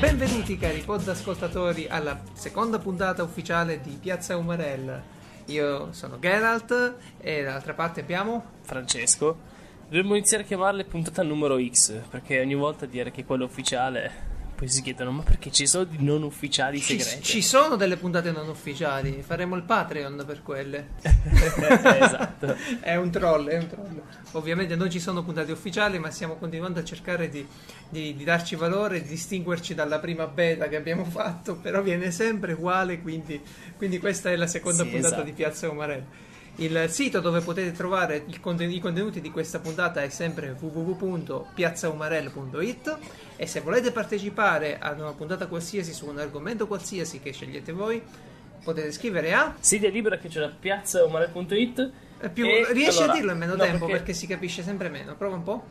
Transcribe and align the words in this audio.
Benvenuti 0.00 0.56
cari 0.56 0.80
pod 0.80 1.06
ascoltatori 1.08 1.86
alla 1.86 2.18
seconda 2.32 2.78
puntata 2.78 3.22
ufficiale 3.22 3.82
di 3.82 3.98
Piazza 4.00 4.34
Umarell. 4.38 4.98
Io 5.48 5.92
sono 5.92 6.18
Geralt 6.18 6.94
e 7.20 7.42
dall'altra 7.42 7.74
parte 7.74 8.00
abbiamo 8.00 8.42
Francesco. 8.62 9.36
Dovremmo 9.90 10.14
iniziare 10.14 10.44
a 10.44 10.46
chiamarle 10.46 10.84
puntata 10.84 11.22
numero 11.22 11.62
X, 11.62 12.00
perché 12.08 12.40
ogni 12.40 12.54
volta 12.54 12.86
dire 12.86 13.10
che 13.10 13.20
è 13.20 13.24
quella 13.26 13.44
ufficiale 13.44 14.29
poi 14.60 14.68
si 14.68 14.82
chiedono 14.82 15.10
ma 15.10 15.22
perché 15.22 15.50
ci 15.50 15.66
sono 15.66 15.84
di 15.84 15.96
non 16.04 16.22
ufficiali 16.22 16.80
ci, 16.80 17.00
segreti? 17.00 17.22
ci 17.22 17.40
sono 17.40 17.76
delle 17.76 17.96
puntate 17.96 18.30
non 18.30 18.46
ufficiali, 18.46 19.22
faremo 19.22 19.56
il 19.56 19.62
Patreon 19.62 20.22
per 20.26 20.42
quelle. 20.42 20.88
esatto. 21.00 22.54
è 22.80 22.94
un 22.96 23.10
troll, 23.10 23.48
è 23.48 23.56
un 23.56 23.66
troll. 23.66 24.02
Ovviamente 24.32 24.76
non 24.76 24.90
ci 24.90 25.00
sono 25.00 25.24
puntate 25.24 25.50
ufficiali, 25.50 25.98
ma 25.98 26.10
stiamo 26.10 26.36
continuando 26.36 26.78
a 26.78 26.84
cercare 26.84 27.30
di, 27.30 27.46
di, 27.88 28.14
di 28.14 28.22
darci 28.22 28.54
valore, 28.54 29.00
di 29.00 29.08
distinguerci 29.08 29.72
dalla 29.74 29.98
prima 29.98 30.26
beta 30.26 30.68
che 30.68 30.76
abbiamo 30.76 31.06
fatto, 31.06 31.56
però 31.56 31.80
viene 31.80 32.10
sempre 32.10 32.52
uguale, 32.52 33.00
quindi, 33.00 33.40
quindi 33.78 33.98
questa 33.98 34.30
è 34.30 34.36
la 34.36 34.46
seconda 34.46 34.82
Sì, 34.82 34.90
puntata 34.90 35.14
esatto. 35.14 35.24
di 35.24 35.32
Piazza 35.32 35.70
Umarell. 35.70 36.04
Il 36.60 36.86
sito 36.90 37.20
dove 37.20 37.40
potete 37.40 37.72
trovare 37.72 38.26
conten- 38.40 38.70
i 38.70 38.80
contenuti 38.80 39.20
di 39.22 39.30
questa 39.30 39.60
puntata 39.60 40.02
è 40.02 40.08
sempre 40.10 40.54
www.piazzaumarell.it 40.58 42.98
e 43.36 43.46
se 43.46 43.60
volete 43.60 43.92
partecipare 43.92 44.78
ad 44.78 45.00
una 45.00 45.12
puntata 45.12 45.46
qualsiasi 45.46 45.94
su 45.94 46.06
un 46.06 46.18
argomento 46.18 46.66
qualsiasi 46.66 47.20
che 47.20 47.32
scegliete 47.32 47.72
voi, 47.72 48.02
potete 48.62 48.92
scrivere 48.92 49.32
a 49.32 49.54
Sedia 49.58 49.88
libera 49.88 50.18
che 50.18 50.28
c'è 50.28 50.40
la 50.40 50.52
piazza 50.58 51.02
umarell.it 51.04 51.90
Eh, 52.20 52.28
più- 52.28 52.44
E, 52.44 52.66
riesci 52.72 52.98
allora, 52.98 53.12
a 53.12 53.14
dirlo 53.16 53.32
in 53.32 53.38
meno 53.38 53.54
no, 53.54 53.62
tempo 53.62 53.78
perché... 53.86 53.92
perché- 53.96 54.12
si 54.12 54.26
capisce 54.26 54.62
sempre 54.62 54.90
meno. 54.90 55.16
Prova 55.16 55.36
un 55.36 55.42
po'. 55.42 55.64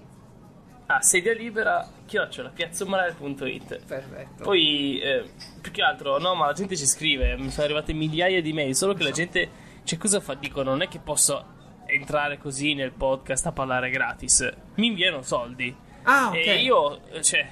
Ah, 0.88 1.00
sedia 1.02 1.34
libera 1.36 1.88
chiocciola 2.08 2.50
piazzaumarell.it 2.50 3.82
Perfetto. 3.86 4.44
Poi, 4.44 5.00
eh, 5.00 5.24
più 5.62 5.72
che 5.72 5.84
altro, 5.84 6.18
no, 6.18 6.34
ma 6.34 6.48
la 6.48 6.54
gente 6.54 6.76
ci 6.76 6.88
scrive, 6.88 7.38
mi 7.38 7.52
sono 7.52 7.66
arrivate 7.66 7.94
migliaia 7.94 8.42
di 8.42 8.52
mail, 8.54 8.76
solo 8.76 8.96
che 8.96 9.04
la 9.04 9.12
gente, 9.12 9.68
cioè 9.84 9.98
cosa 9.98 10.20
fa? 10.20 10.34
Dicono, 10.36 10.70
non 10.72 10.82
è 10.82 10.88
che 10.88 11.00
posso 11.00 11.58
entrare 11.86 12.38
così 12.38 12.74
nel 12.76 12.92
podcast 12.92 13.48
a 13.48 13.52
parlare 13.52 13.90
gratis, 13.90 14.48
mi 14.76 14.88
inviano 14.88 15.22
soldi. 15.24 15.76
ah, 16.04 16.28
ok. 16.30 16.36
E 16.36 16.62
io, 16.62 17.00
cioè, 17.22 17.48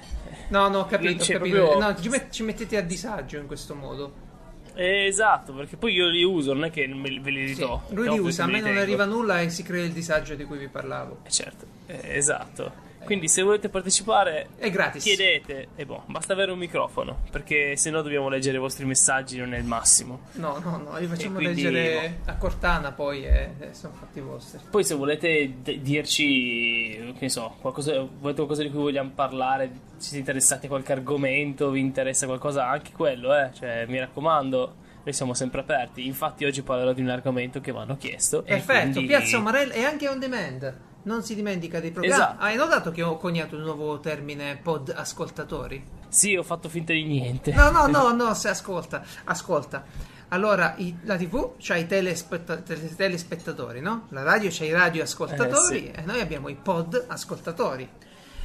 No, 0.50 0.68
no, 0.68 0.80
ho 0.80 0.86
capito. 0.86 1.22
Ho 1.22 1.26
capito. 1.26 1.38
proprio- 1.38 1.78
No, 1.78 1.94
ci, 2.00 2.08
met- 2.08 2.30
ci 2.30 2.42
mettete 2.42 2.76
a 2.76 2.80
disagio 2.82 3.38
in 3.38 3.46
questo 3.46 3.74
modo. 3.74 4.26
eh, 4.74 5.06
esatto, 5.06 5.52
perché 5.52 5.76
poi 5.76 5.92
io 5.92 6.06
li 6.06 6.22
uso, 6.22 6.52
non 6.54 6.64
è 6.64 6.70
che 6.70 6.86
me- 6.86 7.18
ve 7.20 7.30
li 7.30 7.48
Sì, 7.48 7.54
ridò. 7.62 7.82
lui 7.90 8.06
è 8.06 8.10
li 8.12 8.18
usa, 8.18 8.44
a 8.44 8.46
me 8.46 8.60
non 8.60 8.76
arriva 8.76 9.04
nulla 9.04 9.40
e 9.40 9.50
si 9.50 9.62
crea 9.64 9.84
il 9.84 9.92
disagio 9.92 10.34
di 10.36 10.44
cui 10.44 10.56
vi 10.58 10.68
parlavo. 10.68 11.18
Eh, 11.24 11.30
certo, 11.30 11.66
eh, 11.86 12.16
esatto. 12.16 12.86
Quindi 13.04 13.28
se 13.28 13.42
volete 13.42 13.68
partecipare, 13.68 14.48
È 14.56 14.70
gratis. 14.70 15.02
chiedete, 15.02 15.68
e 15.76 15.86
boh, 15.86 16.02
basta 16.06 16.32
avere 16.34 16.52
un 16.52 16.58
microfono, 16.58 17.22
perché 17.30 17.74
se 17.76 17.90
no 17.90 18.02
dobbiamo 18.02 18.28
leggere 18.28 18.56
i 18.56 18.60
vostri 18.60 18.84
messaggi, 18.84 19.38
non 19.38 19.54
è 19.54 19.58
il 19.58 19.64
massimo. 19.64 20.20
No, 20.32 20.58
no, 20.62 20.76
no, 20.76 20.98
li 20.98 21.06
facciamo 21.06 21.36
quindi, 21.36 21.62
leggere 21.62 22.20
a 22.26 22.36
Cortana 22.36 22.92
poi 22.92 23.24
e, 23.24 23.50
e 23.60 23.68
sono 23.74 23.94
fatti 23.94 24.20
vostri. 24.20 24.60
Poi 24.70 24.84
se 24.84 24.94
volete 24.94 25.54
d- 25.62 25.78
dirci, 25.78 26.96
che 27.14 27.18
ne 27.20 27.28
so, 27.28 27.54
qualcosa, 27.60 27.92
volete 28.00 28.34
qualcosa 28.36 28.62
di 28.62 28.70
cui 28.70 28.80
vogliamo 28.80 29.10
parlare, 29.14 29.70
siete 29.96 30.18
interessati 30.18 30.66
a 30.66 30.68
qualche 30.68 30.92
argomento, 30.92 31.70
vi 31.70 31.80
interessa 31.80 32.26
qualcosa, 32.26 32.68
anche 32.68 32.92
quello, 32.92 33.34
eh, 33.34 33.50
cioè 33.54 33.86
mi 33.88 33.98
raccomando, 33.98 34.74
noi 35.04 35.12
siamo 35.14 35.32
sempre 35.34 35.60
aperti. 35.60 36.04
Infatti 36.06 36.44
oggi 36.44 36.62
parlerò 36.62 36.92
di 36.92 37.00
un 37.00 37.08
argomento 37.08 37.60
che 37.60 37.72
mi 37.72 37.78
hanno 37.78 37.96
chiesto. 37.96 38.42
Perfetto, 38.42 38.90
quindi- 38.92 39.06
Piazza 39.06 39.38
Umarell 39.38 39.70
è 39.70 39.82
anche 39.82 40.08
on 40.08 40.18
demand. 40.18 40.86
Non 41.02 41.22
si 41.22 41.34
dimentica 41.34 41.80
dei 41.80 41.90
programmi. 41.90 42.22
Esatto. 42.22 42.42
Hai 42.42 42.56
notato 42.56 42.90
che 42.90 43.02
ho 43.02 43.16
coniato 43.16 43.56
il 43.56 43.62
nuovo 43.62 43.98
termine 44.00 44.58
pod 44.62 44.92
ascoltatori? 44.94 45.82
Sì, 46.08 46.34
ho 46.36 46.42
fatto 46.42 46.68
finta 46.68 46.92
di 46.92 47.04
niente. 47.04 47.52
No, 47.52 47.70
no, 47.70 47.86
no, 47.86 48.12
no, 48.14 48.34
se 48.34 48.48
ascolta, 48.48 49.02
ascolta. 49.24 49.84
Allora, 50.28 50.74
i- 50.76 50.94
la 51.04 51.16
TV 51.16 51.52
c'ha 51.58 51.76
i 51.76 51.86
telespetta- 51.86 52.58
tele- 52.58 52.94
telespettatori, 52.94 53.80
no? 53.80 54.06
La 54.10 54.22
radio 54.22 54.50
c'ha 54.52 54.64
i 54.64 54.72
radioascoltatori 54.72 55.88
Eh, 55.88 55.92
sì. 55.94 56.00
e 56.00 56.02
noi 56.04 56.20
abbiamo 56.20 56.48
i 56.48 56.54
pod 56.54 57.02
ascoltatori. 57.08 57.88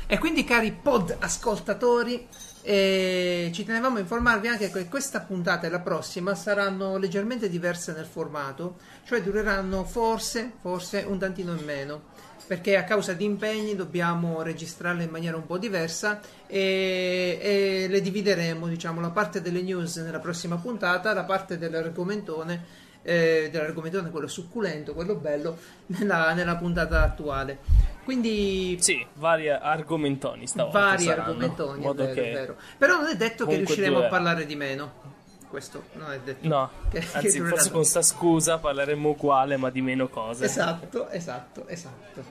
E 0.05 0.17
quindi, 0.17 0.43
cari 0.45 0.71
pod 0.71 1.15
ascoltatori, 1.19 2.27
eh, 2.61 3.49
ci 3.53 3.65
tenevamo 3.65 3.97
a 3.97 3.99
informarvi 4.01 4.47
anche 4.47 4.69
che 4.71 4.87
questa 4.87 5.19
puntata 5.21 5.67
e 5.67 5.69
la 5.69 5.79
prossima 5.79 6.35
saranno 6.35 6.97
leggermente 6.97 7.49
diverse 7.49 7.91
nel 7.93 8.05
formato, 8.05 8.77
cioè 9.05 9.21
dureranno 9.21 9.83
forse, 9.83 10.53
forse 10.61 11.03
un 11.07 11.17
tantino 11.19 11.53
in 11.53 11.65
meno 11.65 12.01
perché 12.45 12.75
a 12.77 12.83
causa 12.83 13.13
di 13.13 13.25
impegni 13.25 13.75
dobbiamo 13.75 14.41
registrarle 14.41 15.03
in 15.03 15.09
maniera 15.09 15.37
un 15.37 15.45
po' 15.45 15.57
diversa 15.57 16.19
e, 16.47 17.37
e 17.41 17.87
le 17.89 18.01
divideremo, 18.01 18.67
diciamo, 18.67 19.01
la 19.01 19.09
parte 19.09 19.41
delle 19.41 19.61
news 19.61 19.97
nella 19.97 20.19
prossima 20.19 20.57
puntata, 20.57 21.13
la 21.13 21.23
parte 21.23 21.57
dell'argomentone, 21.57 22.81
eh, 23.01 23.49
dell'argomentone 23.51 24.09
quello 24.09 24.27
succulento, 24.27 24.93
quello 24.93 25.15
bello, 25.15 25.57
nella, 25.87 26.33
nella 26.33 26.55
puntata 26.55 27.03
attuale. 27.03 27.59
Quindi 28.03 28.77
Sì, 28.81 29.05
vari 29.15 29.49
argomentoni 29.49 30.45
stavolta 30.45 30.79
vari 30.79 31.03
saranno, 31.03 31.29
argomentoni, 31.29 31.85
è 31.85 31.93
vero, 31.93 32.13
che... 32.13 32.29
è 32.29 32.33
vero. 32.33 32.57
Però 32.77 32.97
non 32.97 33.07
è 33.07 33.15
detto 33.15 33.45
che 33.45 33.51
comunque 33.51 33.75
riusciremo 33.75 33.99
a 33.99 34.07
parlare 34.07 34.45
di 34.45 34.55
meno. 34.55 35.12
Questo 35.53 35.83
non 35.93 36.11
è 36.11 36.19
detto. 36.19 36.47
No, 36.47 36.67
Che- 36.89 36.97
che 37.05 37.07
anzi 37.13 37.37
durerà 37.37 37.55
forse 37.57 37.69
con 37.71 37.85
sta 37.85 38.01
scusa 38.01 38.57
parleremo 38.57 39.09
uguale 39.09 39.55
ma 39.55 39.69
di 39.69 39.83
meno 39.83 40.07
cose. 40.09 40.45
Esatto, 40.45 41.09
esatto, 41.09 41.67
esatto. 41.67 42.23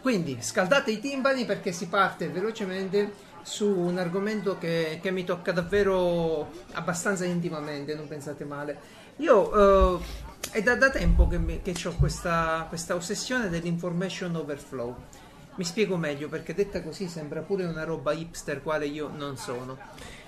Quindi 0.00 0.38
scaldate 0.40 0.92
i 0.92 1.00
timpani 1.00 1.44
perché 1.46 1.72
si 1.72 1.88
parte 1.88 2.28
velocemente 2.28 3.12
su 3.42 3.66
un 3.68 3.98
argomento 3.98 4.56
che, 4.56 5.00
che 5.02 5.10
mi 5.10 5.24
tocca 5.24 5.50
davvero 5.50 6.48
abbastanza 6.74 7.24
intimamente, 7.24 7.96
non 7.96 8.06
pensate 8.06 8.44
male. 8.44 8.78
Io 9.16 9.96
eh, 9.96 10.04
è 10.52 10.62
da, 10.62 10.76
da 10.76 10.90
tempo 10.90 11.26
che, 11.26 11.38
mi- 11.38 11.60
che 11.60 11.74
ho 11.88 11.92
questa, 11.98 12.66
questa 12.68 12.94
ossessione 12.94 13.48
dell'information 13.48 14.36
overflow. 14.36 14.94
Mi 15.56 15.64
spiego 15.64 15.96
meglio 15.96 16.28
perché 16.28 16.54
detta 16.54 16.82
così 16.84 17.08
sembra 17.08 17.40
pure 17.40 17.64
una 17.64 17.82
roba 17.82 18.12
hipster 18.12 18.62
quale 18.62 18.86
io 18.86 19.10
non 19.12 19.36
sono. 19.36 19.76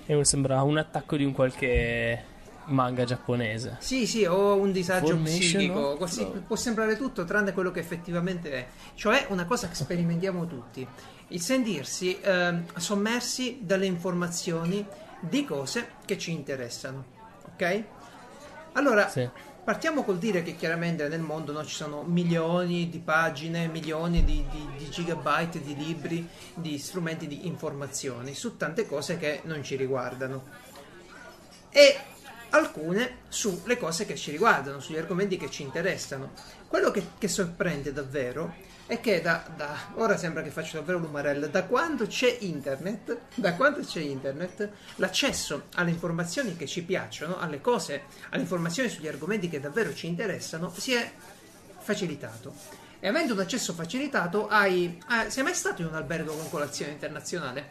E 0.07 0.15
mi 0.15 0.25
sembra 0.25 0.63
un 0.63 0.79
attacco 0.79 1.17
di 1.17 1.25
un 1.25 1.33
qualche 1.33 2.25
manga 2.65 3.05
giapponese. 3.05 3.77
Sì, 3.81 4.07
sì, 4.07 4.25
ho 4.25 4.57
un 4.57 4.73
disagio 4.73 5.07
Formation 5.15 5.35
psichico, 5.63 5.97
così 5.97 6.25
flow. 6.25 6.43
può 6.47 6.57
sembrare 6.57 6.97
tutto 6.97 7.25
tranne 7.25 7.53
quello 7.53 7.71
che 7.71 7.81
effettivamente 7.81 8.51
è. 8.53 8.67
Cioè 8.95 9.27
una 9.29 9.45
cosa 9.45 9.69
che 9.69 9.75
sperimentiamo 9.75 10.47
tutti, 10.47 10.87
il 11.29 11.41
sentirsi 11.41 12.19
ehm, 12.21 12.67
sommersi 12.77 13.59
dalle 13.63 13.87
informazioni 13.87 14.87
di 15.21 15.45
cose 15.45 15.93
che 16.05 16.19
ci 16.19 16.33
interessano, 16.33 17.05
ok? 17.53 17.85
Allora, 18.73 19.09
Sì. 19.09 19.29
Partiamo 19.71 20.03
col 20.03 20.19
dire 20.19 20.43
che 20.43 20.57
chiaramente 20.57 21.07
nel 21.07 21.21
mondo 21.21 21.53
no, 21.53 21.65
ci 21.65 21.77
sono 21.77 22.03
milioni 22.03 22.89
di 22.89 22.99
pagine, 22.99 23.69
milioni 23.69 24.25
di, 24.25 24.45
di- 24.51 24.69
di 24.77 24.91
gigabyte 24.91 25.63
di 25.63 25.77
libri, 25.77 26.29
di 26.55 26.77
strumenti 26.77 27.29
di 27.29 27.47
informazioni 27.47 28.35
su 28.35 28.57
tante 28.57 28.85
cose 28.85 29.17
che 29.17 29.43
non 29.45 29.63
ci 29.63 29.77
riguardano 29.77 30.43
e 31.71 31.97
alcune 32.51 33.19
sulle 33.29 33.77
cose 33.77 34.07
che 34.07 34.17
ci 34.17 34.33
riguardano, 34.33 34.81
sugli 34.81 34.99
argomenti 34.99 35.37
che 35.37 35.49
ci 35.49 35.63
interessano. 35.63 36.33
Quello 36.67 36.91
che, 36.91 37.11
che 37.17 37.29
sorprende 37.29 37.93
davvero 37.93 38.53
è 38.91 38.99
che 39.01 39.21
da, 39.21 39.45
da- 39.55 39.93
ora 39.95 40.17
sembra 40.17 40.43
che 40.43 40.51
faccio 40.51 40.79
davvero 40.79 40.99
l'umarella, 40.99 41.47
da 41.47 41.63
quando 41.63 42.09
c'è 42.09 42.39
internet, 42.41 43.19
da 43.37 43.55
quando 43.55 43.79
c'è 43.83 44.01
internet, 44.01 44.69
l'accesso 44.97 45.67
alle 45.77 45.91
informazioni 45.91 46.57
che 46.57 46.67
ci 46.67 46.83
piacciono, 46.83 47.39
alle 47.39 47.61
cose, 47.61 48.03
alle 48.31 48.43
informazioni 48.43 48.89
sugli 48.89 49.07
argomenti 49.07 49.49
che 49.49 49.61
davvero 49.61 49.95
ci 49.95 50.09
interessano, 50.09 50.73
si 50.77 50.93
è 50.93 51.09
facilitato. 51.79 52.53
E 52.99 53.07
avendo 53.07 53.35
un 53.35 53.39
accesso 53.39 53.75
facilitato, 53.75 54.49
hai, 54.49 55.01
ah, 55.07 55.31
sei 55.31 55.45
mai 55.45 55.55
stato 55.55 55.83
in 55.83 55.87
un 55.87 55.95
albergo 55.95 56.35
con 56.35 56.51
colazione 56.51 56.91
internazionale? 56.91 57.71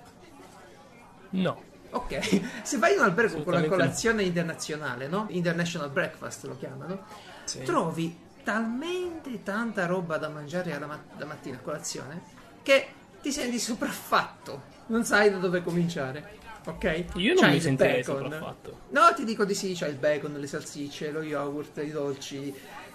No. 1.32 1.64
Ok, 1.90 2.40
se 2.64 2.78
vai 2.78 2.94
in 2.94 3.00
un 3.00 3.04
albergo 3.04 3.44
con 3.44 3.52
la 3.56 3.68
colazione 3.68 4.24
internazionale, 4.24 5.10
no? 5.10 5.26
International 5.32 5.90
Breakfast 5.90 6.46
lo 6.46 6.56
chiamano, 6.58 7.04
Sì. 7.44 7.62
trovi 7.64 8.28
talmente 8.50 9.44
tanta 9.44 9.86
roba 9.86 10.18
da 10.18 10.28
mangiare 10.28 10.74
alla 10.74 10.88
ma- 10.88 11.04
la 11.20 11.26
mattina 11.26 11.58
a 11.58 11.60
colazione 11.60 12.20
che 12.64 12.88
ti 13.22 13.32
senti 13.32 13.60
sopraffatto, 13.60 14.64
non 14.88 15.06
sai 15.06 15.30
da 15.30 15.38
dove 15.38 15.62
cominciare. 15.62 16.38
Ok? 16.66 17.06
Io 17.16 17.36
non 17.36 17.44
C'hai 17.44 17.54
mi 17.54 17.62
sentirei 17.62 18.04
sopraffatto. 18.04 18.80
No, 18.90 19.14
ti 19.16 19.24
dico 19.24 19.46
di 19.46 19.54
sì, 19.54 19.74
c'hai 19.76 19.92
il 19.92 19.98
bacon, 19.98 20.34
le 20.34 20.48
salsicce, 20.48 21.12
lo 21.12 21.22
yogurt, 21.22 21.78
i 21.84 21.92
dolci. 21.92 22.48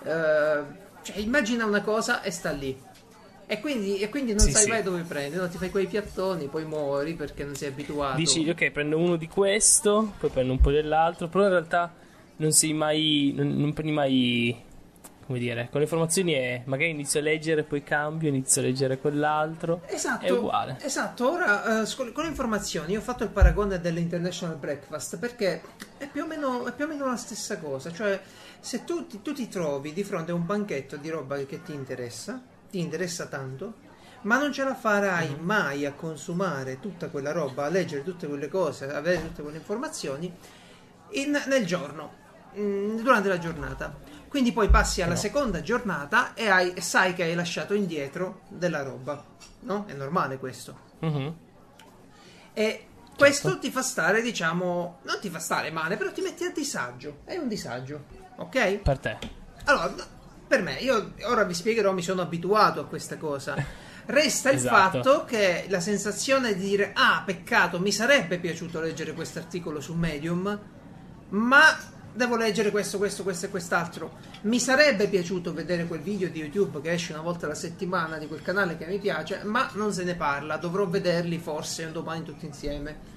eh, 0.03 0.63
cioè, 1.03 1.17
immagina 1.19 1.65
una 1.67 1.83
cosa 1.83 2.21
e 2.23 2.33
sta 2.33 2.51
lì. 2.51 2.77
E 3.47 3.61
quindi, 3.61 3.99
e 4.01 4.09
quindi 4.09 4.33
non 4.33 4.45
Sì, 4.47 4.51
sai 4.51 4.65
sì. 4.65 4.71
mai 4.71 4.83
dove 4.83 5.03
prendere, 5.03 5.43
no? 5.43 5.49
ti 5.49 5.59
fai 5.59 5.71
quei 5.71 5.87
piattoni, 5.87 6.47
poi 6.49 6.65
muori 6.65 7.15
perché 7.15 7.45
non 7.45 7.55
sei 7.55 7.69
abituato. 7.69 8.17
Dici, 8.17 8.49
ok, 8.49 8.71
prendo 8.73 8.99
uno 8.99 9.15
di 9.15 9.29
questo, 9.29 10.15
poi 10.19 10.31
prendo 10.31 10.53
un 10.53 10.61
po' 10.61 10.73
dell'altro, 10.73 11.29
però 11.29 11.45
in 11.45 11.51
realtà 11.51 11.95
non 12.37 12.51
sei 12.51 12.73
mai. 12.73 13.33
non, 13.37 13.57
non 13.57 13.73
prendi 13.73 13.93
mai 13.93 14.73
come 15.27 15.39
dire, 15.39 15.69
con 15.71 15.81
le 15.81 15.85
informazioni 15.85 16.33
è 16.33 16.63
magari 16.67 16.91
inizio 16.91 17.21
a 17.21 17.23
leggere, 17.23 17.63
poi 17.63 17.83
cambio, 17.83 18.29
inizio 18.29 18.61
a 18.61 18.65
leggere 18.65 18.99
quell'altro. 18.99 19.83
Esatto, 19.87 20.25
è 20.27 20.31
uguale. 20.31 20.77
Esatto, 20.81 21.31
ora 21.31 21.83
uh, 21.83 22.13
con 22.13 22.25
le 22.25 22.29
informazioni 22.29 22.93
io 22.93 22.99
ho 22.99 23.03
fatto 23.03 23.25
il 23.25 23.31
paragone 23.31 23.81
dell'International 23.81 24.57
Breakfast 24.57 25.19
perché 25.19 25.63
è 25.97 26.07
più 26.09 26.25
o 26.25 26.27
meno, 26.27 26.71
più 26.77 26.85
o 26.85 26.89
meno 26.89 27.07
la 27.07 27.17
stessa 27.17 27.59
cosa, 27.59 27.91
cioè 27.91 28.21
se 28.61 28.85
tu 28.85 29.07
ti, 29.07 29.23
tu 29.23 29.33
ti 29.33 29.49
trovi 29.49 29.93
di 29.93 30.05
fronte 30.05 30.33
a 30.33 30.35
un 30.35 30.45
banchetto 30.45 30.97
di 30.97 31.09
roba 31.09 31.37
che 31.45 31.63
ti 31.63 31.73
interessa, 31.73 32.43
ti 32.71 32.79
interessa 32.79 33.27
tanto, 33.27 33.75
ma 34.23 34.39
non 34.39 34.53
ce 34.53 34.65
la 34.65 34.75
farai 34.75 35.29
mm-hmm. 35.29 35.45
mai 35.45 35.87
a 35.87 35.93
consumare 35.93 36.81
tutta 36.81 37.09
quella 37.09 37.33
roba, 37.33 37.65
a 37.65 37.69
leggere 37.69 38.03
tutte 38.03 38.27
quelle 38.27 38.49
cose, 38.49 38.91
a 38.91 38.97
avere 38.97 39.23
tutte 39.23 39.43
quelle 39.43 39.59
informazioni 39.59 40.33
in, 41.11 41.43
nel 41.47 41.65
giorno, 41.65 42.13
mm, 42.59 43.01
durante 43.01 43.29
la 43.29 43.39
giornata. 43.39 44.14
Quindi 44.35 44.51
poi 44.51 44.69
passi 44.69 45.01
alla 45.01 45.13
no. 45.13 45.21
seconda 45.21 45.61
giornata 45.61 46.35
e 46.35 46.49
hai, 46.49 46.81
sai 46.81 47.15
che 47.15 47.23
hai 47.23 47.37
lasciato 47.37 47.73
indietro 47.73 48.41
della 48.49 48.83
roba, 48.83 49.25
no? 49.61 49.85
È 49.87 49.93
normale 49.93 50.39
questo. 50.39 50.77
Mm-hmm. 51.05 51.29
E 52.53 52.87
questo 53.17 53.51
certo. 53.51 53.61
ti 53.65 53.71
fa 53.71 53.83
stare, 53.83 54.23
diciamo, 54.23 54.99
non 55.03 55.21
ti 55.21 55.31
fa 55.31 55.39
stare 55.39 55.71
male, 55.71 55.97
però 55.97 56.11
ti 56.11 56.21
metti 56.21 56.43
a 56.43 56.51
disagio. 56.51 57.19
È 57.23 57.37
un 57.37 57.47
disagio, 57.47 58.07
ok? 58.35 58.79
Per 58.79 58.99
te. 58.99 59.19
Allora, 59.67 59.95
per 60.49 60.63
me, 60.63 60.79
io 60.81 61.13
ora 61.27 61.45
vi 61.45 61.55
spiegherò, 61.55 61.93
mi 61.93 62.03
sono 62.03 62.23
abituato 62.23 62.81
a 62.81 62.87
questa 62.87 63.17
cosa. 63.17 63.55
Resta 64.07 64.51
il 64.51 64.57
esatto. 64.57 65.01
fatto 65.01 65.25
che 65.27 65.67
la 65.69 65.79
sensazione 65.79 66.57
di 66.57 66.71
dire, 66.71 66.91
ah, 66.93 67.23
peccato, 67.25 67.79
mi 67.79 67.93
sarebbe 67.93 68.41
piaciuto 68.41 68.81
leggere 68.81 69.13
questo 69.13 69.39
articolo 69.39 69.81
su 69.81 69.95
Medium, 69.95 70.61
ma 71.29 71.93
devo 72.15 72.37
leggere 72.37 72.71
questo, 72.71 72.99
questo, 72.99 73.23
questo 73.23 73.47
e 73.47 73.49
quest'altro. 73.51 74.13
Mi 74.43 74.61
sarebbe 74.61 75.09
piaciuto 75.09 75.53
vedere 75.53 75.87
quel 75.87 76.01
video 76.01 76.29
di 76.29 76.41
YouTube 76.41 76.81
che 76.81 76.93
esce 76.93 77.13
una 77.13 77.23
volta 77.23 77.47
alla 77.47 77.55
settimana 77.55 78.19
di 78.19 78.27
quel 78.27 78.43
canale 78.43 78.77
che 78.77 78.87
mi 78.87 78.99
piace, 78.99 79.43
ma 79.45 79.69
non 79.75 79.93
se 79.93 80.05
ne 80.05 80.15
parla. 80.15 80.57
Dovrò 80.57 80.87
vederli 80.87 81.39
forse 81.39 81.85
un 81.85 81.93
domani 81.93 82.23
tutti 82.23 82.47
insieme. 82.47 83.13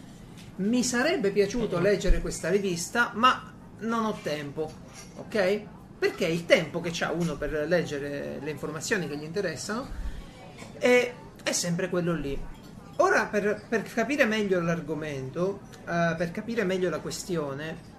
Mi 0.58 0.84
sarebbe 0.84 1.30
piaciuto 1.30 1.80
leggere 1.80 2.20
questa 2.20 2.50
rivista, 2.50 3.12
ma 3.14 3.54
non 3.80 4.06
ho 4.06 4.18
tempo, 4.24 4.72
ok? 5.18 5.62
Perché 6.00 6.26
il 6.26 6.46
tempo 6.46 6.80
che 6.80 6.92
ha 7.04 7.12
uno 7.12 7.38
per 7.38 7.66
leggere 7.68 8.40
le 8.42 8.50
informazioni 8.50 9.08
che 9.08 9.18
gli 9.18 9.24
interessano 9.24 9.88
è, 10.80 11.14
è 11.44 11.52
sempre 11.52 11.90
quello 11.90 12.14
lì. 12.14 12.40
Ora, 13.00 13.26
per, 13.26 13.64
per 13.70 13.84
capire 13.84 14.26
meglio 14.26 14.60
l'argomento, 14.60 15.60
uh, 15.86 16.16
per 16.16 16.32
capire 16.32 16.64
meglio 16.64 16.90
la 16.90 17.00
questione, 17.00 17.96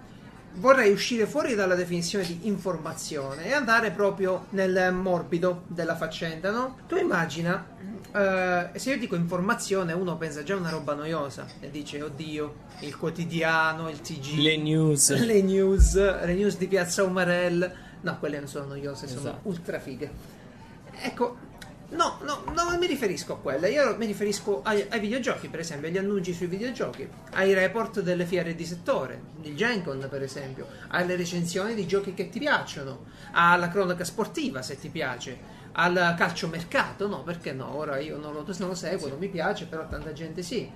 vorrei 0.59 0.93
uscire 0.93 1.27
fuori 1.27 1.55
dalla 1.55 1.75
definizione 1.75 2.25
di 2.25 2.41
informazione 2.43 3.47
e 3.47 3.53
andare 3.53 3.91
proprio 3.91 4.47
nel 4.51 4.93
morbido 4.93 5.63
della 5.69 5.97
faccenda, 5.97 6.51
no? 6.51 6.79
Tu 6.87 6.97
immagina, 6.97 7.67
eh, 8.13 8.71
se 8.75 8.91
io 8.91 8.99
dico 8.99 9.15
informazione, 9.15 9.93
uno 9.93 10.17
pensa 10.17 10.43
già 10.43 10.55
a 10.55 10.59
una 10.59 10.71
roba 10.71 10.95
noiosa 10.95 11.47
e 11.61 11.71
dice, 11.71 12.03
oddio, 12.03 12.55
il 12.81 12.97
quotidiano, 12.97 13.89
il 13.89 14.01
TG, 14.01 14.39
le 14.39 14.57
news, 14.57 15.17
le 15.19 15.43
news, 15.43 15.95
le 15.95 16.35
news 16.35 16.57
di 16.57 16.67
Piazza 16.67 17.03
Umarell. 17.03 17.73
No, 18.01 18.19
quelle 18.19 18.39
non 18.39 18.49
sono 18.49 18.67
noiose, 18.67 19.07
esatto. 19.07 19.21
sono 19.21 19.39
ultra 19.43 19.79
fighe. 19.79 20.37
Ecco, 21.01 21.37
No, 21.91 22.19
no, 22.23 22.43
non 22.55 22.79
mi 22.79 22.87
riferisco 22.87 23.33
a 23.33 23.39
quelle, 23.39 23.71
io 23.71 23.97
mi 23.97 24.05
riferisco 24.05 24.61
ai, 24.63 24.85
ai, 24.91 25.01
videogiochi, 25.01 25.49
per 25.49 25.61
esempio, 25.61 25.89
agli 25.89 25.97
annunci 25.97 26.35
sui 26.35 26.47
videogiochi, 26.47 27.09
ai 27.31 27.55
report 27.55 28.01
delle 28.03 28.27
fiere 28.27 28.55
di 28.55 28.67
settore, 28.67 29.23
il 29.41 29.57
Gencon 29.57 30.07
per 30.11 30.23
esempio, 30.23 30.67
alle 30.89 31.17
recensioni 31.17 31.75
di 31.75 31.87
giochi 31.87 32.13
che 32.13 32.29
ti 32.29 32.41
piacciono, 32.41 33.07
alla 33.33 33.69
cronaca 33.69 34.05
sportiva 34.05 34.61
se 34.61 34.79
ti 34.79 34.91
piace, 34.91 35.57
al 35.73 36.15
calciomercato, 36.17 37.09
no, 37.09 37.23
perché 37.23 37.53
no, 37.53 37.75
ora 37.75 37.99
io 37.99 38.19
non 38.19 38.35
lo, 38.35 38.45
non 38.47 38.69
lo 38.69 38.75
seguo, 38.75 39.05
sì. 39.05 39.11
non 39.11 39.19
mi 39.19 39.29
piace, 39.29 39.65
però 39.65 39.87
tanta 39.89 40.13
gente 40.13 40.43
sì. 40.43 40.71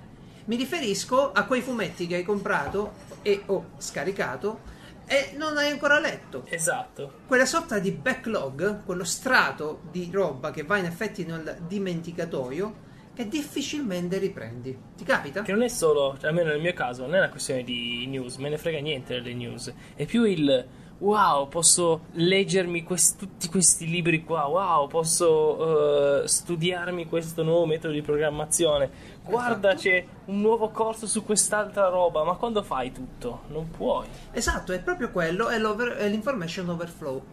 Mi 0.45 0.55
riferisco 0.55 1.31
a 1.31 1.45
quei 1.45 1.61
fumetti 1.61 2.07
che 2.07 2.15
hai 2.15 2.23
comprato 2.23 2.93
e 3.21 3.43
o 3.45 3.71
scaricato 3.77 4.71
e 5.05 5.33
non 5.35 5.57
hai 5.57 5.71
ancora 5.71 5.99
letto. 5.99 6.43
Esatto. 6.49 7.19
Quella 7.27 7.45
sorta 7.45 7.79
di 7.79 7.91
backlog, 7.91 8.83
quello 8.85 9.03
strato 9.03 9.81
di 9.91 10.09
roba 10.11 10.51
che 10.51 10.63
va 10.63 10.77
in 10.77 10.85
effetti 10.85 11.25
nel 11.25 11.57
dimenticatoio 11.67 12.91
che 13.13 13.27
difficilmente 13.27 14.17
riprendi. 14.17 14.77
Ti 14.97 15.03
capita? 15.03 15.43
Che 15.43 15.51
non 15.51 15.61
è 15.61 15.67
solo, 15.67 16.17
cioè, 16.19 16.29
almeno 16.29 16.49
nel 16.49 16.59
mio 16.59 16.73
caso, 16.73 17.03
non 17.03 17.15
è 17.15 17.19
una 17.19 17.29
questione 17.29 17.63
di 17.63 18.05
news, 18.07 18.37
me 18.37 18.49
ne 18.49 18.57
frega 18.57 18.79
niente 18.79 19.13
delle 19.13 19.35
news, 19.35 19.71
è 19.95 20.05
più 20.05 20.23
il 20.23 20.67
wow, 21.03 21.47
posso 21.49 22.05
leggermi 22.13 22.83
quest- 22.83 23.17
tutti 23.17 23.49
questi 23.49 23.87
libri 23.87 24.23
qua, 24.23 24.45
wow, 24.45 24.87
posso 24.87 26.21
uh, 26.21 26.25
studiarmi 26.25 27.05
questo 27.07 27.43
nuovo 27.43 27.65
metodo 27.65 27.93
di 27.93 28.01
programmazione, 28.01 28.89
guarda 29.23 29.73
esatto. 29.73 29.81
c'è 29.81 30.05
un 30.25 30.41
nuovo 30.41 30.69
corso 30.69 31.07
su 31.07 31.23
quest'altra 31.23 31.87
roba, 31.87 32.23
ma 32.23 32.35
quando 32.35 32.63
fai 32.63 32.91
tutto? 32.91 33.43
Non 33.47 33.69
puoi. 33.69 34.07
Esatto, 34.31 34.73
è 34.73 34.79
proprio 34.79 35.11
quello, 35.11 35.47
è, 35.47 35.59
è 35.59 36.09
l'information 36.09 36.69
overflow. 36.69 37.23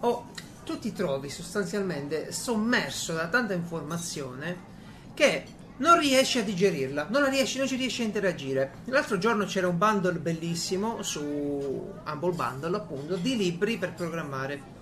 Oh, 0.00 0.26
tu 0.64 0.78
ti 0.78 0.92
trovi 0.92 1.28
sostanzialmente 1.28 2.32
sommerso 2.32 3.12
da 3.14 3.28
tanta 3.28 3.52
informazione 3.52 4.70
che 5.14 5.44
non 5.76 5.98
riesci 5.98 6.38
a 6.38 6.44
digerirla, 6.44 7.08
non, 7.10 7.28
riesci, 7.28 7.58
non 7.58 7.66
ci 7.66 7.76
riesci 7.76 8.02
a 8.02 8.04
interagire. 8.04 8.72
L'altro 8.86 9.18
giorno 9.18 9.44
c'era 9.44 9.68
un 9.68 9.78
bundle 9.78 10.18
bellissimo 10.18 11.02
su 11.02 11.20
Humble 11.20 12.32
Bundle, 12.32 12.76
appunto, 12.76 13.16
di 13.16 13.36
libri 13.36 13.78
per 13.78 13.94
programmare. 13.94 14.80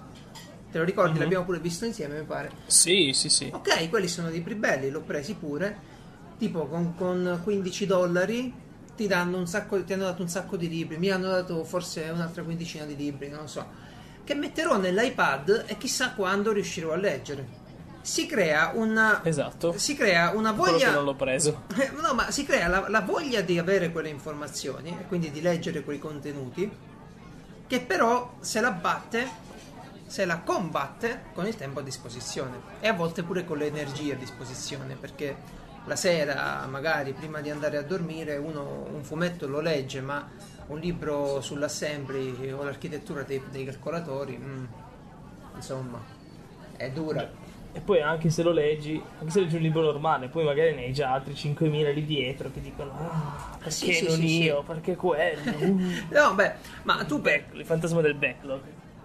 Te 0.70 0.78
lo 0.78 0.84
ricordi? 0.84 1.12
Mm-hmm. 1.12 1.22
L'abbiamo 1.22 1.44
pure 1.44 1.58
visto 1.58 1.84
insieme, 1.84 2.20
mi 2.20 2.25
pare. 2.25 2.50
Sì, 2.67 3.12
sì, 3.12 3.28
sì. 3.28 3.50
Ok, 3.52 3.88
quelli 3.88 4.08
sono 4.08 4.28
libri 4.28 4.55
belli, 4.55 4.90
l'ho 4.90 5.00
presi 5.00 5.34
pure. 5.34 5.88
Tipo 6.38 6.67
con, 6.67 6.94
con 6.94 7.40
15 7.43 7.87
dollari 7.87 8.55
ti, 8.94 9.06
danno 9.06 9.38
un 9.38 9.46
sacco, 9.46 9.82
ti 9.82 9.93
hanno 9.93 10.05
dato 10.05 10.22
un 10.22 10.28
sacco 10.28 10.56
di 10.56 10.69
libri. 10.69 10.96
Mi 10.96 11.11
hanno 11.11 11.28
dato 11.28 11.64
forse 11.64 12.08
un'altra 12.12 12.43
quindicina 12.43 12.84
di 12.84 12.96
libri, 12.96 13.28
non 13.28 13.49
so. 13.49 13.67
Che 14.22 14.34
metterò 14.34 14.78
nell'iPad 14.78 15.64
e 15.67 15.76
chissà 15.76 16.12
quando 16.12 16.52
riuscirò 16.52 16.93
a 16.93 16.96
leggere 16.96 17.58
si 18.02 18.25
crea 18.25 18.73
una 18.75 19.23
esatto 19.25 19.76
si 19.76 19.94
crea 19.94 20.31
una 20.31 20.52
voglia 20.52 20.90
non 20.90 21.05
l'ho 21.05 21.14
preso 21.14 21.64
no 22.00 22.14
ma 22.14 22.31
si 22.31 22.44
crea 22.44 22.66
la, 22.66 22.88
la, 22.88 23.00
voglia 23.02 23.43
di 23.43 23.58
avere 23.58 23.93
quelle 23.93 24.08
informazioni 24.08 24.96
e 24.99 25.06
quindi 25.06 25.31
di 25.31 25.43
leggere 25.43 25.82
quei 25.84 25.99
contenuti 25.99 26.70
che 27.66 27.81
però 27.81 28.37
se 28.40 28.61
la 28.61 28.70
batte 28.70 29.28
se 30.11 30.25
la 30.25 30.41
combatte 30.41 31.27
con 31.33 31.47
il 31.47 31.55
tempo 31.55 31.79
a 31.79 31.83
disposizione 31.85 32.61
e 32.81 32.89
a 32.89 32.93
volte 32.93 33.23
pure 33.23 33.45
con 33.45 33.59
le 33.59 33.67
energie 33.69 34.15
a 34.15 34.17
disposizione 34.17 34.97
perché 34.97 35.37
la 35.85 35.95
sera 35.95 36.67
magari 36.67 37.12
prima 37.12 37.40
di 37.40 37.49
andare 37.49 37.76
a 37.76 37.83
dormire 37.83 38.37
uno 38.37 38.88
un 38.93 39.05
fumetto 39.05 39.47
lo 39.47 39.61
legge 39.61 40.00
ma 40.00 40.29
un 40.67 40.81
libro 40.81 41.40
sull'assembly 41.40 42.50
o 42.50 42.64
l'architettura 42.64 43.23
dei, 43.23 43.40
dei 43.52 43.64
calcolatori 43.64 44.37
mm, 44.37 44.64
insomma 45.55 46.02
è 46.76 46.90
dura 46.90 47.31
e 47.73 47.79
poi 47.79 48.00
anche 48.00 48.31
se 48.31 48.43
lo 48.43 48.50
leggi, 48.50 49.00
anche 49.21 49.31
se 49.31 49.38
leggi 49.43 49.55
un 49.55 49.62
libro 49.62 49.83
normale, 49.83 50.26
poi 50.26 50.45
magari 50.45 50.75
ne 50.75 50.87
hai 50.87 50.93
già 50.93 51.12
altri 51.12 51.35
5.000 51.35 51.95
lì 51.95 52.05
dietro 52.05 52.50
che 52.50 52.61
dicono 52.61 52.90
ah, 52.90 53.57
perché 53.59 53.71
sì, 53.71 53.93
sì, 53.93 54.07
non 54.09 54.17
sì, 54.17 54.43
io, 54.43 54.64
perché 54.64 54.97
quello. 54.97 55.40
no, 56.11 56.35
beh, 56.35 56.52
ma 56.83 57.05
tu... 57.05 57.21
Back, 57.21 57.55
il 57.55 57.64
fantasma 57.64 58.00
del 58.00 58.14
backlog. 58.14 58.61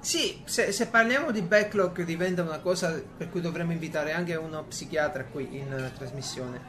Sì, 0.06 0.40
se, 0.46 0.72
se, 0.72 0.86
parliamo 0.86 1.32
di 1.32 1.42
backlog 1.42 2.04
diventa 2.04 2.44
una 2.44 2.60
cosa 2.60 3.02
per 3.18 3.28
cui 3.32 3.42
dovremmo 3.42 3.72
invitare 3.72 4.12
anche 4.14 4.36
uno 4.36 4.64
psichiatra 4.66 5.24
qui 5.24 5.58
in 5.58 5.74
uh, 5.74 5.98
trasmissione, 5.98 6.62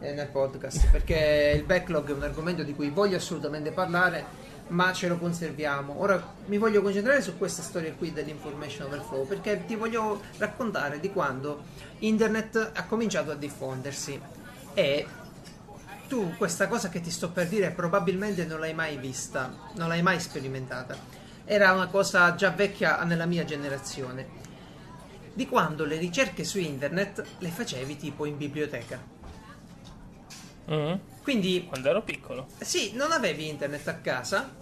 eh, 0.00 0.12
nel 0.12 0.28
podcast, 0.28 0.90
perché 0.90 1.54
il 1.56 1.64
backlog 1.64 2.10
è 2.10 2.12
un 2.12 2.22
argomento 2.22 2.62
di 2.62 2.74
cui 2.74 2.90
voglio 2.90 3.16
assolutamente 3.16 3.70
parlare 3.70 4.42
ma 4.68 4.92
ce 4.92 5.08
lo 5.08 5.16
conserviamo. 5.16 5.98
Ora 5.98 6.34
mi 6.44 6.58
voglio 6.58 6.82
concentrare 6.82 7.22
su 7.22 7.38
questa 7.38 7.62
storia 7.62 7.90
qui 7.94 8.12
dell'information 8.12 8.86
overflow 8.88 9.26
perché 9.26 9.64
ti 9.64 9.76
voglio 9.76 10.20
raccontare 10.36 11.00
di 11.00 11.10
quando 11.10 11.62
internet 12.00 12.72
ha 12.74 12.84
cominciato 12.84 13.30
a 13.30 13.34
diffondersi 13.34 14.20
e 14.74 15.06
tu 16.06 16.34
questa 16.36 16.68
cosa 16.68 16.90
che 16.90 17.00
ti 17.00 17.10
sto 17.10 17.30
per 17.30 17.48
dire 17.48 17.70
probabilmente 17.70 18.44
non 18.44 18.60
l'hai 18.60 18.74
mai 18.74 18.98
vista, 18.98 19.50
non 19.76 19.88
l'hai 19.88 20.02
mai 20.02 20.20
sperimentata. 20.20 21.23
Era 21.44 21.72
una 21.72 21.88
cosa 21.88 22.34
già 22.34 22.50
vecchia 22.50 23.02
nella 23.04 23.26
mia 23.26 23.44
generazione. 23.44 24.42
Di 25.32 25.46
quando 25.46 25.84
le 25.84 25.96
ricerche 25.96 26.44
su 26.44 26.58
internet 26.58 27.24
le 27.38 27.48
facevi 27.48 27.96
tipo 27.96 28.24
in 28.24 28.36
biblioteca. 28.36 29.00
Mm-hmm. 30.70 30.96
Quindi, 31.22 31.66
quando 31.66 31.88
ero 31.88 32.02
piccolo. 32.02 32.46
Sì, 32.60 32.92
non 32.94 33.12
avevi 33.12 33.48
internet 33.48 33.88
a 33.88 33.94
casa. 33.94 34.54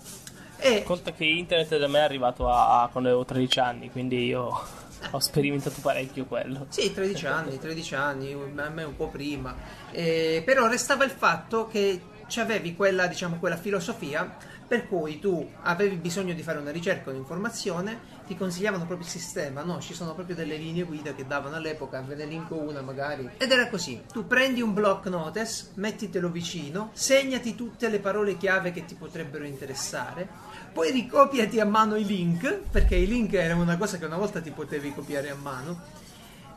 E... 0.57 0.83
Conta 0.85 1.13
che 1.13 1.25
internet 1.25 1.77
da 1.77 1.89
me 1.89 1.99
è 1.99 2.03
arrivato 2.03 2.49
a, 2.49 2.83
a 2.83 2.89
quando 2.89 3.09
avevo 3.09 3.25
13 3.25 3.59
anni, 3.59 3.91
quindi 3.91 4.27
io 4.27 4.65
ho 5.11 5.19
sperimentato 5.19 5.81
parecchio 5.81 6.25
quello. 6.25 6.67
Sì, 6.69 6.93
13 6.93 7.27
anni, 7.27 7.59
13 7.59 7.95
anni, 7.95 8.33
a 8.33 8.69
me 8.69 8.85
un 8.85 8.97
po' 8.97 9.09
prima. 9.09 9.55
Eh, 9.91 10.43
però 10.45 10.69
restava 10.69 11.05
il 11.05 11.11
fatto 11.11 11.67
che 11.67 12.01
avevi 12.37 12.75
quella, 12.75 13.07
diciamo, 13.09 13.37
quella 13.39 13.57
filosofia 13.57 14.37
per 14.73 14.89
cui 14.89 15.19
tu 15.19 15.47
avevi 15.65 15.97
bisogno 15.97 16.33
di 16.33 16.43
fare 16.43 16.59
una 16.59 16.71
ricerca, 16.71 17.11
un'informazione, 17.11 18.23
ti 18.27 18.35
consigliavano 18.35 18.87
proprio 18.87 19.07
il 19.07 19.13
sistema, 19.13 19.63
no? 19.63 19.79
Ci 19.83 19.93
sono 19.93 20.15
proprio 20.15 20.35
delle 20.35 20.57
linee 20.57 20.85
guida 20.85 21.13
che 21.13 21.27
davano 21.27 21.57
all'epoca, 21.57 22.01
ve 22.01 22.15
ne 22.15 22.25
linko 22.25 22.55
una 22.55 22.81
magari. 22.81 23.29
Ed 23.37 23.53
era 23.53 23.69
così, 23.69 24.01
tu 24.11 24.27
prendi 24.27 24.63
un 24.63 24.73
block 24.73 25.09
notice, 25.09 25.73
mettitelo 25.75 26.31
vicino, 26.31 26.89
segnati 26.95 27.55
tutte 27.55 27.91
le 27.91 27.99
parole 27.99 28.39
chiave 28.39 28.73
che 28.73 28.87
ti 28.87 28.95
potrebbero 28.95 29.45
interessare, 29.45 30.27
poi 30.73 30.91
ricopiati 30.91 31.61
a 31.61 31.67
mano 31.67 31.97
i 31.97 32.07
link, 32.07 32.61
perché 32.71 32.97
i 32.97 33.07
link 33.07 33.35
erano 33.35 33.61
una 33.61 33.77
cosa 33.77 33.99
che 33.99 34.07
una 34.07 34.17
volta 34.17 34.41
ti 34.41 34.53
potevi 34.53 34.95
copiare 34.95 35.29
a 35.29 35.35
mano, 35.35 36.01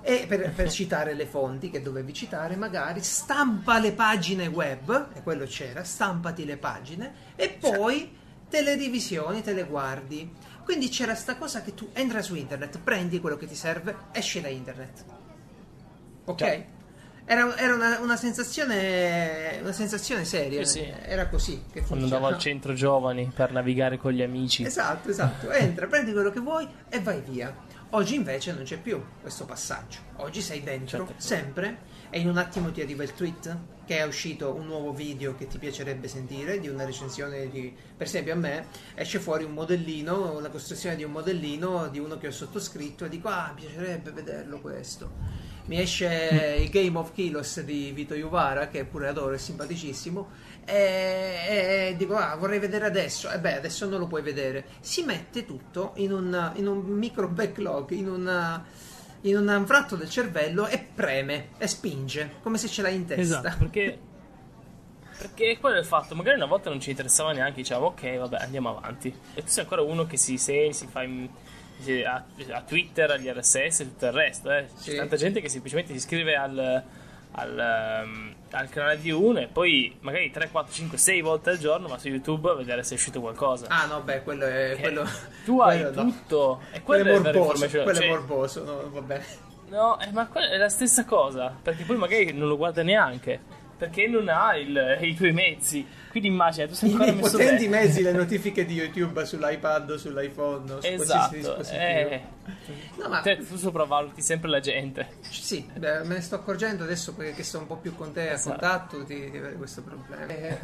e 0.08 0.26
per, 0.28 0.52
per, 0.52 0.70
citare 0.70 1.16
le 1.16 1.26
fonti 1.26 1.72
che 1.72 1.82
dovevi 1.82 2.14
citare, 2.14 2.56
magari 2.56 3.02
stampa 3.02 3.80
le 3.80 3.92
pagine 3.92 4.46
web, 4.46 5.08
e 5.16 5.24
quello 5.24 5.46
c'era, 5.46 5.84
stampati 5.84 6.46
le 6.46 6.58
pagine, 6.58 7.14
e 7.36 7.50
poi 7.50 8.16
te 8.48 8.62
le 8.62 8.76
revisioni, 8.76 9.42
te 9.42 9.54
le 9.54 9.64
guardi. 9.64 10.32
Quindi 10.64 10.90
c'era 10.90 11.16
sta 11.16 11.38
cosa 11.38 11.64
che 11.64 11.74
tu 11.74 11.90
entra 11.94 12.22
su 12.22 12.36
internet, 12.36 12.78
prendi 12.78 13.20
quello 13.20 13.36
che 13.36 13.48
ti 13.48 13.56
serve, 13.56 13.96
esci 14.12 14.42
da 14.42 14.48
internet. 14.48 15.04
Ok? 16.26 16.38
Ciao. 16.38 16.74
Era, 17.28 17.58
era 17.58 17.74
una, 17.74 18.00
una, 18.02 18.16
sensazione, 18.16 19.58
una 19.60 19.72
sensazione 19.72 20.24
seria, 20.24 20.64
sì, 20.66 20.82
sì. 20.82 20.94
era 21.02 21.28
così. 21.28 21.64
Che 21.72 21.82
Quando 21.82 22.06
andavo 22.06 22.28
al 22.28 22.38
centro 22.38 22.74
giovani 22.74 23.32
per 23.34 23.52
navigare 23.52 23.98
con 23.98 24.12
gli 24.12 24.22
amici. 24.22 24.64
Esatto, 24.64 25.10
esatto. 25.10 25.50
Entra, 25.50 25.88
prendi 25.88 26.12
quello 26.12 26.30
che 26.30 26.40
vuoi 26.40 26.68
e 26.90 27.00
vai 27.00 27.22
via. 27.22 27.65
Oggi 27.92 28.16
invece 28.16 28.52
non 28.52 28.64
c'è 28.64 28.80
più 28.80 29.02
questo 29.22 29.46
passaggio. 29.46 30.00
Oggi 30.18 30.42
sei 30.42 30.62
dentro, 30.64 31.06
certo. 31.06 31.14
sempre, 31.18 31.78
e 32.10 32.20
in 32.20 32.28
un 32.28 32.38
attimo 32.38 32.72
ti 32.72 32.82
arriva 32.82 33.04
il 33.04 33.14
tweet 33.14 33.58
che 33.86 33.98
è 33.98 34.04
uscito 34.04 34.54
un 34.54 34.66
nuovo 34.66 34.92
video 34.92 35.36
che 35.36 35.48
ti 35.48 35.60
piacerebbe 35.60 36.08
sentire, 36.08 36.60
di 36.60 36.68
una 36.68 36.84
recensione 36.84 37.48
di... 37.50 37.74
Per 37.96 38.08
esempio 38.08 38.34
a 38.34 38.36
me 38.36 38.66
esce 38.96 39.20
fuori 39.20 39.44
un 39.44 39.54
modellino, 39.54 40.40
la 40.40 40.50
costruzione 40.50 40.96
di 40.96 41.04
un 41.04 41.12
modellino 41.12 41.88
di 41.88 42.00
uno 42.00 42.18
che 42.18 42.28
ho 42.28 42.32
sottoscritto 42.32 43.06
e 43.06 43.10
dico 43.10 43.30
ah, 43.30 43.54
mi 43.56 43.62
piacerebbe 43.62 44.12
vederlo 44.12 44.60
questo. 44.60 45.12
Mi 45.66 45.80
esce 45.80 46.58
il 46.60 46.70
Game 46.70 46.98
of 46.98 47.14
Kilos 47.14 47.62
di 47.62 47.92
Vito 47.92 48.14
Juvara, 48.16 48.68
che 48.68 48.86
pure 48.86 49.08
adoro, 49.08 49.34
è 49.34 49.38
simpaticissimo 49.38 50.30
e, 50.66 51.90
e, 51.90 51.96
dico 51.96 52.16
ah, 52.16 52.36
vorrei 52.36 52.60
vedere 52.60 52.86
adesso 52.86 53.30
e 53.32 53.40
beh 53.40 53.58
adesso 53.58 53.88
non 53.88 54.00
lo 54.00 54.08
puoi 54.08 54.22
vedere 54.22 54.66
si 54.80 55.04
mette 55.04 55.46
tutto 55.46 55.92
in 55.96 56.12
un, 56.12 56.52
in 56.56 56.68
un 56.68 56.80
micro 56.80 57.28
backlog 57.28 57.92
in, 57.92 58.10
una, 58.10 58.66
in 59.22 59.38
un 59.38 59.48
anfratto 59.48 59.96
del 59.96 60.10
cervello 60.10 60.68
e 60.68 60.80
preme 60.80 61.50
e 61.58 61.68
spinge 61.68 62.36
come 62.42 62.58
se 62.58 62.68
ce 62.68 62.82
l'hai 62.82 62.96
in 62.96 63.06
testa 63.06 63.22
esatto 63.22 63.58
perché 63.60 64.00
perché 65.18 65.58
quello 65.60 65.78
è 65.78 65.80
il 65.80 65.86
fatto, 65.86 66.14
magari 66.14 66.36
una 66.36 66.46
volta 66.46 66.70
non 66.70 66.82
ci 66.82 66.90
interessava 66.90 67.32
neanche, 67.32 67.62
diciamo 67.62 67.86
ok, 67.88 68.18
vabbè, 68.18 68.38
andiamo 68.38 68.78
avanti. 68.78 69.08
E 69.34 69.42
tu 69.42 69.48
sei 69.48 69.64
ancora 69.64 69.82
uno 69.82 70.06
che 70.06 70.18
si 70.18 70.38
segue, 70.38 70.74
si 70.74 70.88
fa 70.88 71.04
in, 71.04 71.30
a, 72.06 72.26
a, 72.52 72.62
Twitter, 72.62 73.12
agli 73.12 73.30
RSS 73.30 73.80
e 73.80 73.84
tutto 73.86 74.06
il 74.08 74.12
resto. 74.12 74.52
Eh. 74.52 74.68
C'è 74.78 74.92
sì. 74.92 74.96
tanta 74.96 75.16
gente 75.16 75.40
che 75.40 75.48
semplicemente 75.50 75.92
si 75.92 76.00
iscrive 76.00 76.36
al, 76.36 76.84
al, 77.32 78.04
um, 78.04 78.35
al, 78.52 78.70
canale 78.70 79.00
di 79.00 79.12
uno 79.12 79.40
e 79.40 79.48
poi 79.48 79.96
magari 80.02 80.32
3, 80.32 80.50
4, 80.50 80.74
5, 80.74 80.98
6 80.98 81.22
volte 81.22 81.50
al 81.52 81.58
giorno 81.58 81.88
va 81.88 81.98
su 81.98 82.08
YouTube 82.08 82.50
a 82.50 82.54
vedere 82.54 82.84
se 82.84 82.94
è 82.94 82.98
uscito 82.98 83.20
qualcosa. 83.22 83.68
Ah 83.70 83.86
no, 83.86 84.02
beh, 84.02 84.24
quello 84.24 84.46
è... 84.46 84.78
Quello, 84.80 85.08
tu 85.46 85.60
hai 85.60 85.82
quello 85.82 86.02
tutto... 86.02 86.38
No. 86.38 86.62
E 86.72 86.82
quello, 86.82 87.04
quello 87.04 87.30
è 87.30 87.34
morboso, 87.34 87.68
quello 87.68 87.94
cioè, 87.94 88.06
è 88.06 88.10
morboso, 88.10 88.64
no, 88.64 88.90
va 88.90 89.02
bene. 89.02 89.26
No, 89.70 90.00
eh, 90.00 90.12
ma 90.12 90.30
è 90.32 90.58
la 90.58 90.70
stessa 90.70 91.06
cosa, 91.06 91.54
perché 91.62 91.84
poi 91.84 91.98
magari 91.98 92.32
non 92.34 92.48
lo 92.48 92.56
guarda 92.56 92.84
neanche 92.84 93.64
perché 93.78 94.08
non 94.08 94.30
ha 94.30 94.56
il, 94.56 94.98
i 95.02 95.16
tuoi 95.16 95.32
mezzi. 95.34 95.86
Quindi 96.10 96.30
immagina, 96.30 96.68
tu 96.68 96.74
sei 96.74 96.92
ancora 96.92 97.12
I 97.12 97.16
messo 97.16 97.32
potenti 97.32 97.68
bene. 97.68 97.84
mezzi, 97.84 98.02
le 98.02 98.12
notifiche 98.14 98.66
di 98.66 98.76
YouTube 98.76 99.26
sull'iPad 99.26 99.90
o 99.90 99.98
sull'iPhone 99.98 100.72
o 100.72 100.82
su 100.82 100.88
esatto, 100.88 101.64
eh, 101.72 102.22
no, 102.96 103.10
ma... 103.10 103.22
Te, 103.22 103.38
tu 103.46 103.58
sopravvaluti 103.58 104.22
sempre 104.22 104.50
la 104.50 104.62
gente. 104.62 105.18
Sì, 105.30 105.70
beh, 105.76 106.04
me 106.04 106.16
ne 106.16 106.22
sto 106.22 106.36
accorgendo 106.36 106.84
adesso 106.84 107.14
perché 107.14 107.44
sto 107.44 107.60
un 107.60 107.68
po' 107.68 107.76
più 107.78 107.96
con 107.96 108.14
te 108.14 108.32
esatto. 108.32 108.50
a 108.50 108.52
contatto 108.52 109.04
di, 109.04 109.30
di 109.30 109.38
avere 109.38 109.56
questo 109.56 109.82
problema. 109.82 110.04
Eh. 110.36 110.58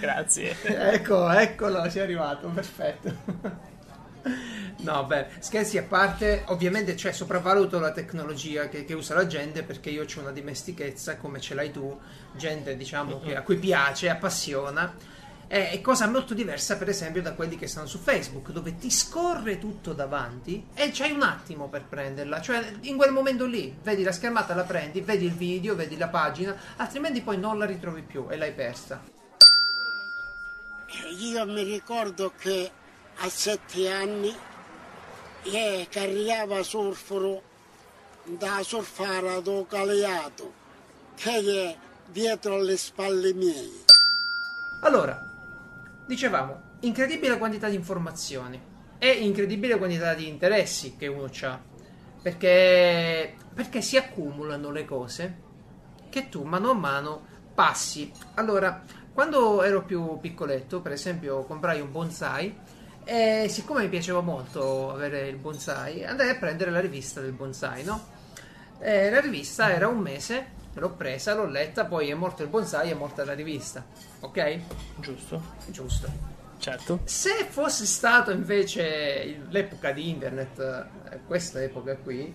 Grazie. 0.00 0.56
ecco, 0.62 1.30
eccolo, 1.30 1.88
sei 1.88 2.02
arrivato, 2.02 2.48
perfetto. 2.48 3.74
No, 4.78 5.04
beh, 5.04 5.26
scherzi 5.38 5.78
a 5.78 5.84
parte, 5.84 6.44
ovviamente 6.46 6.96
cioè, 6.96 7.12
sopravvaluto 7.12 7.78
la 7.78 7.92
tecnologia 7.92 8.68
che, 8.68 8.84
che, 8.84 8.94
usa 8.94 9.14
la 9.14 9.26
gente 9.26 9.62
perché 9.62 9.90
io 9.90 10.02
ho 10.04 10.20
una 10.20 10.32
dimestichezza 10.32 11.16
come 11.16 11.40
ce 11.40 11.54
l'hai 11.54 11.70
tu, 11.70 11.98
gente 12.36 12.76
diciamo 12.76 13.20
che, 13.20 13.36
a 13.36 13.42
cui 13.42 13.56
piace, 13.56 14.10
appassiona. 14.10 14.94
È, 15.48 15.70
è 15.70 15.80
cosa 15.80 16.08
molto 16.08 16.34
diversa, 16.34 16.76
per 16.76 16.88
esempio, 16.88 17.22
da 17.22 17.32
quelli 17.32 17.56
che 17.56 17.68
stanno 17.68 17.86
su 17.86 17.98
Facebook, 17.98 18.50
dove 18.50 18.76
ti 18.76 18.90
scorre 18.90 19.58
tutto 19.58 19.92
davanti 19.92 20.66
e 20.74 20.90
c'hai 20.92 21.12
un 21.12 21.22
attimo 21.22 21.68
per 21.68 21.84
prenderla. 21.84 22.40
Cioè, 22.40 22.72
in 22.82 22.96
quel 22.96 23.12
momento 23.12 23.46
lì, 23.46 23.74
vedi 23.82 24.02
la 24.02 24.12
schermata, 24.12 24.54
la 24.54 24.64
prendi, 24.64 25.00
vedi 25.00 25.24
il 25.24 25.34
video, 25.34 25.74
vedi 25.74 25.96
la 25.96 26.08
pagina, 26.08 26.54
altrimenti 26.76 27.22
poi 27.22 27.38
non 27.38 27.58
la 27.58 27.64
ritrovi 27.64 28.02
più 28.02 28.26
e 28.28 28.36
l'hai 28.36 28.52
persa. 28.52 29.00
Io 31.18 31.46
mi 31.46 31.62
ricordo 31.62 32.32
che 32.36 32.70
a 33.18 33.28
sette 33.28 33.90
anni 33.90 34.34
e 35.42 35.86
caricava 35.90 36.62
surfero 36.62 37.42
da 38.24 38.60
surfare 38.62 39.40
do 39.42 39.64
caleato 39.68 40.52
che 41.14 41.30
è 41.30 41.76
dietro 42.10 42.56
alle 42.56 42.76
spalle 42.76 43.32
mie. 43.32 43.84
Allora, 44.82 45.18
dicevamo, 46.06 46.62
incredibile 46.80 47.38
quantità 47.38 47.68
di 47.68 47.76
informazioni 47.76 48.60
e 48.98 49.10
incredibile 49.10 49.78
quantità 49.78 50.14
di 50.14 50.28
interessi 50.28 50.96
che 50.96 51.06
uno 51.06 51.30
ha. 51.42 51.60
Perché, 52.22 53.36
perché 53.54 53.80
si 53.80 53.96
accumulano 53.96 54.70
le 54.70 54.84
cose 54.84 55.42
che 56.10 56.28
tu 56.28 56.42
mano 56.42 56.70
a 56.70 56.74
mano 56.74 57.26
passi. 57.54 58.10
Allora, 58.34 58.82
quando 59.12 59.62
ero 59.62 59.84
più 59.84 60.18
piccoletto, 60.20 60.80
per 60.80 60.92
esempio, 60.92 61.44
comprai 61.44 61.80
un 61.80 61.90
bonsai 61.90 62.54
e 63.08 63.46
siccome 63.48 63.82
mi 63.82 63.88
piaceva 63.88 64.20
molto 64.20 64.90
avere 64.90 65.28
il 65.28 65.36
bonsai, 65.36 66.04
andai 66.04 66.28
a 66.28 66.34
prendere 66.34 66.72
la 66.72 66.80
rivista 66.80 67.20
del 67.20 67.30
bonsai, 67.30 67.84
no? 67.84 68.04
E 68.80 69.10
la 69.10 69.20
rivista 69.20 69.72
era 69.72 69.86
un 69.86 69.98
mese, 69.98 70.46
l'ho 70.74 70.90
presa, 70.90 71.32
l'ho 71.32 71.46
letta, 71.46 71.84
poi 71.84 72.10
è 72.10 72.14
morto 72.14 72.42
il 72.42 72.48
bonsai, 72.48 72.90
è 72.90 72.94
morta 72.94 73.24
la 73.24 73.34
rivista. 73.34 73.86
Ok? 74.20 74.58
Giusto. 74.96 75.40
Giusto. 75.68 76.08
Certo. 76.58 76.98
Se 77.04 77.46
fosse 77.48 77.86
stato 77.86 78.32
invece 78.32 79.42
l'epoca 79.50 79.92
di 79.92 80.08
internet, 80.08 80.58
eh, 81.12 81.20
questa 81.28 81.62
epoca 81.62 81.94
qui, 81.94 82.34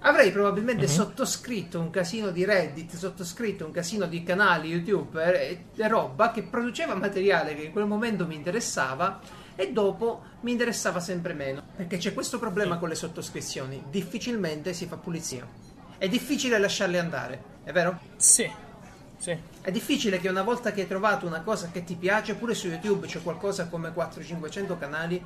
avrei 0.00 0.30
probabilmente 0.32 0.84
mm-hmm. 0.84 0.94
sottoscritto 0.94 1.80
un 1.80 1.88
casino 1.88 2.30
di 2.30 2.44
Reddit, 2.44 2.94
sottoscritto 2.94 3.64
un 3.64 3.72
casino 3.72 4.04
di 4.04 4.22
canali 4.22 4.68
YouTube 4.68 5.22
e, 5.24 5.64
e 5.74 5.88
roba 5.88 6.30
che 6.30 6.42
produceva 6.42 6.94
materiale 6.94 7.54
che 7.54 7.62
in 7.62 7.72
quel 7.72 7.86
momento 7.86 8.26
mi 8.26 8.34
interessava 8.34 9.39
e 9.60 9.72
dopo 9.72 10.22
mi 10.40 10.52
interessava 10.52 11.00
sempre 11.00 11.34
meno, 11.34 11.62
perché 11.76 11.98
c'è 11.98 12.14
questo 12.14 12.38
problema 12.38 12.78
con 12.78 12.88
le 12.88 12.94
sottoscrizioni, 12.94 13.84
difficilmente 13.90 14.72
si 14.72 14.86
fa 14.86 14.96
pulizia. 14.96 15.46
È 15.98 16.08
difficile 16.08 16.58
lasciarle 16.58 16.98
andare, 16.98 17.42
è 17.64 17.70
vero? 17.70 18.00
Sì. 18.16 18.50
Sì. 19.18 19.36
È 19.60 19.70
difficile 19.70 20.18
che 20.18 20.30
una 20.30 20.42
volta 20.42 20.72
che 20.72 20.80
hai 20.80 20.86
trovato 20.86 21.26
una 21.26 21.42
cosa 21.42 21.68
che 21.70 21.84
ti 21.84 21.94
piace, 21.94 22.36
pure 22.36 22.54
su 22.54 22.68
YouTube 22.68 23.06
c'è 23.06 23.20
qualcosa 23.22 23.68
come 23.68 23.92
400-500 23.94 24.78
canali 24.78 25.22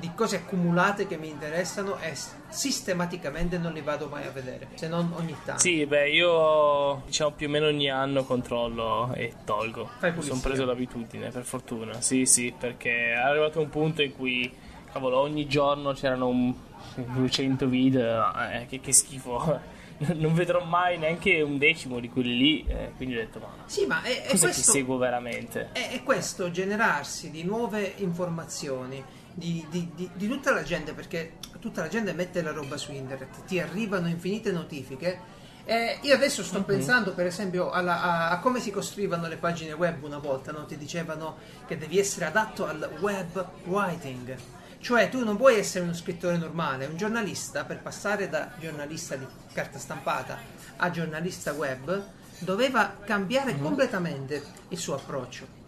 di 0.00 0.10
cose 0.14 0.36
accumulate 0.36 1.06
che 1.06 1.16
mi 1.16 1.28
interessano 1.28 1.98
e 2.00 2.14
sistematicamente 2.48 3.58
non 3.58 3.72
li 3.72 3.82
vado 3.82 4.08
mai 4.08 4.26
a 4.26 4.30
vedere, 4.30 4.68
se 4.74 4.88
non 4.88 5.12
ogni 5.16 5.36
tanto. 5.44 5.60
Sì, 5.60 5.86
beh, 5.86 6.10
io 6.10 7.02
diciamo 7.06 7.32
più 7.32 7.46
o 7.46 7.50
meno 7.50 7.66
ogni 7.66 7.90
anno 7.90 8.24
controllo 8.24 9.12
e 9.14 9.34
tolgo. 9.44 9.90
Sono 10.18 10.40
preso 10.40 10.64
l'abitudine, 10.64 11.30
per 11.30 11.44
fortuna. 11.44 12.00
Sì, 12.00 12.26
sì, 12.26 12.52
perché 12.56 13.12
è 13.12 13.16
arrivato 13.16 13.60
un 13.60 13.68
punto 13.68 14.02
in 14.02 14.16
cui, 14.16 14.52
cavolo, 14.90 15.18
ogni 15.18 15.46
giorno 15.46 15.92
c'erano 15.92 16.28
un 16.28 16.52
200 16.94 17.66
video, 17.66 18.32
eh, 18.50 18.66
che, 18.66 18.80
che 18.80 18.92
schifo 18.92 19.78
non 20.14 20.32
vedrò 20.32 20.64
mai 20.64 20.98
neanche 20.98 21.42
un 21.42 21.58
decimo 21.58 22.00
di 22.00 22.08
quelli 22.08 22.36
lì. 22.36 22.64
Eh, 22.66 22.92
quindi 22.96 23.16
ho 23.16 23.18
detto: 23.18 23.38
Ma, 23.38 23.48
sì, 23.66 23.86
ma 23.86 24.02
è, 24.02 24.22
è 24.22 24.38
questo, 24.38 24.72
seguo 24.72 24.96
veramente? 24.96 25.70
È, 25.72 25.90
è, 25.90 26.02
questo 26.02 26.50
generarsi 26.50 27.30
di 27.30 27.44
nuove 27.44 27.94
informazioni, 27.96 29.02
di, 29.34 29.64
di, 29.70 29.90
di, 29.94 30.10
di, 30.12 30.28
tutta 30.28 30.52
la 30.52 30.62
gente, 30.62 30.92
perché 30.92 31.34
tutta 31.60 31.82
la 31.82 31.88
gente 31.88 32.12
mette 32.12 32.42
la 32.42 32.52
roba 32.52 32.76
su 32.76 32.92
internet, 32.92 33.44
ti 33.44 33.60
arrivano 33.60 34.08
infinite 34.08 34.52
notifiche. 34.52 35.38
Eh, 35.64 35.98
io 36.02 36.14
adesso 36.14 36.42
sto 36.42 36.58
mm-hmm. 36.58 36.66
pensando, 36.66 37.12
per 37.12 37.26
esempio, 37.26 37.70
alla, 37.70 38.02
a, 38.02 38.30
a, 38.30 38.38
come 38.40 38.60
si 38.60 38.70
costruivano 38.70 39.28
le 39.28 39.36
pagine 39.36 39.72
web 39.72 40.02
una 40.02 40.18
volta, 40.18 40.52
no? 40.52 40.64
ti 40.64 40.76
dicevano 40.76 41.36
che 41.66 41.78
devi 41.78 41.98
essere 41.98 42.26
adatto 42.26 42.66
al 42.66 42.90
web 43.00 43.46
writing. 43.64 44.36
Cioè, 44.80 45.10
tu 45.10 45.22
non 45.24 45.36
puoi 45.36 45.58
essere 45.58 45.84
uno 45.84 45.92
scrittore 45.92 46.38
normale, 46.38 46.86
un 46.86 46.96
giornalista 46.96 47.64
per 47.64 47.80
passare 47.80 48.30
da 48.30 48.50
giornalista 48.58 49.14
di 49.14 49.26
carta 49.52 49.78
stampata 49.78 50.38
a 50.76 50.90
giornalista 50.90 51.52
web 51.52 52.02
doveva 52.38 52.96
cambiare 53.04 53.52
Mm-hmm. 53.52 53.62
completamente 53.62 54.42
il 54.68 54.78
suo 54.78 54.94
approccio. 54.94 55.59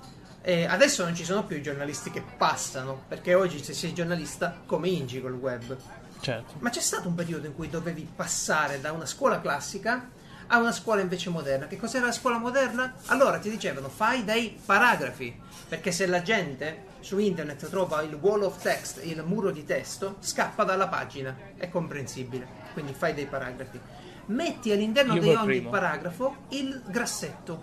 E 0.44 0.64
adesso 0.64 1.04
non 1.04 1.14
ci 1.14 1.24
sono 1.24 1.44
più 1.44 1.56
i 1.56 1.62
giornalisti 1.62 2.10
che 2.10 2.22
passano, 2.36 3.04
perché 3.06 3.34
oggi 3.34 3.62
se 3.62 3.72
sei 3.72 3.94
giornalista 3.94 4.62
cominci 4.66 5.20
col 5.20 5.34
web. 5.34 5.76
Certo. 6.20 6.54
Ma 6.58 6.68
c'è 6.70 6.80
stato 6.80 7.08
un 7.08 7.14
periodo 7.14 7.46
in 7.46 7.54
cui 7.54 7.68
dovevi 7.68 8.08
passare 8.14 8.80
da 8.80 8.92
una 8.92 9.06
scuola 9.06 9.40
classica 9.40 10.08
a 10.48 10.58
una 10.58 10.72
scuola 10.72 11.00
invece 11.00 11.30
moderna. 11.30 11.66
Che 11.66 11.76
cos'era 11.76 12.06
la 12.06 12.12
scuola 12.12 12.38
moderna? 12.38 12.94
Allora 13.06 13.38
ti 13.38 13.50
dicevano 13.50 13.88
fai 13.88 14.24
dei 14.24 14.58
paragrafi, 14.64 15.40
perché 15.68 15.92
se 15.92 16.06
la 16.06 16.22
gente 16.22 16.90
su 17.00 17.18
internet 17.18 17.68
trova 17.68 18.02
il 18.02 18.14
wall 18.14 18.42
of 18.42 18.60
text, 18.60 19.00
il 19.04 19.22
muro 19.24 19.50
di 19.50 19.64
testo, 19.64 20.16
scappa 20.20 20.64
dalla 20.64 20.88
pagina, 20.88 21.36
è 21.56 21.68
comprensibile. 21.68 22.46
Quindi 22.72 22.94
fai 22.94 23.14
dei 23.14 23.26
paragrafi. 23.26 23.80
Metti 24.26 24.72
all'interno 24.72 25.14
Io 25.14 25.20
di 25.20 25.28
ogni 25.28 25.44
primo. 25.44 25.70
paragrafo 25.70 26.36
il 26.50 26.82
grassetto 26.86 27.62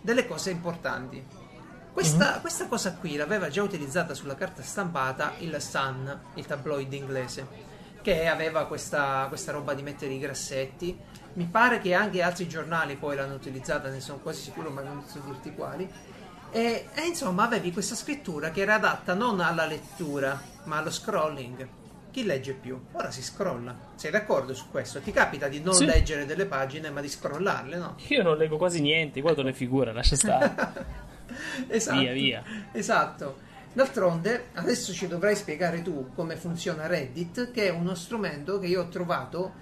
delle 0.00 0.26
cose 0.26 0.50
importanti. 0.50 1.42
Questa, 1.94 2.40
questa 2.40 2.66
cosa 2.66 2.94
qui 2.94 3.14
l'aveva 3.14 3.48
già 3.48 3.62
utilizzata 3.62 4.14
sulla 4.14 4.34
carta 4.34 4.62
stampata 4.62 5.34
il 5.38 5.56
Sun, 5.60 6.18
il 6.34 6.44
tabloid 6.44 6.92
inglese, 6.92 7.46
che 8.02 8.26
aveva 8.26 8.66
questa, 8.66 9.26
questa 9.28 9.52
roba 9.52 9.74
di 9.74 9.82
mettere 9.82 10.12
i 10.12 10.18
grassetti. 10.18 10.98
Mi 11.34 11.46
pare 11.46 11.78
che 11.78 11.94
anche 11.94 12.20
altri 12.20 12.48
giornali 12.48 12.96
poi 12.96 13.14
l'hanno 13.14 13.34
utilizzata, 13.34 13.88
ne 13.90 14.00
sono 14.00 14.18
quasi 14.18 14.42
sicuro, 14.42 14.70
ma 14.70 14.82
non 14.82 15.04
so 15.06 15.20
dirti 15.24 15.54
quali. 15.54 15.88
E, 16.50 16.88
e 16.92 17.06
insomma 17.06 17.44
avevi 17.44 17.72
questa 17.72 17.94
scrittura 17.94 18.50
che 18.50 18.62
era 18.62 18.74
adatta 18.74 19.14
non 19.14 19.38
alla 19.40 19.64
lettura, 19.64 20.38
ma 20.64 20.78
allo 20.78 20.90
scrolling. 20.90 21.66
Chi 22.10 22.24
legge 22.24 22.52
più? 22.54 22.80
Ora 22.92 23.10
si 23.10 23.22
scrolla. 23.22 23.74
Sei 23.94 24.10
d'accordo 24.10 24.52
su 24.54 24.70
questo? 24.70 25.00
Ti 25.00 25.10
capita 25.12 25.48
di 25.48 25.60
non 25.60 25.74
Sì. 25.74 25.84
leggere 25.84 26.26
delle 26.26 26.46
pagine, 26.46 26.90
ma 26.90 27.00
di 27.00 27.08
scrollarle, 27.08 27.76
no? 27.76 27.96
Io 28.08 28.22
non 28.22 28.36
leggo 28.36 28.56
quasi 28.56 28.80
niente, 28.80 29.20
guardo 29.20 29.42
le 29.42 29.52
figure, 29.52 29.92
lascia 29.92 30.14
stare. 30.16 30.54
esatto. 31.68 31.98
Via, 31.98 32.12
via. 32.12 32.42
Esatto. 32.72 33.42
D'altronde, 33.72 34.50
adesso 34.54 34.92
ci 34.92 35.08
dovrai 35.08 35.34
spiegare 35.34 35.82
tu 35.82 36.10
come 36.14 36.36
funziona 36.36 36.86
Reddit, 36.86 37.50
che 37.50 37.66
è 37.66 37.70
uno 37.70 37.94
strumento 37.94 38.58
che 38.60 38.66
io 38.66 38.82
ho 38.82 38.88
trovato 38.88 39.52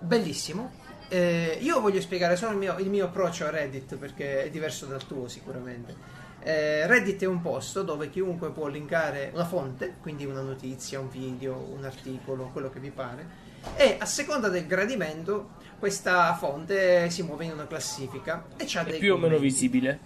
bellissimo. 0.00 0.84
Eh, 1.08 1.58
io 1.60 1.80
voglio 1.80 2.00
spiegare 2.00 2.34
solo 2.34 2.52
il 2.52 2.58
mio, 2.58 2.76
il 2.78 2.90
mio 2.90 3.04
approccio 3.04 3.44
a 3.46 3.50
Reddit 3.50 3.94
perché 3.96 4.44
è 4.44 4.50
diverso 4.50 4.86
dal 4.86 5.06
tuo 5.06 5.28
sicuramente. 5.28 5.94
Eh, 6.42 6.86
Reddit 6.86 7.22
è 7.22 7.26
un 7.26 7.40
posto 7.40 7.82
dove 7.82 8.10
chiunque 8.10 8.50
può 8.50 8.66
linkare 8.66 9.30
una 9.32 9.44
fonte, 9.44 9.94
quindi 10.00 10.24
una 10.24 10.42
notizia, 10.42 10.98
un 10.98 11.08
video, 11.08 11.56
un 11.56 11.84
articolo, 11.84 12.50
quello 12.52 12.70
che 12.70 12.80
vi 12.80 12.90
pare, 12.90 13.44
e 13.74 13.96
a 13.98 14.06
seconda 14.06 14.48
del 14.48 14.66
gradimento 14.66 15.54
questa 15.78 16.34
fonte 16.34 17.10
si 17.10 17.22
muove 17.22 17.44
in 17.44 17.52
una 17.52 17.66
classifica 17.66 18.46
e 18.56 18.64
c'ha 18.66 18.82
È 18.82 18.90
dei 18.90 18.98
più 18.98 19.14
o 19.14 19.16
meno 19.16 19.34
commenti 19.34 19.44
visibile. 19.44 19.98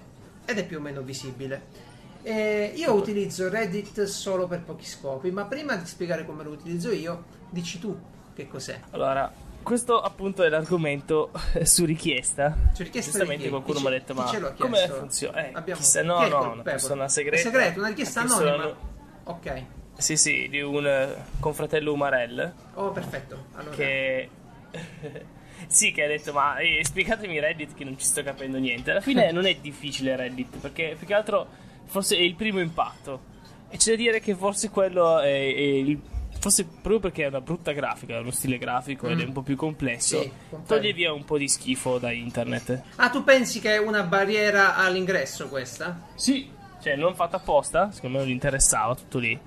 Ed 0.51 0.59
è 0.59 0.67
più 0.67 0.79
o 0.79 0.81
meno 0.81 1.01
visibile. 1.03 1.89
Eh, 2.23 2.73
io 2.77 2.93
utilizzo 2.93 3.49
Reddit 3.49 4.05
solo 4.05 4.47
per 4.47 4.61
pochi 4.63 4.85
scopi, 4.85 5.31
ma 5.31 5.47
prima 5.47 5.75
di 5.77 5.87
spiegare 5.87 6.27
come 6.27 6.43
lo 6.45 6.51
utilizzo 6.51 6.91
io, 6.93 7.25
dici 7.49 7.79
tu 7.79 7.99
che 8.35 8.47
cos'è. 8.47 8.79
Allora, 8.91 9.33
questo 9.63 10.01
appunto 10.01 10.43
è 10.43 10.49
l'argomento 10.49 11.31
su 11.65 11.85
richiesta. 11.85 12.57
Su 12.75 12.83
richiesta 12.83 13.11
Giustamente 13.13 13.49
qualcuno 13.49 13.81
mi 13.81 13.87
ha 13.87 13.91
detto, 13.91 14.13
ma 14.15 14.31
come 14.59 14.89
funziona? 14.89 15.47
Eh, 15.47 15.51
Abbiamo- 15.55 15.81
chissà, 15.81 16.01
chi 16.01 16.07
no, 16.07 16.27
no, 16.29 16.53
una 16.53 16.63
persona 16.63 17.09
segreta. 17.09 17.43
Segreto, 17.43 17.79
una 17.79 17.89
richiesta 17.89 18.21
anonima. 18.21 18.57
sono- 18.57 18.77
Ok. 19.25 19.65
Sì, 19.97 20.17
sì, 20.17 20.49
di 20.49 20.61
un 20.63 20.87
eh, 20.87 21.15
confratello 21.41 21.93
Umarell 21.93 22.53
Oh, 22.75 22.91
perfetto. 22.91 23.47
Allora, 23.55 23.77
che... 23.77 24.29
sì, 25.67 25.93
che 25.93 26.05
ha 26.05 26.09
detto, 26.09 26.33
ma 26.33 26.57
eh, 26.59 26.81
spiegatemi 26.85 27.39
Reddit 27.41 27.75
che 27.75 27.85
non 27.85 27.99
ci 27.99 28.05
sto 28.07 28.23
capendo 28.23 28.59
niente. 28.59 28.91
Alla 28.91 29.01
fine 29.01 29.31
non 29.33 29.47
è 29.47 29.55
difficile 29.57 30.17
Reddit, 30.17 30.57
perché 30.59 30.95
più 30.99 31.07
che 31.07 31.15
altro 31.15 31.47
forse 31.87 32.17
è 32.17 32.21
il 32.21 32.35
primo 32.35 32.61
impatto. 32.61 33.29
E 33.69 33.77
c'è 33.77 33.91
da 33.91 33.97
dire 33.97 34.21
che 34.21 34.35
forse 34.35 34.69
quello 34.71 35.19
è, 35.21 35.27
è 35.29 35.61
il... 35.61 36.01
Forse 36.41 36.65
proprio 36.65 37.01
perché 37.01 37.25
è 37.25 37.29
una 37.29 37.41
brutta 37.43 37.73
grafica, 37.73 38.17
è 38.17 38.21
uno 38.21 38.31
stile 38.31 38.57
grafico 38.57 39.09
ed 39.09 39.21
è 39.21 39.25
Mm. 39.25 39.27
un 39.27 39.33
po' 39.35 39.43
più 39.43 39.57
complesso, 39.57 40.23
Sì, 40.23 40.33
toglie 40.67 40.93
via 40.95 41.13
un 41.13 41.25
po' 41.25 41.37
di 41.37 41.47
schifo 41.49 41.99
da 41.99 42.11
internet. 42.13 42.83
Ah, 42.97 43.11
tu 43.11 43.23
pensi 43.25 43.61
che 43.61 43.75
è 43.75 43.79
una 43.79 44.05
barriera 44.05 44.77
all'ingresso 44.77 45.49
questa? 45.49 46.07
Sì, 46.15 46.51
cioè 46.83 46.97
non 46.97 47.15
fatta 47.15 47.37
apposta, 47.37 47.91
secondo 47.93 48.17
me 48.19 48.23
non 48.25 48.33
interessava 48.33 48.95
tutto 48.95 49.19
lì, 49.19 49.39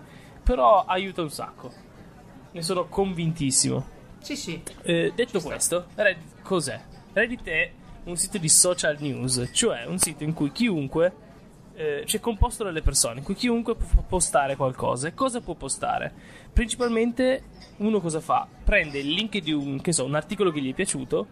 però 0.43 0.83
aiuta 0.85 1.23
un 1.23 1.31
sacco. 1.31 1.71
Ne 2.51 2.61
sono 2.61 2.85
convintissimo. 2.87 3.87
Sì, 4.23 4.37
sì. 4.37 4.63
Eh, 4.83 5.11
detto 5.13 5.41
questo, 5.41 5.87
Reddit 5.95 6.41
cos'è? 6.41 6.79
Reddit 7.11 7.47
è 7.47 7.71
un 8.05 8.15
sito 8.15 8.37
di 8.37 8.47
social 8.47 8.95
news, 8.99 9.49
cioè 9.51 9.83
un 9.85 9.99
sito 9.99 10.23
in 10.23 10.33
cui 10.33 10.51
chiunque 10.53 11.13
eh, 11.75 12.03
c'è 12.05 12.21
composto 12.21 12.63
dalle 12.63 12.81
persone, 12.81 13.19
in 13.19 13.25
cui 13.25 13.35
chiunque 13.35 13.75
può 13.75 14.01
postare 14.07 14.55
qualcosa. 14.55 15.09
E 15.09 15.13
cosa 15.13 15.41
può 15.41 15.55
postare? 15.55 16.13
Principalmente 16.53 17.43
uno 17.77 17.99
cosa 17.99 18.21
fa? 18.21 18.47
Prende 18.63 18.99
il 18.99 19.09
link 19.09 19.37
di 19.39 19.51
un, 19.51 19.81
che 19.81 19.91
so, 19.91 20.05
un 20.05 20.15
articolo 20.15 20.51
che 20.51 20.61
gli 20.61 20.71
è 20.71 20.73
piaciuto 20.73 21.27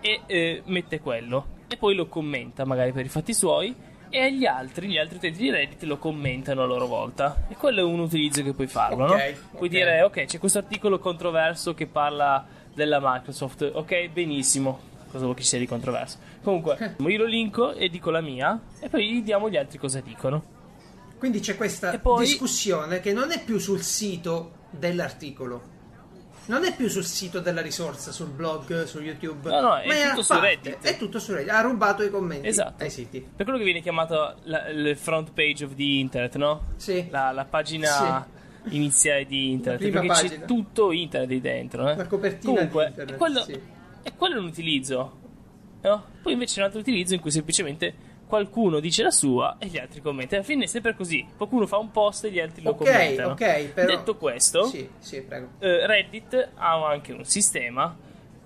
e 0.00 0.22
eh, 0.24 0.62
mette 0.64 1.00
quello 1.00 1.56
e 1.68 1.76
poi 1.76 1.94
lo 1.94 2.06
commenta 2.06 2.64
magari 2.64 2.92
per 2.92 3.04
i 3.04 3.08
fatti 3.08 3.34
suoi 3.34 3.74
e 4.10 4.32
gli 4.32 4.46
altri, 4.46 4.88
gli 4.88 4.98
altri 4.98 5.16
utenti 5.16 5.38
di 5.42 5.50
Reddit 5.50 5.82
lo 5.84 5.98
commentano 5.98 6.62
a 6.62 6.66
loro 6.66 6.86
volta 6.86 7.44
e 7.48 7.54
quello 7.54 7.80
è 7.80 7.82
un 7.82 8.00
utilizzo 8.00 8.42
che 8.42 8.52
puoi 8.52 8.66
farlo, 8.66 9.04
Ok, 9.04 9.10
no? 9.10 9.56
Puoi 9.56 9.68
dire 9.68 10.02
ok 10.02 10.24
c'è 10.24 10.38
questo 10.38 10.58
articolo 10.58 10.98
controverso 10.98 11.74
che 11.74 11.86
parla 11.86 12.46
della 12.74 12.98
Microsoft, 13.02 13.70
ok 13.72 14.08
benissimo, 14.10 14.80
cosa 15.10 15.24
vuoi 15.24 15.36
che 15.36 15.42
sia 15.42 15.58
di 15.58 15.66
controverso? 15.66 16.18
Comunque 16.42 16.96
io 16.98 17.18
lo 17.18 17.24
linko 17.26 17.74
e 17.74 17.88
dico 17.88 18.10
la 18.10 18.20
mia 18.20 18.58
e 18.80 18.88
poi 18.88 19.12
vediamo 19.12 19.50
gli 19.50 19.56
altri 19.56 19.78
cosa 19.78 20.00
dicono. 20.00 20.56
Quindi 21.18 21.40
c'è 21.40 21.56
questa 21.56 21.98
poi- 21.98 22.24
discussione 22.24 23.00
che 23.00 23.12
non 23.12 23.32
è 23.32 23.42
più 23.42 23.58
sul 23.58 23.82
sito 23.82 24.52
dell'articolo. 24.70 25.76
Non 26.48 26.64
è 26.64 26.74
più 26.74 26.88
sul 26.88 27.04
sito 27.04 27.40
della 27.40 27.60
risorsa, 27.60 28.10
sul 28.10 28.28
blog, 28.30 28.84
su 28.84 29.00
YouTube. 29.00 29.50
No, 29.50 29.60
no, 29.60 29.76
è 29.76 29.86
ma 29.86 30.10
tutto 30.10 30.22
su 30.22 30.38
Reddit. 30.38 30.78
È 30.80 30.96
tutto 30.96 31.18
su 31.18 31.32
Reddit. 31.34 31.50
Ha 31.52 31.60
rubato 31.60 32.02
i 32.02 32.10
commenti 32.10 32.46
Esatto. 32.46 32.82
ai 32.84 32.90
siti. 32.90 33.20
Per 33.20 33.44
quello 33.44 33.58
che 33.58 33.64
viene 33.64 33.80
chiamato 33.82 34.34
la- 34.44 34.68
il 34.68 34.96
front 34.96 35.32
page 35.32 35.64
of 35.64 35.74
the 35.74 35.82
internet, 35.82 36.36
no? 36.36 36.62
Sì. 36.76 37.06
La, 37.10 37.32
la 37.32 37.44
pagina 37.44 38.26
iniziale 38.70 39.26
di 39.26 39.50
internet. 39.50 39.80
prima 39.80 40.00
Perché 40.00 40.14
pagina. 40.14 40.40
c'è 40.40 40.44
tutto 40.46 40.90
internet 40.92 41.28
lì 41.30 41.40
dentro, 41.40 41.88
eh? 41.88 41.96
La 41.96 42.06
copertina 42.06 42.52
Comunque, 42.54 42.82
di 42.84 42.88
internet, 42.90 43.14
è 43.14 43.18
quello, 43.18 43.42
sì. 43.42 43.60
è 44.02 44.12
quello 44.16 44.34
è 44.36 44.38
un 44.38 44.44
utilizzo. 44.46 45.18
no? 45.82 46.04
Poi 46.22 46.32
invece 46.32 46.54
c'è 46.54 46.60
un 46.60 46.64
altro 46.66 46.80
utilizzo 46.80 47.14
in 47.14 47.20
cui 47.20 47.30
semplicemente 47.30 47.94
qualcuno 48.28 48.78
dice 48.78 49.02
la 49.02 49.10
sua 49.10 49.56
e 49.58 49.66
gli 49.66 49.78
altri 49.78 50.00
commentano. 50.00 50.36
Alla 50.36 50.46
fine 50.50 50.64
è 50.64 50.66
sempre 50.68 50.94
così. 50.94 51.26
Qualcuno 51.36 51.66
fa 51.66 51.78
un 51.78 51.90
post 51.90 52.24
e 52.26 52.30
gli 52.30 52.38
altri 52.38 52.62
lo 52.62 52.70
Ok, 52.70 52.76
commentano. 52.76 53.32
ok, 53.32 53.64
però... 53.72 53.96
Detto 53.96 54.16
questo, 54.16 54.64
Sì, 54.66 54.88
sì, 54.98 55.16
eh, 55.16 55.86
Reddit 55.86 56.50
ha 56.54 56.86
anche 56.86 57.12
un 57.12 57.24
sistema 57.24 57.96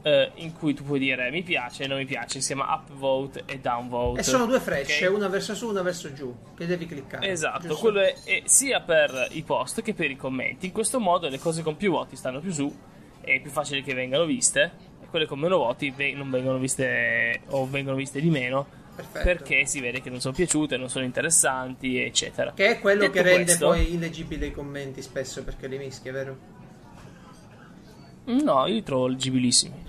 eh, 0.03 0.31
in 0.37 0.53
cui 0.53 0.75
tu 0.75 0.85
puoi 0.85 0.99
dire 0.99 1.31
mi 1.31 1.42
piace 1.42 1.85
e 1.85 1.87
non 1.87 1.99
mi 1.99 2.05
piace. 2.05 2.40
Si 2.40 2.55
chiama 2.55 2.75
upvote 2.75 3.42
e 3.47 3.59
downvote. 3.59 4.21
E 4.21 4.23
sono 4.23 4.47
due 4.47 4.61
frecce, 4.61 5.07
ok? 5.07 5.16
una 5.16 5.29
verso 5.29 5.55
su, 5.55 5.68
una 5.68 5.83
verso 5.83 6.12
giù, 6.12 6.35
che 6.57 6.66
devi 6.66 6.87
cliccare. 6.87 7.29
Esatto, 7.29 7.68
giusto? 7.68 7.81
quello 7.81 8.01
è, 8.01 8.14
è 8.25 8.42
sia 8.45 8.81
per 8.81 9.29
i 9.33 9.42
post 9.42 9.83
che 9.83 9.95
per 9.95 10.11
i 10.11 10.16
commenti. 10.16 10.66
In 10.66 10.73
questo 10.73 11.01
modo 11.01 11.29
le 11.29 11.38
cose 11.38 11.62
con 11.62 11.77
più 11.77 11.90
voti 11.90 12.16
stanno 12.16 12.40
più 12.40 12.53
su, 12.53 12.75
è 13.21 13.40
più 13.40 13.51
facile 13.51 13.83
che 13.83 13.95
vengano 13.95 14.25
viste, 14.25 14.71
e 15.03 15.07
quelle 15.09 15.27
con 15.27 15.38
meno 15.38 15.59
voti 15.59 15.92
non 16.14 16.31
vengono 16.31 16.59
viste 16.59 17.40
o 17.49 17.66
vengono 17.66 17.97
viste 17.97 18.21
di 18.21 18.31
meno 18.31 18.81
Perfetto. 18.95 19.25
perché 19.25 19.65
si 19.67 19.81
vede 19.81 20.01
che 20.03 20.11
non 20.11 20.21
sono 20.21 20.35
piaciute, 20.35 20.77
non 20.77 20.89
sono 20.91 21.05
interessanti, 21.05 21.99
eccetera. 21.99 22.53
Che 22.55 22.67
è 22.67 22.79
quello 22.81 23.01
Detto 23.01 23.13
che 23.13 23.23
rende 23.23 23.45
questo- 23.45 23.67
poi 23.69 23.95
illeggibili 23.95 24.47
i 24.49 24.53
commenti 24.53 25.01
spesso 25.03 25.43
perché 25.45 25.67
li 25.67 25.79
mischia, 25.79 26.13
vero? 26.13 26.37
No, 28.25 28.67
io 28.69 28.75
li 28.75 28.83
trovo 28.85 29.09
leggibilissimi. 29.09 29.83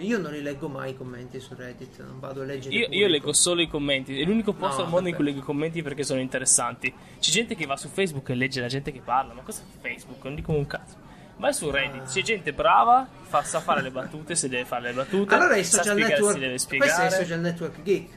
Io 0.00 0.18
non 0.18 0.32
li 0.32 0.42
leggo 0.42 0.68
mai 0.68 0.90
i 0.90 0.96
commenti 0.96 1.40
su 1.40 1.54
Reddit, 1.56 2.00
non 2.04 2.20
vado 2.20 2.42
a 2.42 2.44
leggere. 2.44 2.74
Io, 2.74 2.86
io 2.90 3.06
leggo 3.06 3.32
solo 3.32 3.62
i 3.62 3.68
commenti, 3.68 4.20
è 4.20 4.24
l'unico 4.26 4.52
posto 4.52 4.80
No, 4.80 4.84
al 4.84 4.90
mondo 4.90 5.08
in 5.08 5.14
vabbè. 5.14 5.16
cui 5.16 5.24
leggo 5.24 5.38
i 5.40 5.42
commenti 5.42 5.80
perché 5.82 6.02
sono 6.04 6.20
interessanti. 6.20 6.92
C'è 7.18 7.30
gente 7.30 7.54
che 7.54 7.64
va 7.64 7.78
su 7.78 7.88
Facebook 7.88 8.28
e 8.28 8.34
legge 8.34 8.60
la 8.60 8.66
gente 8.66 8.92
che 8.92 9.00
parla, 9.02 9.32
ma 9.32 9.40
cosa 9.40 9.62
fa 9.66 9.78
Facebook? 9.88 10.22
Non 10.22 10.34
dico 10.34 10.52
un 10.52 10.66
cazzo. 10.66 10.96
Vai 11.38 11.54
su 11.54 11.70
Reddit, 11.70 12.02
c'è 12.12 12.20
gente 12.22 12.52
brava, 12.52 13.08
fa, 13.22 13.42
sa 13.42 13.60
fare 13.60 13.80
le 13.80 13.90
battute 13.90 14.34
se 14.34 14.48
deve 14.50 14.66
fare 14.66 14.82
le 14.88 14.92
battute, 14.92 15.34
Allora 15.34 15.56
i 15.56 15.64
social 15.64 15.84
spiegare 15.94 16.12
network. 16.12 16.38
deve 16.38 16.52
Questo 16.54 16.74
è 16.74 16.76
il 16.76 16.82
spiegare. 16.82 17.10
social 17.10 17.40
network 17.40 17.82
geek. 17.82 18.08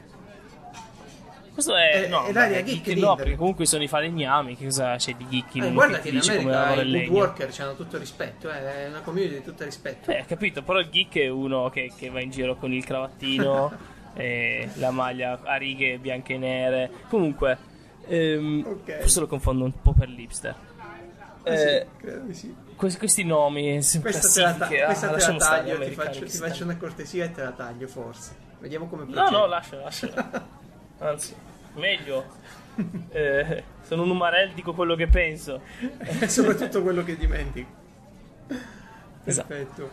Questo 1.52 1.76
è, 1.76 2.04
È- 2.04 2.08
no, 2.08 2.24
è 2.24 2.32
l'area 2.32 2.58
beh, 2.58 2.64
geek 2.64 2.82
geek 2.82 2.94
di 2.94 3.00
no, 3.02 3.14
perché 3.14 3.36
comunque 3.36 3.66
sono 3.66 3.82
i 3.82 3.88
falegnami, 3.88 4.56
che 4.56 4.64
cosa 4.64 4.96
c'è 4.96 5.14
di 5.14 5.26
geek 5.28 5.54
in 5.56 5.64
Eh, 5.64 5.72
guarda 5.72 6.00
che 6.00 6.10
dice 6.10 6.36
come 6.36 6.50
America 6.50 6.60
lavora 6.64 6.80
il 6.82 6.90
legno? 6.90 7.12
worker 7.12 7.54
hanno 7.58 7.74
tutto 7.76 7.98
rispetto, 7.98 8.50
eh, 8.50 8.84
è 8.84 8.88
una 8.88 9.00
community 9.02 9.34
di 9.34 9.42
tutto 9.42 9.64
rispetto. 9.64 10.10
Beh, 10.10 10.24
capito, 10.26 10.62
però 10.62 10.78
il 10.78 10.88
geek 10.88 11.18
è 11.18 11.28
uno 11.28 11.68
che, 11.68 11.92
che 11.94 12.08
va 12.08 12.20
in 12.22 12.30
giro 12.30 12.56
con 12.56 12.72
il 12.72 12.82
cravattino 12.84 13.70
e 14.14 14.68
la 14.76 14.90
maglia 14.90 15.40
a 15.42 15.56
righe 15.56 15.98
bianche 15.98 16.34
e 16.34 16.38
nere. 16.38 16.90
Comunque, 17.08 17.58
ehm, 18.06 18.64
Ok. 18.66 19.00
forse 19.00 19.20
lo 19.20 19.26
confondo 19.26 19.64
un 19.64 19.72
po' 19.82 19.92
per 19.92 20.08
l'ipster. 20.08 20.54
Eh, 21.44 21.56
sì, 21.58 21.66
Eh, 21.66 21.86
credo 21.98 22.20
di 22.24 22.34
sì. 22.34 22.54
questi, 22.76 22.98
questi 22.98 23.24
nomi, 23.24 23.74
Questa 24.00 24.28
te 24.28 24.40
la, 24.40 24.52
ta- 24.54 24.64
ah, 24.66 24.84
questa 24.86 25.10
te 25.12 25.20
la 25.20 25.36
taglio, 25.36 25.76
gli 25.76 25.84
ti 25.84 25.90
faccio, 25.90 26.24
ti 26.24 26.36
faccio 26.38 26.64
una 26.64 26.76
cortesia 26.78 27.24
e 27.26 27.32
te 27.32 27.42
la 27.42 27.50
taglio 27.52 27.88
forse. 27.88 28.34
Vediamo 28.58 28.86
come 28.86 29.04
No, 29.04 29.10
procede. 29.12 29.36
no, 29.36 29.46
lascia, 29.46 29.76
lascia. 29.76 30.50
Anzi, 31.02 31.34
meglio. 31.74 32.40
Eh, 33.10 33.62
sono 33.82 34.04
un 34.04 34.10
umarell, 34.10 34.54
dico 34.54 34.72
quello 34.72 34.94
che 34.94 35.06
penso. 35.06 35.60
Soprattutto 36.26 36.80
quello 36.80 37.04
che 37.04 37.18
dimentico. 37.18 37.68
Esatto. 39.24 39.48
Perfetto. 39.48 39.90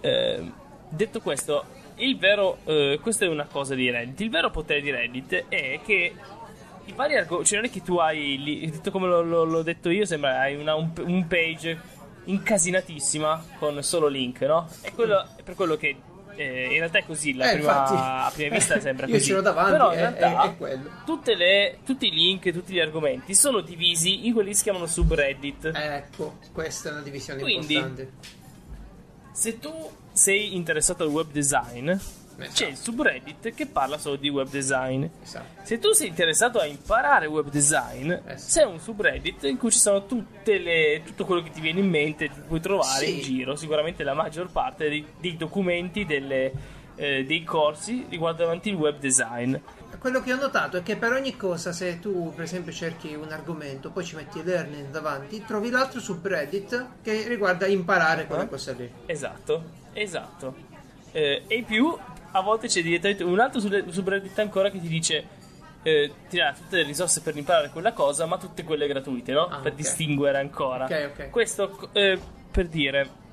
Eh, 0.00 0.52
detto 0.90 1.20
questo, 1.22 1.64
il 1.96 2.18
vero, 2.18 2.58
eh, 2.64 2.98
questa 3.00 3.24
è 3.24 3.28
una 3.28 3.46
cosa 3.50 3.74
di 3.74 3.88
Reddit. 3.90 4.20
Il 4.20 4.28
vero 4.28 4.50
potere 4.50 4.82
di 4.82 4.90
Reddit 4.90 5.46
è 5.48 5.80
che 5.82 6.14
i 6.84 6.92
vari 6.92 7.16
argomenti, 7.16 7.48
cioè 7.48 7.60
non 7.60 7.68
è 7.68 7.72
che 7.72 7.82
tu 7.82 7.96
hai, 7.96 8.36
lì, 8.38 8.70
detto 8.70 8.90
come 8.90 9.06
l'ho, 9.06 9.22
l'ho- 9.44 9.62
detto 9.62 9.88
io, 9.88 10.04
sembra 10.04 10.40
hai 10.40 10.54
una- 10.56 10.74
un, 10.74 10.90
un 10.98 11.26
page 11.26 11.80
incasinatissima 12.24 13.44
con 13.58 13.82
solo 13.82 14.06
link, 14.06 14.42
no? 14.42 14.68
E 14.82 14.92
quello, 14.92 15.26
è 15.36 15.42
per 15.42 15.54
quello 15.54 15.76
che 15.76 15.96
eh, 16.38 16.64
in 16.72 16.78
realtà 16.78 16.98
è 16.98 17.04
così, 17.04 17.34
la 17.34 17.50
Eh, 17.50 17.56
prima, 17.56 17.70
infatti. 17.72 17.94
a 17.96 18.30
prima 18.34 18.54
vista 18.56 18.78
sembra 18.80 19.06
Io 19.06 19.12
così. 19.12 19.24
ce 19.26 19.32
l'ho 19.34 19.40
davanti, 19.40 19.70
Però 19.72 19.92
in 19.92 19.98
è- 19.98 20.00
realtà 20.00 20.42
è- 20.42 20.46
è 20.48 20.56
quello. 20.56 20.90
tutte 21.04 21.34
le- 21.34 21.78
tutti 21.84 22.06
i 22.06 22.10
link, 22.10 22.50
tutti 22.52 22.72
gli 22.72 22.80
argomenti 22.80 23.34
sono 23.34 23.60
divisi 23.60 24.26
in 24.26 24.32
quelli 24.32 24.50
che 24.50 24.56
si 24.56 24.62
chiamano 24.62 24.86
subreddit. 24.86 25.70
Ecco, 25.74 26.38
questa 26.52 26.88
è 26.88 26.92
una 26.92 27.02
divisione 27.02 27.40
Quindi, 27.42 27.74
importante. 27.74 28.12
Se 29.32 29.58
tu 29.58 29.72
sei 30.12 30.54
interessato 30.56 31.02
al 31.04 31.10
web 31.10 31.30
design, 31.30 31.92
c'è 32.52 32.66
il 32.66 32.76
subreddit 32.76 33.52
che 33.54 33.66
parla 33.66 33.98
solo 33.98 34.16
di 34.16 34.28
web 34.28 34.48
design. 34.48 35.04
Esatto. 35.22 35.60
Se 35.64 35.78
tu 35.78 35.92
sei 35.92 36.08
interessato 36.08 36.58
a 36.58 36.66
imparare 36.66 37.26
web 37.26 37.50
design, 37.50 38.14
sì. 38.36 38.58
c'è 38.58 38.64
un 38.64 38.78
subreddit 38.78 39.44
in 39.44 39.56
cui 39.56 39.70
ci 39.70 39.78
sono 39.78 40.06
tutte 40.06 40.58
le, 40.58 41.02
tutto 41.04 41.24
quello 41.24 41.42
che 41.42 41.50
ti 41.50 41.60
viene 41.60 41.80
in 41.80 41.88
mente, 41.88 42.28
ti 42.28 42.40
puoi 42.46 42.60
trovare 42.60 43.04
Sì. 43.06 43.16
in 43.16 43.20
giro. 43.22 43.56
Sicuramente 43.56 44.04
la 44.04 44.14
maggior 44.14 44.50
parte 44.50 44.88
dei, 44.88 45.04
dei 45.18 45.36
documenti, 45.36 46.04
delle, 46.06 46.52
eh, 46.94 47.24
dei 47.24 47.42
corsi 47.44 48.06
riguardanti 48.08 48.68
il 48.68 48.74
web 48.76 48.98
design. 48.98 49.56
Quello 49.98 50.20
che 50.20 50.32
ho 50.32 50.36
notato 50.36 50.76
è 50.76 50.82
che 50.84 50.94
per 50.96 51.12
ogni 51.12 51.36
cosa, 51.36 51.72
se 51.72 51.98
tu 51.98 52.32
per 52.32 52.44
esempio 52.44 52.70
cerchi 52.72 53.14
un 53.14 53.32
argomento, 53.32 53.90
poi 53.90 54.04
ci 54.04 54.14
metti 54.14 54.40
learning 54.44 54.90
davanti, 54.90 55.42
trovi 55.44 55.70
l'altro 55.70 55.98
subreddit 55.98 56.86
che 57.02 57.26
riguarda 57.26 57.66
imparare 57.66 58.26
quella 58.26 58.44
Eh? 58.44 58.48
cosa 58.48 58.72
lì. 58.72 58.88
Esatto, 59.06 59.64
esatto. 59.94 60.54
Eh, 61.10 61.42
e 61.48 61.54
in 61.56 61.64
più, 61.64 61.96
a 62.32 62.40
volte 62.40 62.66
c'è 62.68 62.82
direttamente 62.82 63.24
un 63.24 63.38
altro 63.40 63.60
sub- 63.60 63.88
subreddit 63.88 64.38
ancora 64.38 64.70
che 64.70 64.80
ti 64.80 64.88
dice 64.88 65.26
eh, 65.82 66.12
ti 66.28 66.36
dà 66.36 66.52
tutte 66.52 66.76
le 66.78 66.82
risorse 66.82 67.20
per 67.22 67.36
imparare 67.36 67.70
quella 67.70 67.92
cosa, 67.92 68.26
ma 68.26 68.36
tutte 68.36 68.64
quelle 68.64 68.86
gratuite, 68.86 69.32
no? 69.32 69.46
Ah, 69.46 69.58
per 69.58 69.72
ok. 69.72 69.78
distinguere 69.78 70.38
ancora. 70.38 70.84
Ok, 70.84 71.10
ok. 71.12 71.30
Questo 71.30 71.88
eh, 71.92 72.18
per 72.50 72.68
dire 72.68 73.26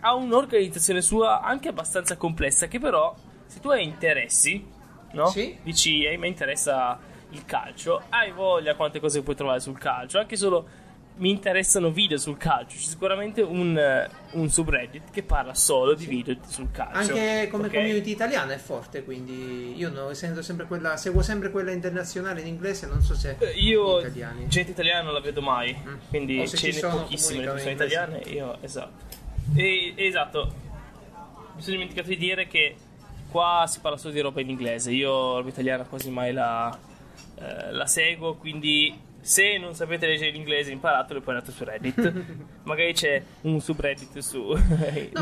ha 0.00 0.14
un'organizzazione 0.14 1.00
sua 1.00 1.40
anche 1.40 1.68
abbastanza 1.68 2.16
complessa 2.16 2.66
che 2.68 2.78
però 2.78 3.14
se 3.46 3.60
tu 3.60 3.70
hai 3.70 3.82
interessi, 3.84 4.64
no? 5.12 5.26
Sì. 5.26 5.56
Dici, 5.62 6.04
"Ehi, 6.04 6.18
mi 6.18 6.28
interessa 6.28 6.98
il 7.30 7.44
calcio, 7.44 8.02
hai 8.10 8.30
voglia 8.30 8.74
quante 8.74 9.00
cose 9.00 9.22
puoi 9.22 9.34
trovare 9.34 9.60
sul 9.60 9.78
calcio, 9.78 10.18
anche 10.18 10.36
solo 10.36 10.68
mi 11.16 11.30
interessano 11.30 11.90
video 11.90 12.18
sul 12.18 12.36
calcio, 12.36 12.76
c'è 12.76 12.82
sicuramente 12.82 13.40
un, 13.40 13.78
eh, 13.78 14.08
un 14.32 14.50
subreddit 14.50 15.10
che 15.12 15.22
parla 15.22 15.54
solo 15.54 15.94
di 15.94 16.06
video 16.06 16.36
sul 16.48 16.70
calcio. 16.72 17.12
Anche 17.12 17.48
come 17.50 17.66
ok? 17.66 17.72
community 17.72 18.10
italiana 18.10 18.52
è 18.52 18.58
forte, 18.58 19.04
quindi 19.04 19.76
io 19.76 19.90
no, 19.90 20.10
essendo 20.10 20.42
sempre 20.42 20.66
quella, 20.66 20.96
seguo 20.96 21.22
sempre 21.22 21.50
quella 21.50 21.70
internazionale 21.70 22.40
in 22.40 22.48
inglese, 22.48 22.86
non 22.86 23.00
so 23.00 23.14
se 23.14 23.36
Eh, 23.38 23.52
Io 23.60 24.02
gente 24.48 24.72
italiana 24.72 25.02
non 25.02 25.12
la 25.12 25.20
vedo 25.20 25.40
mai, 25.40 25.76
quindi 26.08 26.40
O 26.40 26.46
se 26.46 26.56
ce 26.56 26.66
ne 26.66 26.72
sono, 26.72 26.96
pochissime 27.02 27.44
persone 27.44 27.72
italiane. 27.72 28.18
Io, 28.26 28.58
esatto. 28.60 29.04
E, 29.54 29.94
esatto. 29.96 30.52
Mi 31.54 31.62
sono 31.62 31.76
dimenticato 31.76 32.08
di 32.08 32.16
dire 32.16 32.48
che 32.48 32.74
qua 33.30 33.66
si 33.68 33.78
parla 33.78 33.96
solo 33.96 34.12
di 34.12 34.20
roba 34.20 34.40
in 34.40 34.48
inglese. 34.48 34.90
Io 34.90 35.36
roba 35.36 35.48
italiana 35.48 35.84
quasi 35.84 36.10
mai 36.10 36.32
la, 36.32 36.76
eh, 37.36 37.70
la 37.70 37.86
seguo, 37.86 38.34
quindi 38.34 39.12
se 39.24 39.56
non 39.56 39.74
sapete 39.74 40.06
leggere 40.06 40.32
l'inglese 40.32 40.70
imparatelo 40.70 41.18
e 41.18 41.22
poi 41.22 41.34
andate 41.34 41.50
su 41.50 41.64
Reddit. 41.64 42.12
Magari 42.64 42.92
c'è 42.92 43.22
un 43.42 43.58
subreddit 43.58 44.18
su 44.18 44.54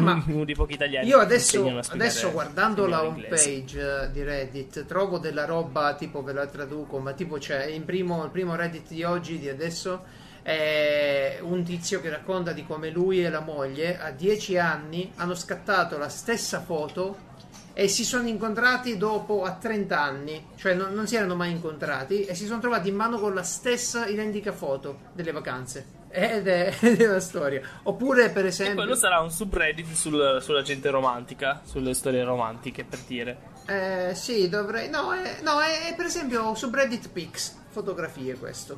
ma 0.00 0.22
uno 0.26 0.44
dei 0.44 0.56
pochi 0.56 0.74
italiani. 0.74 1.06
Io 1.06 1.18
che 1.18 1.24
adesso, 1.24 1.82
adesso 1.90 2.32
guardando 2.32 2.86
la 2.86 3.04
home 3.04 3.22
page 3.28 4.02
eh, 4.02 4.10
di 4.10 4.24
Reddit 4.24 4.86
trovo 4.86 5.18
della 5.18 5.44
roba 5.44 5.94
tipo 5.94 6.20
ve 6.24 6.32
la 6.32 6.46
traduco 6.46 6.98
ma 6.98 7.12
tipo 7.12 7.38
c'è 7.38 7.66
in 7.66 7.84
primo, 7.84 8.24
il 8.24 8.30
primo 8.30 8.56
Reddit 8.56 8.88
di 8.88 9.04
oggi 9.04 9.38
di 9.38 9.48
adesso 9.48 10.04
è 10.42 11.38
un 11.40 11.62
tizio 11.62 12.00
che 12.00 12.10
racconta 12.10 12.50
di 12.50 12.66
come 12.66 12.90
lui 12.90 13.24
e 13.24 13.30
la 13.30 13.38
moglie 13.38 14.00
a 14.00 14.10
10 14.10 14.58
anni 14.58 15.12
hanno 15.14 15.36
scattato 15.36 15.96
la 15.96 16.08
stessa 16.08 16.60
foto 16.60 17.30
e 17.74 17.88
si 17.88 18.04
sono 18.04 18.28
incontrati 18.28 18.96
dopo 18.96 19.44
a 19.44 19.52
30 19.52 20.00
anni 20.00 20.46
cioè 20.56 20.74
non, 20.74 20.92
non 20.92 21.06
si 21.06 21.16
erano 21.16 21.34
mai 21.34 21.50
incontrati 21.52 22.24
e 22.24 22.34
si 22.34 22.46
sono 22.46 22.60
trovati 22.60 22.88
in 22.90 22.94
mano 22.96 23.18
con 23.18 23.34
la 23.34 23.42
stessa 23.42 24.06
identica 24.06 24.52
foto 24.52 24.98
delle 25.14 25.32
vacanze 25.32 26.00
ed 26.10 26.46
è, 26.46 26.74
ed 26.80 27.00
è 27.00 27.08
una 27.08 27.20
storia 27.20 27.62
oppure 27.84 28.28
per 28.30 28.44
E 28.44 28.48
esempio 28.48 28.74
quello 28.76 28.94
sarà 28.94 29.20
un 29.20 29.30
subreddit 29.30 29.90
sul- 29.92 30.38
sulla 30.42 30.60
gente 30.62 30.90
romantica, 30.90 31.62
sulle 31.64 31.94
storie 31.94 32.22
romantiche, 32.22 32.84
per 32.84 32.98
dire. 33.06 33.50
Eh, 33.64 34.12
sì, 34.14 34.48
dovrei. 34.50 34.90
No, 34.90 35.14
è, 35.14 35.38
no, 35.42 35.60
è, 35.60 35.94
per 35.96 36.04
esempio 36.06 36.54
su 36.54 36.68
Reddit 36.70 37.08
Pics. 37.10 37.60
Fotografie 37.70 38.34
questo. 38.34 38.76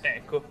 Ecco. 0.00 0.42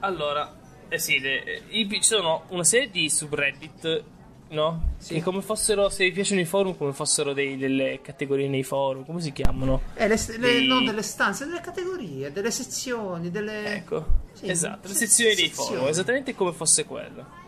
Allora, 0.00 0.52
eh 0.88 0.98
sì, 0.98 1.18
le- 1.20 1.44
eh, 1.44 1.62
i- 1.68 1.88
ci 1.88 2.02
sono 2.02 2.44
una 2.48 2.64
serie 2.64 2.90
di 2.90 3.08
subreddit, 3.08 4.02
no? 4.50 4.94
Sì. 4.98 5.14
Che 5.14 5.22
come 5.22 5.40
fossero, 5.42 5.88
se 5.88 6.04
vi 6.04 6.12
piacciono 6.12 6.40
i 6.40 6.44
forum, 6.44 6.76
come 6.76 6.92
fossero 6.92 7.32
dei- 7.32 7.56
delle 7.56 8.00
categorie 8.02 8.48
nei 8.48 8.62
forum, 8.62 9.04
come 9.04 9.20
si 9.20 9.32
chiamano? 9.32 9.80
Eh, 9.94 10.06
le, 10.08 10.14
le- 10.28 10.38
Dei- 10.38 10.66
non 10.66 10.84
delle 10.84 11.02
stanze, 11.02 11.46
delle 11.46 11.60
categorie, 11.60 12.30
delle 12.32 12.50
sezioni, 12.50 13.30
delle. 13.30 13.74
Ecco, 13.76 14.04
Sì, 14.32 14.48
esatto, 14.48 14.88
le 14.88 14.94
se- 14.94 15.06
sezioni 15.06 15.34
dei 15.34 15.50
forum, 15.50 15.86
esattamente 15.86 16.34
come 16.34 16.52
fosse 16.52 16.84
quello. 16.84 17.38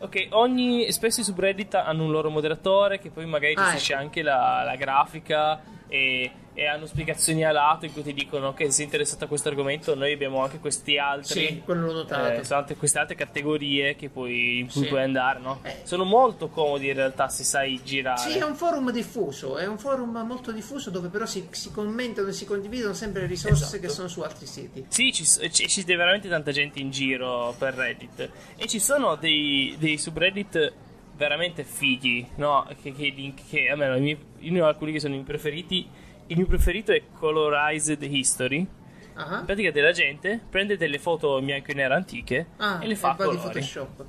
Ok, 0.00 0.28
ogni, 0.30 0.92
spesso 0.92 1.20
i 1.20 1.24
subreddit 1.24 1.74
hanno 1.74 2.04
un 2.04 2.12
loro 2.12 2.30
moderatore 2.30 3.00
che 3.00 3.10
poi 3.10 3.26
magari 3.26 3.54
Ah, 3.54 3.64
gestisce 3.64 3.94
anche 3.94 4.22
la, 4.22 4.62
la 4.64 4.76
grafica 4.76 5.60
e, 5.88 6.30
e 6.58 6.66
hanno 6.66 6.86
spiegazioni 6.86 7.44
a 7.44 7.52
lato 7.52 7.84
in 7.84 7.92
cui 7.92 8.02
ti 8.02 8.12
dicono 8.12 8.52
che 8.52 8.64
se 8.64 8.72
sei 8.72 8.84
interessato 8.86 9.22
a 9.22 9.28
questo 9.28 9.48
argomento 9.48 9.94
noi 9.94 10.12
abbiamo 10.12 10.42
anche 10.42 10.58
questi 10.58 10.98
altri 10.98 11.46
Sì, 11.46 11.62
quello 11.64 11.86
l'ho 11.86 11.92
notato. 11.92 12.32
eh, 12.72 12.76
queste 12.76 12.98
altre 12.98 13.14
categorie 13.14 13.94
che 13.94 14.08
puoi, 14.08 14.58
in 14.58 14.66
cui 14.68 14.82
Sì. 14.82 14.88
puoi 14.88 15.04
andare, 15.04 15.38
no? 15.38 15.60
Eh. 15.62 15.76
Sono 15.84 16.02
molto 16.02 16.48
comodi 16.48 16.88
in 16.88 16.94
realtà 16.94 17.28
se 17.28 17.44
sai 17.44 17.80
girare. 17.84 18.18
Sì, 18.28 18.38
è 18.38 18.42
un 18.42 18.56
forum 18.56 18.90
diffuso, 18.90 19.56
è 19.56 19.66
un 19.68 19.78
forum 19.78 20.20
molto 20.26 20.50
diffuso 20.50 20.90
dove 20.90 21.06
però 21.10 21.26
si, 21.26 21.46
si 21.52 21.70
commentano 21.70 22.26
e 22.26 22.32
si 22.32 22.44
condividono 22.44 22.92
sempre 22.92 23.20
le 23.20 23.28
risorse 23.28 23.62
Esatto. 23.62 23.80
che 23.80 23.88
sono 23.88 24.08
su 24.08 24.20
altri 24.22 24.46
siti. 24.46 24.84
Sì, 24.88 25.12
ci, 25.12 25.24
ci, 25.24 25.68
ci 25.68 25.84
c'è 25.84 25.96
veramente 25.96 26.28
tanta 26.28 26.50
gente 26.50 26.80
in 26.80 26.90
giro 26.90 27.54
per 27.56 27.74
Reddit. 27.74 28.30
E 28.56 28.66
ci 28.66 28.80
sono 28.80 29.14
dei, 29.14 29.76
dei 29.78 29.96
subreddit 29.96 30.72
veramente 31.14 31.62
fighi, 31.62 32.26
no? 32.34 32.66
Che, 32.82 32.92
che, 32.92 33.32
che 33.48 33.68
almeno 33.68 33.94
i 33.96 34.00
miei, 34.00 34.18
io 34.38 34.50
ne 34.52 34.60
ho 34.60 34.66
alcuni 34.66 34.90
che 34.90 34.98
sono 34.98 35.12
i 35.12 35.18
miei 35.18 35.28
preferiti. 35.28 36.06
Il 36.28 36.36
mio 36.36 36.46
preferito 36.46 36.92
è 36.92 37.02
Colorized 37.18 38.02
History. 38.02 38.66
Ah, 39.14 39.38
In 39.40 39.44
pratica 39.46 39.70
della 39.70 39.92
gente 39.92 40.40
prende 40.48 40.76
delle 40.76 40.98
foto 40.98 41.38
in 41.38 41.46
bianco 41.46 41.70
e 41.70 41.74
nero 41.74 41.94
antiche 41.94 42.46
ah 42.58 42.78
e 42.80 42.86
le 42.86 42.94
fa 42.94 43.10
a 43.10 43.16
colori. 43.16 43.36
Photoshop. 43.38 44.04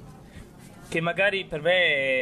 Che 0.89 1.02
magari 1.02 1.45
per 1.45 1.62
me, 1.62 1.73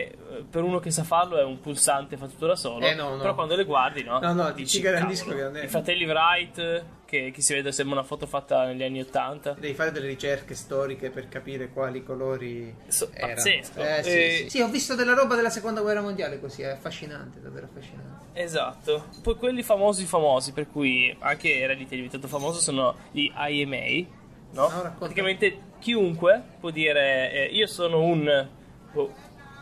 eh, 0.04 0.16
per 0.50 0.62
uno 0.64 0.80
che 0.80 0.92
sa 0.92 1.04
farlo, 1.06 1.38
è 1.38 1.44
un 1.44 1.62
pulsante 1.62 2.18
fa 2.18 2.28
tutto 2.28 2.48
da 2.48 2.56
solo. 2.58 2.86
Eh, 2.86 2.94
no, 2.96 3.12
no. 3.16 3.22
Però 3.22 3.34
quando 3.34 3.56
le 3.56 3.64
guardi, 3.64 4.04
no? 4.04 4.20
No, 4.20 4.34
no, 4.34 4.54
ti- 4.54 4.64
dici, 4.64 4.78
ti 4.78 4.84
garantisco 4.84 5.30
"Cavolo". 5.30 5.38
che 5.46 5.52
non 5.54 5.62
è- 5.62 5.66
I 5.66 5.68
fratelli 5.70 6.04
Wright, 6.06 6.84
che, 7.06 7.32
che 7.34 7.42
si 7.42 7.54
vede 7.54 7.72
sembra 7.72 8.00
una 8.00 8.06
foto 8.06 8.28
fatta 8.28 8.66
negli 8.66 8.84
anni 8.84 9.00
80. 9.00 9.54
Devi 9.58 9.74
fare 9.74 9.92
delle 9.94 10.08
ricerche 10.08 10.54
storiche 10.54 11.10
per 11.12 11.30
capire 11.30 11.70
quali 11.70 12.04
colori 12.04 12.76
So- 12.88 13.10
erano. 13.14 13.36
pazzesco. 13.36 13.80
Eh, 13.82 14.04
sì, 14.04 14.10
Eh, 14.10 14.38
sì. 14.44 14.50
Sì, 14.50 14.62
ho 14.62 14.68
visto 14.68 14.96
della 14.96 15.14
roba 15.14 15.36
della 15.36 15.50
seconda 15.50 15.80
guerra 15.80 16.02
mondiale 16.02 16.38
così, 16.42 16.64
è 16.64 16.68
affascinante, 16.72 17.40
davvero 17.40 17.68
affascinante. 17.72 18.26
Esatto. 18.34 19.06
Poi 19.24 19.36
quelli 19.38 19.64
famosi 19.64 20.06
famosi, 20.06 20.52
per 20.52 20.68
cui 20.70 21.16
anche 21.20 21.66
Reddit 21.66 21.88
è 21.90 21.96
diventato 21.96 22.28
famoso, 22.28 22.60
sono 22.60 22.96
gli 23.12 23.32
IMA, 23.34 24.06
no? 24.52 24.68
No. 24.70 24.96
Praticamente 25.00 25.58
chiunque 25.80 26.42
può 26.60 26.70
dire 26.70 27.32
eh, 27.32 27.46
io 27.54 27.68
sono 27.68 28.02
un 28.02 28.50
oh, 28.98 29.14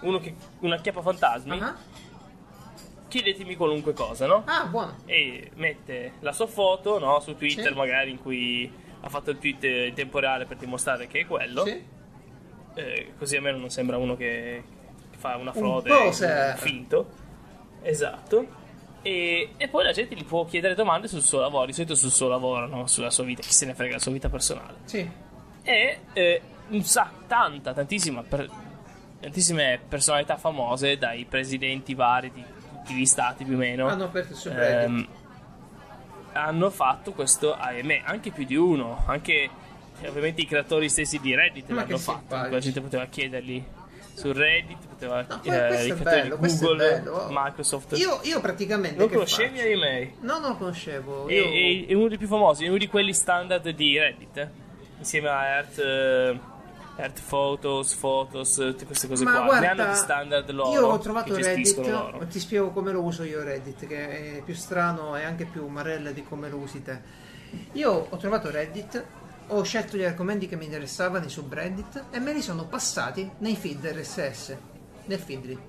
uno 0.01 0.19
che 0.19 0.35
una 0.59 0.77
chiappa 0.77 1.01
fantasmi, 1.01 1.59
Ah, 1.59 1.75
chiedetemi 3.07 3.55
qualunque 3.55 3.93
cosa, 3.93 4.25
no? 4.27 4.43
ah, 4.45 4.65
buono. 4.65 4.95
E 5.05 5.51
mette 5.55 6.13
la 6.19 6.31
sua 6.33 6.47
foto, 6.47 6.99
no, 6.99 7.19
su 7.19 7.35
Twitter 7.35 7.71
Sì. 7.71 7.73
magari 7.77 8.11
in 8.11 8.21
cui 8.21 8.71
ha 9.01 9.09
fatto 9.09 9.29
il 9.31 9.37
tweet 9.37 9.63
in 9.63 9.93
tempo 9.93 10.19
reale 10.19 10.45
per 10.45 10.57
dimostrare 10.57 11.07
che 11.07 11.19
è 11.21 11.25
quello. 11.25 11.63
Sì. 11.65 11.83
Eh, 12.77 13.13
così 13.17 13.37
almeno 13.37 13.57
non 13.57 13.69
sembra 13.69 13.97
uno 13.97 14.17
che, 14.17 14.63
che 15.11 15.17
fa 15.17 15.37
una 15.37 15.51
Un 15.51 15.55
frode 15.55 15.89
poser. 15.89 16.51
un 16.55 16.57
finto 16.59 17.09
esatto 17.83 18.45
e, 19.01 19.51
e 19.55 19.67
poi 19.69 19.85
la 19.85 19.93
gente 19.93 20.13
gli 20.13 20.25
può 20.25 20.43
chiedere 20.43 20.75
domande 20.75 21.07
sul 21.07 21.21
suo 21.21 21.39
lavoro 21.39 21.67
di 21.67 21.71
solito 21.71 21.95
sul 21.95 22.11
suo 22.11 22.27
lavoro 22.27 22.67
no? 22.67 22.85
sulla 22.87 23.11
sua 23.11 23.23
vita 23.23 23.41
chi 23.43 23.53
se 23.53 23.65
ne 23.65 23.75
frega 23.75 23.93
la 23.93 23.99
sua 23.99 24.11
vita 24.11 24.27
personale 24.27 24.73
Sì. 24.83 25.09
e 25.63 25.99
eh, 26.11 26.41
un 26.67 26.83
sa 26.83 27.09
tanta 27.27 27.71
tantissima 27.73 28.23
per- 28.23 28.49
tantissime 29.25 29.79
personalità 29.87 30.37
famose 30.37 30.97
dai 30.97 31.25
presidenti 31.25 31.93
vari 31.95 32.31
di 32.31 32.43
tutti 32.43 32.93
gli 32.93 33.05
stati 33.05 33.43
più 33.43 33.55
o 33.55 33.57
meno 33.57 33.87
Hanno 33.87 34.03
aperto 34.05 34.33
il 34.33 34.37
subreddit. 34.37 34.83
ehm, 34.85 35.07
hanno 36.33 36.69
fatto 36.69 37.11
questo 37.13 37.53
ahimè 37.55 38.01
anche 38.05 38.31
più 38.31 38.43
di 38.45 38.55
uno 38.55 39.03
anche 39.07 39.49
eh, 40.01 40.07
ovviamente 40.07 40.41
i 40.41 40.45
creatori 40.45 40.89
stessi 40.89 41.19
di 41.19 41.33
Reddit 41.33 41.69
Ma 41.69 41.81
l'hanno 41.81 41.97
fatto 41.97 42.35
la 42.35 42.59
gente 42.59 42.81
poteva 42.81 43.05
chiedergli 43.05 43.63
su 44.13 44.31
Reddit 44.31 44.85
poteva 44.87 45.21
No, 45.27 45.41
eh, 45.43 45.93
bello, 45.93 46.37
Google 46.37 46.75
bello, 46.77 47.11
oh. 47.13 47.27
Microsoft 47.31 47.97
Io, 47.97 48.19
io 48.23 48.39
praticamente. 48.41 48.97
non 48.97 49.09
conoscevi? 49.09 49.59
Email 49.59 50.11
No, 50.21 50.39
non 50.39 50.51
lo 50.51 50.57
conoscevo. 50.57 51.27
è, 51.27 51.33
Io... 51.33 51.85
è- 51.85 51.89
è 51.89 51.93
uno 51.93 52.07
dei 52.09 52.17
più 52.17 52.27
famosi 52.27 52.65
è 52.65 52.67
uno 52.67 52.77
di 52.77 52.87
quelli 52.87 53.13
standard 53.13 53.67
di 53.69 53.97
Reddit 53.97 54.37
eh, 54.37 54.49
insieme 54.99 55.29
a 55.29 55.45
Earth 55.45 55.79
eh, 55.79 56.39
Earth 56.97 57.21
Photos, 57.27 57.93
Photos, 57.95 58.55
tutte 58.55 58.85
queste 58.85 59.07
cose 59.07 59.23
Ma 59.25 59.31
qua. 59.33 59.45
guarda, 59.45 59.73
ne 59.73 59.81
hanno 59.81 59.91
di 59.91 59.97
standard 59.97 60.49
loro. 60.51 60.71
io 60.71 60.87
ho 60.87 60.97
trovato 60.99 61.35
Reddit, 61.35 61.77
loro. 61.87 62.25
ti 62.27 62.39
spiego 62.39 62.71
come 62.71 62.91
lo 62.93 63.01
uso 63.01 63.23
io 63.23 63.43
Reddit, 63.43 63.85
che 63.85 64.37
è 64.37 64.41
più 64.43 64.53
strano 64.53 65.15
e 65.17 65.23
anche 65.23 65.45
più 65.45 65.67
marella 65.67 66.11
di 66.11 66.23
come 66.23 66.49
lo 66.49 66.57
usi 66.57 66.81
te. 66.81 66.99
Io 67.73 68.07
ho 68.09 68.17
trovato 68.17 68.49
Reddit, 68.49 69.03
ho 69.47 69.61
scelto 69.63 69.97
gli 69.97 70.03
argomenti 70.03 70.47
che 70.47 70.55
mi 70.55 70.65
interessavano, 70.65 71.25
i 71.25 71.29
subreddit, 71.29 72.05
e 72.11 72.19
me 72.19 72.31
li 72.33 72.41
sono 72.41 72.65
passati 72.65 73.29
nei 73.39 73.55
feed 73.55 73.85
RSS, 73.85 74.55
nel 75.05 75.19
feed 75.19 75.45
lì. 75.45 75.59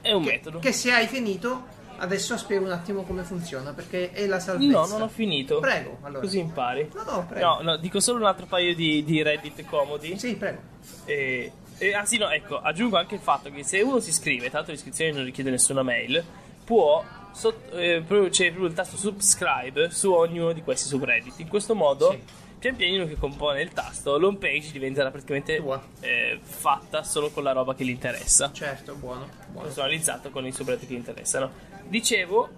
È 0.00 0.12
un 0.12 0.22
Che, 0.22 0.30
metodo. 0.30 0.58
che 0.60 0.72
se 0.72 0.92
hai 0.92 1.06
finito, 1.08 1.66
adesso 1.98 2.36
spiego 2.36 2.64
un 2.64 2.72
attimo 2.72 3.02
come 3.02 3.22
funziona, 3.22 3.72
perché 3.72 4.12
è 4.12 4.26
la 4.26 4.40
salvezza. 4.40 4.78
No, 4.80 4.86
non 4.86 5.02
ho 5.02 5.08
finito. 5.08 5.60
Prego, 5.60 5.98
allora. 6.02 6.20
Così 6.20 6.38
impari. 6.38 6.90
No, 6.94 7.02
no, 7.04 7.26
prego. 7.28 7.46
No, 7.46 7.60
no, 7.62 7.76
dico 7.76 8.00
solo 8.00 8.18
un 8.20 8.26
altro 8.26 8.46
paio 8.46 8.74
di, 8.74 9.04
di 9.04 9.22
Reddit 9.22 9.64
comodi. 9.66 10.18
Sì, 10.18 10.36
prego. 10.36 10.60
E, 11.04 11.52
e- 11.78 11.94
ah 11.94 12.04
sì, 12.04 12.18
no, 12.18 12.28
ecco, 12.30 12.58
aggiungo 12.60 12.96
anche 12.96 13.14
il 13.14 13.20
fatto 13.20 13.50
che 13.50 13.64
se 13.64 13.80
uno 13.80 14.00
si 14.00 14.10
iscrive, 14.10 14.50
tanto 14.50 14.70
l'iscrizione 14.70 15.12
non 15.12 15.24
richiede 15.24 15.50
nessuna 15.50 15.82
mail, 15.82 16.22
può, 16.64 17.04
sott- 17.32 17.72
eh, 17.74 18.02
c'è 18.30 18.46
proprio 18.48 18.66
il 18.66 18.74
tasto 18.74 18.96
subscribe 18.96 19.90
su 19.90 20.12
ognuno 20.12 20.52
di 20.52 20.62
questi 20.62 20.88
subreddit. 20.88 21.38
In 21.40 21.48
questo 21.48 21.74
modo, 21.74 22.10
Sì. 22.10 22.22
Pian 22.64 22.76
pianino 22.76 23.06
che 23.06 23.16
compone 23.16 23.60
il 23.60 23.72
tasto, 23.72 24.18
l'home 24.18 24.38
page 24.38 24.72
diventerà 24.72 25.10
praticamente 25.10 25.62
eh, 26.00 26.38
fatta 26.42 27.02
solo 27.02 27.30
con 27.30 27.42
la 27.42 27.52
roba 27.52 27.74
che 27.74 27.84
gli 27.84 27.90
interessa. 27.90 28.50
Certo, 28.52 28.94
buono. 28.94 29.28
buono. 29.48 29.66
personalizzato 29.66 30.30
con 30.30 30.46
i 30.46 30.52
subredditi 30.52 30.86
che 30.86 30.94
interessano. 30.94 31.50
Dicevo 31.86 32.48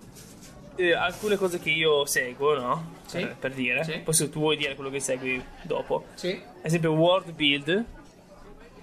eh, 0.76 0.92
alcune 0.92 1.36
cose 1.36 1.58
che 1.58 1.70
io 1.70 2.04
seguo, 2.06 2.54
no? 2.54 2.92
Sì. 3.06 3.18
Per, 3.18 3.36
per 3.36 3.52
dire. 3.54 3.82
Sì. 3.82 3.98
Poi 3.98 4.14
se 4.14 4.28
tu 4.28 4.38
vuoi 4.38 4.56
dire 4.56 4.76
quello 4.76 4.90
che 4.90 5.00
segui 5.00 5.42
dopo. 5.62 6.04
Sì. 6.14 6.30
Ad 6.30 6.64
esempio 6.64 6.92
World 6.92 7.32
Build. 7.32 7.84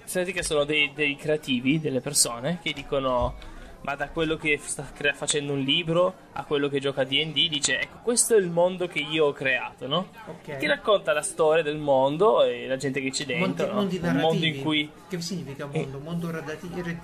Senti 0.04 0.34
che 0.34 0.44
sono 0.44 0.66
dei, 0.66 0.92
dei 0.94 1.16
creativi, 1.16 1.80
delle 1.80 2.02
persone 2.02 2.60
che 2.62 2.74
dicono 2.74 3.36
ma 3.84 3.96
da 3.96 4.08
quello 4.10 4.38
che 4.38 4.60
sta 4.64 4.86
crea- 4.94 5.14
facendo 5.14 5.54
un 5.54 5.60
libro 5.60 6.14
a 6.34 6.44
quello 6.46 6.70
che 6.70 6.80
gioca 6.80 7.02
a 7.02 7.04
D&D 7.04 7.50
dice 7.50 7.80
ecco 7.82 7.98
questo 8.02 8.34
è 8.36 8.38
il 8.40 8.50
mondo 8.50 8.88
che 8.88 9.00
io 9.00 9.26
ho 9.28 9.34
creato, 9.34 9.88
no? 9.88 10.08
Ok. 10.28 10.58
Che 10.58 10.68
racconta 10.68 11.12
la 11.14 11.22
storia 11.22 11.64
del 11.64 11.78
mondo 11.78 12.44
e 12.44 12.66
la 12.68 12.78
gente 12.78 13.02
che 13.02 13.12
c'è 13.12 13.26
dentro, 13.26 13.72
Mondi, 13.74 14.00
no? 14.00 14.10
un 14.10 14.16
mondo 14.18 14.46
in 14.46 14.62
cui 14.62 14.90
Che 15.10 15.22
significa 15.22 15.66
mondo? 15.66 16.00
Mondo 16.00 16.32
radati- 16.32 16.70
re- 16.82 17.00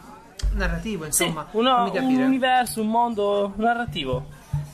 narrativo, 0.54 1.06
insomma. 1.06 1.48
Sì, 1.52 1.58
uno- 1.58 1.84
un 1.84 1.92
capire. 1.92 2.24
universo, 2.24 2.82
un 2.82 2.88
mondo 2.89 3.54
narrativo. 3.58 4.26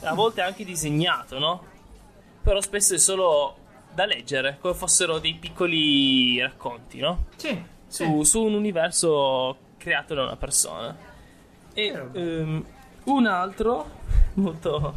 A 0.02 0.14
volte 0.14 0.40
anche 0.40 0.64
disegnato, 0.64 1.38
no? 1.38 1.64
Però 2.42 2.60
spesso 2.60 2.94
è 2.94 2.98
solo 2.98 3.56
da 3.92 4.06
leggere, 4.06 4.58
come 4.60 4.74
fossero 4.74 5.18
dei 5.18 5.34
piccoli 5.34 6.40
racconti, 6.40 7.00
no? 7.00 7.24
Sì, 7.36 7.60
Su, 7.88 8.22
sì. 8.22 8.30
su 8.30 8.42
un 8.44 8.54
universo 8.54 9.56
creato 9.76 10.14
da 10.14 10.22
una 10.22 10.36
persona. 10.36 10.96
E 11.78 11.92
ehm, 12.14 12.64
un 13.04 13.26
altro, 13.26 13.90
molto. 14.34 14.94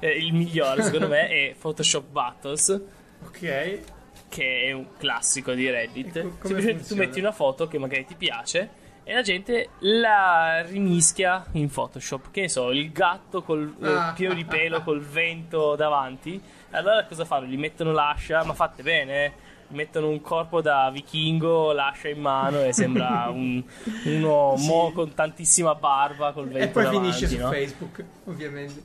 eh, 0.00 0.10
il 0.16 0.32
migliore 0.32 0.82
secondo 0.82 1.08
me 1.08 1.28
è 1.28 1.54
Photoshop 1.58 2.06
Battles 2.08 2.80
Ok. 3.26 3.80
che 4.28 4.62
è 4.64 4.72
un 4.72 4.86
classico 4.98 5.52
di 5.52 5.68
Reddit. 5.70 6.38
Co- 6.38 6.46
Semplicemente 6.48 6.86
tu 6.88 6.96
metti 6.96 7.18
una 7.20 7.32
foto 7.32 7.68
che 7.68 7.78
magari 7.78 8.06
ti 8.06 8.14
piace 8.14 8.84
e 9.04 9.12
la 9.12 9.20
gente 9.22 9.68
la 9.80 10.62
rimischia 10.62 11.44
in 11.52 11.68
Photoshop. 11.68 12.30
Che 12.30 12.40
ne 12.40 12.48
so, 12.48 12.70
il 12.70 12.90
gatto 12.92 13.42
col 13.42 13.74
eh, 13.82 13.86
Ah. 13.86 14.12
pieno 14.14 14.32
di 14.34 14.44
pelo 14.46 14.82
col 14.82 15.00
vento 15.02 15.76
davanti. 15.76 16.40
Allora 16.70 17.04
cosa 17.04 17.24
fanno? 17.26 17.46
Gli 17.46 17.58
mettono 17.58 17.92
l'ascia, 17.92 18.42
ma 18.44 18.54
fatte 18.54 18.82
bene. 18.82 19.44
Eh. 19.70 19.74
Mettono 19.74 20.08
un 20.08 20.20
corpo 20.20 20.60
da 20.60 20.90
vichingo, 20.92 21.72
l'ascia 21.72 22.08
in 22.08 22.20
mano 22.20 22.62
e 22.62 22.72
sembra 22.72 23.28
un, 23.34 23.62
uno 24.04 24.54
Sì. 24.56 24.66
mo 24.66 24.92
con 24.92 25.14
tantissima 25.14 25.74
barba 25.74 26.32
col 26.32 26.48
vento 26.48 26.64
E 26.64 26.68
poi 26.68 26.82
davanti, 26.84 27.12
finisce 27.12 27.28
su 27.28 27.38
no? 27.42 27.50
Facebook, 27.50 28.04
ovviamente. 28.24 28.82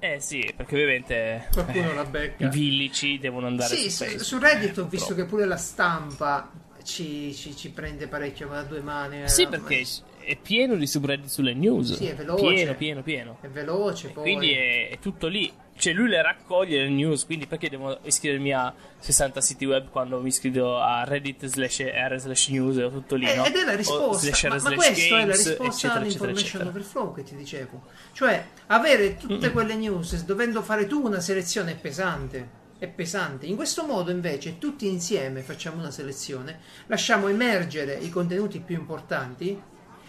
Eh 0.00 0.20
sì, 0.20 0.48
perché 0.56 0.74
ovviamente 0.74 1.48
Qualcuno 1.52 1.90
eh, 1.90 1.94
la 1.94 2.04
becca. 2.04 2.46
i 2.46 2.50
villici 2.50 3.18
devono 3.18 3.46
andare 3.48 3.74
Sì, 3.74 3.82
su 3.84 3.90
su, 3.90 4.04
Facebook. 4.04 4.24
su 4.24 4.38
Reddit 4.38 4.78
ho 4.78 4.86
visto 4.86 5.14
che 5.14 5.24
pure 5.24 5.44
la 5.44 5.56
stampa 5.56 6.50
ci, 6.84 7.34
ci- 7.34 7.56
ci 7.56 7.70
prende 7.70 8.06
parecchio 8.06 8.46
da 8.48 8.62
due 8.62 8.80
mani. 8.80 9.22
eh, 9.24 9.28
Sì, 9.28 9.42
ma- 9.44 9.50
perché 9.50 9.84
è 10.24 10.36
pieno 10.36 10.76
di 10.76 10.86
subreddit 10.86 11.28
sulle 11.28 11.52
news. 11.54 11.96
Sì, 11.96 12.06
è 12.06 12.14
veloce. 12.14 12.44
Pieno, 12.54 12.74
pieno, 12.74 13.02
pieno. 13.02 13.38
È 13.40 13.48
veloce, 13.48 14.08
poi. 14.10 14.22
Quindi 14.22 14.52
è, 14.52 14.90
è 14.90 14.98
tutto 15.00 15.26
lì. 15.26 15.50
Cioè, 15.78 15.92
lui 15.92 16.08
le 16.08 16.20
raccoglie 16.20 16.82
le 16.82 16.88
news. 16.88 17.24
Quindi 17.24 17.46
perché 17.46 17.68
devo 17.70 17.98
iscrivermi 18.02 18.52
a 18.52 18.74
60 18.98 19.40
siti 19.40 19.64
web 19.64 19.88
quando 19.90 20.20
mi 20.20 20.28
iscrivo 20.28 20.78
a 20.78 21.04
Reddit 21.04 21.46
slash 21.46 21.80
r 21.80 22.18
slash 22.18 22.48
news? 22.48 22.76
Ho 22.78 22.90
tutto 22.90 23.14
lì, 23.14 23.26
Eh, 23.26 23.36
no? 23.36 23.44
Ed 23.44 23.54
è 23.56 23.64
la 23.64 23.72
O 23.72 23.76
risposta, 23.76 24.26
slash 24.26 24.42
ma, 24.44 24.48
ma 24.48 24.58
slash 24.58 24.74
questa 24.74 25.04
è 25.04 25.10
la 25.10 25.18
games, 25.18 25.46
risposta 25.46 25.92
all'information 25.92 26.66
overflow 26.66 27.14
che 27.14 27.22
ti 27.22 27.36
dicevo. 27.36 27.82
Cioè, 28.12 28.44
avere 28.66 29.16
tutte 29.16 29.50
quelle 29.52 29.74
news 29.74 30.24
dovendo 30.24 30.62
fare 30.62 30.86
tu 30.86 31.04
una 31.04 31.20
selezione 31.20 31.72
è 31.72 31.76
pesante. 31.76 32.56
È 32.78 32.86
pesante. 32.86 33.46
In 33.46 33.56
questo 33.56 33.84
modo, 33.84 34.10
invece, 34.10 34.58
tutti 34.58 34.86
insieme 34.86 35.42
facciamo 35.42 35.78
una 35.78 35.90
selezione, 35.90 36.60
lasciamo 36.86 37.26
emergere 37.26 37.94
i 37.94 38.08
contenuti 38.08 38.60
più 38.60 38.76
importanti 38.76 39.60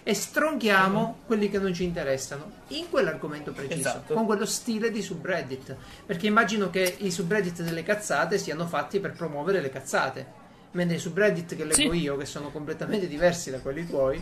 e 0.03 0.13
stronchiamo 0.13 1.19
quelli 1.25 1.49
che 1.49 1.59
non 1.59 1.73
ci 1.73 1.83
interessano 1.83 2.51
in 2.69 2.89
quell'argomento 2.89 3.51
preciso, 3.51 3.79
Esatto. 3.89 4.13
con 4.13 4.25
quello 4.25 4.45
stile 4.45 4.91
di 4.91 5.01
subreddit. 5.01 5.75
Perché 6.05 6.27
immagino 6.27 6.69
che 6.69 6.95
i 6.99 7.12
subreddit 7.12 7.62
delle 7.62 7.83
cazzate 7.83 8.38
siano 8.38 8.65
fatti 8.67 8.99
per 8.99 9.12
promuovere 9.13 9.62
le 9.62 9.69
cazzate. 9.69 10.38
Mentre 10.71 10.97
i 10.97 10.99
subreddit 10.99 11.55
che 11.55 11.63
leggo 11.65 11.91
Sì. 11.91 11.99
io, 11.99 12.15
che 12.17 12.25
sono 12.25 12.49
completamente 12.51 13.07
diversi 13.07 13.49
da 13.51 13.59
quelli 13.59 13.85
tuoi, 13.88 14.21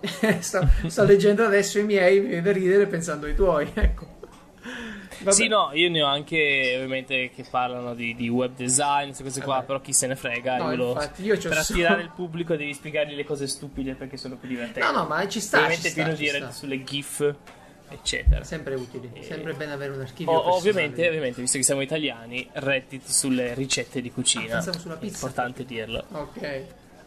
sto, 0.40 0.66
sto 0.86 1.04
leggendo 1.04 1.44
adesso 1.44 1.78
i 1.78 1.84
miei, 1.84 2.20
mi 2.20 2.26
viene 2.28 2.42
da 2.42 2.52
ridere 2.52 2.86
pensando 2.86 3.26
ai 3.26 3.34
tuoi, 3.34 3.70
ecco. 3.74 4.16
Vabbè. 5.18 5.32
Sì, 5.32 5.48
no, 5.48 5.70
io 5.72 5.90
ne 5.90 6.02
ho 6.02 6.06
anche 6.06 6.72
ovviamente 6.76 7.30
che 7.34 7.44
parlano 7.50 7.94
di, 7.94 8.14
di 8.14 8.28
web 8.28 8.54
design, 8.54 9.06
queste 9.06 9.24
cose 9.24 9.40
qua, 9.42 9.54
Vabbè. 9.54 9.66
però 9.66 9.80
chi 9.80 9.92
se 9.92 10.06
ne 10.06 10.16
frega. 10.16 10.56
No, 10.58 10.74
lo- 10.74 10.92
infatti, 10.92 11.22
io 11.24 11.36
per 11.38 11.58
attirare 11.58 12.02
il 12.02 12.10
pubblico 12.14 12.54
devi 12.56 12.72
spiegargli 12.74 13.14
le 13.14 13.24
cose 13.24 13.46
stupide 13.46 13.94
perché 13.94 14.16
sono 14.16 14.36
più 14.36 14.48
divertenti. 14.48 14.80
No, 14.80 14.90
no, 15.00 15.06
ma 15.06 15.26
ci 15.28 15.40
sta, 15.40 15.56
Ovviamente 15.58 15.92
pieno 15.92 16.12
di 16.12 16.26
sta. 16.28 16.50
sulle 16.52 16.82
GIF, 16.84 17.34
eccetera. 17.88 18.44
Sempre 18.44 18.74
utili, 18.74 19.10
Eh, 19.14 19.22
sempre 19.22 19.54
bene 19.54 19.72
avere 19.72 19.92
un 19.92 20.00
archivio. 20.00 20.32
O- 20.32 20.36
personale. 20.42 20.58
ovviamente, 20.70 21.06
ovviamente, 21.08 21.40
visto 21.40 21.56
che 21.58 21.64
siamo 21.64 21.80
italiani, 21.80 22.48
Reddit 22.52 23.06
sulle 23.08 23.54
ricette 23.54 24.00
di 24.00 24.10
cucina. 24.12 24.58
Ah, 24.58 24.60
sulla 24.72 24.94
È 24.94 24.98
pizza. 24.98 25.14
importante 25.16 25.64
dirlo. 25.64 26.04
Ok. 26.12 26.62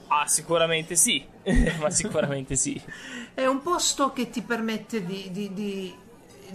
Ah, 0.08 0.28
sicuramente 0.28 0.95
sì. 0.97 1.26
Ma 1.80 1.89
sicuramente 1.89 2.56
sì. 2.58 2.80
È 3.34 3.45
un 3.45 3.62
posto 3.62 4.12
che 4.12 4.30
ti 4.30 4.41
permette 4.41 5.06
di, 5.06 5.30
di- 5.32 5.54
di- 5.54 5.95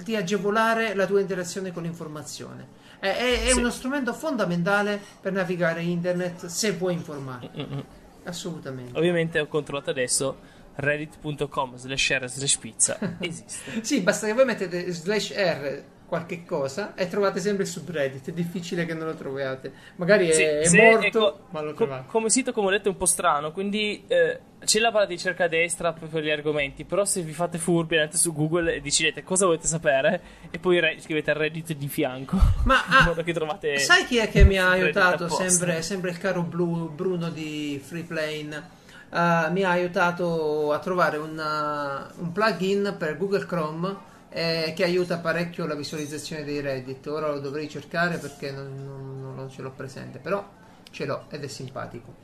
di 0.03 0.17
agevolare 0.17 0.95
la 0.95 1.07
tua 1.07 1.21
interazione 1.21 1.73
con 1.73 1.83
l'informazione. 1.85 2.67
È, 2.99 3.07
è- 3.09 3.43
è 3.45 3.51
Sì. 3.53 3.59
uno 3.59 3.71
strumento 3.71 4.13
fondamentale 4.13 5.01
per 5.21 5.33
navigare 5.33 5.83
internet 5.83 6.47
se 6.47 6.73
vuoi 6.73 6.95
informare. 6.95 7.51
Mm-mm. 7.57 7.85
Assolutamente. 8.25 8.97
Ovviamente 8.99 9.39
ho 9.39 9.47
controllato 9.47 9.91
adesso 9.91 10.55
reddit.com 10.77 11.77
slash 11.77 12.11
r 12.11 12.29
slash 12.29 12.57
pizza 12.59 12.99
esiste. 13.21 13.83
Sì, 13.83 14.01
basta 14.01 14.27
che 14.27 14.33
voi 14.33 14.45
mettete 14.45 14.91
slash 14.93 15.33
r 15.35 15.83
qualche 16.07 16.45
cosa 16.45 16.95
e 16.95 17.09
trovate 17.09 17.41
sempre 17.41 17.65
il 17.65 17.69
subreddit. 17.69 18.29
È 18.31 18.33
difficile 18.33 18.87
che 18.87 18.95
non 18.95 19.07
lo 19.09 19.15
troviate. 19.15 19.73
Magari 19.97 20.33
Sì, 20.33 20.43
è, 20.43 20.59
è 20.61 20.91
morto, 20.93 21.07
ecco, 21.07 21.39
ma 21.51 21.61
lo 21.61 21.71
co- 21.71 21.85
trovate. 21.85 22.05
come 22.09 22.31
sito, 22.31 22.53
come 22.53 22.69
ho 22.69 22.71
detto, 22.71 22.89
è 22.89 22.93
un 22.93 22.97
po' 22.97 23.07
strano. 23.07 23.51
Quindi 23.53 24.05
eh, 24.07 24.39
c'è 24.65 24.79
la 24.79 24.91
barra 24.91 25.07
di 25.07 25.15
ricerca 25.15 25.45
a 25.45 25.49
destra 25.49 25.93
per 25.93 26.23
gli 26.23 26.31
argomenti. 26.31 26.85
Però 26.85 27.05
se 27.05 27.23
vi 27.23 27.33
fate 27.33 27.59
furbi, 27.59 27.97
andate 27.97 28.17
su 28.17 28.33
Google 28.33 28.75
e 28.75 28.81
decidete 28.81 29.23
cosa 29.25 29.47
volete 29.47 29.67
sapere. 29.67 30.21
E 30.51 30.59
poi 30.59 30.79
re- 30.81 31.01
scrivete 31.01 31.33
Reddit 31.33 31.73
di 31.75 31.89
fianco. 31.89 32.37
Ma 32.65 32.77
in 32.89 32.95
ah, 32.95 33.05
modo 33.05 33.23
che 33.23 33.33
trovate. 33.33 33.79
sai 33.79 34.05
chi 34.07 34.19
è 34.19 34.29
che 34.31 34.45
mi 34.45 34.59
ha 34.59 34.71
aiutato? 34.71 35.29
Sempre, 35.29 35.83
sempre 35.83 36.11
il 36.11 36.19
caro 36.19 36.43
Blu- 36.43 36.91
Bruno 36.95 37.31
di 37.31 37.81
Freeplane. 37.85 38.75
Uh, 39.09 39.51
mi 39.53 39.63
ha 39.63 39.71
aiutato 39.71 40.73
a 40.73 40.79
trovare 40.81 41.17
una- 41.17 42.11
un 42.19 42.33
plugin 42.33 42.97
per 42.99 43.17
Google 43.17 43.47
Chrome 43.47 44.15
eh, 44.31 44.73
che 44.77 44.85
aiuta 44.85 45.19
parecchio 45.19 45.67
la 45.67 45.75
visualizzazione 45.75 46.45
dei 46.45 46.61
Reddit. 46.61 47.07
Ora 47.07 47.31
lo 47.31 47.41
dovrei 47.41 47.69
cercare 47.69 48.19
perché 48.19 48.51
non, 48.51 48.73
non- 49.21 49.35
non 49.35 49.51
ce 49.51 49.63
l'ho 49.63 49.71
presente, 49.71 50.19
però 50.19 50.47
ce 50.91 51.05
l'ho 51.05 51.25
ed 51.31 51.45
è 51.45 51.49
simpatico. 51.49 52.15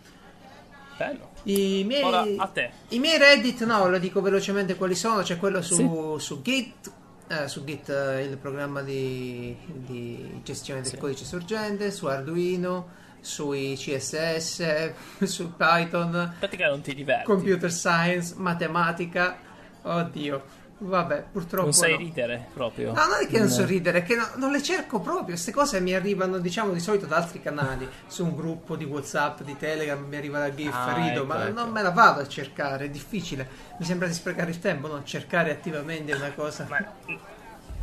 Bello. 0.96 1.30
I 1.44 1.84
miei, 1.86 2.02
Ora 2.02 2.24
a 2.36 2.46
te. 2.48 2.70
I 2.88 2.98
miei 2.98 3.18
Reddit, 3.18 3.64
no, 3.64 3.88
lo 3.88 3.98
dico 3.98 4.20
velocemente 4.20 4.76
quali 4.76 4.94
sono. 4.94 5.22
C'è 5.22 5.36
quello 5.38 5.62
su, 5.62 6.16
su 6.18 6.42
Git, 6.42 6.90
eh, 7.28 7.48
su 7.48 7.64
Git 7.64 7.88
eh, 7.88 8.22
il 8.24 8.36
programma 8.36 8.82
di, 8.82 9.56
di 9.66 10.40
gestione 10.44 10.82
del 10.82 10.90
Sì. 10.90 10.96
codice 10.98 11.24
sorgente, 11.24 11.90
su 11.90 12.06
Arduino, 12.06 13.00
sui 13.20 13.74
CSS, 13.76 14.92
su 15.24 15.54
Python, 15.56 16.14
In 16.14 16.32
pratica 16.38 16.68
non 16.68 16.82
ti 16.82 16.94
diverti. 16.94 17.24
computer 17.24 17.72
science, 17.72 18.34
matematica. 18.36 19.38
Oddio, 19.84 20.42
vabbè, 20.82 21.24
purtroppo 21.32 21.64
non 21.64 21.72
sai 21.72 21.92
no. 21.92 21.96
ridere 21.98 22.46
proprio. 22.52 22.92
No, 22.92 23.06
non 23.06 23.18
è 23.22 23.26
che 23.26 23.38
non 23.38 23.46
No. 23.46 23.52
so 23.52 23.64
ridere, 23.64 23.98
è 23.98 24.02
che 24.02 24.16
no- 24.16 24.28
non 24.36 24.50
le 24.50 24.62
cerco 24.62 25.00
proprio. 25.00 25.24
Queste 25.26 25.52
cose 25.52 25.80
mi 25.80 25.94
arrivano, 25.94 26.38
diciamo, 26.38 26.72
di 26.72 26.80
solito 26.80 27.06
da 27.06 27.16
altri 27.16 27.40
canali. 27.40 27.88
Su 28.06 28.24
un 28.24 28.34
gruppo 28.34 28.76
di 28.76 28.84
WhatsApp, 28.84 29.42
di 29.42 29.56
Telegram, 29.56 30.02
mi 30.04 30.16
arriva 30.16 30.38
la 30.38 30.54
GIF, 30.54 30.72
Ah, 30.74 30.92
rido, 30.94 31.22
ecco, 31.22 31.24
ma 31.26 31.46
ecco. 31.46 31.52
non 31.60 31.70
me 31.70 31.82
la 31.82 31.90
vado 31.90 32.20
a 32.20 32.26
cercare, 32.28 32.84
è 32.86 32.90
difficile. 32.90 33.48
Mi 33.78 33.84
sembra 33.84 34.06
di 34.06 34.14
sprecare 34.14 34.50
il 34.50 34.58
tempo, 34.58 34.88
no? 34.88 35.02
Cercare 35.04 35.50
attivamente 35.50 36.12
una 36.12 36.32
cosa. 36.32 36.66
Ma, 36.68 36.78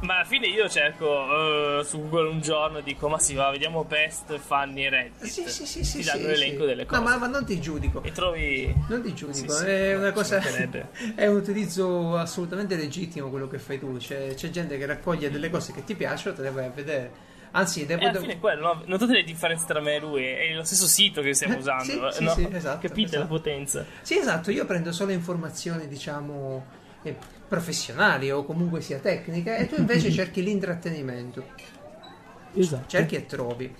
ma 0.02 0.16
alla 0.16 0.24
fine 0.26 0.48
io 0.48 0.70
cerco 0.70 1.80
eh, 1.80 1.84
su 1.84 2.00
Google 2.00 2.30
un 2.30 2.40
giorno 2.42 2.78
e 2.78 2.84
dico 2.84 3.10
ma 3.10 3.20
sì 3.20 3.34
va 3.34 3.50
vediamo 3.52 3.84
Pest, 3.84 4.38
Fanny 4.38 4.86
e 4.86 4.90
Reddit 4.90 5.24
Sì, 5.26 5.44
sì, 5.50 5.66
sì, 5.66 5.80
ti 5.80 5.84
sì. 5.86 6.04
danno 6.04 6.22
sì, 6.22 6.28
l'elenco 6.28 6.62
sì. 6.62 6.68
delle 6.68 6.86
cose 6.86 7.02
No, 7.02 7.08
ma, 7.08 7.18
ma 7.18 7.28
non 7.28 7.46
ti 7.46 7.60
giudico. 7.60 8.02
e 8.04 8.12
trovi 8.12 8.74
Non 8.88 9.02
ti 9.02 9.14
giudico, 9.14 9.52
Sì, 9.52 9.66
è 9.66 9.96
una 9.98 10.12
cosa. 10.12 10.40
È 11.16 11.26
un 11.28 11.36
utilizzo 11.36 12.16
assolutamente 12.18 12.76
legittimo 12.76 13.30
quello 13.30 13.48
che 13.48 13.60
fai 13.60 13.78
tu. 13.80 13.98
C'è, 13.98 14.34
c'è 14.36 14.50
gente 14.50 14.78
che 14.78 14.86
raccoglie 14.86 15.30
delle 15.30 15.50
cose 15.50 15.74
che 15.74 15.84
ti 15.84 15.96
piacciono, 15.96 16.36
te 16.36 16.42
le 16.44 16.52
vai 16.52 16.66
a 16.66 16.70
vedere. 16.70 17.12
Anzi, 17.52 17.86
devo. 17.86 18.06
alla 18.08 18.20
fine 18.20 18.34
è 18.34 18.40
quello 18.40 18.62
no? 18.74 18.84
notate 18.86 19.12
le 19.14 19.24
differenze 19.24 19.66
tra 19.66 19.80
me 19.82 19.96
e 19.96 20.00
lui 20.00 20.24
è 20.24 20.54
lo 20.54 20.64
stesso 20.64 20.86
sito 20.86 21.22
che 21.22 21.34
stiamo 21.34 21.56
Eh, 21.56 21.58
usando 21.58 22.12
sì, 22.12 22.18
sì, 22.18 22.24
no? 22.24 22.34
sì, 22.36 22.48
esatto, 22.52 22.88
capite 22.88 23.18
la 23.18 23.24
esatto. 23.24 23.28
potenza 23.28 23.86
Sì, 24.02 24.18
esatto, 24.20 24.52
io 24.52 24.66
prendo 24.66 24.92
solo 24.92 25.12
informazioni, 25.12 25.88
diciamo, 25.88 26.64
eh, 27.02 27.18
professionali 27.50 28.32
o 28.32 28.46
comunque 28.46 28.80
sia 28.80 29.00
tecniche 29.00 29.58
e 29.58 29.68
tu 29.68 29.76
invece 29.78 30.12
cerchi 30.14 30.42
l'intrattenimento. 30.42 31.44
esatto 32.54 32.88
Cerchi 32.88 33.16
e 33.16 33.26
trovi. 33.26 33.76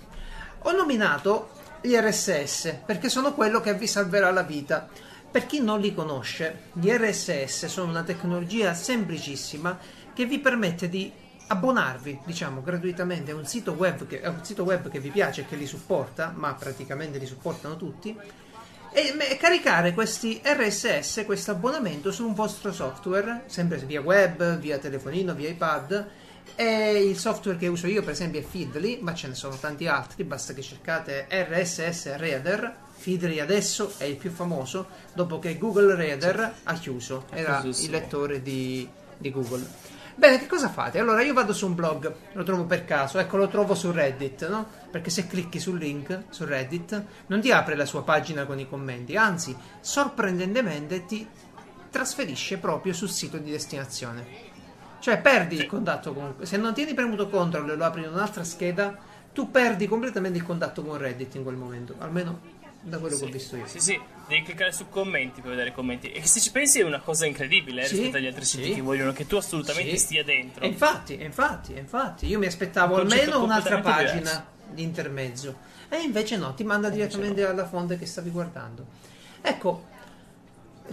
Ho 0.64 0.72
nominato 0.72 1.50
gli 1.80 1.94
RSS 1.94 2.80
perché 2.84 3.08
sono 3.08 3.32
quello 3.32 3.60
che 3.60 3.72
vi 3.74 3.86
salverà 3.86 4.30
la 4.30 4.42
vita. 4.42 4.88
Per 5.30 5.46
chi 5.46 5.60
non 5.60 5.80
li 5.80 5.94
conosce, 5.94 6.64
gli 6.72 6.90
RSS 6.90 7.66
sono 7.66 7.88
una 7.88 8.02
tecnologia 8.02 8.74
semplicissima 8.74 9.78
che 10.12 10.26
vi 10.26 10.40
permette 10.40 10.88
di 10.88 11.10
abbonarvi, 11.46 12.20
diciamo, 12.24 12.62
gratuitamente 12.62 13.30
a 13.30 13.36
un 13.36 13.46
sito 13.46 13.72
web 13.72 14.06
che, 14.06 14.22
a 14.22 14.30
un 14.30 14.44
sito 14.44 14.64
web 14.64 14.88
che 14.88 15.00
vi 15.00 15.10
piace 15.10 15.42
e 15.42 15.46
che 15.46 15.56
li 15.56 15.66
supporta, 15.66 16.32
ma 16.34 16.52
praticamente 16.54 17.18
li 17.18 17.26
supportano 17.26 17.76
tutti, 17.76 18.16
e 18.92 19.36
caricare 19.36 19.94
questi 19.94 20.40
RSS, 20.42 21.22
questo 21.24 21.52
abbonamento 21.52 22.10
su 22.10 22.26
un 22.26 22.34
vostro 22.34 22.72
software, 22.72 23.44
sempre 23.46 23.78
via 23.78 24.00
web, 24.00 24.58
via 24.58 24.78
telefonino, 24.78 25.34
via 25.34 25.48
iPad. 25.48 26.06
E 26.56 27.04
il 27.04 27.16
software 27.16 27.56
che 27.56 27.68
uso 27.68 27.86
io, 27.86 28.02
per 28.02 28.12
esempio, 28.12 28.40
è 28.40 28.42
Feedly, 28.42 28.98
ma 29.00 29.14
ce 29.14 29.28
ne 29.28 29.34
sono 29.34 29.56
tanti 29.56 29.86
altri. 29.86 30.24
Basta 30.24 30.52
che 30.52 30.62
cercate 30.62 31.26
RSS 31.30 32.16
Reader. 32.16 32.74
Feedly 32.96 33.38
adesso 33.38 33.94
è 33.96 34.04
il 34.04 34.16
più 34.16 34.30
famoso, 34.30 34.88
dopo 35.14 35.38
che 35.38 35.56
Google 35.56 35.94
Reader 35.94 36.54
ha 36.64 36.74
chiuso, 36.74 37.26
era 37.30 37.62
il 37.64 37.90
lettore 37.90 38.42
di, 38.42 38.86
di 39.16 39.30
Google. 39.30 39.66
Bene, 40.20 40.38
che 40.38 40.46
cosa 40.46 40.68
fate? 40.68 40.98
Allora 40.98 41.22
io 41.22 41.32
vado 41.32 41.54
su 41.54 41.64
un 41.64 41.74
blog, 41.74 42.12
lo 42.32 42.42
trovo 42.42 42.64
per 42.64 42.84
caso, 42.84 43.18
ecco 43.18 43.38
lo 43.38 43.48
trovo 43.48 43.74
su 43.74 43.90
Reddit, 43.90 44.50
no? 44.50 44.68
Perché 44.90 45.10
se 45.10 45.26
clicchi 45.26 45.60
sul 45.60 45.78
link 45.78 46.24
su 46.30 46.44
Reddit 46.44 47.04
non 47.26 47.40
ti 47.40 47.52
apre 47.52 47.76
la 47.76 47.86
sua 47.86 48.02
pagina 48.02 48.44
con 48.44 48.58
i 48.58 48.68
commenti, 48.68 49.16
anzi, 49.16 49.56
sorprendentemente 49.80 51.04
ti 51.06 51.26
trasferisce 51.90 52.58
proprio 52.58 52.92
sul 52.92 53.10
sito 53.10 53.38
di 53.38 53.50
destinazione. 53.50 54.48
Cioè 55.00 55.20
perdi 55.20 55.56
il 55.56 55.66
contatto 55.66 56.12
con... 56.12 56.34
Se 56.42 56.56
non 56.56 56.74
tieni 56.74 56.94
premuto 56.94 57.28
control 57.28 57.70
e 57.70 57.76
lo 57.76 57.84
apri 57.84 58.02
in 58.02 58.08
un'altra 58.08 58.44
scheda, 58.44 58.96
tu 59.32 59.50
perdi 59.50 59.86
completamente 59.86 60.38
il 60.38 60.44
contatto 60.44 60.82
con 60.84 60.98
Reddit 60.98 61.36
in 61.36 61.42
quel 61.42 61.56
momento, 61.56 61.94
almeno 61.98 62.58
da 62.82 62.98
quello 62.98 63.16
che 63.16 63.24
ho 63.24 63.28
visto 63.28 63.56
io. 63.56 63.66
Sì, 63.66 63.78
sì, 63.78 64.00
devi 64.26 64.42
cliccare 64.42 64.72
su 64.72 64.88
commenti 64.88 65.40
per 65.40 65.50
vedere 65.50 65.70
i 65.70 65.72
commenti. 65.72 66.10
E 66.12 66.20
che 66.20 66.26
se 66.26 66.40
ci 66.40 66.50
pensi 66.50 66.80
è 66.80 66.84
una 66.84 67.00
cosa 67.00 67.26
incredibile 67.26 67.82
eh, 67.82 67.86
Sì, 67.86 67.96
rispetto 67.96 68.16
agli 68.16 68.26
altri 68.26 68.44
siti 68.44 68.64
sì. 68.64 68.74
che 68.74 68.80
vogliono 68.80 69.12
che 69.12 69.26
tu 69.26 69.36
assolutamente 69.36 69.96
Sì. 69.96 70.04
stia 70.04 70.24
dentro. 70.24 70.64
E 70.64 70.68
infatti, 70.68 71.22
infatti, 71.22 71.76
infatti, 71.76 72.26
io 72.26 72.38
mi 72.38 72.46
aspettavo 72.46 72.94
Un 72.94 73.00
almeno 73.00 73.42
un'altra 73.42 73.80
pagina 73.80 74.46
di 74.56 74.59
intermezzo. 74.76 75.56
E 75.88 75.98
invece 75.98 76.36
no, 76.36 76.54
ti 76.54 76.64
manda 76.64 76.88
direttamente 76.88 77.44
alla 77.46 77.66
fonte 77.66 77.98
che 77.98 78.06
stavi 78.06 78.30
guardando. 78.30 78.86
Ecco, 79.40 79.86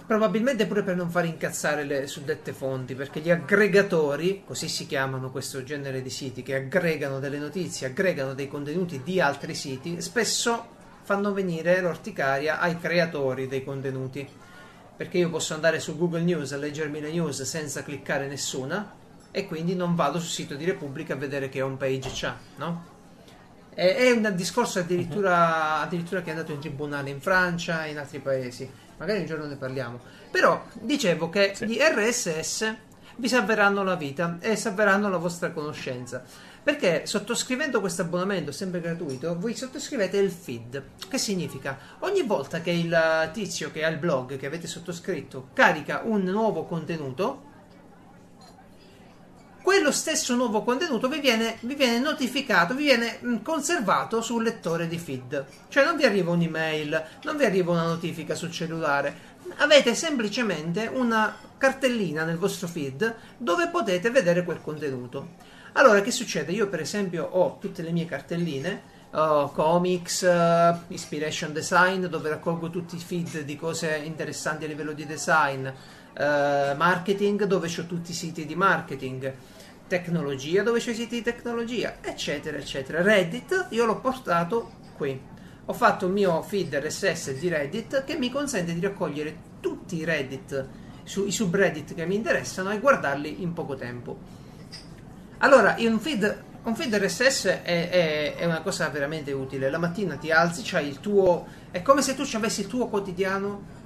probabilmente 0.06 0.66
pure 0.66 0.82
per 0.82 0.96
non 0.96 1.10
far 1.10 1.24
incazzare 1.24 1.84
le 1.84 2.06
suddette 2.06 2.52
fonti, 2.52 2.94
perché 2.94 3.20
gli 3.20 3.30
aggregatori, 3.30 4.42
così 4.44 4.68
si 4.68 4.86
chiamano 4.86 5.30
questo 5.30 5.62
genere 5.62 6.02
di 6.02 6.10
siti, 6.10 6.42
che 6.42 6.54
aggregano 6.54 7.18
delle 7.18 7.38
notizie, 7.38 7.88
aggregano 7.88 8.34
dei 8.34 8.48
contenuti 8.48 9.02
di 9.02 9.20
altri 9.20 9.54
siti, 9.54 10.00
spesso 10.00 10.76
fanno 11.02 11.32
venire 11.32 11.80
l'orticaria 11.80 12.60
ai 12.60 12.78
creatori 12.78 13.46
dei 13.46 13.64
contenuti. 13.64 14.28
Perché 14.96 15.18
io 15.18 15.30
posso 15.30 15.54
andare 15.54 15.78
su 15.78 15.96
Google 15.96 16.22
News 16.22 16.52
a 16.52 16.56
leggermi 16.56 17.00
le 17.00 17.12
news 17.12 17.42
senza 17.42 17.84
cliccare 17.84 18.26
nessuna 18.26 18.94
e 19.30 19.46
quindi 19.46 19.76
non 19.76 19.94
vado 19.94 20.18
sul 20.18 20.28
sito 20.28 20.56
di 20.56 20.64
Repubblica 20.64 21.14
a 21.14 21.16
vedere 21.16 21.48
che 21.48 21.62
home 21.62 21.76
page 21.76 22.10
c'ha, 22.12 22.36
no? 22.56 22.96
È, 23.78 23.94
è 23.94 24.10
un 24.10 24.32
discorso 24.34 24.80
addirittura, 24.80 25.78
addirittura 25.78 26.20
che 26.20 26.28
è 26.28 26.30
andato 26.32 26.50
in 26.50 26.58
tribunale 26.58 27.10
in 27.10 27.20
Francia 27.20 27.84
e 27.84 27.90
in 27.90 27.98
altri 27.98 28.18
paesi. 28.18 28.68
Magari 28.96 29.20
un 29.20 29.26
giorno 29.26 29.46
ne 29.46 29.54
parliamo. 29.54 30.00
Però 30.32 30.64
dicevo 30.80 31.30
che 31.30 31.52
Sì. 31.54 31.66
gli 31.66 31.78
RSS 31.78 32.74
vi 33.18 33.28
salveranno 33.28 33.84
la 33.84 33.94
vita 33.94 34.38
e 34.40 34.56
salveranno 34.56 35.08
la 35.08 35.16
vostra 35.18 35.52
conoscenza. 35.52 36.24
Perché 36.60 37.06
sottoscrivendo 37.06 37.78
questo 37.78 38.02
abbonamento 38.02 38.50
sempre 38.50 38.80
gratuito, 38.80 39.38
voi 39.38 39.54
sottoscrivete 39.54 40.16
il 40.16 40.32
feed. 40.32 40.82
Che 41.08 41.18
significa? 41.18 41.78
Ogni 42.00 42.22
volta 42.24 42.60
che 42.60 42.72
il 42.72 43.30
tizio 43.32 43.70
che 43.70 43.84
ha 43.84 43.88
il 43.88 43.98
blog 43.98 44.36
che 44.36 44.46
avete 44.46 44.66
sottoscritto 44.66 45.50
carica 45.54 46.02
un 46.04 46.22
nuovo 46.24 46.64
contenuto, 46.64 47.44
quello 49.68 49.92
stesso 49.92 50.34
nuovo 50.34 50.62
contenuto 50.62 51.08
vi 51.08 51.20
viene, 51.20 51.58
vi 51.60 51.74
viene 51.74 51.98
notificato, 51.98 52.74
vi 52.74 52.84
viene 52.84 53.18
mh, 53.20 53.42
conservato 53.42 54.22
sul 54.22 54.42
lettore 54.42 54.88
di 54.88 54.96
feed. 54.96 55.44
Cioè 55.68 55.84
non 55.84 55.94
vi 55.94 56.06
arriva 56.06 56.30
un'email, 56.30 57.04
non 57.24 57.36
vi 57.36 57.44
arriva 57.44 57.72
una 57.72 57.84
notifica 57.84 58.34
sul 58.34 58.50
cellulare. 58.50 59.14
Avete 59.56 59.94
semplicemente 59.94 60.90
una 60.90 61.36
cartellina 61.58 62.24
nel 62.24 62.38
vostro 62.38 62.66
feed 62.66 63.14
dove 63.36 63.68
potete 63.68 64.08
vedere 64.08 64.42
quel 64.42 64.62
contenuto. 64.62 65.32
Allora, 65.72 66.00
che 66.00 66.12
succede? 66.12 66.52
Io, 66.52 66.68
per 66.68 66.80
esempio, 66.80 67.28
ho 67.30 67.58
tutte 67.60 67.82
le 67.82 67.90
mie 67.90 68.06
cartelline, 68.06 68.82
ho 69.10 69.50
comics, 69.50 70.22
eh, 70.22 70.78
inspiration 70.86 71.52
design, 71.52 72.06
dove 72.06 72.30
raccolgo 72.30 72.70
tutti 72.70 72.96
i 72.96 73.00
feed 73.00 73.42
di 73.42 73.56
cose 73.56 74.00
interessanti 74.02 74.64
a 74.64 74.68
livello 74.68 74.94
di 74.94 75.04
design, 75.04 75.66
eh, 75.66 76.74
marketing, 76.74 77.44
dove 77.44 77.68
ho 77.68 77.84
tutti 77.84 78.12
i 78.12 78.14
siti 78.14 78.46
di 78.46 78.54
marketing, 78.54 79.56
tecnologia, 79.88 80.62
dove 80.62 80.78
c'ho 80.80 80.90
i 80.90 80.94
siti 80.94 81.16
di 81.16 81.22
tecnologia, 81.22 81.96
eccetera, 82.00 82.56
eccetera. 82.56 83.02
Reddit, 83.02 83.66
io 83.70 83.84
l'ho 83.84 83.98
portato 83.98 84.70
qui. 84.96 85.20
Ho 85.64 85.72
fatto 85.72 86.06
il 86.06 86.12
mio 86.12 86.40
feed 86.42 86.74
RSS 86.74 87.32
di 87.38 87.48
Reddit 87.48 88.04
che 88.04 88.16
mi 88.16 88.30
consente 88.30 88.72
di 88.72 88.80
raccogliere 88.80 89.36
tutti 89.60 89.96
i 89.96 90.04
Reddit, 90.04 90.66
su, 91.02 91.26
i 91.26 91.32
subreddit 91.32 91.94
che 91.94 92.06
mi 92.06 92.14
interessano 92.14 92.70
e 92.70 92.78
guardarli 92.78 93.42
in 93.42 93.52
poco 93.52 93.74
tempo. 93.74 94.16
Allora, 95.38 95.74
un 95.78 95.98
feed, 96.00 96.42
un 96.64 96.74
feed 96.74 96.94
RSS 96.94 97.46
è, 97.46 97.62
è- 97.90 98.34
è 98.36 98.44
una 98.44 98.60
cosa 98.62 98.88
veramente 98.88 99.32
utile. 99.32 99.70
La 99.70 99.78
mattina 99.78 100.16
ti 100.16 100.30
alzi, 100.30 100.62
c'hai 100.64 100.88
il 100.88 101.00
tuo. 101.00 101.46
È 101.70 101.82
come 101.82 102.02
se 102.02 102.14
tu 102.14 102.24
ci 102.24 102.36
avessi 102.36 102.62
il 102.62 102.66
tuo 102.66 102.88
quotidiano 102.88 103.76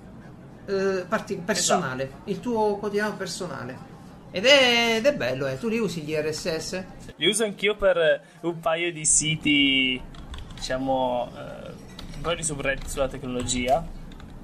eh, 0.67 1.05
parti- 1.09 1.43
personale. 1.45 2.11
Il 2.25 2.41
tuo 2.41 2.77
quotidiano 2.77 3.17
personale. 3.17 3.91
Ed 4.35 4.47
è, 4.47 4.97
ed 4.97 5.05
è 5.05 5.15
bello, 5.15 5.47
eh. 5.47 5.59
Tu 5.59 5.69
li 5.69 5.79
usi 5.79 6.01
gli 6.01 6.15
RSS? 6.15 6.85
Li 7.17 7.27
uso 7.27 7.45
anch'io 7.45 7.77
per 7.77 7.97
eh, 7.99 8.21
un 8.41 8.59
paio 8.61 8.91
di 8.91 9.05
siti, 9.05 10.01
diciamo, 10.55 11.31
eh, 11.37 11.71
un 12.17 12.21
paio 12.23 12.37
di 12.37 12.43
subreddit 12.43 12.87
sulla 12.87 13.09
tecnologia. 13.09 13.87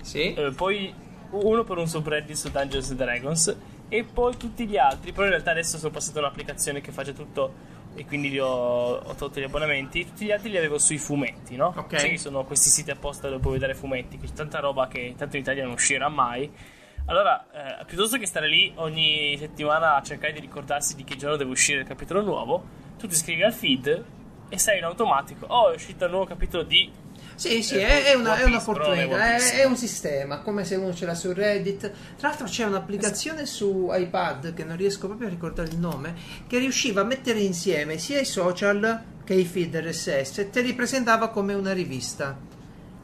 Sì. 0.02 0.34
Eh, 0.34 0.52
poi 0.54 0.94
uno 1.30 1.64
per 1.64 1.78
un 1.78 1.88
subreddit 1.88 2.36
su 2.36 2.50
Dungeons 2.50 2.92
Dragons 2.92 3.56
e 3.88 4.04
poi 4.04 4.36
tutti 4.36 4.66
gli 4.66 4.76
altri. 4.76 5.12
Però 5.12 5.24
in 5.24 5.30
realtà 5.30 5.52
adesso 5.52 5.78
sono 5.78 5.90
passato 5.90 6.18
a 6.18 6.20
un'applicazione 6.20 6.82
che 6.82 6.92
faccia 6.92 7.12
tutto 7.12 7.76
e 7.94 8.04
quindi 8.04 8.28
li 8.28 8.38
ho, 8.38 8.96
ho 8.96 9.14
tolto 9.14 9.40
gli 9.40 9.44
abbonamenti. 9.44 10.04
Tutti 10.04 10.26
gli 10.26 10.32
altri 10.32 10.50
li 10.50 10.58
avevo 10.58 10.78
sui 10.78 10.98
fumetti, 10.98 11.56
no? 11.56 11.72
Ok. 11.74 11.98
Sì, 11.98 12.16
sono 12.18 12.44
questi 12.44 12.68
siti 12.68 12.90
apposta 12.90 13.28
dove 13.28 13.40
puoi 13.40 13.54
vedere 13.54 13.74
fumetti, 13.74 14.18
che 14.18 14.26
c'è 14.26 14.34
tanta 14.34 14.60
roba 14.60 14.86
che 14.86 15.14
tanto 15.16 15.36
in 15.36 15.42
Italia 15.42 15.64
non 15.64 15.72
uscirà 15.72 16.08
mai. 16.08 16.76
Allora, 17.08 17.46
eh, 17.80 17.84
piuttosto 17.86 18.18
che 18.18 18.26
stare 18.26 18.48
lì 18.48 18.70
ogni 18.76 19.34
settimana 19.38 19.96
a 19.96 20.02
cercare 20.02 20.34
di 20.34 20.40
ricordarsi 20.40 20.94
di 20.94 21.04
che 21.04 21.16
giorno 21.16 21.36
deve 21.36 21.50
uscire 21.50 21.80
il 21.80 21.86
capitolo 21.86 22.20
nuovo, 22.22 22.62
tu 22.98 23.06
ti 23.06 23.14
iscrivi 23.14 23.42
al 23.42 23.52
feed 23.54 24.04
e 24.50 24.58
sai 24.58 24.76
in 24.78 24.84
automatico, 24.84 25.46
oh 25.46 25.70
è 25.72 25.74
uscito 25.74 26.04
il 26.04 26.10
nuovo 26.10 26.26
capitolo 26.26 26.64
di 26.64 26.90
Sì, 27.34 27.62
sì, 27.62 27.76
Eh, 27.76 27.86
è, 27.86 28.02
è 28.10 28.14
una- 28.14 28.36
è 28.36 28.44
però 28.60 28.94
non 28.94 29.20
è 29.20 29.38
è 29.60 29.64
un 29.64 29.76
sistema, 29.76 30.40
come 30.40 30.64
se 30.64 30.74
uno 30.74 30.92
ce 30.92 31.06
l'ha 31.06 31.14
su 31.14 31.32
Reddit. 31.32 31.90
Tra 32.18 32.28
l'altro 32.28 32.46
c'è 32.46 32.64
un'applicazione 32.64 33.46
su 33.46 33.88
iPad, 33.92 34.52
che 34.52 34.64
non 34.64 34.76
riesco 34.76 35.06
proprio 35.06 35.28
a 35.28 35.30
ricordare 35.30 35.68
il 35.68 35.78
nome, 35.78 36.14
che 36.46 36.58
riusciva 36.58 37.00
a 37.02 37.04
mettere 37.04 37.38
insieme 37.40 37.96
sia 37.98 38.20
i 38.20 38.24
social 38.26 39.02
che 39.24 39.34
i 39.34 39.44
feed 39.44 39.76
RSS 39.76 40.38
e 40.38 40.50
te 40.50 40.60
li 40.62 40.74
presentava 40.74 41.28
come 41.28 41.54
una 41.54 41.72
rivista. 41.72 42.36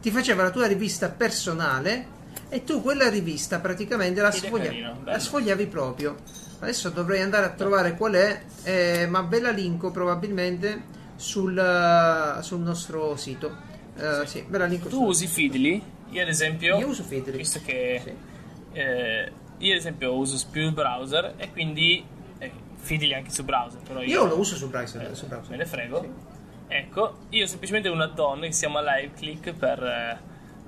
Ti 0.01 0.11
faceva 0.11 0.43
la 0.43 0.51
tua 0.51 0.67
rivista 0.67 1.09
personale 1.11 2.07
e 2.55 2.63
tu 2.65 2.81
quella 2.83 3.09
rivista 3.09 3.59
praticamente 3.59 4.21
la, 4.21 4.31
sfoglia- 4.31 4.65
carino, 4.67 5.01
la 5.05 5.19
sfogliavi 5.19 5.67
proprio. 5.67 6.17
Adesso 6.61 6.91
dovrei 6.91 7.21
andare 7.21 7.47
a 7.47 7.51
trovare 7.51 7.97
qual 7.97 8.13
è, 8.13 8.43
eh, 8.63 9.07
ma 9.09 9.23
ve 9.23 9.41
la 9.41 9.51
linko 9.51 9.91
probabilmente 9.91 10.83
sul, 11.17 11.59
eh, 11.59 12.43
sul 12.43 12.61
nostro 12.61 13.17
sito. 13.17 13.57
Eh, 13.97 14.27
sì, 14.27 14.45
ve 14.49 14.59
la 14.59 14.67
linko 14.67 14.89
Tu 14.89 14.97
sul- 14.97 15.07
usi 15.09 15.27
Feedly? 15.27 15.83
Io 16.11 16.23
ad 16.23 16.29
esempio, 16.29 16.79
Io 16.79 16.87
uso 16.87 17.03
Feedly. 17.03 17.37
visto 17.37 17.61
che 17.65 18.01
Sì. 18.05 18.13
eh, 18.79 19.33
io 19.59 19.73
ad 19.73 19.79
esempio 19.79 20.15
uso 20.15 20.41
più 20.51 20.63
il 20.63 20.73
browser 20.73 21.35
e 21.37 21.51
quindi 21.51 22.05
eh, 22.39 22.53
Feedly 22.77 23.15
anche 23.15 23.31
su 23.31 23.43
browser, 23.45 23.81
però 23.81 24.01
io, 24.01 24.09
Io 24.23 24.27
lo 24.27 24.39
uso 24.39 24.55
su 24.55 24.69
browser. 24.71 25.11
eh, 25.11 25.15
su 25.17 25.27
browser. 25.27 25.51
me 25.51 25.57
ne 25.57 25.67
frego. 25.67 26.01
Sì. 26.03 26.09
Ecco, 26.69 27.17
io 27.31 27.45
ho 27.45 27.47
semplicemente 27.49 27.89
un 27.89 28.01
add-on 28.01 28.41
che 28.41 28.53
si 28.53 28.61
chiama 28.61 28.81
LiveClick 28.81 29.53
per 29.55 30.21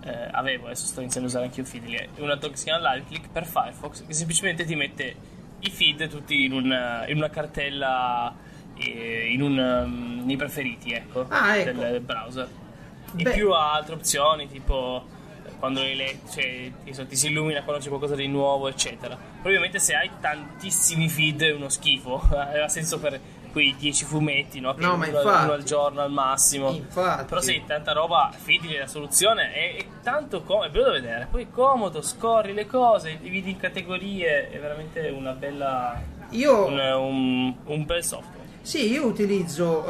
eh, 0.07 0.11
eh, 0.11 0.29
avevo, 0.33 0.67
adesso 0.67 0.87
sto 0.87 1.01
iniziando 1.01 1.29
a 1.29 1.33
usare 1.33 1.47
anche 1.47 1.61
io 1.61 1.67
Feedly, 1.67 1.95
è 1.97 2.09
un 2.21 2.31
add-on 2.31 2.51
che 2.51 2.57
si 2.57 2.65
chiama 2.65 2.95
LiveClick 2.95 3.29
per 3.31 3.47
Firefox 3.47 4.07
che 4.07 4.13
semplicemente 4.13 4.65
ti 4.65 4.75
mette 4.75 5.15
i 5.61 5.71
feed 5.71 6.09
tutti 6.09 6.45
in, 6.45 6.53
un- 6.53 7.05
in 7.09 7.17
una 7.17 7.31
cartella 7.31 8.35
eh, 8.77 9.29
in 9.33 9.41
un, 9.43 9.59
um, 9.59 10.23
nei 10.27 10.37
preferiti, 10.37 10.93
ecco, 10.93 11.27
Ah, 11.29 11.57
ecco. 11.57 11.79
del 11.81 12.01
browser. 12.01 12.49
In 13.17 13.23
Beh. 13.23 13.33
più 13.33 13.51
ha 13.53 13.73
altre 13.75 13.95
opzioni, 13.95 14.47
tipo 14.49 15.07
eh, 15.47 15.51
quando 15.59 15.81
le 15.81 15.95
le- 15.95 16.19
cioè, 16.31 16.71
ti, 16.85 16.93
so- 16.93 17.07
ti 17.07 17.17
si 17.17 17.29
illumina 17.29 17.63
quando 17.63 17.81
c'è 17.83 17.89
qualcosa 17.89 18.15
di 18.15 18.27
nuovo, 18.29 18.69
eccetera. 18.69 19.17
Poi 19.17 19.51
ovviamente 19.51 19.79
se 19.79 19.95
hai 19.95 20.11
tantissimi 20.21 21.09
feed 21.09 21.43
è 21.43 21.53
uno 21.53 21.69
schifo, 21.71 22.21
aveva 22.37 22.69
senso 22.69 22.99
per 22.99 23.19
quei 23.57 23.75
10 23.75 24.05
fumetti, 24.05 24.61
no? 24.61 24.75
Che 24.75 24.83
No, 24.83 24.97
ma 24.99 25.07
uno, 25.09 25.19
infatti. 25.19 25.45
uno 25.45 25.53
al 25.55 25.63
giorno 25.63 26.01
al 26.03 26.11
massimo. 26.13 26.71
Infatti. 26.73 27.25
Però 27.25 27.41
hai 27.41 27.65
tanta 27.67 27.93
roba, 27.93 28.31
fidili 28.37 28.77
la 28.77 28.87
soluzione 28.87 29.51
è, 29.51 29.77
è 29.77 29.85
tanto 30.03 30.43
comodo, 30.43 30.67
è 30.67 30.71
bello 30.71 30.85
da 30.85 30.91
vedere. 30.93 31.27
Poi 31.31 31.45
è 31.45 31.47
comodo, 31.51 32.03
scorri 32.03 32.53
le 32.53 32.67
cose, 32.67 33.17
dividi 33.19 33.53
in 33.53 33.57
categorie, 33.59 34.51
è 34.51 34.59
veramente 34.59 35.09
una 35.09 35.33
bella. 35.33 35.99
Io, 36.33 36.67
un, 36.67 36.79
un, 36.79 37.55
un 37.65 37.85
bel 37.87 38.05
software. 38.05 38.47
sì, 38.61 38.91
io 38.93 39.07
utilizzo 39.07 39.87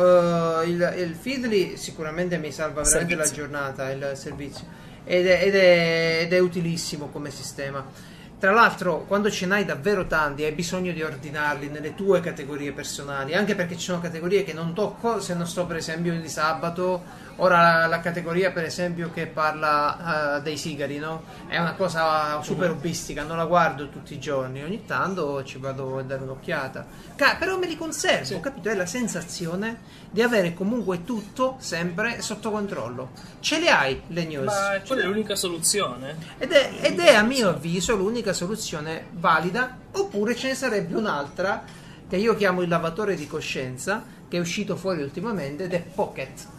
eh, 0.62 0.68
il, 0.68 0.94
il 0.98 1.14
Feedly, 1.16 1.76
sicuramente 1.76 2.38
mi 2.38 2.52
salva 2.52 2.82
veramente 2.82 3.14
Servizio. 3.16 3.42
la 3.42 3.48
giornata, 3.48 3.90
il 3.90 4.12
servizio, 4.14 4.64
ed 5.04 5.26
è, 5.26 5.42
ed 5.42 5.54
è- 5.56 6.18
ed 6.22 6.32
è 6.32 6.38
utilissimo 6.38 7.08
come 7.08 7.30
sistema. 7.30 8.14
Tra 8.38 8.52
l'altro, 8.52 9.06
quando 9.06 9.30
ce 9.30 9.46
n'hai 9.46 9.64
davvero 9.64 10.06
tanti, 10.06 10.44
hai 10.44 10.52
bisogno 10.52 10.92
di 10.92 11.02
ordinarli 11.02 11.70
nelle 11.70 11.94
tue 11.94 12.20
categorie 12.20 12.72
personali, 12.72 13.34
anche 13.34 13.54
perché 13.54 13.76
ci 13.76 13.84
sono 13.84 13.98
categorie 13.98 14.44
che 14.44 14.52
non 14.52 14.74
tocco 14.74 15.20
se 15.20 15.32
non 15.32 15.46
sto 15.46 15.64
per 15.64 15.76
esempio 15.76 16.12
di 16.20 16.28
sabato. 16.28 17.02
Ora 17.36 17.80
la, 17.80 17.86
la 17.86 18.00
categoria 18.00 18.50
per 18.50 18.64
esempio 18.64 19.10
che 19.12 19.26
parla 19.26 20.36
eh, 20.36 20.42
dei 20.42 20.56
sigari, 20.56 20.98
no? 20.98 21.24
È 21.46 21.58
una 21.58 21.74
cosa 21.74 22.40
super 22.42 22.70
hobbistica, 22.70 23.24
non 23.24 23.36
la 23.36 23.44
guardo 23.44 23.88
tutti 23.90 24.14
i 24.14 24.18
giorni, 24.18 24.62
ogni 24.62 24.86
tanto 24.86 25.44
ci 25.44 25.58
vado 25.58 25.98
a 25.98 26.02
dare 26.02 26.22
un'occhiata. 26.22 26.86
Ca- 27.14 27.36
però 27.36 27.58
me 27.58 27.66
li 27.66 27.76
conservo, 27.76 28.40
capito? 28.40 28.70
È 28.70 28.74
la 28.74 28.86
sensazione 28.86 29.80
di 30.10 30.22
avere 30.22 30.54
comunque 30.54 31.04
tutto 31.04 31.56
sempre 31.58 32.22
sotto 32.22 32.50
controllo. 32.50 33.10
Ce 33.40 33.60
le 33.60 33.68
hai 33.68 34.00
le 34.08 34.24
news? 34.24 34.46
Ma 34.46 34.80
quella 34.86 35.02
è 35.02 35.06
l'unica 35.06 35.36
soluzione. 35.36 36.16
Ed 36.38 36.52
è, 36.52 36.70
ed 36.80 36.98
è 36.98 37.14
a 37.14 37.22
mio 37.22 37.50
avviso 37.50 37.94
l'unica 37.96 38.32
soluzione 38.32 39.08
valida, 39.12 39.76
oppure 39.92 40.34
ce 40.34 40.48
ne 40.48 40.54
sarebbe 40.54 40.96
un'altra 40.96 41.62
che 42.08 42.16
io 42.16 42.34
chiamo 42.34 42.62
il 42.62 42.68
lavatore 42.68 43.14
di 43.14 43.26
coscienza, 43.26 44.02
che 44.28 44.36
è 44.38 44.40
uscito 44.40 44.76
fuori 44.76 45.02
ultimamente 45.02 45.64
ed 45.64 45.74
è 45.74 45.82
Pocket. 45.82 46.54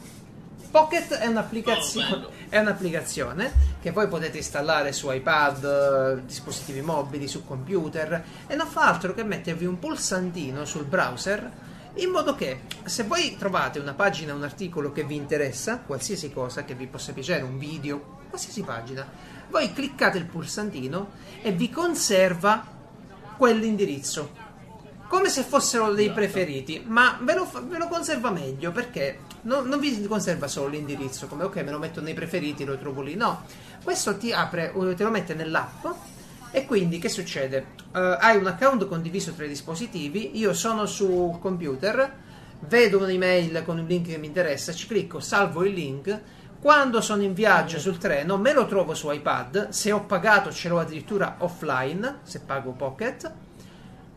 Pocket 0.78 1.12
è 1.16 1.26
un'applicazione, 1.26 2.26
Oh, 2.26 2.32
è 2.50 2.60
un'applicazione 2.60 3.52
che 3.82 3.92
poi 3.92 4.08
potete 4.08 4.38
installare 4.38 4.92
su 4.92 5.10
iPad, 5.12 6.20
dispositivi 6.20 6.82
mobili, 6.82 7.28
su 7.28 7.44
computer 7.44 8.24
e 8.46 8.56
non 8.56 8.68
fa 8.68 8.88
altro 8.88 9.16
che 9.16 9.24
mettervi 9.24 9.66
un 9.66 9.80
pulsantino 9.80 10.66
sul 10.66 10.84
browser 10.84 11.52
in 11.96 12.12
modo 12.12 12.36
che 12.36 12.62
se 12.84 13.06
voi 13.06 13.38
trovate 13.40 13.80
una 13.80 13.96
pagina, 13.96 14.36
un 14.36 14.44
articolo 14.44 14.92
che 14.92 15.04
vi 15.04 15.16
interessa, 15.16 15.80
qualsiasi 15.80 16.32
cosa 16.32 16.64
che 16.64 16.76
vi 16.76 16.86
possa 16.86 17.12
piacere, 17.12 17.42
un 17.42 17.58
video, 17.58 18.20
qualsiasi 18.30 18.62
pagina, 18.62 19.04
voi 19.50 19.74
cliccate 19.74 20.20
il 20.20 20.26
pulsantino 20.26 21.10
e 21.42 21.54
vi 21.54 21.72
conserva 21.72 22.64
quell'indirizzo. 23.36 24.46
Come 25.08 25.30
se 25.30 25.42
fossero 25.42 25.92
dei 25.94 26.06
Esatto. 26.06 26.20
preferiti, 26.20 26.84
ma 26.86 27.18
ve 27.20 27.34
lo, 27.34 27.50
ve 27.68 27.80
lo 27.80 27.88
conserva 27.88 28.30
meglio 28.30 28.72
perché 28.72 29.22
non, 29.48 29.68
non 29.68 29.80
vi 29.80 30.06
conserva 30.06 30.48
solo 30.48 30.68
l'indirizzo, 30.68 31.28
come 31.28 31.46
ok 31.46 31.56
me 31.64 31.72
lo 31.72 31.80
metto 31.80 32.02
nei 32.02 32.14
preferiti, 32.14 32.66
lo 32.66 32.78
trovo 32.78 33.02
lì. 33.02 33.16
No, 33.16 33.44
questo 33.84 34.18
ti 34.18 34.32
apre, 34.32 34.74
te 34.96 35.04
lo 35.04 35.10
mette 35.10 35.34
nell'app 35.34 35.86
e 36.52 36.66
quindi 36.66 37.00
che 37.00 37.10
succede? 37.10 37.68
Eh, 37.96 38.18
hai 38.20 38.36
un 38.36 38.46
account 38.46 38.86
condiviso 38.88 39.32
tra 39.32 39.46
i 39.46 39.48
dispositivi, 39.48 40.38
io 40.38 40.54
sono 40.54 40.86
sul 40.86 41.40
computer, 41.40 42.14
vedo 42.68 43.02
un'email 43.02 43.64
con 43.64 43.80
un 43.80 43.86
link 43.86 44.08
che 44.08 44.18
mi 44.18 44.28
interessa, 44.28 44.74
ci 44.74 44.86
clicco, 44.86 45.20
salvo 45.20 45.64
il 45.64 45.74
link. 45.74 46.20
Quando 46.60 47.02
sono 47.02 47.22
in 47.22 47.34
viaggio 47.34 47.80
sul 47.80 48.00
treno 48.00 48.38
me 48.38 48.52
lo 48.52 48.66
trovo 48.66 48.94
su 48.96 49.10
iPad, 49.10 49.70
se 49.70 49.92
ho 49.92 50.04
pagato 50.06 50.52
ce 50.52 50.68
l'ho 50.68 50.80
addirittura 50.80 51.36
offline, 51.40 52.20
se 52.24 52.42
pago 52.42 52.72
Pocket. 52.72 53.47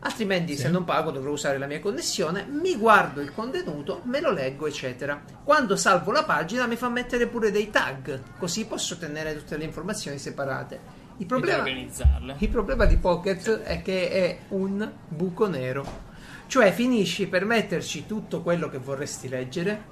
Altrimenti, 0.03 0.57
se 0.57 0.67
non 0.69 0.83
pago, 0.83 1.11
dovrò 1.11 1.31
usare 1.31 1.59
la 1.59 1.67
mia 1.67 1.79
connessione. 1.79 2.43
Mi 2.49 2.75
guardo 2.75 3.21
il 3.21 3.31
contenuto, 3.31 4.01
me 4.05 4.19
lo 4.19 4.31
leggo, 4.31 4.65
eccetera. 4.65 5.21
Quando 5.43 5.75
salvo 5.75 6.11
la 6.11 6.23
pagina, 6.23 6.65
mi 6.65 6.75
fa 6.75 6.89
mettere 6.89 7.27
pure 7.27 7.51
dei 7.51 7.69
tag, 7.69 8.19
così 8.39 8.65
posso 8.65 8.97
tenere 8.97 9.37
tutte 9.37 9.57
le 9.57 9.63
informazioni 9.63 10.17
separate. 10.17 10.99
Il 11.17 11.27
problema, 11.27 11.69
il 11.69 12.49
problema 12.49 12.85
di 12.85 12.97
Pocket 12.97 13.59
è 13.61 13.83
che 13.83 14.09
è 14.09 14.39
un 14.49 14.91
buco 15.07 15.47
nero. 15.47 16.09
Cioè, 16.47 16.71
finisci 16.71 17.27
per 17.27 17.45
metterci 17.45 18.07
tutto 18.07 18.41
quello 18.41 18.69
che 18.69 18.79
vorresti 18.79 19.29
leggere 19.29 19.83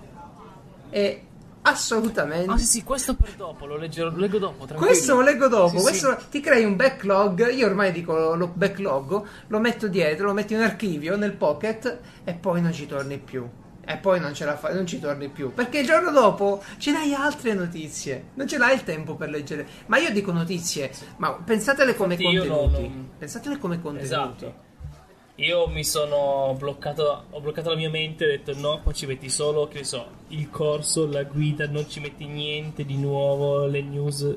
e 0.89 1.28
assolutamente 1.62 2.51
Ah 2.51 2.57
sì 2.57 2.66
sì, 2.66 2.84
questo 2.84 3.16
per 3.16 3.32
dopo, 3.36 3.66
lo, 3.66 3.78
leggerò, 3.78 4.10
lo 4.10 4.18
leggo 4.18 4.38
dopo, 4.39 4.66
tranquillo. 4.66 4.86
questo 4.86 5.16
lo 5.16 5.22
leggo 5.22 5.47
dopo, 5.47 5.78
Sì, 5.78 5.82
questo 5.84 6.18
ti 6.30 6.39
crei 6.39 6.64
un 6.66 6.76
backlog, 6.76 7.51
io 7.53 7.66
ormai 7.68 7.91
dico 7.91 8.36
lo 8.36 8.47
backlog, 8.47 9.24
lo 9.47 9.60
metto 9.60 9.88
dietro, 9.88 10.28
lo 10.28 10.34
metti 10.34 10.53
in 10.53 10.62
archivio 10.62 11.16
nel 11.18 11.34
pocket 11.34 11.99
e 12.24 12.34
poi 12.34 12.62
non 12.62 12.74
ci 12.74 12.86
torni 12.88 13.18
più. 13.18 13.47
E 13.91 13.97
poi 13.97 14.20
non 14.20 14.36
ce 14.36 14.45
la 14.45 14.55
fai, 14.55 14.76
non 14.76 14.86
ci 14.86 14.99
torni 14.99 15.30
più. 15.30 15.51
Perché 15.51 15.80
il 15.80 15.86
giorno 15.88 16.12
dopo 16.12 16.62
ce 16.78 16.91
l'hai 16.91 17.16
altre 17.16 17.55
notizie. 17.55 18.26
Non 18.36 18.47
ce 18.47 18.60
l'hai 18.60 18.76
il 18.76 18.84
tempo 18.84 19.16
per 19.16 19.30
leggere. 19.32 19.66
Ma 19.88 19.97
io 19.97 20.12
dico 20.12 20.32
notizie, 20.32 20.91
ma 21.18 21.32
pensatele 21.34 21.95
come 21.95 22.14
Infatti 22.14 22.38
contenuti. 22.38 22.82
non- 22.84 23.10
Pensatele 23.18 23.57
come 23.57 23.82
contenuti. 23.82 24.03
Esatto. 24.05 24.53
Io 25.40 25.68
mi 25.68 25.86
sono 25.86 26.54
bloccato, 26.58 27.28
ho 27.30 27.40
bloccato 27.40 27.70
la 27.70 27.78
mia 27.78 27.90
mente 27.90 28.26
ho 28.26 28.28
detto 28.28 28.54
no, 28.56 28.82
qua 28.82 28.92
ci 28.92 29.06
metti 29.06 29.30
solo, 29.30 29.70
che 29.70 29.78
ne 29.78 29.84
so, 29.86 30.06
il 30.30 30.50
corso, 30.50 31.08
la 31.08 31.24
guida, 31.24 31.66
non 31.66 31.90
ci 31.90 32.02
metti 32.02 32.26
niente 32.26 32.84
di 32.84 32.98
nuovo, 32.98 33.66
le 33.66 33.82
news. 33.82 34.36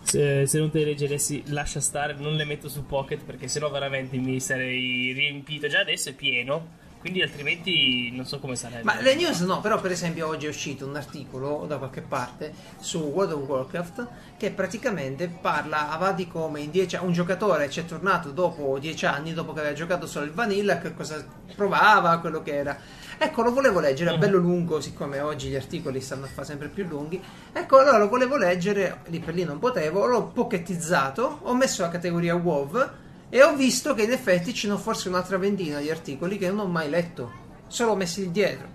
Se, 0.00 0.46
se 0.46 0.58
non 0.60 0.70
te 0.70 0.78
le 0.78 0.84
leggeressi, 0.84 1.42
lascia 1.46 1.80
stare, 1.80 2.14
non 2.14 2.36
le 2.36 2.44
metto 2.44 2.68
su 2.68 2.86
Pocket 2.86 3.24
perché 3.24 3.48
sennò 3.48 3.68
veramente 3.68 4.16
mi 4.16 4.38
sarei 4.38 5.12
riempito. 5.12 5.66
Già 5.66 5.80
adesso 5.80 6.10
è 6.10 6.14
pieno, 6.14 6.77
quindi 7.00 7.22
altrimenti 7.22 8.10
non 8.14 8.26
so 8.26 8.38
come 8.38 8.56
sarebbe. 8.56 8.82
Ma 8.82 9.00
le 9.00 9.14
news 9.14 9.40
no, 9.40 9.60
però 9.60 9.80
per 9.80 9.90
esempio 9.90 10.26
oggi 10.26 10.46
è 10.46 10.48
uscito 10.48 10.86
un 10.86 10.96
articolo 10.96 11.64
da 11.66 11.76
qualche 11.78 12.00
parte 12.00 12.52
su 12.80 12.98
World 12.98 13.32
of 13.32 13.46
Warcraft 13.48 14.06
che 14.36 14.50
praticamente 14.50 15.28
parlava 15.28 16.12
di 16.12 16.26
come 16.28 16.60
in 16.60 16.70
dieci 16.70 16.96
un 17.00 17.12
giocatore 17.12 17.70
ci 17.70 17.80
è 17.80 17.84
tornato 17.84 18.30
dopo 18.30 18.78
dieci 18.78 19.06
anni, 19.06 19.32
dopo 19.32 19.52
che 19.52 19.60
aveva 19.60 19.74
giocato 19.74 20.06
solo 20.06 20.24
il 20.24 20.32
vanilla, 20.32 20.78
che 20.78 20.94
cosa 20.94 21.24
provava, 21.54 22.18
quello 22.18 22.42
che 22.42 22.54
era. 22.56 22.76
Ecco, 23.20 23.42
lo 23.42 23.52
volevo 23.52 23.80
leggere, 23.80 24.10
è 24.10 24.14
Mhm. 24.14 24.20
bello 24.20 24.38
lungo, 24.38 24.80
siccome 24.80 25.18
oggi 25.20 25.48
gli 25.48 25.56
articoli 25.56 26.00
stanno 26.00 26.26
a 26.26 26.28
fare 26.28 26.46
sempre 26.46 26.68
più 26.68 26.86
lunghi. 26.86 27.20
Ecco, 27.52 27.78
allora 27.78 27.98
lo 27.98 28.08
volevo 28.08 28.36
leggere, 28.36 29.00
lì 29.06 29.18
per 29.18 29.34
lì 29.34 29.42
non 29.42 29.58
potevo, 29.58 30.06
l'ho 30.06 30.26
pockettizzato, 30.26 31.40
ho 31.42 31.54
messo 31.54 31.82
la 31.82 31.88
categoria 31.88 32.34
WoW 32.36 32.88
e 33.30 33.42
ho 33.42 33.54
visto 33.54 33.94
che 33.94 34.02
in 34.02 34.12
effetti 34.12 34.54
ci 34.54 34.66
sono 34.66 34.78
forse 34.78 35.08
un'altra 35.08 35.36
ventina 35.38 35.80
di 35.80 35.90
articoli 35.90 36.38
che 36.38 36.48
non 36.48 36.60
ho 36.60 36.66
mai 36.66 36.88
letto, 36.88 37.30
solo 37.68 37.94
messi 37.94 38.22
lì 38.22 38.30
dietro. 38.30 38.66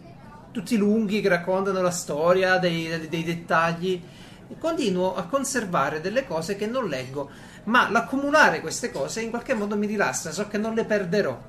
Tutti 0.52 0.78
lunghi 0.78 1.22
che 1.22 1.30
raccontano 1.30 1.82
la 1.82 1.90
storia, 1.92 2.58
dei, 2.60 3.08
dei- 3.10 3.24
dettagli. 3.24 4.02
E 4.50 4.58
continuo 4.60 5.16
a 5.16 5.24
conservare 5.24 6.02
delle 6.02 6.28
cose 6.28 6.56
che 6.56 6.68
non 6.68 6.88
leggo, 6.88 7.30
ma 7.66 7.90
l'accumulare 7.90 8.60
queste 8.62 8.92
cose 8.92 9.22
in 9.22 9.32
qualche 9.32 9.56
modo 9.56 9.76
mi 9.76 9.88
rilassa, 9.88 10.32
so 10.32 10.48
che 10.48 10.58
non 10.60 10.76
le 10.76 10.86
perderò 10.86 11.42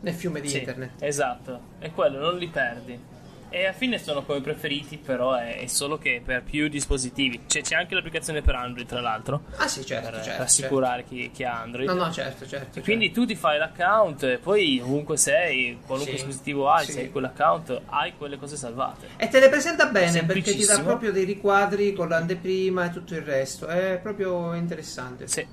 nel 0.00 0.14
fiume 0.14 0.40
di 0.40 0.48
Sì, 0.48 0.58
internet. 0.58 1.02
Esatto, 1.02 1.60
è 1.78 1.90
quello, 1.92 2.18
non 2.18 2.38
li 2.38 2.48
perdi. 2.48 2.98
E 3.50 3.64
alla 3.64 3.72
fine 3.72 3.98
sono 3.98 4.22
come 4.24 4.42
preferiti, 4.42 4.98
però 4.98 5.34
è, 5.34 5.64
solo 5.68 5.96
che 5.96 6.20
per 6.22 6.42
più 6.42 6.68
dispositivi. 6.68 7.46
C'è, 7.46 7.62
c'è 7.62 7.76
anche 7.76 7.94
l'applicazione 7.94 8.42
per 8.42 8.54
Android, 8.54 8.86
tra 8.86 9.00
l'altro. 9.00 9.44
Ah 9.56 9.66
sì, 9.66 9.86
certo, 9.86 10.10
per 10.10 10.22
certo. 10.22 10.42
rassicurare 10.42 11.04
Chi, 11.04 11.30
chi 11.32 11.44
ha 11.44 11.62
Android. 11.62 11.88
No, 11.88 11.94
no, 11.94 12.12
certo, 12.12 12.46
certo. 12.46 12.78
E 12.78 12.82
quindi 12.82 13.10
tu 13.10 13.24
ti 13.24 13.34
fai 13.34 13.56
l'account 13.58 14.22
e 14.24 14.38
poi 14.38 14.80
ovunque 14.80 15.16
sei, 15.16 15.78
qualunque 15.86 16.16
Sì, 16.16 16.24
dispositivo 16.24 16.68
hai, 16.68 16.84
sì. 16.84 16.92
se 16.92 17.00
hai 17.00 17.10
quell'account, 17.10 17.80
hai 17.86 18.12
quelle 18.18 18.36
cose 18.36 18.56
salvate. 18.56 19.08
E 19.16 19.28
te 19.28 19.40
le 19.40 19.48
presenta 19.48 19.86
bene 19.86 20.24
perché 20.24 20.54
ti 20.54 20.66
dà 20.66 20.80
proprio 20.80 21.10
dei 21.10 21.24
riquadri 21.24 21.94
con 21.94 22.08
l'anteprima 22.08 22.84
e 22.84 22.90
tutto 22.90 23.14
il 23.14 23.22
resto. 23.22 23.66
È 23.66 23.98
proprio 24.02 24.52
interessante. 24.52 25.26
Sì. 25.26 25.46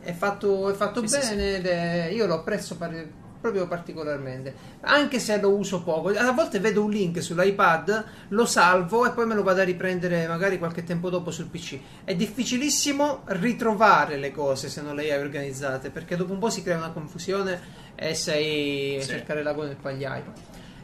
È 0.00 0.12
fatto, 0.12 0.68
è 0.68 0.74
fatto 0.74 1.06
Sì, 1.06 1.16
bene 1.16 1.54
ed 1.56 1.66
è- 1.66 2.08
io 2.12 2.26
lo 2.26 2.34
apprezzo 2.34 2.76
par- 2.76 3.20
proprio 3.42 3.66
particolarmente. 3.66 4.54
Anche 4.82 5.18
se 5.18 5.38
lo 5.40 5.50
uso 5.50 5.82
poco. 5.82 6.08
A 6.08 6.30
volte 6.32 6.60
vedo 6.60 6.82
un 6.84 6.90
link 6.90 7.20
sull'iPad, 7.20 8.04
lo 8.28 8.46
salvo 8.46 9.04
e 9.04 9.10
poi 9.10 9.26
me 9.26 9.34
lo 9.34 9.42
vado 9.42 9.60
a 9.60 9.64
riprendere 9.64 10.26
magari 10.28 10.58
qualche 10.58 10.84
tempo 10.84 11.10
dopo 11.10 11.30
sul 11.32 11.46
PC. 11.46 11.78
È 12.04 12.14
difficilissimo 12.14 13.22
ritrovare 13.26 14.16
le 14.16 14.30
cose 14.30 14.68
se 14.70 14.80
non 14.80 14.94
le 14.94 15.12
hai 15.12 15.20
organizzate 15.20 15.90
perché 15.90 16.16
dopo 16.16 16.32
un 16.32 16.38
po' 16.38 16.48
si 16.48 16.62
crea 16.62 16.76
una 16.76 16.90
confusione 16.92 17.60
e 17.96 18.14
sei 18.14 18.96
a 18.96 19.02
Sì. 19.02 19.08
cercare 19.08 19.42
l'ago 19.42 19.64
nel 19.64 19.76
pagliaio. 19.76 20.32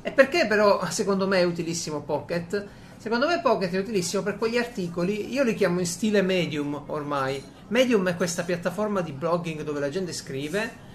E 0.03 0.11
perché 0.11 0.47
però 0.47 0.85
secondo 0.91 1.27
me 1.27 1.39
è 1.39 1.45
utilissimo 1.45 2.03
Pocket? 2.03 2.67
Secondo 2.99 3.29
me 3.29 3.41
Pocket 3.41 3.73
è 3.73 3.79
utilissimo 3.79 4.23
per 4.23 4.37
quegli 4.37 4.59
articoli, 4.59 5.33
io 5.33 5.45
li 5.45 5.55
chiamo 5.55 5.79
in 5.79 5.87
stile 5.87 6.21
Medium 6.23 6.83
ormai. 6.87 7.41
Medium 7.69 8.09
è 8.09 8.17
questa 8.17 8.43
piattaforma 8.43 9.01
di 9.03 9.13
blogging 9.13 9.63
dove 9.63 9.79
la 9.79 9.89
gente 9.91 10.13
scrive 10.13 10.87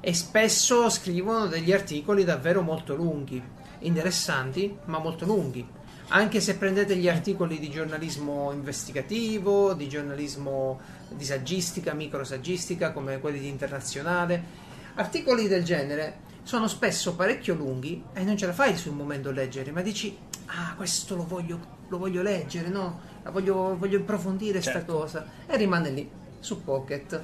e 0.00 0.14
spesso 0.14 0.88
scrivono 0.88 1.46
degli 1.46 1.72
articoli 1.72 2.24
davvero 2.24 2.62
molto 2.62 2.94
lunghi, 2.94 3.42
interessanti 3.80 4.76
ma 4.86 4.98
molto 4.98 5.24
lunghi. 5.26 5.66
Anche 6.12 6.40
se 6.40 6.56
prendete 6.56 6.96
gli 6.96 7.08
articoli 7.08 7.58
di 7.60 7.70
giornalismo 7.70 8.50
investigativo, 8.52 9.74
di 9.74 9.88
giornalismo 9.88 10.80
di 11.10 11.24
saggistica, 11.24 11.92
microsaggistica, 11.92 12.92
come 12.92 13.20
quelli 13.20 13.38
di 13.38 13.48
internazionale, 13.48 14.42
articoli 14.94 15.46
del 15.46 15.62
genere 15.62 16.28
sono 16.42 16.66
spesso 16.66 17.14
parecchio 17.14 17.54
lunghi 17.54 18.02
e 18.12 18.24
non 18.24 18.36
ce 18.36 18.46
la 18.46 18.52
fai 18.52 18.76
sul 18.76 18.94
momento 18.94 19.28
a 19.28 19.32
leggere, 19.32 19.70
ma 19.70 19.82
dici, 19.82 20.16
ah, 20.46 20.74
questo 20.76 21.14
lo 21.14 21.24
voglio, 21.24 21.60
lo 21.88 21.98
voglio 21.98 22.22
leggere, 22.22 22.68
no? 22.68 23.00
La 23.22 23.30
voglio, 23.30 23.76
voglio 23.78 23.98
approfondire 23.98 24.60
sta 24.60 24.72
Certo. 24.72 24.96
cosa. 24.96 25.26
E 25.46 25.56
rimane 25.56 25.90
lì, 25.90 26.10
su 26.40 26.64
Pocket. 26.64 27.22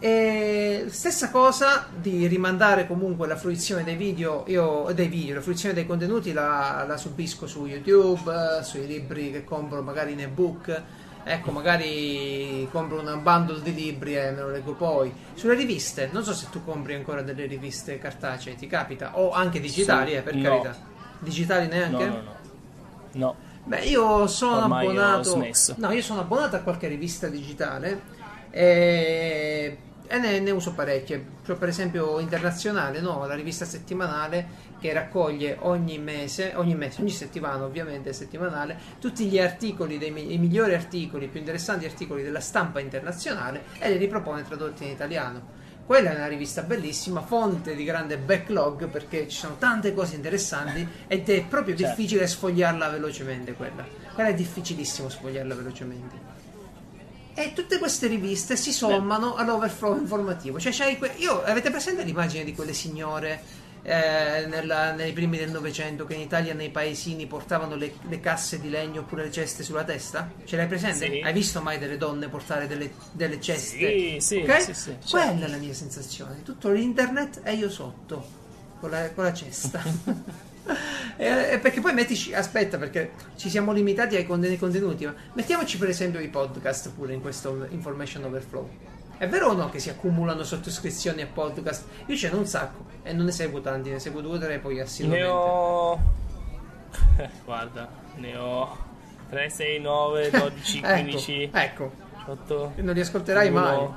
E 0.00 0.84
stessa 0.90 1.28
cosa 1.30 1.88
di 1.92 2.28
rimandare 2.28 2.86
comunque 2.86 3.26
la 3.26 3.36
fruizione 3.36 3.82
dei 3.82 3.96
video, 3.96 4.44
io 4.46 4.88
dei 4.94 5.08
video, 5.08 5.34
la 5.36 5.40
fruizione 5.40 5.74
dei 5.74 5.86
contenuti 5.86 6.32
la, 6.32 6.84
la 6.86 6.96
subisco 6.96 7.48
su 7.48 7.66
YouTube, 7.66 8.32
eh, 8.32 8.62
sui 8.62 8.86
libri 8.86 9.32
che 9.32 9.42
compro 9.42 9.82
magari 9.82 10.12
in 10.12 10.20
ebook. 10.20 10.82
Ecco, 11.24 11.50
magari 11.50 12.66
compro 12.70 13.00
un 13.00 13.20
bundle 13.22 13.60
di 13.60 13.74
libri 13.74 14.16
e 14.16 14.30
me 14.30 14.40
lo 14.40 14.50
leggo 14.50 14.74
poi. 14.74 15.12
Sulle 15.34 15.54
riviste, 15.54 16.08
non 16.12 16.22
so 16.22 16.32
se 16.32 16.46
tu 16.48 16.64
compri 16.64 16.94
ancora 16.94 17.20
delle 17.22 17.46
riviste 17.46 17.98
cartacee, 17.98 18.54
ti 18.54 18.66
capita? 18.68 19.18
O 19.18 19.32
anche 19.32 19.60
digitali, 19.60 20.12
Sì, 20.12 20.16
eh, 20.16 20.22
per 20.22 20.34
no. 20.36 20.42
carità. 20.42 20.76
Digitali 21.18 21.66
neanche? 21.66 22.06
No, 22.06 22.14
no, 22.14 22.22
no. 22.22 22.36
No. 23.12 23.34
Beh, 23.64 23.80
io 23.80 24.26
sono 24.28 24.62
Ormai 24.62 24.86
abbonato. 24.86 25.44
No, 25.76 25.90
io 25.90 26.02
sono 26.02 26.20
abbonato 26.20 26.56
a 26.56 26.60
qualche 26.60 26.86
rivista 26.88 27.26
digitale 27.26 28.00
e, 28.50 29.27
e 30.08 30.18
ne, 30.18 30.40
ne 30.40 30.50
uso 30.50 30.72
parecchie. 30.72 31.24
Cioè, 31.44 31.56
per 31.56 31.68
esempio, 31.68 32.18
Internazionale, 32.18 33.00
no? 33.00 33.24
la 33.26 33.34
rivista 33.34 33.64
settimanale 33.64 34.66
che 34.80 34.92
raccoglie 34.92 35.56
ogni 35.60 35.98
mese, 35.98 36.52
ogni 36.56 36.74
mese, 36.74 37.00
ogni 37.00 37.10
settimana, 37.10 37.64
ovviamente 37.64 38.12
settimanale, 38.12 38.76
tutti 38.98 39.26
gli 39.26 39.38
articoli, 39.38 39.98
dei, 39.98 40.08
i 40.32 40.38
migliori 40.38 40.74
articoli, 40.74 41.26
i 41.26 41.28
più 41.28 41.40
interessanti 41.40 41.84
articoli 41.84 42.22
della 42.22 42.40
stampa 42.40 42.80
internazionale 42.80 43.64
e 43.78 43.90
li 43.90 43.98
ripropone 43.98 44.44
tradotti 44.44 44.84
in 44.84 44.90
italiano. 44.90 45.56
Quella 45.84 46.10
è 46.12 46.14
una 46.16 46.26
rivista 46.26 46.62
bellissima, 46.62 47.22
fonte 47.22 47.74
di 47.74 47.82
grande 47.82 48.18
backlog 48.18 48.88
perché 48.88 49.26
ci 49.26 49.38
sono 49.38 49.56
tante 49.58 49.94
cose 49.94 50.16
interessanti 50.16 50.86
ed 51.06 51.28
è 51.30 51.44
proprio 51.44 51.74
Certo. 51.74 51.96
difficile 51.96 52.26
sfogliarla 52.26 52.90
velocemente 52.90 53.54
quella. 53.54 53.86
Quella 54.12 54.28
è 54.28 54.34
difficilissimo 54.34 55.08
sfogliarla 55.08 55.54
velocemente. 55.54 56.37
E 57.40 57.52
tutte 57.52 57.78
queste 57.78 58.08
riviste 58.08 58.56
si 58.56 58.72
sommano 58.72 59.34
all'overflow 59.36 59.96
informativo. 59.96 60.58
Cioè, 60.58 60.72
c'hai 60.72 60.98
que- 60.98 61.12
io, 61.18 61.40
avete 61.44 61.70
presente 61.70 62.02
l'immagine 62.02 62.42
di 62.42 62.52
quelle 62.52 62.72
signore 62.72 63.66
eh, 63.84 64.44
nella- 64.48 64.90
nei 64.92 65.12
primi 65.12 65.38
del 65.38 65.50
Novecento 65.52 66.04
che 66.04 66.14
in 66.14 66.20
Italia 66.20 66.52
nei 66.52 66.68
paesini 66.70 67.26
portavano 67.26 67.76
le, 67.76 67.94
le 68.08 68.18
casse 68.20 68.60
di 68.60 68.68
legno 68.68 69.02
oppure 69.02 69.22
le 69.22 69.30
ceste 69.30 69.62
sulla 69.62 69.84
testa? 69.84 70.30
Ce 70.44 70.56
l'hai 70.56 70.66
presente? 70.66 71.08
Sì. 71.08 71.20
Hai 71.20 71.32
visto 71.32 71.62
mai 71.62 71.78
delle 71.78 71.96
donne 71.96 72.28
portare 72.28 72.66
delle, 72.66 72.90
delle 73.12 73.40
ceste? 73.40 74.18
Sì, 74.18 74.20
sì, 74.20 74.36
Ok? 74.38 74.60
sì, 74.60 74.74
sì, 74.74 74.84
certo. 75.04 75.06
Quella 75.10 75.46
è 75.46 75.48
la 75.48 75.56
mia 75.58 75.72
sensazione. 75.74 76.42
Tutto 76.42 76.70
l'internet 76.70 77.40
e 77.44 77.54
io 77.54 77.70
sotto 77.70 78.26
con 78.80 78.90
la, 78.90 79.10
con 79.12 79.22
la 79.24 79.32
cesta. 79.32 79.80
E- 81.20 81.48
e 81.54 81.58
perché 81.58 81.80
poi 81.80 81.92
mettici, 81.94 82.32
aspetta, 82.32 82.78
perché 82.78 83.10
ci 83.36 83.50
siamo 83.50 83.72
limitati 83.72 84.14
ai 84.14 84.24
conten- 84.24 84.50
ai 84.52 84.58
contenuti, 84.58 85.04
ma 85.04 85.14
mettiamoci 85.32 85.76
per 85.78 85.88
esempio 85.88 86.20
i 86.20 86.28
podcast 86.28 86.90
pure 86.92 87.12
in 87.12 87.20
questo 87.20 87.66
information 87.70 88.22
overflow. 88.24 88.68
È 89.16 89.26
vero 89.26 89.48
o 89.48 89.52
no 89.54 89.68
che 89.68 89.80
si 89.80 89.90
accumulano 89.90 90.44
sottoscrizioni 90.44 91.22
a 91.22 91.26
podcast? 91.26 91.86
Io 92.06 92.14
ce 92.16 92.30
n'ho 92.30 92.38
un 92.38 92.46
sacco 92.46 92.84
e 93.02 93.12
non 93.12 93.24
ne 93.24 93.32
seguo 93.32 93.60
tanti, 93.60 93.90
ne 93.90 93.98
seguo 93.98 94.20
due 94.20 94.36
o 94.36 94.38
tre 94.38 94.58
poi 94.60 94.74
Ne 94.76 94.80
assiduamente. 94.82 95.26
ho. 95.26 95.98
Eh, 97.16 97.28
Guarda, 97.44 97.88
ne 98.16 98.36
ho 98.36 98.76
3, 99.30 99.50
6, 99.50 99.80
9, 99.80 100.30
12, 100.30 100.80
15, 100.80 101.42
ecco, 101.42 101.56
ecco, 101.58 101.92
18. 102.18 102.72
non 102.76 102.94
li 102.94 103.00
ascolterai 103.00 103.50
mai. 103.50 103.88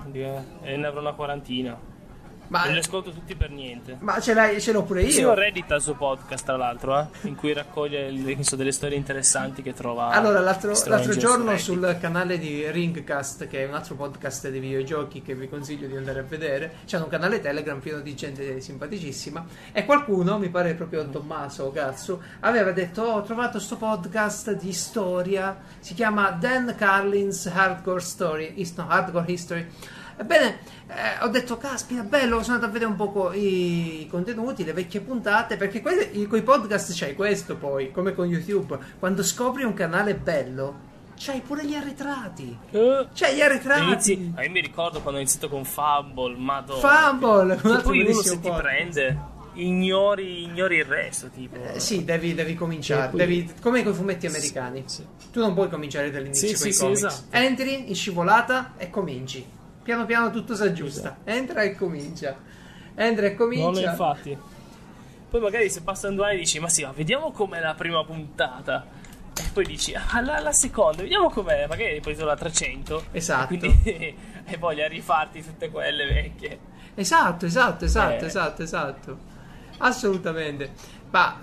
E 0.64 0.76
ne 0.76 0.88
avrò 0.88 1.02
una 1.02 1.14
quarantina. 1.14 1.78
Ma, 2.52 2.64
Non 2.66 2.74
li 2.74 2.80
ascolto 2.80 3.12
tutti 3.12 3.34
per 3.34 3.50
niente. 3.50 3.96
ma 4.02 4.20
ce, 4.20 4.34
l'hai, 4.34 4.60
ce 4.60 4.74
l'ho 4.74 4.84
pure 4.84 5.10
Sì, 5.10 5.22
io. 5.22 5.30
ho 5.32 5.34
Reddit 5.34 5.72
al 5.72 5.82
suo 5.82 5.94
podcast, 5.94 6.44
tra 6.44 6.58
l'altro, 6.58 7.00
eh, 7.00 7.06
in 7.22 7.36
cui 7.36 7.54
raccoglie 7.54 8.12
che 8.36 8.44
so, 8.44 8.58
delle 8.58 8.74
storie 8.74 8.98
interessanti 8.98 9.62
che 9.62 9.74
trova. 9.74 10.10
Allora, 10.10 10.42
l'altro, 10.42 10.74
l'altro 10.88 11.14
su 11.14 11.18
giorno 11.18 11.52
Reddit. 11.52 11.60
sul 11.64 11.98
canale 12.02 12.38
di 12.38 12.70
Ringcast, 12.70 13.48
che 13.48 13.64
è 13.64 13.68
un 13.70 13.74
altro 13.74 13.96
podcast 13.96 14.50
di 14.50 14.60
videogiochi 14.60 15.22
che 15.22 15.34
vi 15.34 15.48
consiglio 15.48 15.88
di 15.88 15.96
andare 15.96 16.20
a 16.20 16.24
vedere, 16.24 16.74
c'è 16.86 16.98
un 16.98 17.08
canale 17.08 17.40
Telegram 17.40 17.80
pieno 17.80 18.02
di 18.02 18.14
gente 18.16 18.60
simpaticissima. 18.60 19.46
E 19.72 19.86
qualcuno, 19.86 20.38
mi 20.38 20.50
pare 20.50 20.74
proprio 20.74 21.08
Tommaso 21.08 21.64
o 21.64 21.72
Cazzo, 21.72 22.22
aveva 22.42 22.72
detto: 22.74 23.02
"Oh, 23.02 23.14
Ho 23.14 23.22
trovato 23.22 23.60
sto 23.60 23.78
podcast 23.78 24.52
di 24.58 24.74
storia. 24.74 25.58
Si 25.80 25.94
chiama 25.94 26.32
Dan 26.32 26.76
Carlin's 26.78 27.46
Hardcore 27.46 28.02
Story. 28.02 28.54
Is- 28.56 28.74
no, 28.76 28.88
Hardcore 28.90 29.32
History. 29.32 29.68
Ebbene, 30.18 30.60
eh, 30.88 31.24
ho 31.24 31.28
detto, 31.28 31.58
caspita, 31.58 32.04
bello, 32.04 32.42
sono 32.44 32.56
andato 32.56 32.66
a 32.70 32.74
vedere 32.74 32.90
un 32.92 32.96
po' 32.98 33.32
i 33.34 34.08
contenuti, 34.10 34.64
le 34.64 34.74
vecchie 34.74 35.02
puntate, 35.02 35.58
perché 35.58 35.82
con 35.82 36.38
i 36.38 36.42
podcast 36.42 36.94
c'hai 36.98 37.16
questo 37.16 37.56
poi, 37.56 37.92
come 37.92 38.14
con 38.14 38.26
YouTube, 38.28 38.78
quando 39.00 39.24
scopri 39.24 39.64
un 39.64 39.74
canale 39.74 40.16
bello, 40.16 40.90
c'hai 41.18 41.42
pure 41.42 41.66
gli 41.66 41.76
arretrati. 41.76 42.58
Eh, 42.72 43.08
C'hai 43.14 43.36
gli 43.36 43.42
arretrati. 43.42 43.84
inizi- 43.84 44.32
ah, 44.36 44.44
io 44.44 44.50
mi 44.52 44.62
ricordo 44.62 45.02
quando 45.02 45.20
ho 45.20 45.22
iniziato 45.22 45.50
con 45.50 45.64
Fumble, 45.66 46.36
madonna. 46.38 46.80
Fumble, 46.80 47.56
Che 47.60 47.68
altro 47.68 47.82
poi 47.90 48.02
uno 48.02 48.22
se 48.22 48.40
ti 48.40 48.50
prende, 48.52 49.18
ignori, 49.54 50.44
ignori 50.44 50.78
il 50.78 50.86
resto, 50.86 51.30
tipo. 51.30 51.56
Eh, 51.56 51.80
sì, 51.80 52.04
devi, 52.04 52.34
devi 52.34 52.56
cominciare, 52.56 53.12
Sì, 53.12 53.18
devi, 53.18 53.54
come 53.62 53.84
con 53.84 53.92
i 53.92 53.96
fumetti 53.96 54.26
americani. 54.28 54.84
Sì. 54.88 55.06
Tu 55.32 55.40
non 55.40 55.54
puoi 55.54 55.70
cominciare 55.70 56.10
dall'inizio 56.12 56.48
Sì, 56.50 56.56
sì, 56.56 56.72
sì, 56.74 56.86
esatto. 56.88 57.24
Entri 57.30 57.90
in 57.90 57.96
scivolata 57.96 58.74
e 58.78 58.90
cominci. 58.90 59.46
Piano 59.84 60.06
piano 60.06 60.30
tutto 60.32 60.56
si 60.56 60.64
aggiusta. 60.64 61.18
Entra 61.24 61.64
e 61.64 61.76
comincia. 61.76 62.38
Entra 62.96 63.26
e 63.26 63.30
Esatto. 63.30 63.46
No, 63.46 63.62
comincia. 63.62 63.90
infatti. 63.92 64.38
Poi 65.30 65.40
magari 65.42 65.70
se 65.70 65.82
passano 65.82 66.16
due 66.16 66.28
anni 66.28 66.38
dici, 66.40 66.60
ma 66.60 66.68
sì, 66.70 66.84
ma 66.84 66.92
vediamo 66.92 67.32
com'è 67.32 67.60
la 67.60 67.74
prima 67.74 68.04
puntata. 68.04 68.86
E 69.38 69.44
poi 69.54 69.66
dici, 69.66 69.94
ah, 69.96 70.22
la, 70.22 70.40
la 70.40 70.52
seconda, 70.52 71.02
vediamo 71.02 71.30
com'è. 71.30 71.66
Magari 71.68 71.94
hai 71.94 72.02
preso 72.02 72.26
la 72.26 72.36
300. 72.36 73.06
Esatto. 73.12 73.54
E 73.54 73.58
quindi 73.58 74.16
e 74.46 74.58
voglia 74.58 74.88
rifarti 74.88 75.44
tutte 75.44 75.70
quelle 75.70 76.06
vecchie. 76.06 76.60
Esatto, 76.96 77.46
esatto, 77.46 77.86
esatto, 77.86 78.24
Eh. 78.24 78.28
esatto, 78.28 78.62
esatto. 78.64 79.18
Assolutamente. 79.78 80.72
Ma 81.10 81.40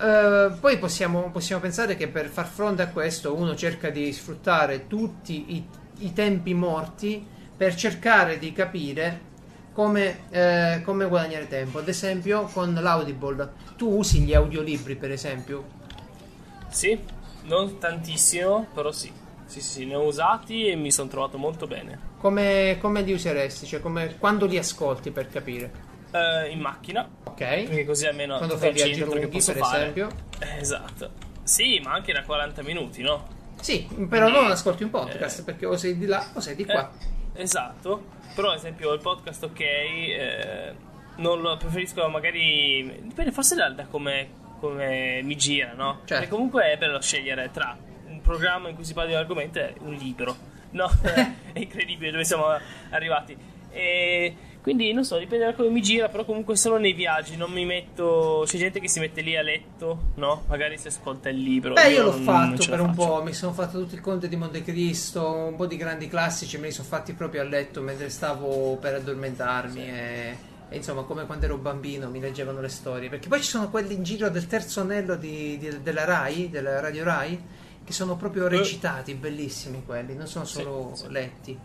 eh, 0.46 0.50
poi 0.60 0.78
possiamo, 0.78 1.30
possiamo 1.30 1.60
pensare 1.60 1.96
che 1.96 2.08
per 2.08 2.28
far 2.28 2.46
fronte 2.46 2.82
a 2.82 2.88
questo 2.88 3.34
uno 3.34 3.54
cerca 3.56 3.90
di 3.90 4.12
sfruttare 4.12 4.86
tutti 4.86 5.54
i, 5.56 5.66
i 5.98 6.12
tempi 6.12 6.54
morti 6.54 7.26
per 7.58 7.74
cercare 7.74 8.38
di 8.38 8.52
capire 8.52 9.26
come, 9.74 10.20
eh, 10.30 10.80
come 10.84 11.06
guadagnare 11.06 11.48
tempo. 11.48 11.78
Ad 11.80 11.88
esempio 11.88 12.44
con 12.44 12.72
l'Audible. 12.72 13.52
Tu 13.76 13.88
usi 13.96 14.20
gli 14.20 14.32
audiolibri, 14.32 14.94
per 14.96 15.10
esempio? 15.10 15.64
Sì, 16.68 16.98
non 17.42 17.78
tantissimo, 17.78 18.68
però 18.72 18.90
sì. 18.92 19.12
Sì, 19.46 19.60
sì, 19.60 19.86
ne 19.86 19.94
ho 19.96 20.02
usati 20.04 20.66
e 20.68 20.76
mi 20.76 20.92
sono 20.92 21.08
trovato 21.08 21.36
molto 21.38 21.66
bene. 21.66 21.98
Come, 22.18 22.76
come 22.80 23.02
li 23.02 23.12
useresti? 23.12 23.66
Cioè, 23.66 23.80
come, 23.80 24.16
quando 24.18 24.46
li 24.46 24.58
ascolti 24.58 25.10
per 25.10 25.28
capire? 25.28 25.70
Eh, 26.10 26.50
in 26.50 26.60
macchina, 26.60 27.08
Ok. 27.24 27.36
perché 27.36 27.84
così 27.84 28.06
almeno 28.06 28.36
Quando 28.36 28.56
fai 28.56 28.72
viaggi 28.72 29.00
lunghi, 29.04 29.26
per 29.28 29.56
fare. 29.56 29.80
esempio. 29.80 30.08
Eh, 30.38 30.58
Esatto. 30.60 31.10
Sì, 31.42 31.80
ma 31.82 31.92
anche 31.92 32.12
da 32.12 32.22
40 32.22 32.62
minuti, 32.62 33.02
no? 33.02 33.26
Sì, 33.60 33.88
però 34.08 34.28
non 34.28 34.50
ascolti 34.50 34.84
un 34.84 34.90
podcast 34.90 35.40
eh, 35.40 35.42
perché 35.42 35.66
o 35.66 35.76
sei 35.76 35.96
di 35.98 36.06
là 36.06 36.24
o 36.34 36.40
sei 36.40 36.54
di 36.54 36.64
qua. 36.64 36.90
Esatto. 37.38 38.16
Però, 38.34 38.50
ad 38.50 38.56
esempio, 38.56 38.92
il 38.92 39.00
podcast, 39.00 39.44
ok, 39.44 39.60
eh, 39.60 40.74
non 41.16 41.40
lo 41.40 41.56
preferisco 41.56 42.06
magari. 42.08 43.00
Dipende 43.02 43.32
forse 43.32 43.54
da, 43.54 43.70
da 43.70 43.86
come, 43.86 44.28
come 44.60 45.20
mi 45.22 45.36
gira, 45.36 45.72
no? 45.72 45.98
Certo. 45.98 46.14
Perché 46.14 46.28
comunque 46.28 46.72
è 46.72 46.76
bello 46.76 47.00
scegliere 47.00 47.50
tra 47.52 47.76
un 48.06 48.20
programma 48.20 48.68
in 48.68 48.74
cui 48.74 48.84
si 48.84 48.92
parla 48.92 49.10
di 49.10 49.14
un 49.14 49.20
argomento 49.20 49.58
e 49.58 49.74
un 49.80 49.94
libro. 49.94 50.36
No? 50.70 50.90
è 51.02 51.58
incredibile 51.58 52.10
dove 52.10 52.24
siamo 52.24 52.46
arrivati. 52.90 53.36
E 53.70 54.36
quindi 54.74 54.92
non 54.92 55.02
so, 55.02 55.16
dipende 55.16 55.46
da 55.46 55.54
come 55.54 55.70
mi 55.70 55.80
gira, 55.80 56.08
però 56.10 56.26
comunque 56.26 56.54
solo 56.54 56.76
nei 56.76 56.92
viaggi 56.92 57.36
non 57.36 57.50
mi 57.50 57.64
metto. 57.64 58.42
C'è 58.46 58.58
gente 58.58 58.80
che 58.80 58.88
si 58.88 59.00
mette 59.00 59.22
lì 59.22 59.34
a 59.34 59.40
letto, 59.40 60.10
no? 60.16 60.44
Magari 60.48 60.76
si 60.76 60.88
ascolta 60.88 61.30
il 61.30 61.38
libro. 61.38 61.72
Beh, 61.72 61.88
io 61.90 62.02
l'ho 62.02 62.10
non- 62.10 62.24
non 62.24 62.34
fatto 62.56 62.70
la 62.70 62.76
per 62.76 62.80
un 62.86 62.94
po', 62.94 63.22
mi 63.22 63.32
sono 63.32 63.52
fatto 63.54 63.78
tutto 63.80 63.94
il 63.94 64.02
Conte 64.02 64.28
di 64.28 64.36
Montecristo, 64.36 65.26
un 65.26 65.56
po' 65.56 65.64
di 65.66 65.76
grandi 65.78 66.06
classici, 66.08 66.58
me 66.58 66.66
li 66.66 66.72
sono 66.72 66.86
fatti 66.86 67.14
proprio 67.14 67.40
a 67.40 67.44
letto 67.44 67.80
mentre 67.80 68.10
stavo 68.10 68.76
per 68.76 68.94
addormentarmi 68.96 69.80
e, 69.88 70.36
e 70.68 70.76
insomma 70.76 71.02
come 71.04 71.24
quando 71.24 71.46
ero 71.46 71.56
bambino 71.56 72.10
mi 72.10 72.20
leggevano 72.20 72.60
le 72.60 72.68
storie, 72.68 73.08
perché 73.08 73.28
poi 73.28 73.40
ci 73.40 73.48
sono 73.48 73.70
quelli 73.70 73.94
in 73.94 74.02
giro 74.02 74.28
del 74.28 74.46
terzo 74.46 74.80
anello 74.82 75.16
di- 75.16 75.56
di- 75.56 75.82
della 75.82 76.04
RAI, 76.04 76.50
della 76.50 76.78
Radio 76.80 77.04
RAI, 77.04 77.40
che 77.84 77.92
sono 77.94 78.16
proprio 78.16 78.46
recitati, 78.48 79.14
bellissimi 79.14 79.82
quelli, 79.86 80.14
non 80.14 80.26
sono 80.26 80.44
Eh. 80.44 80.48
Sì, 80.48 80.52
solo 80.60 80.90
sì. 80.94 81.04
letti. 81.08 81.58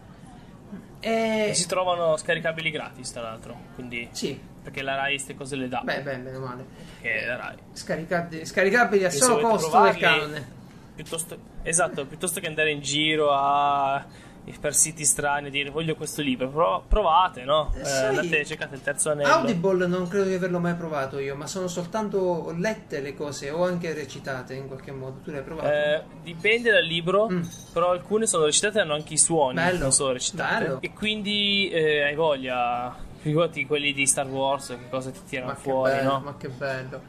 E... 1.00 1.48
E 1.50 1.54
si 1.54 1.68
trovano 1.68 2.18
scaricabili 2.18 2.72
gratis, 2.72 3.12
tra 3.12 3.22
l'altro. 3.22 3.56
Quindi. 3.76 4.08
Sì, 4.12 4.40
Perché 4.64 4.82
la 4.82 4.96
Rai 4.96 5.16
queste 5.16 5.36
cose 5.36 5.56
le 5.58 5.68
dà. 5.68 5.82
beh, 5.84 6.02
beh, 6.02 6.18
meno 6.18 6.40
male. 6.40 6.66
Che 7.02 7.14
è 7.14 7.26
la 7.26 7.36
Rai. 7.36 7.58
Scaricabili, 7.74 8.46
scaricabili 8.46 9.04
a 9.04 9.10
solo 9.10 9.50
costo 9.50 9.82
del 9.82 9.98
canone. 9.98 10.62
Piuttosto, 10.96 11.38
esatto, 11.64 12.06
piuttosto 12.06 12.40
che 12.40 12.48
andare 12.48 12.72
in 12.72 12.80
giro 12.80 13.32
a, 13.34 14.06
per 14.60 14.74
siti 14.76 15.06
strani 15.06 15.48
e 15.48 15.50
dire 15.52 15.70
voglio 15.70 15.96
questo 15.96 16.22
libro, 16.22 16.50
pro- 16.50 16.84
provate, 16.88 17.44
no? 17.44 17.72
Eh, 17.76 17.80
Eh, 17.88 18.06
andate, 18.06 18.46
cercate 18.46 18.76
il 18.76 18.82
terzo 18.82 19.10
anello. 19.12 19.32
Audible 19.32 19.88
non 19.88 20.08
credo 20.08 20.26
di 20.26 20.34
averlo 20.34 20.60
mai 20.60 20.76
provato 20.76 21.18
io, 21.20 21.36
ma 21.36 21.48
sono 21.48 21.68
soltanto 21.68 22.54
lette 22.58 23.00
le 23.02 23.14
cose 23.16 23.50
o 23.52 23.64
anche 23.66 23.94
recitate 23.94 24.54
in 24.56 24.68
qualche 24.68 24.92
modo. 24.92 25.20
Tu 25.24 25.32
le 25.32 25.38
hai 25.38 25.44
provato? 25.44 25.68
Eh, 25.70 26.02
dipende 26.24 26.72
dal 26.72 26.84
libro, 26.84 27.30
Mm. 27.30 27.42
però 27.72 27.92
alcune 27.92 28.26
sono 28.26 28.46
recitate 28.46 28.80
e 28.80 28.82
hanno 28.82 28.94
anche 28.94 29.14
i 29.14 29.18
suoni, 29.18 29.56
Bello, 29.56 29.80
non 29.80 29.92
solo 29.92 30.14
recitate. 30.14 30.64
bello. 30.66 30.82
E 30.82 30.92
quindi 30.94 31.70
eh, 31.70 32.04
hai 32.04 32.16
voglia, 32.16 32.96
figurati 33.20 33.66
quelli 33.66 33.94
di 33.94 34.06
Star 34.06 34.28
Wars, 34.28 34.68
che 34.68 34.90
cosa 34.90 35.10
ti 35.12 35.20
tirano 35.26 35.52
ma, 35.52 35.56
fuori, 35.56 35.92
bello, 35.94 36.12
no? 36.12 36.20
ma 36.20 36.38
che 36.38 36.50
bello. 36.50 37.02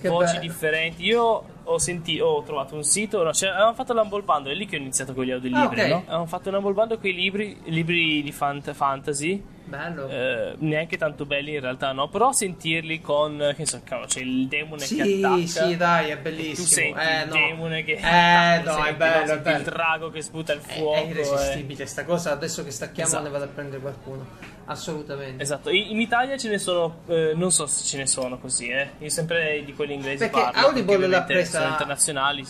Che 0.00 0.08
voci 0.08 0.32
bello. 0.34 0.40
differenti. 0.40 1.04
Io 1.04 1.44
ho 1.64 1.78
sentito, 1.78 2.24
ho 2.26 2.42
trovato 2.42 2.74
un 2.74 2.84
sito, 2.84 3.22
no, 3.22 3.32
cioè, 3.32 3.50
avevamo 3.50 3.74
fatto 3.74 3.92
l'Humble 3.94 4.22
Bundle, 4.22 4.52
è 4.52 4.54
lì 4.54 4.66
che 4.66 4.76
ho 4.76 4.80
iniziato 4.80 5.14
con 5.14 5.24
gli 5.24 5.30
audiolibri, 5.30 5.80
Ah, 5.80 5.84
ok. 5.84 5.88
no? 5.90 5.96
Avevamo 6.06 6.26
fatto 6.26 6.48
un 6.50 6.54
Humble 6.56 6.72
Bundle 6.72 6.98
con 6.98 7.06
i 7.08 7.14
libri, 7.14 7.56
libri 7.64 8.22
di 8.22 8.32
fant- 8.32 8.72
fantasy, 8.72 9.42
Bello. 9.66 10.08
eh, 10.08 10.54
neanche 10.58 10.98
tanto 10.98 11.24
belli 11.24 11.54
in 11.54 11.60
realtà, 11.60 11.92
no? 11.92 12.08
Però 12.08 12.32
sentirli 12.32 13.00
con, 13.00 13.54
che 13.56 13.64
so, 13.66 13.80
cavolo, 13.82 14.06
c'è 14.06 14.20
il 14.20 14.46
demone 14.46 14.80
che 14.82 14.86
sì, 14.86 15.22
attacca. 15.22 15.66
sì, 15.66 15.76
dai, 15.76 16.10
è 16.10 16.16
Tu 16.16 16.22
bellissimo. 16.22 16.66
senti 16.66 16.98
eh, 17.00 17.22
il 17.22 17.28
no. 17.28 17.34
demone 17.34 17.82
che 17.84 17.92
Eh, 17.92 17.98
attacca, 18.06 18.62
no, 18.72 18.78
è 18.78 18.82
senti, 18.82 18.98
bello, 18.98 19.22
è 19.22 19.26
senti 19.26 19.42
bello. 19.42 19.56
il 19.58 19.64
drago 19.64 20.10
che 20.10 20.22
sputa 20.22 20.52
il 20.52 20.60
È, 20.60 20.62
fuoco. 20.74 20.94
è 20.94 20.98
eh. 21.00 21.08
irresistibile 21.08 21.86
sta 21.86 22.04
cosa. 22.04 22.32
Adesso 22.32 22.62
che 22.62 22.70
stacchiamo 22.70 23.08
Esatto. 23.08 23.24
ne 23.24 23.30
vado 23.30 23.44
a 23.44 23.48
prendere 23.48 23.80
qualcuno. 23.80 24.26
Assolutamente. 24.66 25.42
Esatto, 25.42 25.70
in 25.70 25.98
Italia 26.00 26.36
ce 26.36 26.48
ne 26.50 26.58
sono, 26.58 26.98
eh, 27.06 27.32
non 27.34 27.50
so 27.50 27.66
se 27.66 27.84
ce 27.84 27.96
ne 27.96 28.06
sono 28.06 28.38
così, 28.38 28.68
eh. 28.68 28.90
Io 28.98 29.08
sempre 29.08 29.62
di 29.64 29.72
quelli 29.74 29.94
inglesi 29.94 30.18
Perché 30.28 30.40
parlo. 30.40 30.66
Audible 30.68 30.92
perché 30.96 31.06
l'ha 31.10 31.22
presa- 31.22 31.58
sono 31.60 31.70
internazionali. 31.70 32.46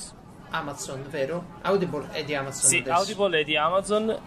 Amazon, 0.50 1.04
vero? 1.10 1.44
Audible 1.62 2.08
è 2.12 2.22
di 2.24 2.34
Amazon. 2.34 2.68
Sì, 2.70 2.78
adesso. 2.78 2.96
Audible 2.96 3.40
è 3.40 3.44
di 3.44 3.56
Amazon. 3.56 4.18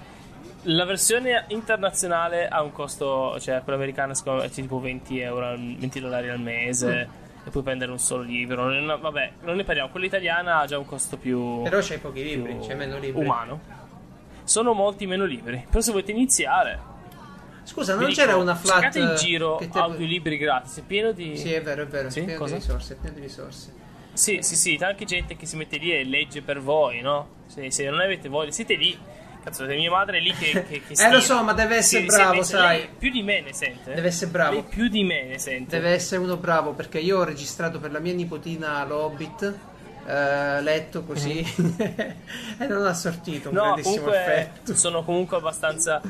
La 0.69 0.83
versione 0.83 1.45
internazionale 1.49 2.47
ha 2.47 2.61
un 2.61 2.71
costo, 2.73 3.39
cioè 3.39 3.61
quella 3.63 3.77
americana 3.77 4.13
secondo 4.13 4.41
me 4.41 4.47
è 4.47 4.49
tipo 4.49 4.79
20 4.79 5.19
euro, 5.19 5.45
al- 5.47 5.75
20 5.77 5.99
dollari 6.01 6.27
al 6.29 6.41
mese 6.41 7.07
Mm. 7.07 7.45
e 7.47 7.49
puoi 7.51 7.63
prendere 7.63 7.91
un 7.91 7.99
solo 7.99 8.23
libro. 8.23 8.65
Non- 8.67 8.99
vabbè, 8.99 9.31
non 9.43 9.55
ne 9.55 9.63
parliamo. 9.63 9.89
Quella 9.89 10.05
italiana 10.07 10.59
ha 10.59 10.65
già 10.65 10.77
un 10.77 10.85
costo 10.85 11.15
più, 11.17 11.61
Però 11.63 11.79
c'hai 11.81 11.99
pochi 11.99 12.21
libri, 12.21 12.57
c'hai 12.65 12.75
meno 12.75 12.97
libri. 12.97 13.23
umano. 13.23 13.61
Sono 14.43 14.73
molti 14.73 15.05
meno 15.05 15.23
libri. 15.23 15.63
Però 15.69 15.79
se 15.79 15.91
volete 15.91 16.11
iniziare, 16.11 16.79
Scusa, 17.63 17.93
non 17.95 18.05
dico, 18.05 18.19
c'era 18.21 18.35
una 18.35 18.55
flat 18.55 18.81
cercate 18.93 18.99
in 18.99 19.15
giro 19.15 19.55
te- 19.57 19.69
audiolibri 19.79 20.37
gratis, 20.37 20.77
è 20.79 20.81
pieno 20.83 21.11
di 21.13 21.37
Sì, 21.37 21.53
è 21.53 21.61
vero, 21.61 21.83
è 21.83 21.87
vero, 21.87 22.09
Sì, 22.09 22.19
è 22.21 22.23
pieno 22.23 22.39
cosa? 22.39 22.53
di 22.55 22.59
risorse, 22.59 22.93
è 22.93 22.97
pieno 22.97 23.15
di 23.15 23.21
risorse. 23.21 23.73
Sì, 24.13 24.39
sì, 24.41 24.55
sì, 24.55 24.77
c'è 24.77 24.85
anche 24.85 25.05
gente 25.05 25.35
che 25.37 25.45
si 25.45 25.55
mette 25.55 25.77
lì 25.77 25.91
e 25.93 26.03
legge 26.03 26.41
per 26.41 26.59
voi, 26.59 26.99
no? 27.01 27.27
Se, 27.47 27.69
se 27.71 27.89
non 27.89 27.99
avete 28.01 28.27
voglia, 28.29 28.51
siete 28.51 28.73
lì. 28.75 28.97
Cazzo, 29.43 29.65
mia 29.65 29.89
madre 29.89 30.17
è 30.17 30.21
lì 30.21 30.33
che, 30.33 30.65
che, 30.67 30.81
che 30.85 30.93
Eh, 31.01 31.11
lo 31.11 31.19
so, 31.21 31.41
ma 31.43 31.53
deve 31.53 31.77
essere 31.77 32.03
Si- 32.03 32.09
si 32.09 32.15
bravo, 32.17 32.35
messa- 32.35 32.57
sai. 32.57 32.89
più 32.97 33.09
di 33.11 33.21
me 33.23 33.41
ne 33.41 33.53
sente. 33.53 33.93
Deve 33.93 34.07
essere 34.07 34.31
bravo. 34.31 34.53
Lei 34.55 34.63
più 34.63 34.87
di 34.89 35.03
me 35.03 35.23
ne 35.23 35.39
sente. 35.39 35.77
Deve 35.77 35.91
essere 35.91 36.21
uno 36.21 36.35
bravo 36.37 36.73
perché 36.73 36.99
io 36.99 37.19
ho 37.19 37.23
registrato 37.23 37.79
per 37.79 37.91
la 37.91 37.99
mia 37.99 38.13
nipotina 38.13 38.83
l'Hobbit, 38.83 39.53
eh, 40.05 40.61
letto 40.61 41.03
così 41.03 41.39
e 42.59 42.65
non 42.67 42.85
ha 42.85 42.93
sortito 42.93 43.49
un 43.49 43.55
no, 43.55 43.61
grandissimo 43.63 43.95
comunque 44.05 44.17
effetto. 44.25 44.75
sono 44.75 45.03
comunque 45.03 45.37
abbastanza. 45.37 46.01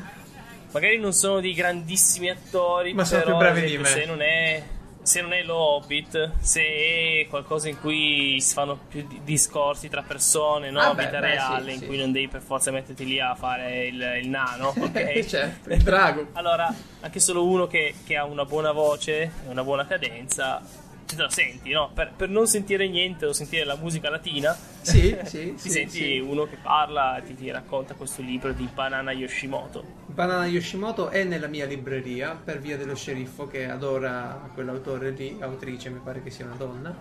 Magari 0.70 0.98
non 0.98 1.12
sono 1.12 1.40
dei 1.40 1.54
grandissimi 1.54 2.28
attori, 2.28 2.92
Ma 2.92 3.04
sono 3.04 3.22
più 3.22 3.36
bravi 3.36 3.62
di 3.64 3.78
me. 3.78 3.86
Se 3.88 4.04
non 4.04 4.20
è. 4.20 4.62
Se 5.08 5.22
non 5.22 5.32
è 5.32 5.42
lo 5.42 5.56
Hobbit, 5.56 6.32
se 6.38 6.60
è 6.60 7.26
qualcosa 7.30 7.66
in 7.70 7.80
cui 7.80 8.38
si 8.42 8.52
fanno 8.52 8.78
più 8.88 9.06
di- 9.06 9.22
discorsi 9.24 9.88
tra 9.88 10.02
persone, 10.02 10.70
no? 10.70 10.80
Ah, 10.80 10.92
beh, 10.94 11.06
Vita 11.06 11.18
beh, 11.18 11.26
reale, 11.30 11.64
sì, 11.68 11.72
in 11.72 11.78
sì. 11.78 11.86
cui 11.86 11.96
non 11.96 12.12
devi 12.12 12.28
per 12.28 12.42
forza 12.42 12.70
metterti 12.70 13.06
lì 13.06 13.18
a 13.18 13.34
fare 13.34 13.86
il, 13.86 14.18
il 14.22 14.28
nano, 14.28 14.68
ok? 14.78 15.24
certo, 15.24 15.70
il 15.72 15.82
drago. 15.82 16.26
Allora, 16.32 16.70
anche 17.00 17.20
solo 17.20 17.46
uno 17.46 17.66
che, 17.66 17.94
che 18.04 18.16
ha 18.18 18.26
una 18.26 18.44
buona 18.44 18.72
voce 18.72 19.22
e 19.22 19.30
una 19.48 19.64
buona 19.64 19.86
cadenza, 19.86 20.60
te 21.16 21.22
la 21.22 21.30
senti, 21.30 21.70
no? 21.72 21.90
Per, 21.94 22.12
per 22.16 22.28
non 22.28 22.46
sentire 22.46 22.86
niente 22.88 23.24
o 23.26 23.32
sentire 23.32 23.64
la 23.64 23.76
musica 23.76 24.10
latina, 24.10 24.56
Sì, 24.82 25.16
sì, 25.24 25.54
ti 25.54 25.58
sì, 25.58 25.70
senti 25.70 25.98
sì. 25.98 26.18
uno 26.18 26.44
che 26.44 26.56
parla 26.60 27.18
e 27.18 27.22
ti, 27.24 27.34
ti 27.34 27.50
racconta 27.50 27.94
questo 27.94 28.22
libro 28.22 28.52
di 28.52 28.68
Banana 28.72 29.12
Yoshimoto. 29.12 29.84
Banana 30.06 30.46
Yoshimoto 30.46 31.08
è 31.08 31.24
nella 31.24 31.46
mia 31.46 31.64
libreria 31.66 32.38
per 32.42 32.60
via 32.60 32.76
dello 32.76 32.94
sceriffo 32.94 33.46
che 33.46 33.68
adora 33.68 34.50
quell'autore 34.54 35.10
lì, 35.10 35.36
autrice 35.40 35.90
mi 35.90 36.00
pare 36.02 36.22
che 36.22 36.30
sia 36.30 36.44
una 36.44 36.54
donna. 36.56 36.94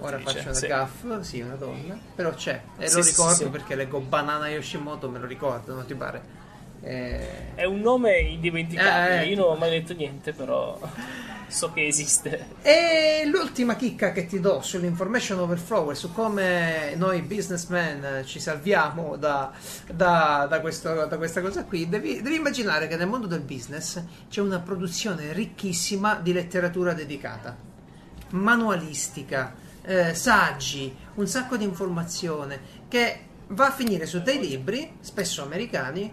Ora 0.00 0.16
Autrice, 0.16 0.32
faccio 0.38 0.48
una 0.48 0.58
sì. 0.58 0.66
gaff, 0.66 1.20
sì, 1.20 1.40
una 1.40 1.54
donna, 1.54 1.96
però 2.16 2.30
c'è 2.34 2.60
e 2.78 2.90
lo 2.90 3.00
ricordo 3.00 3.48
perché 3.50 3.76
leggo 3.76 4.00
Banana 4.00 4.48
Yoshimoto, 4.48 5.08
me 5.08 5.20
lo 5.20 5.26
ricordo, 5.26 5.72
non 5.72 5.86
ti 5.86 5.94
pare? 5.94 6.42
Eh, 6.80 7.54
È 7.54 7.64
un 7.64 7.80
nome 7.80 8.18
indimenticabile, 8.18 9.20
Eh, 9.20 9.26
eh. 9.26 9.28
io 9.28 9.36
non 9.36 9.50
ho 9.52 9.54
mai 9.54 9.70
detto 9.70 9.94
niente, 9.94 10.32
però 10.32 10.76
so 11.48 11.72
che 11.72 11.86
esiste. 11.86 12.46
E 12.62 13.22
l'ultima 13.26 13.76
chicca 13.76 14.12
che 14.12 14.26
ti 14.26 14.40
do 14.40 14.60
sull'information 14.62 15.38
overflow 15.38 15.90
e 15.90 15.94
su 15.94 16.12
come 16.12 16.94
noi 16.96 17.22
businessmen 17.22 18.22
ci 18.24 18.40
salviamo 18.40 19.16
da, 19.16 19.52
da- 19.92 20.46
da 20.48 20.60
questo- 20.60 21.06
da 21.06 21.16
questa 21.16 21.40
cosa 21.40 21.64
qui, 21.64 21.88
devi, 21.88 22.20
devi 22.22 22.36
immaginare 22.36 22.86
che 22.88 22.96
nel 22.96 23.06
mondo 23.08 23.26
del 23.26 23.40
business 23.40 24.02
c'è 24.28 24.40
una 24.40 24.60
produzione 24.60 25.32
ricchissima 25.32 26.16
di 26.16 26.32
letteratura 26.32 26.92
dedicata, 26.92 27.56
manualistica, 28.30 29.54
eh, 29.82 30.14
saggi, 30.14 30.94
un 31.14 31.26
sacco 31.26 31.56
di 31.56 31.64
informazione 31.64 32.60
che 32.88 33.20
va 33.48 33.66
a 33.66 33.72
finire 33.72 34.06
su 34.06 34.22
dei 34.22 34.38
libri, 34.38 34.96
spesso 35.00 35.42
americani, 35.42 36.12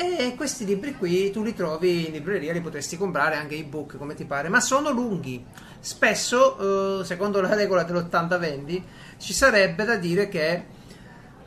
e 0.00 0.34
questi 0.34 0.64
libri 0.64 0.96
qui 0.96 1.30
tu 1.30 1.42
li 1.42 1.54
trovi 1.54 2.06
in 2.06 2.12
libreria, 2.12 2.54
li 2.54 2.62
potresti 2.62 2.96
comprare 2.96 3.36
anche 3.36 3.56
ebook 3.56 3.98
come 3.98 4.14
ti 4.14 4.24
pare, 4.24 4.48
ma 4.48 4.60
sono 4.60 4.90
lunghi. 4.90 5.44
Spesso, 5.78 7.00
eh, 7.00 7.04
secondo 7.04 7.42
la 7.42 7.54
regola 7.54 7.82
dell'80-20, 7.82 8.82
ci 9.18 9.34
sarebbe 9.34 9.84
da 9.84 9.96
dire 9.96 10.28
che 10.28 10.52
eh, 10.52 10.64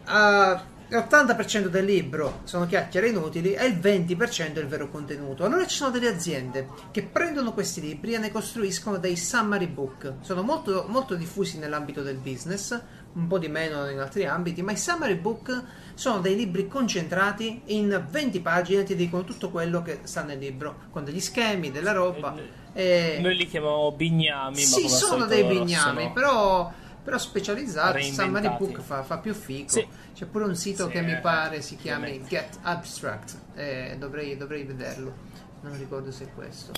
l'80% 0.05 1.67
del 1.67 1.85
libro 1.85 2.41
sono 2.43 2.67
chiacchiere 2.67 3.07
inutili 3.07 3.53
e 3.53 3.65
il 3.65 3.77
20% 3.77 4.53
è 4.53 4.59
il 4.59 4.67
vero 4.67 4.87
contenuto. 4.89 5.43
Allora 5.43 5.65
ci 5.65 5.75
sono 5.75 5.89
delle 5.89 6.09
aziende 6.09 6.67
che 6.91 7.01
prendono 7.01 7.53
questi 7.53 7.81
libri 7.81 8.13
e 8.13 8.19
ne 8.19 8.31
costruiscono 8.31 8.97
dei 8.97 9.17
summary 9.17 9.67
book. 9.67 10.13
Sono 10.21 10.43
molto, 10.43 10.85
molto 10.87 11.15
diffusi 11.15 11.57
nell'ambito 11.57 12.03
del 12.03 12.17
business, 12.17 12.79
un 13.13 13.27
po' 13.27 13.37
di 13.37 13.47
meno 13.47 13.89
in 13.89 13.99
altri 13.99 14.25
ambiti, 14.25 14.61
ma 14.61 14.71
i 14.71 14.77
summary 14.77 15.15
book 15.15 15.63
sono 15.93 16.19
dei 16.19 16.35
libri 16.35 16.67
concentrati 16.67 17.61
in 17.65 18.05
20 18.09 18.39
pagine, 18.39 18.83
ti 18.83 18.95
dicono 18.95 19.23
tutto 19.23 19.49
quello 19.49 19.81
che 19.81 19.99
sta 20.03 20.23
nel 20.23 20.39
libro, 20.39 20.85
con 20.89 21.03
degli 21.03 21.19
schemi, 21.19 21.71
della 21.71 21.91
roba. 21.91 22.35
E... 22.73 23.19
Noi 23.21 23.35
li 23.35 23.47
chiamiamo 23.47 23.91
bignami, 23.91 24.55
ma 24.55 24.61
Sì, 24.61 24.89
sono 24.89 25.25
dei 25.25 25.43
bignami, 25.43 26.01
sono- 26.01 26.13
però, 26.13 26.71
però 27.03 27.17
specializzati. 27.17 28.11
Summary 28.11 28.49
Book 28.57 28.81
fa, 28.81 29.03
fa 29.03 29.17
più 29.19 29.33
fico. 29.33 29.69
Sì. 29.69 29.87
C'è 30.13 30.25
pure 30.25 30.45
un 30.45 30.55
sito 30.55 30.85
Sì, 30.85 30.91
che 30.91 31.01
mi 31.01 31.13
eh, 31.13 31.17
pare 31.17 31.61
si 31.61 31.75
chiami. 31.75 32.23
Get 32.27 32.57
Abstract. 32.63 33.37
eh, 33.55 33.95
dovrei, 33.99 34.35
dovrei 34.37 34.63
vederlo. 34.63 35.13
Non 35.61 35.77
ricordo 35.77 36.11
se 36.11 36.25
è 36.25 36.33
questo. 36.33 36.71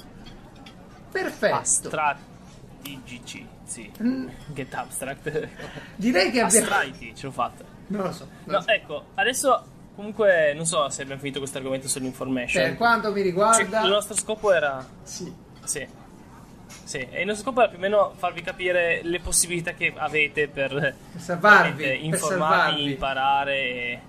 Perfetto. 1.12 1.90
Astratigici, 2.90 3.48
sì. 3.64 3.92
Mm. 4.02 4.28
Get 4.54 4.74
abstract. 4.74 5.50
Direi 5.96 6.32
che 6.32 6.42
abbiamo... 6.42 6.66
Astraiti, 6.66 7.16
ce 7.16 7.26
l'ho 7.26 7.32
fatta. 7.32 7.64
Non 7.88 8.04
lo 8.04 8.12
so. 8.12 8.28
non 8.46 8.56
No, 8.56 8.62
so. 8.62 8.70
ecco, 8.70 9.06
adesso 9.16 9.66
comunque 9.96 10.54
non 10.56 10.66
so 10.66 10.88
se 10.90 11.02
abbiamo 11.02 11.20
finito 11.20 11.40
questo 11.40 11.58
argomento 11.58 11.88
sull'information. 11.88 12.64
Per 12.64 12.78
quanto 12.78 13.10
mi 13.10 13.16
Cioè, 13.18 13.24
riguarda... 13.24 13.82
il 13.82 13.90
nostro 13.90 14.16
scopo 14.16 14.52
era 14.54 14.86
Sì. 15.04 15.34
Sì. 15.64 15.88
Sì, 16.84 16.98
e 17.10 17.22
il 17.22 17.26
nostro 17.26 17.46
scopo 17.46 17.62
era 17.62 17.70
più 17.70 17.80
o 17.80 17.82
meno 17.82 18.14
farvi 18.16 18.42
capire 18.42 19.02
le 19.04 19.20
possibilità 19.20 19.74
che 19.74 19.92
avete 19.96 20.48
per 20.48 20.70
Per 20.72 21.22
salvarvi, 21.22 21.84
per 21.84 21.94
informarvi, 22.00 22.20
salvarvi. 22.22 22.84
imparare 22.92 23.56
e, 23.56 24.02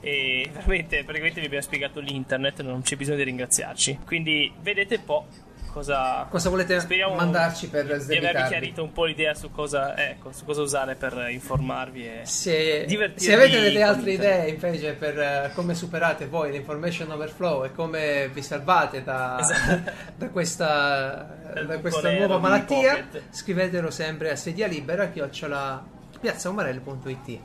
e 0.00 0.50
veramente 0.52 1.04
praticamente 1.04 1.38
vi 1.40 1.46
abbiamo 1.46 1.64
spiegato 1.64 2.00
l'internet, 2.00 2.62
non 2.62 2.82
c'è 2.82 2.96
bisogno 2.96 3.18
di 3.18 3.22
ringraziarci. 3.24 4.00
Quindi 4.04 4.52
vedete 4.60 4.96
un 4.96 5.04
po' 5.04 5.26
cosa 5.70 6.26
Cosa 6.28 6.48
volete 6.50 6.78
speriamo 6.80 7.14
mandarci 7.14 7.68
per 7.68 7.84
di 7.84 7.92
avervi 7.92 8.04
sdebitarvi? 8.04 8.48
chiarito 8.48 8.82
un 8.82 8.92
po' 8.92 9.04
l'idea 9.04 9.34
su 9.34 9.50
cosa, 9.50 9.96
ecco, 9.96 10.32
su 10.32 10.44
cosa 10.44 10.62
usare 10.62 10.94
per 10.94 11.28
informarvi 11.30 12.06
e 12.06 12.20
Se, 12.24 12.86
se 13.16 13.34
avete 13.34 13.60
delle 13.60 13.82
altre 13.82 14.12
idee 14.12 14.48
invece 14.50 14.92
per 14.94 15.18
eh, 15.18 15.50
come 15.54 15.74
superate 15.74 16.26
voi 16.26 16.50
l'information 16.52 17.10
overflow 17.10 17.64
e 17.64 17.72
come 17.72 18.28
vi 18.32 18.42
salvate 18.42 19.02
da, 19.02 19.38
Esatto. 19.40 19.90
da 20.16 20.28
questa, 20.28 21.36
da 21.66 21.78
questa 21.80 22.10
nuova 22.12 22.38
malattia, 22.38 23.08
scrivetelo 23.30 23.90
sempre 23.90 24.30
a 24.30 24.36
sedia 24.36 24.66
libera 24.66 25.08
chiocciola 25.08 25.98
piazzaumarelli.it 26.20 27.40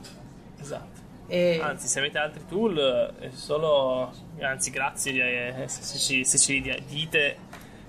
esatto. 0.59 0.99
e 1.27 1.59
Anzi, 1.61 1.87
se 1.87 1.99
avete 1.99 2.17
altri 2.17 2.43
tool, 2.47 2.77
eh, 3.19 3.31
solo 3.31 4.11
anzi, 4.41 4.69
grazie 4.69 5.63
eh, 5.63 5.67
se, 5.67 5.97
ci, 5.97 6.25
se 6.25 6.37
ci 6.37 6.61
di- 6.61 6.83
dite, 6.87 7.37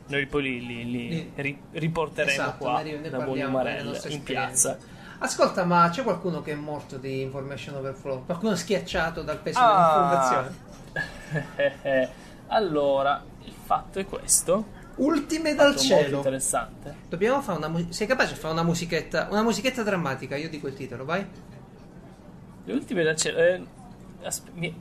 noi 0.09 0.26
poi 0.26 0.42
li, 0.42 0.66
li- 0.66 0.84
li 0.90 1.09
Li- 1.09 1.32
ri- 1.34 1.61
riporteremo 1.72 2.30
esatto, 2.32 2.64
qua 2.64 2.82
da 2.82 3.18
Buoni 3.18 3.42
nostre 3.82 4.12
in 4.12 4.22
piazza. 4.22 4.78
Ascolta, 5.18 5.64
ma 5.64 5.88
c'è 5.90 6.02
qualcuno 6.02 6.42
che 6.42 6.52
è 6.52 6.54
morto 6.54 6.98
di 6.98 7.22
information 7.22 7.76
overflow? 7.76 8.24
Qualcuno 8.26 8.54
schiacciato 8.54 9.22
dal 9.22 9.38
peso 9.38 9.59
Ah. 9.61 10.50
dell'informazione? 10.92 12.11
allora, 12.48 13.22
il 13.44 13.52
fatto 13.64 13.98
è 13.98 14.04
questo. 14.07 14.74
Ultime 14.96 15.54
dal 15.54 15.66
molto 15.68 15.80
cielo. 15.82 16.16
interessante. 16.18 16.94
Dobbiamo 17.09 17.42
fare 17.42 17.59
una 17.59 17.68
musica. 17.68 17.92
Sei 17.92 18.07
capace 18.07 18.34
di 18.34 18.38
fare 18.38 18.52
una 18.54 18.62
musichetta? 18.62 19.28
Una 19.30 19.42
musichetta 19.42 19.82
drammatica, 19.82 20.36
io 20.36 20.48
dico 20.48 20.68
il 20.68 20.74
titolo, 20.74 21.04
vai. 21.04 21.26
Le 22.64 22.72
ultime 22.72 23.02
dal 23.02 23.16
cielo. 23.16 23.38
Eh, 23.38 23.62
aspe- 24.22 24.50
mi- 24.54 24.74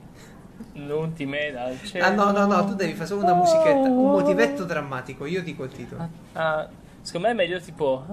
le 0.72 0.92
ultime 0.92 1.50
dal 1.52 1.82
cielo. 1.82 2.04
Ah 2.04 2.10
no, 2.10 2.30
no, 2.30 2.46
no, 2.46 2.64
tu 2.66 2.74
devi 2.74 2.94
fare 2.94 3.06
solo 3.06 3.22
una 3.22 3.34
musichetta, 3.34 3.88
un 3.88 4.10
motivetto 4.10 4.64
drammatico, 4.64 5.26
io 5.26 5.42
dico 5.42 5.64
il 5.64 5.72
titolo. 5.72 6.08
Ah, 6.32 6.68
secondo 7.00 7.26
me 7.26 7.32
è 7.32 7.36
meglio 7.36 7.60
tipo. 7.60 8.04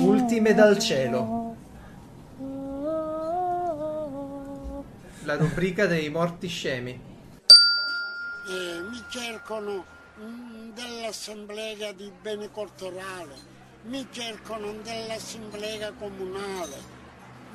Ultime 0.00 0.54
dal 0.54 0.78
cielo. 0.78 1.54
La 5.24 5.36
rubrica 5.36 5.86
dei 5.86 6.08
morti 6.08 6.46
scemi. 6.46 6.90
Eh, 8.48 8.80
mi 8.88 9.02
cercano 9.08 9.84
mm, 10.20 10.70
dell'assemblea 10.70 11.90
di 11.92 12.12
beni 12.22 12.48
culturali, 12.50 13.34
mi 13.86 14.06
cercano 14.12 14.72
dell'assemblea 14.84 15.90
comunale, 15.98 16.76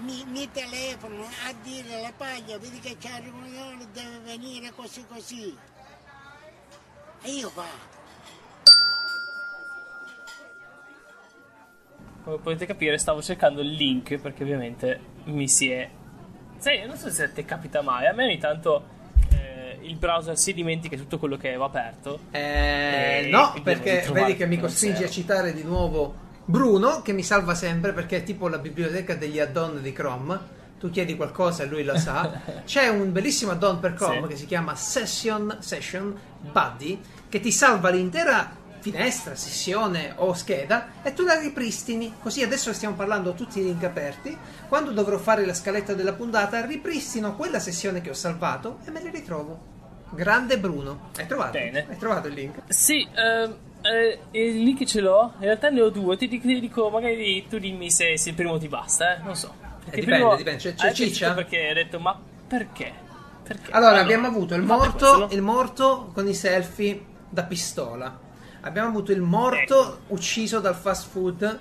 mi, 0.02 0.24
mi 0.28 0.50
telefonano 0.52 1.24
a 1.24 1.54
dire 1.62 2.02
la 2.02 2.12
paglia, 2.16 2.58
vedi 2.58 2.80
che 2.80 2.98
c'è 3.00 3.10
la 3.10 3.18
riunione, 3.18 3.88
deve 3.94 4.20
venire 4.24 4.72
così 4.76 5.06
così. 5.08 5.56
E 7.24 7.32
io 7.32 7.52
vado. 7.54 8.00
Come 12.24 12.38
potete 12.38 12.66
capire, 12.66 12.98
stavo 12.98 13.22
cercando 13.22 13.62
il 13.62 13.72
link 13.72 14.18
perché 14.18 14.44
ovviamente 14.44 15.00
mi 15.26 15.48
si 15.48 15.72
è. 15.72 15.90
Sai, 16.58 16.86
non 16.86 16.98
so 16.98 17.10
se 17.10 17.32
ti 17.34 17.44
capita 17.44 17.82
mai, 17.82 18.08
a 18.08 18.14
me 18.14 18.26
ogni 18.26 18.38
tanto 18.38 18.86
eh, 19.32 19.80
il 19.82 19.96
browser 19.98 20.38
si 20.38 20.54
dimentica 20.54 20.96
tutto 20.96 21.18
quello 21.18 21.38
che 21.38 21.48
avevo 21.48 21.66
aperto. 21.66 22.20
Eh, 22.32 23.28
no, 23.32 23.54
perché 23.64 24.08
vedi 24.12 24.36
che 24.36 24.46
mi 24.46 24.60
costringi 24.60 25.04
a 25.04 25.10
citare 25.10 25.54
di 25.54 25.64
nuovo 25.64 26.30
Bruno, 26.46 27.02
che 27.02 27.14
mi 27.14 27.24
salva 27.24 27.54
sempre 27.56 27.94
perché 27.94 28.18
è 28.18 28.24
tipo 28.24 28.48
la 28.48 28.58
biblioteca 28.58 29.16
degli 29.16 29.40
add-on 29.40 29.82
di 29.82 29.94
Chrome. 29.94 30.60
Tu 30.80 30.90
chiedi 30.90 31.16
qualcosa 31.16 31.64
e 31.64 31.68
lui 31.68 31.84
lo 31.84 31.96
sa. 31.98 32.42
C'è 32.66 32.88
un 32.88 33.12
bellissimo 33.12 33.52
add-on 33.52 33.80
per 33.80 33.94
Chrome 33.94 34.22
Sì. 34.24 34.28
che 34.28 34.36
si 34.36 34.46
chiama 34.48 34.76
Session, 34.76 35.58
Session 35.60 36.20
Buddy, 36.52 37.00
che 37.30 37.40
ti 37.40 37.52
salva 37.52 37.90
l'intera 37.90 38.58
finestra, 38.80 39.36
sessione 39.36 40.14
o 40.16 40.34
scheda 40.34 40.88
e 41.04 41.14
tu 41.14 41.24
la 41.24 41.38
ripristini. 41.40 42.16
Così 42.20 42.42
adesso 42.42 42.74
stiamo 42.74 42.96
parlando 42.96 43.34
tutti 43.34 43.60
i 43.60 43.64
link 43.64 43.84
aperti. 43.84 44.36
Quando 44.68 44.92
dovrò 44.92 45.20
fare 45.20 45.46
la 45.46 45.54
scaletta 45.54 45.94
della 45.94 46.14
puntata, 46.14 46.66
ripristino 46.66 47.36
quella 47.36 47.60
sessione 47.60 48.02
che 48.02 48.10
ho 48.10 48.14
salvato 48.16 48.80
e 48.84 48.90
me 48.90 49.04
le 49.04 49.12
ritrovo. 49.12 49.70
Grande 50.14 50.58
Bruno. 50.58 51.12
Hai 51.16 51.28
trovato? 51.28 51.52
Bene. 51.52 51.86
Hai 51.88 51.98
trovato 51.98 52.28
il 52.28 52.34
link? 52.34 52.58
Sì, 52.68 53.08
ehm, 53.16 53.56
eh, 53.82 54.20
il 54.32 54.64
link 54.64 54.84
ce 54.86 55.02
l'ho. 55.02 55.34
In 55.40 55.46
realtà 55.46 55.70
ne 55.70 55.82
ho 55.82 55.90
due. 55.90 56.18
Ti 56.18 56.28
dico, 56.28 56.48
ti 56.48 56.60
dico, 56.60 56.90
magari 56.90 57.46
tu 57.50 57.58
dimmi 57.60 57.90
se, 57.92 58.18
se 58.18 58.30
il 58.30 58.36
primo 58.36 58.58
ti 58.58 58.68
basta, 58.68 59.18
eh? 59.18 59.22
Non 59.24 59.36
so. 59.36 59.54
Perché 59.84 60.00
dipende, 60.02 60.16
primo- 60.24 60.36
dipende. 60.36 60.60
C'è- 60.60 60.70
c'è 60.76 60.86
pensato 60.88 60.94
ciccia? 61.10 61.34
Perché 61.34 61.68
hai 61.68 61.74
detto, 61.74 62.00
ma 62.00 62.20
perché? 62.48 62.94
Perché? 63.44 63.72
Allora, 63.72 64.00
abbiamo 64.00 64.28
avuto 64.28 64.56
il 64.56 64.62
morto, 64.62 64.92
questo, 64.92 65.18
no? 65.18 65.28
il 65.32 65.42
morto 65.42 66.12
con 66.14 66.28
i 66.28 66.34
selfie 66.34 67.04
da 67.30 67.44
pistola. 67.44 68.20
Abbiamo 68.62 68.90
avuto 68.90 69.12
il 69.12 69.22
morto 69.22 69.82
Ecco. 69.82 69.98
ucciso 70.10 70.60
dal 70.60 70.76
fast 70.76 71.10
food. 71.10 71.60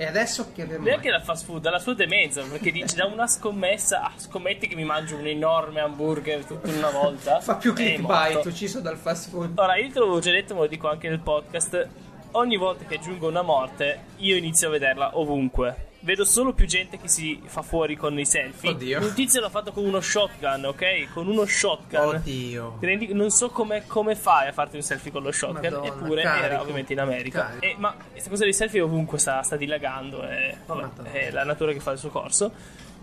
E 0.00 0.06
adesso 0.06 0.50
che 0.54 0.62
abbiamo. 0.62 0.84
Neanche 0.84 1.10
la 1.10 1.20
fast 1.20 1.44
food, 1.44 1.68
la 1.68 1.78
sua 1.78 1.92
demenza, 1.92 2.42
perché 2.42 2.72
dice 2.72 2.96
da 2.96 3.04
una 3.04 3.26
scommessa, 3.26 4.04
ah, 4.04 4.12
scommetti 4.16 4.66
che 4.66 4.74
mi 4.74 4.84
mangio 4.84 5.16
un 5.16 5.26
enorme 5.26 5.80
hamburger 5.80 6.42
tutto 6.46 6.70
in 6.70 6.78
una 6.78 6.88
volta. 6.88 7.38
Fa 7.40 7.56
più 7.56 7.74
clickbait, 7.74 8.42
ucciso 8.42 8.80
dal 8.80 8.96
fast 8.96 9.28
food. 9.28 9.58
Ora, 9.58 9.76
io 9.76 9.92
te 9.92 9.98
l'avevo 9.98 10.18
già 10.20 10.30
detto, 10.30 10.54
me 10.54 10.60
lo 10.60 10.66
dico 10.68 10.88
anche 10.88 11.10
nel 11.10 11.20
podcast. 11.20 11.86
Ogni 12.30 12.56
volta 12.56 12.86
che 12.86 12.94
aggiungo 12.94 13.28
una 13.28 13.42
morte, 13.42 14.04
io 14.16 14.36
inizio 14.36 14.68
a 14.68 14.70
vederla 14.70 15.18
ovunque. 15.18 15.88
Vedo 16.02 16.24
solo 16.24 16.54
più 16.54 16.66
gente 16.66 16.98
che 16.98 17.08
si 17.08 17.42
fa 17.44 17.60
fuori 17.60 17.94
con 17.94 18.18
i 18.18 18.24
selfie. 18.24 18.70
Oddio. 18.70 19.00
Un 19.00 19.12
tizio 19.12 19.40
l'ha 19.40 19.50
fatto 19.50 19.70
con 19.70 19.84
uno 19.84 20.00
shotgun, 20.00 20.64
ok? 20.64 21.12
Con 21.12 21.26
uno 21.28 21.44
shotgun. 21.44 22.16
Oddio. 22.16 22.78
Rendi- 22.80 23.12
non 23.12 23.30
so 23.30 23.50
come, 23.50 23.84
come 23.86 24.14
fai 24.14 24.48
a 24.48 24.52
farti 24.52 24.76
un 24.76 24.82
selfie 24.82 25.10
con 25.10 25.22
lo 25.22 25.30
shotgun, 25.30 25.60
Madonna, 25.72 25.86
eppure 25.88 26.22
carico. 26.22 26.44
era 26.46 26.60
ovviamente 26.62 26.92
in 26.94 27.00
America. 27.00 27.58
E- 27.58 27.74
ma 27.78 27.94
questa 28.10 28.30
cosa 28.30 28.44
dei 28.44 28.54
selfie 28.54 28.80
ovunque 28.80 29.18
sta, 29.18 29.42
sta 29.42 29.56
dilagando, 29.56 30.22
è, 30.22 30.56
vabbè, 30.64 30.80
Madonna. 30.80 31.10
è 31.12 31.30
la 31.30 31.44
natura 31.44 31.72
che 31.72 31.80
fa 31.80 31.90
il 31.92 31.98
suo 31.98 32.08
corso. 32.08 32.50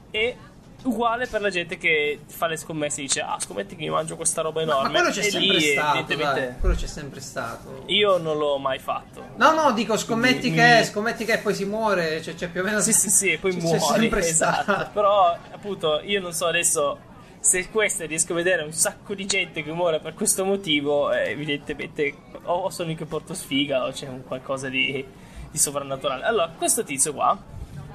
E 0.09 0.35
uguale 0.84 1.28
per 1.28 1.41
la 1.41 1.49
gente 1.49 1.78
che 1.78 2.19
fa 2.28 2.47
le 2.47 2.55
scommesse 2.55 2.99
e 2.99 3.03
dice, 3.03 3.21
ah, 3.21 3.38
scommetti 3.39 3.75
che 3.75 3.84
mi 3.84 3.89
mangio 3.89 4.15
questa 4.15 4.41
roba 4.41 4.63
Ma, 4.63 4.71
enorme. 4.71 4.89
ma 4.89 4.93
quello 4.99 5.09
c'è 5.13 5.19
e 5.25 5.30
sempre 5.32 5.55
lì, 5.57 5.61
stato. 5.71 5.97
evidentemente, 5.97 6.39
Dai, 6.47 6.59
quello 6.59 6.75
c'è 6.75 6.88
sempre 6.88 7.19
stato. 7.19 7.84
io 7.88 8.17
non 8.17 8.38
l'ho 8.38 8.57
mai 8.57 8.80
fatto. 8.80 9.23
No, 9.36 9.53
no, 9.53 9.71
dico 9.73 9.97
scommetti 9.97 10.49
Mi- 10.49 10.55
che, 10.55 10.75
mi- 10.80 10.84
scommetti 10.86 11.25
che 11.25 11.39
poi 11.39 11.53
si 11.55 11.65
muore. 11.65 12.19
C'è, 12.21 12.36
c'è 12.36 12.47
più 12.49 12.61
o 12.61 12.63
meno. 12.63 12.80
Sì, 12.80 12.93
sì, 12.93 13.09
sì, 13.09 13.32
e 13.34 13.38
poi 13.38 13.51
c'è- 13.55 13.61
muori. 13.61 13.78
C'è 13.80 13.86
sempre 13.99 14.19
esatto. 14.28 14.61
stato. 14.63 14.89
Però, 14.93 15.38
appunto, 15.51 15.99
io 16.03 16.21
non 16.21 16.32
so 16.34 16.45
adesso 16.45 16.99
se 17.39 17.69
queste 17.69 18.05
riesco 18.05 18.34
a 18.34 18.36
vedere 18.36 18.63
un 18.63 18.71
sacco 18.73 19.13
di 19.13 19.25
gente 19.25 19.63
che 19.63 19.71
muore 19.71 19.99
per 19.99 20.13
questo 20.13 20.43
motivo, 20.45 21.11
eh, 21.11 21.30
evidentemente 21.32 22.15
o 22.43 22.69
sono 22.69 22.89
io 22.91 22.95
che 22.97 23.05
porto 23.05 23.34
sfiga 23.34 23.86
o 23.86 23.91
c'è 23.91 24.07
un 24.07 24.23
qualcosa 24.23 24.69
di, 24.69 25.03
di 25.51 25.57
sovrannaturale. 25.57 26.23
Allora, 26.23 26.49
questo 26.57 26.84
tizio 26.84 27.13
qua, 27.13 27.38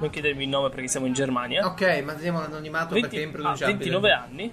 non 0.03 0.09
chiedermi 0.11 0.43
il 0.43 0.49
nome 0.49 0.69
perché 0.69 0.87
siamo 0.87 1.05
in 1.05 1.13
Germania, 1.13 1.65
Ok, 1.65 2.01
manteniamo 2.03 2.39
l'anonimato 2.39 2.93
20 2.93 3.01
perché 3.01 3.17
è 3.17 3.23
ha 3.23 3.27
impronunciabile. 3.27 3.77
29 3.77 4.11
anni, 4.11 4.51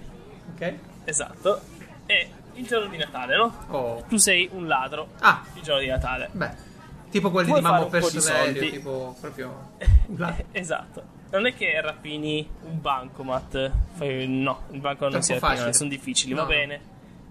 Ok. 0.53 0.73
esatto, 1.05 1.61
e 2.05 2.29
il 2.53 2.65
giorno 2.65 2.89
di 2.89 2.97
Natale, 2.97 3.35
no? 3.37 3.53
Oh. 3.69 4.03
Tu 4.07 4.17
sei 4.17 4.49
un 4.53 4.67
ladro 4.67 5.09
Ah, 5.19 5.43
il 5.55 5.61
giorno 5.61 5.81
di 5.81 5.87
Natale. 5.87 6.29
beh. 6.31 6.69
Tipo 7.11 7.29
quelli 7.29 7.49
Vuoi 7.49 7.61
di 7.61 7.89
Personerio, 7.89 8.53
soldi? 8.53 8.71
tipo 8.71 9.15
proprio. 9.19 9.71
Esatto. 10.53 11.19
Non 11.31 11.45
è 11.45 11.53
che 11.53 11.79
rapini 11.81 12.47
un 12.63 12.79
bancomat. 12.81 13.71
Fai- 13.93 14.27
no, 14.27 14.63
il 14.71 14.79
banco 14.79 15.03
non 15.03 15.11
Troppo 15.11 15.25
si 15.25 15.33
rapina, 15.33 15.51
facile. 15.53 15.73
sono 15.73 15.89
difficili, 15.89 16.33
No, 16.33 16.41
va 16.41 16.43
no. 16.43 16.47
bene. 16.49 16.81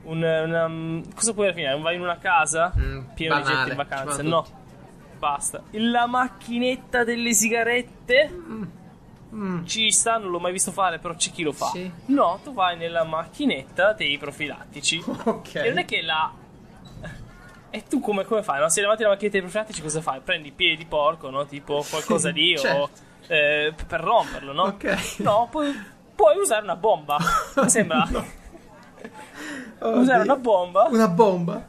Un, 0.03 0.23
una- 0.23 1.03
cosa 1.15 1.33
puoi 1.35 1.47
rapinare? 1.49 1.79
Vai 1.81 1.95
in 1.97 2.01
una 2.03 2.17
casa 2.19 2.73
Mm, 2.77 3.01
piena 3.15 3.41
di 3.41 3.45
gente 3.47 3.71
in 3.71 3.77
vacanza? 3.77 4.23
No, 4.23 4.47
basta. 5.21 5.63
La 5.73 6.07
macchinetta 6.07 7.05
delle 7.05 7.33
sigarette 7.35 8.69
Mm. 9.33 9.65
ci 9.65 9.93
sta, 9.93 10.19
non 10.19 10.31
l'ho 10.33 10.41
mai 10.41 10.51
visto 10.51 10.73
fare, 10.73 10.99
però 10.99 11.15
c'è 11.15 11.31
chi 11.31 11.45
lo 11.45 11.53
fa. 11.53 11.67
Sì. 11.67 11.89
No, 12.07 12.41
tu 12.43 12.53
vai 12.53 12.77
nella 12.77 13.05
macchinetta 13.05 13.93
dei 13.93 14.19
profilattici. 14.19 15.01
Ok. 15.07 15.55
E 15.55 15.69
non 15.69 15.79
è 15.79 15.85
che 15.85 16.03
la. 16.03 16.33
E 17.73 17.85
tu 17.89 18.01
come, 18.01 18.25
come 18.25 18.43
fai? 18.43 18.59
No? 18.59 18.69
Se 18.69 18.81
davanti 18.81 19.03
alla 19.05 19.13
macchinetta 19.13 19.39
dei 19.39 19.47
profilattici 19.49 19.81
cosa 19.83 20.01
fai? 20.01 20.19
Prendi 20.19 20.49
i 20.49 20.51
piedi 20.51 20.79
di 20.79 20.85
porco, 20.87 21.31
no? 21.31 21.47
Tipo 21.47 21.85
qualcosa 21.89 22.31
lì 22.35 22.59
certo. 22.59 22.77
o 22.83 22.91
eh, 23.29 23.73
per 23.87 24.01
romperlo, 24.01 24.53
no? 24.53 24.63
Ok. 24.65 25.19
No, 25.19 25.47
puoi, 25.49 25.73
puoi 26.17 26.37
usare 26.37 26.65
una 26.65 26.75
bomba. 26.75 27.17
Mi 27.55 27.71
sembra. 27.71 28.09
Oddio. 29.79 29.99
Usare 30.01 30.23
una 30.25 30.37
bomba. 30.37 30.89
Una 30.91 31.07
bomba. 31.09 31.69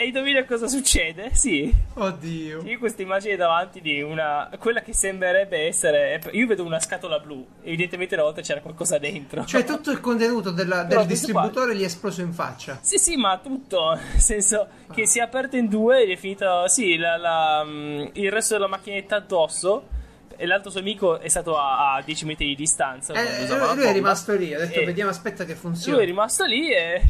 E 0.00 0.04
indovina 0.04 0.44
cosa 0.44 0.68
succede? 0.68 1.30
Sì. 1.34 1.74
Oddio. 1.94 2.62
Io 2.62 2.78
questa 2.78 3.02
immagine 3.02 3.34
davanti 3.34 3.80
di 3.80 4.00
una. 4.00 4.48
quella 4.56 4.80
che 4.80 4.94
sembrerebbe 4.94 5.66
essere. 5.66 6.20
Io 6.30 6.46
vedo 6.46 6.62
una 6.64 6.78
scatola 6.78 7.18
blu. 7.18 7.44
Evidentemente 7.64 8.14
una 8.14 8.22
volta 8.22 8.40
c'era 8.40 8.60
qualcosa 8.60 8.96
dentro. 8.98 9.44
Cioè, 9.44 9.64
tutto 9.64 9.90
il 9.90 9.98
contenuto 9.98 10.52
della- 10.52 10.84
del 10.84 11.04
distributore 11.04 11.74
gli 11.74 11.82
è 11.82 11.86
esploso 11.86 12.20
in 12.20 12.32
faccia. 12.32 12.78
Sì, 12.80 12.96
sì, 12.96 13.16
ma 13.16 13.38
tutto. 13.42 13.90
Nel 14.12 14.20
senso 14.20 14.68
che 14.94 15.04
si 15.04 15.18
è 15.18 15.22
aperto 15.22 15.56
in 15.56 15.66
due 15.68 16.02
ed 16.04 16.10
è 16.10 16.16
finito. 16.16 16.68
Sì, 16.68 16.96
la- 16.96 17.16
la, 17.16 17.64
mm, 17.66 18.06
il 18.12 18.30
resto 18.30 18.54
della 18.54 18.68
macchinetta 18.68 19.16
addosso. 19.16 19.88
E 20.36 20.46
l'altro 20.46 20.70
suo 20.70 20.78
amico 20.78 21.18
è 21.18 21.26
stato 21.26 21.58
a, 21.58 21.94
a 21.94 22.02
10 22.02 22.24
metri 22.24 22.46
di 22.46 22.54
distanza. 22.54 23.12
Eh, 23.14 23.48
la 23.48 23.72
lui 23.74 23.82
è 23.82 23.92
rimasto 23.92 24.32
lì. 24.36 24.54
Ha 24.54 24.58
detto, 24.60 24.78
E 24.78 24.84
vediamo, 24.84 25.10
aspetta 25.10 25.42
che 25.44 25.54
Lui 25.54 25.60
funziona. 25.60 26.00
è 26.00 26.04
rimasto 26.04 26.44
lì 26.44 26.72
e. 26.72 27.02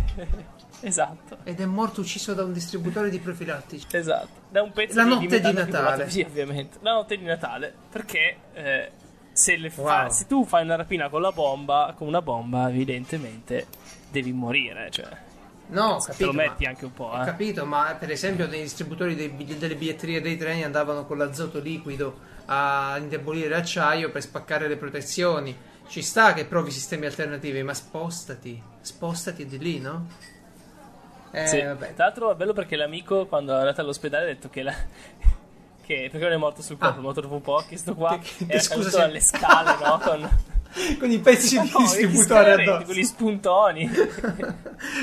esatto. 0.81 1.39
Ed 1.45 1.61
è 1.61 1.65
morto 1.67 2.01
ucciso 2.01 2.35
da 2.35 2.45
un 2.45 2.53
distributore 2.53 3.11
di 3.11 3.19
profilattici. 3.19 3.87
Esatto, 3.91 4.29
da 4.51 4.63
un 4.63 4.73
pezzo 4.73 4.97
La 4.97 5.05
di, 5.05 5.09
notte 5.11 5.41
di 5.41 5.53
Natale. 5.53 6.11
Sì, 6.11 6.21
ovviamente. 6.23 6.79
La 6.81 6.93
notte 6.93 7.17
di 7.17 7.25
Natale. 7.25 7.75
Perché 7.91 8.37
eh, 8.55 8.91
se, 9.33 9.57
le 9.57 9.71
fa- 9.71 10.03
Wow. 10.03 10.11
se 10.11 10.27
tu 10.27 10.45
fai 10.45 10.63
una 10.65 10.77
rapina 10.77 11.09
con 11.09 11.21
la 11.21 11.33
bomba, 11.33 11.95
con 11.97 12.07
una 12.09 12.23
bomba, 12.23 12.69
evidentemente 12.69 13.67
devi 14.11 14.33
morire. 14.33 14.91
Cioè, 14.91 15.27
No, 15.71 15.95
ho 15.95 15.99
te 15.99 16.07
capito. 16.13 16.27
lo 16.27 16.33
ma- 16.33 16.43
metti 16.45 16.65
anche 16.65 16.85
un 16.87 16.93
po', 16.95 17.05
Ho 17.13 17.21
eh. 17.21 17.25
capito, 17.27 17.67
ma 17.67 17.95
per 17.99 18.11
esempio 18.11 18.47
dei 18.49 18.63
distributori 18.63 19.15
dei 19.15 19.35
delle 19.59 19.77
biglietterie 19.77 20.23
dei 20.23 20.39
treni 20.39 20.65
andavano 20.65 21.05
con 21.05 21.19
l'azoto 21.19 21.59
liquido 21.61 22.21
a 22.47 22.97
indebolire 22.99 23.49
l'acciaio 23.51 24.11
per 24.11 24.23
spaccare 24.23 24.67
le 24.67 24.77
protezioni. 24.79 25.55
Ci 25.89 26.01
sta 26.03 26.33
che 26.35 26.47
provi 26.47 26.71
sistemi 26.71 27.05
alternativi, 27.07 27.63
ma 27.63 27.75
spostati. 27.75 28.63
Spostati 28.81 29.45
di 29.47 29.59
lì, 29.59 29.79
no? 29.79 30.07
Eh, 31.31 31.47
Sì. 31.47 31.59
Tra 31.59 31.77
l'altro 31.97 32.33
è 32.33 32.35
bello 32.35 32.53
perché 32.53 32.77
l'amico 32.77 33.27
quando 33.27 33.55
è 33.55 33.59
andato 33.59 33.81
all'ospedale 33.81 34.25
ha 34.25 34.27
detto 34.29 34.49
che 34.49 34.63
la... 34.63 34.75
Che 35.89 36.09
perché 36.11 36.27
non 36.27 36.35
è 36.35 36.37
morto 36.37 36.61
sul 36.61 36.77
colpo, 36.77 36.97
Ah. 36.97 36.99
è 36.99 37.03
morto 37.03 37.21
dopo 37.23 37.35
un 37.35 37.41
po', 37.41 37.65
che 37.67 37.79
sto 37.79 37.95
qua 37.95 38.19
Che- 38.19 38.45
che- 38.45 38.53
era 38.53 38.61
scusa 38.61 38.91
se- 38.91 38.97
dalle 38.99 39.21
scale, 39.21 39.77
no? 39.83 39.99
Con... 40.05 40.29
Con 40.99 41.11
i 41.11 41.19
pezzi 41.19 41.59
di 41.63 41.71
No, 41.73 41.79
distributore 41.79 42.21
gli 42.21 42.25
scaleretti, 42.27 42.69
addosso. 42.69 42.85
con 42.87 42.95
gli 42.95 43.05
spuntoni. 43.05 43.91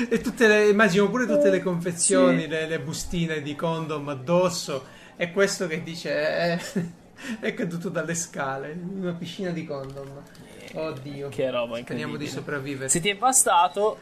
e 0.08 0.20
tutte 0.20 0.46
le, 0.46 0.68
immagino 0.68 1.10
pure 1.10 1.26
tutte 1.26 1.50
le 1.50 1.60
confezioni, 1.60 2.42
Sì. 2.42 2.46
le, 2.48 2.66
le 2.68 2.78
bustine 2.80 3.42
di 3.42 3.56
condom 3.56 4.08
addosso. 4.10 4.86
E 5.16 5.32
questo 5.32 5.66
che 5.66 5.82
dice 5.82 6.10
è, 6.12 6.58
è 7.40 7.52
caduto 7.54 7.88
dalle 7.88 8.14
scale 8.14 8.70
in 8.72 8.98
una 9.02 9.12
piscina 9.14 9.50
di 9.50 9.64
condom. 9.66 10.22
Oddio. 10.72 11.30
che 11.30 11.50
roba 11.50 11.76
Speriamo 11.76 11.76
incredibile. 11.78 12.18
di 12.18 12.28
sopravvivere. 12.28 12.88
Se 12.88 13.00
ti 13.00 13.08
è 13.08 13.16
bastato, 13.16 13.98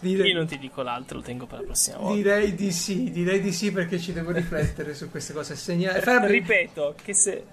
Direi, 0.00 0.30
io 0.30 0.36
non 0.36 0.46
ti 0.46 0.58
dico 0.58 0.82
l'altro, 0.82 1.18
lo 1.18 1.22
tengo 1.24 1.46
per 1.46 1.60
la 1.60 1.64
prossima 1.64 1.96
volta. 1.98 2.14
direi 2.14 2.54
di 2.54 2.70
sì, 2.72 3.10
direi 3.10 3.40
di 3.40 3.52
sì 3.52 3.72
perché 3.72 3.98
ci 3.98 4.12
devo 4.12 4.32
riflettere 4.32 4.94
su 4.94 5.10
queste 5.10 5.32
cose. 5.32 5.56
Segna- 5.56 5.92
Ripeto 6.26 6.94
che 7.02 7.14
se, 7.14 7.44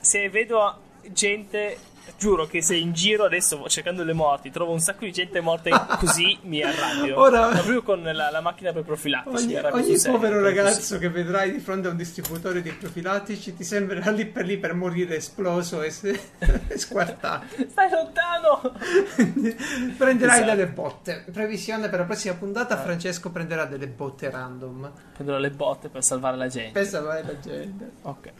se 0.00 0.28
vedo 0.30 0.78
gente, 1.12 1.76
giuro 2.18 2.46
che 2.46 2.62
se 2.62 2.74
in 2.76 2.92
giro 2.92 3.24
adesso 3.24 3.68
cercando 3.68 4.02
le 4.04 4.12
morti 4.12 4.50
trovo 4.50 4.72
un 4.72 4.80
sacco 4.80 5.04
di 5.04 5.12
gente 5.12 5.40
morta 5.40 5.86
così 5.98 6.38
mi 6.42 6.62
arrabbio. 6.62 7.18
Ora- 7.18 7.48
Ma 7.48 7.54
proprio 7.54 7.82
con 7.82 8.02
la, 8.02 8.30
la 8.30 8.40
macchina 8.40 8.72
per 8.72 8.82
profilattici. 8.84 9.44
Ogni, 9.44 9.56
ogni 9.56 9.96
serio, 9.96 10.18
povero 10.18 10.40
ragazzo 10.42 10.98
che 10.98 11.08
vedrai 11.08 11.52
di 11.52 11.58
fronte 11.58 11.88
a 11.88 11.90
un 11.90 11.96
distributore 11.96 12.62
di 12.62 12.70
profilattici 12.72 13.54
ti 13.54 13.64
sembrerà 13.64 14.10
lì 14.10 14.26
per 14.26 14.44
lì 14.44 14.58
per 14.58 14.74
morire 14.74 15.16
esploso 15.16 15.82
e, 15.82 15.90
se- 15.90 16.20
e 16.68 16.78
squartato. 16.78 17.46
Stai 17.68 17.90
lontano! 17.90 18.60
Prenderai 19.96 20.36
Esatto. 20.42 20.54
delle 20.56 20.66
botte. 20.68 21.24
Previsione 21.32 21.88
per 21.88 22.00
la 22.00 22.04
prossima 22.04 22.34
puntata: 22.34 22.76
Francesco 22.76 23.30
prenderà 23.30 23.64
delle 23.64 23.86
botte 23.86 24.30
random. 24.30 24.90
Prenderò 25.14 25.38
le 25.38 25.50
botte 25.50 25.88
per 25.88 26.02
salvare 26.02 26.36
la 26.36 26.48
gente. 26.48 26.72
Per 26.72 26.86
salvare 26.86 27.22
la 27.24 27.38
gente. 27.38 27.90
Ok, 28.02 28.30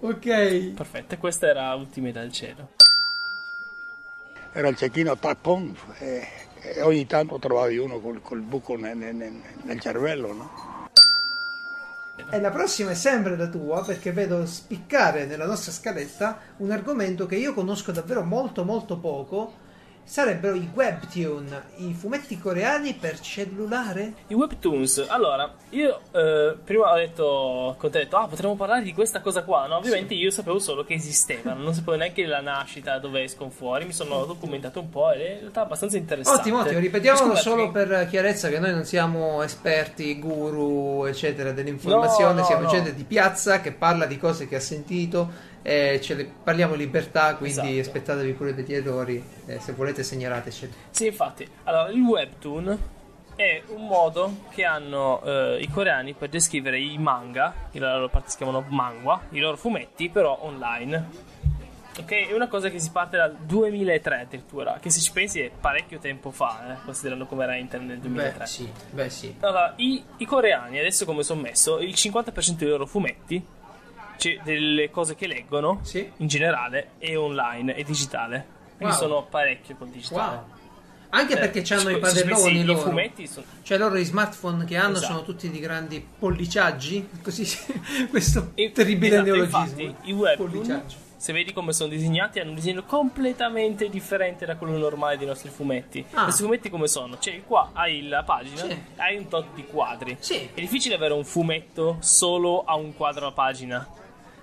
Ok. 0.00 0.72
perfetto. 0.74 1.16
Questa 1.18 1.46
era 1.48 1.74
Ultime 1.74 2.12
dal 2.12 2.30
cielo. 2.32 2.70
Era 4.52 4.68
il 4.68 4.76
cecchino 4.76 5.16
tappon 5.16 5.76
e, 5.98 6.26
e 6.60 6.82
ogni 6.82 7.06
tanto 7.06 7.38
trovavi 7.38 7.78
uno 7.78 8.00
col, 8.00 8.20
col 8.22 8.40
buco 8.40 8.76
nel, 8.76 8.96
nel- 8.96 9.14
nel- 9.62 9.80
cervello, 9.80 10.32
no? 10.32 10.50
E 12.30 12.40
la 12.40 12.50
prossima 12.50 12.90
è 12.90 12.94
sempre 12.94 13.36
la 13.36 13.46
tua 13.46 13.84
perché 13.84 14.12
vedo 14.12 14.44
spiccare 14.44 15.24
nella 15.24 15.46
nostra 15.46 15.72
scaletta 15.72 16.38
un 16.58 16.70
argomento 16.70 17.26
che 17.26 17.36
io 17.36 17.54
conosco 17.54 17.92
davvero 17.92 18.24
molto 18.24 18.64
molto 18.64 18.98
poco. 18.98 19.66
Sarebbero 20.08 20.54
i 20.54 20.66
webtoon, 20.72 21.62
i 21.76 21.92
fumetti 21.92 22.38
coreani 22.38 22.94
per 22.94 23.20
cellulare? 23.20 24.14
I 24.28 24.34
webtoons, 24.34 25.04
allora, 25.06 25.52
io 25.68 26.00
eh, 26.12 26.56
prima 26.64 26.90
ho 26.92 26.96
detto, 26.96 27.74
con 27.78 27.90
te 27.90 27.98
ho 27.98 28.00
detto, 28.04 28.16
ah, 28.16 28.26
potremmo 28.26 28.56
parlare 28.56 28.82
di 28.82 28.94
questa 28.94 29.20
cosa 29.20 29.42
qua, 29.42 29.66
no? 29.66 29.76
Ovviamente 29.76 30.14
io 30.14 30.30
sapevo 30.30 30.58
solo 30.60 30.82
che 30.82 30.94
esistevano, 30.94 31.62
non 31.62 31.74
sapevo 31.74 31.96
neanche 31.98 32.24
la 32.24 32.40
nascita, 32.40 32.98
dove 32.98 33.22
escono 33.24 33.50
fuori, 33.50 33.84
mi 33.84 33.92
sono 33.92 34.24
documentato 34.24 34.80
un 34.80 34.88
po' 34.88 35.12
ed 35.12 35.20
è 35.20 35.30
in 35.34 35.38
realtà 35.40 35.60
abbastanza 35.60 35.98
interessante. 35.98 36.40
Ottimo, 36.40 36.60
ottimo, 36.60 36.78
ripetiamolo 36.80 37.34
solo 37.36 37.70
che- 37.70 37.84
per 37.84 38.06
chiarezza 38.08 38.48
che 38.48 38.58
noi 38.60 38.70
non 38.70 38.84
siamo 38.86 39.42
esperti, 39.42 40.18
guru, 40.18 41.04
eccetera, 41.04 41.52
dell'informazione, 41.52 42.32
No, 42.32 42.40
no, 42.40 42.46
siamo 42.46 42.62
no. 42.62 42.68
gente 42.70 42.94
di 42.94 43.04
piazza 43.04 43.60
che 43.60 43.72
parla 43.72 44.06
di 44.06 44.16
cose 44.16 44.48
che 44.48 44.56
ha 44.56 44.60
sentito, 44.60 45.56
e 45.62 46.00
ce 46.02 46.14
le- 46.14 46.30
parliamo 46.42 46.74
in 46.74 46.78
libertà, 46.80 47.34
quindi 47.36 47.78
Esatto. 47.78 47.80
aspettatevi 47.96 48.32
pure 48.32 48.54
degli 48.54 48.74
errori, 48.74 49.22
eh, 49.46 49.58
se 49.60 49.72
volete 49.72 50.02
segnalateci. 50.02 50.72
Sì, 50.90 51.06
infatti, 51.06 51.48
allora, 51.64 51.88
il 51.90 52.00
webtoon 52.00 52.78
è 53.36 53.62
un 53.68 53.86
modo 53.86 54.34
che 54.50 54.64
hanno 54.64 55.22
eh, 55.22 55.58
i 55.60 55.68
coreani 55.68 56.14
per 56.14 56.28
descrivere 56.28 56.80
i 56.80 56.98
manga, 56.98 57.54
che 57.70 57.78
la 57.78 57.94
loro 57.94 58.08
parte 58.08 58.30
si 58.30 58.36
chiamano 58.36 58.64
manga, 58.68 59.20
i 59.30 59.38
loro 59.38 59.56
fumetti, 59.56 60.08
però 60.08 60.38
online. 60.42 61.36
Ok, 61.98 62.28
è 62.28 62.32
una 62.32 62.46
cosa 62.46 62.68
che 62.68 62.78
si 62.78 62.90
parte 62.92 63.16
dal 63.16 63.34
2003 63.36 64.20
addirittura, 64.20 64.78
che 64.80 64.88
se 64.88 65.00
ci 65.00 65.10
pensi 65.10 65.40
è 65.40 65.50
parecchio 65.50 65.98
tempo 65.98 66.30
fa, 66.30 66.74
eh, 66.74 66.84
considerando 66.84 67.26
come 67.26 67.42
era 67.42 67.56
internet 67.56 67.88
nel 67.88 67.98
2003. 67.98 68.38
Beh, 68.38 68.46
sì, 68.46 68.72
beh 68.90 69.10
sì. 69.10 69.34
Allora, 69.40 69.72
i, 69.76 70.02
i 70.18 70.24
coreani, 70.24 70.78
adesso 70.78 71.04
come 71.04 71.24
sono 71.24 71.40
messo, 71.40 71.80
il 71.80 71.92
50% 71.94 72.56
dei 72.56 72.68
loro 72.68 72.86
fumetti, 72.86 73.44
cioè 74.18 74.38
delle 74.42 74.90
cose 74.90 75.14
che 75.14 75.26
leggono, 75.26 75.78
Sì. 75.82 76.10
in 76.18 76.26
generale, 76.26 76.90
è 76.98 77.16
online, 77.16 77.74
è 77.74 77.82
digitale. 77.82 78.56
Quindi 78.76 78.94
Wow. 78.94 79.02
sono 79.02 79.26
parecchio 79.28 79.76
col 79.76 79.88
digitale. 79.88 80.36
Wow. 80.36 80.44
Anche 81.10 81.34
Eh, 81.34 81.48
perché 81.48 81.74
hanno 81.74 81.88
i 81.88 81.98
padelloni 81.98 82.64
loro. 82.64 82.80
I 82.80 82.82
fumetti 82.82 83.26
sono... 83.26 83.46
Cioè 83.62 83.78
loro 83.78 83.96
i 83.96 84.04
smartphone 84.04 84.64
che 84.66 84.76
hanno 84.76 84.98
Esatto. 84.98 85.12
sono 85.14 85.24
tutti 85.24 85.48
di 85.50 85.58
grandi 85.58 86.06
polliciaggi, 86.18 87.08
così 87.22 87.46
questo 88.10 88.50
E- 88.54 88.72
terribile 88.72 89.14
esatto, 89.16 89.30
neologismo. 89.30 89.80
infatti, 89.80 90.10
i 90.10 90.12
webtoon, 90.12 90.50
Polliciaggio. 90.50 90.96
se 91.16 91.32
vedi 91.32 91.52
come 91.54 91.72
sono 91.72 91.88
disegnati, 91.88 92.40
hanno 92.40 92.50
un 92.50 92.56
disegno 92.56 92.82
completamente 92.84 93.88
differente 93.88 94.44
da 94.44 94.56
quello 94.56 94.76
normale 94.76 95.16
dei 95.16 95.26
nostri 95.26 95.48
fumetti. 95.48 96.04
Ah. 96.12 96.24
Questi 96.24 96.42
fumetti 96.42 96.68
come 96.68 96.86
sono? 96.88 97.18
Cioè, 97.18 97.42
qua 97.46 97.70
hai 97.72 98.06
la 98.06 98.22
pagina, 98.22 98.56
Sì. 98.64 98.78
hai 98.96 99.16
un 99.16 99.28
tot 99.28 99.46
di 99.54 99.64
quadri. 99.64 100.16
Sì. 100.20 100.48
È 100.52 100.60
difficile 100.60 100.94
avere 100.96 101.14
un 101.14 101.24
fumetto 101.24 101.96
solo 102.00 102.64
a 102.64 102.74
un 102.76 102.94
quadro 102.94 103.26
a 103.28 103.32
pagina. 103.32 103.88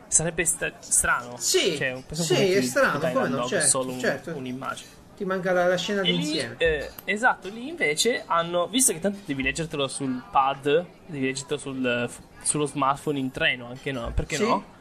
Sarebbe 0.07 0.45
sta- 0.45 0.71
strano. 0.79 1.35
Sì, 1.37 1.75
Cioè, 1.77 2.01
sì, 2.11 2.53
è 2.53 2.61
strano, 2.61 2.99
come 2.99 3.27
no, 3.29 3.45
certo, 3.47 3.67
solo 3.67 3.91
un- 3.91 3.99
certo. 3.99 4.35
un'immagine. 4.35 4.89
Ti 5.17 5.23
manca 5.25 5.51
la, 5.53 5.67
la 5.67 5.77
scena 5.77 6.01
E 6.01 6.11
lì, 6.11 6.17
d'insieme. 6.17 6.55
eh, 6.57 6.89
esatto, 7.05 7.47
lì 7.47 7.69
invece 7.69 8.23
hanno, 8.25 8.67
visto 8.67 8.91
che 8.91 8.99
tanto 8.99 9.19
devi 9.25 9.43
leggertelo 9.43 9.87
sul 9.87 10.21
pad, 10.29 10.85
devi 11.05 11.25
leggertelo 11.25 11.57
sul- 11.59 12.09
sullo 12.43 12.65
smartphone 12.65 13.17
in 13.19 13.31
treno, 13.31 13.67
anche 13.67 13.91
no, 13.93 14.11
perché 14.13 14.35
Sì. 14.35 14.43
no? 14.47 14.73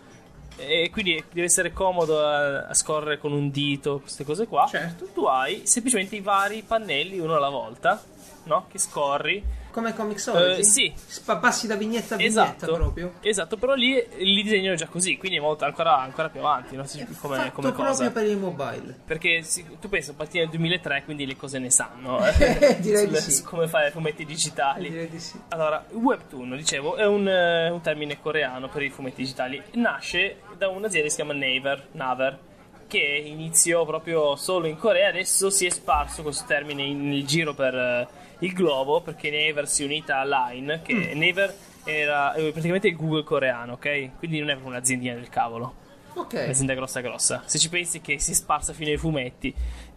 E 0.57 0.89
quindi 0.93 1.23
deve 1.33 1.47
essere 1.47 1.73
comodo 1.73 2.25
a, 2.25 2.67
a 2.67 2.75
scorrere 2.75 3.19
con 3.19 3.33
un 3.33 3.51
dito, 3.51 4.01
queste 4.01 4.25
cose 4.25 4.47
qua. 4.47 4.67
Certo. 4.69 5.07
Tu 5.13 5.25
hai 5.25 5.63
semplicemente 5.67 6.15
i 6.17 6.21
vari 6.21 6.63
pannelli 6.63 7.19
uno 7.19 7.35
alla 7.37 7.49
volta, 7.49 8.01
no? 8.45 8.67
Che 8.71 8.79
scorri. 8.79 9.43
Come 9.75 9.93
Comixology? 9.93 10.61
Eh, 10.61 10.63
sì. 10.63 10.93
Spa- 10.95 11.39
passi 11.39 11.67
da 11.67 11.75
vignetta 11.75 12.15
a 12.15 12.17
vignetta 12.19 12.43
Esatto, 12.43 12.73
proprio. 12.75 13.15
esatto, 13.21 13.57
però 13.57 13.75
lì 13.75 14.01
li 14.19 14.43
disegnano 14.45 14.77
già 14.77 14.87
così, 14.87 15.17
quindi 15.17 15.39
è 15.39 15.41
molto, 15.41 15.65
ancora, 15.65 15.99
ancora 15.99 16.29
più 16.29 16.39
avanti, 16.39 16.77
no? 16.77 16.85
È 16.85 16.89
come, 17.21 17.37
fatto 17.39 17.51
come 17.51 17.73
cosa. 17.73 18.05
proprio 18.05 18.11
per 18.13 18.25
il 18.25 18.37
mobile. 18.37 18.97
Perché 19.05 19.43
si- 19.43 19.67
tu 19.81 19.89
pensi 19.89 20.11
a 20.11 20.15
partire 20.15 20.45
nel 20.45 20.51
2003, 20.53 21.03
quindi 21.05 21.27
le 21.27 21.35
cose 21.37 21.59
ne 21.59 21.71
sanno. 21.71 22.21
Eh, 22.39 22.79
direi 22.79 23.07
di 23.09 23.17
Sulle- 23.17 23.21
sì. 23.21 23.31
su 23.33 23.43
come 23.43 23.67
fare 23.67 23.91
fumetti 23.91 24.25
digitali. 24.25 24.89
Direi 24.91 25.09
di 25.11 25.19
sì. 25.19 25.41
Allora, 25.49 25.85
webtoon, 25.91 26.57
dicevo, 26.57 26.95
è 26.95 27.05
un, 27.07 27.27
eh, 27.27 27.69
un 27.71 27.81
termine 27.81 28.21
coreano 28.21 28.69
per 28.69 28.83
i 28.83 28.91
fumetti 28.91 29.23
digitali. 29.23 29.61
Nasce 29.73 30.37
da 30.57 30.69
un'azienda 30.69 31.09
che 31.09 31.11
si 31.11 31.17
chiama 31.17 31.33
Naver, 31.33 31.89
Naver 31.93 32.39
che 32.87 32.99
iniziò 32.99 33.85
proprio 33.85 34.37
solo 34.37 34.69
in 34.69 34.77
Corea, 34.77 35.09
adesso 35.09 35.51
si 35.51 35.67
è 35.67 35.71
sparso 35.71 36.23
questo 36.23 36.45
termine 36.47 36.83
in- 36.85 37.09
nel 37.09 37.25
giro 37.27 37.55
per 37.55 37.75
eh, 37.75 38.09
il 38.45 38.53
globo, 38.53 39.01
perché 39.01 39.31
Naver 39.31 39.67
si 39.69 39.83
è 39.83 39.87
unita 39.87 40.19
a 40.21 40.25
Line, 40.25 40.81
che 40.83 40.93
Mm. 40.95 41.19
Naver 41.19 41.55
era 41.85 42.33
eh, 42.35 42.51
praticamente 42.51 42.89
il 42.89 42.97
Google 42.97 43.25
coreano, 43.25 43.75
ok? 43.75 44.17
Quindi 44.19 44.39
non 44.39 44.49
è 44.49 44.53
proprio 44.53 44.73
un'aziendina 44.73 45.15
del 45.15 45.29
cavolo. 45.29 45.83
Ok. 46.17 46.33
L'azienda 46.35 46.75
grossa 46.75 47.01
grossa. 47.01 47.43
Se 47.45 47.59
ci 47.59 47.69
pensi 47.69 48.01
che 48.01 48.21
si 48.21 48.31
è 48.31 48.35
sparsa 48.35 48.73
fino 48.73 48.91
ai 48.91 48.97
fumetti. 48.97 49.53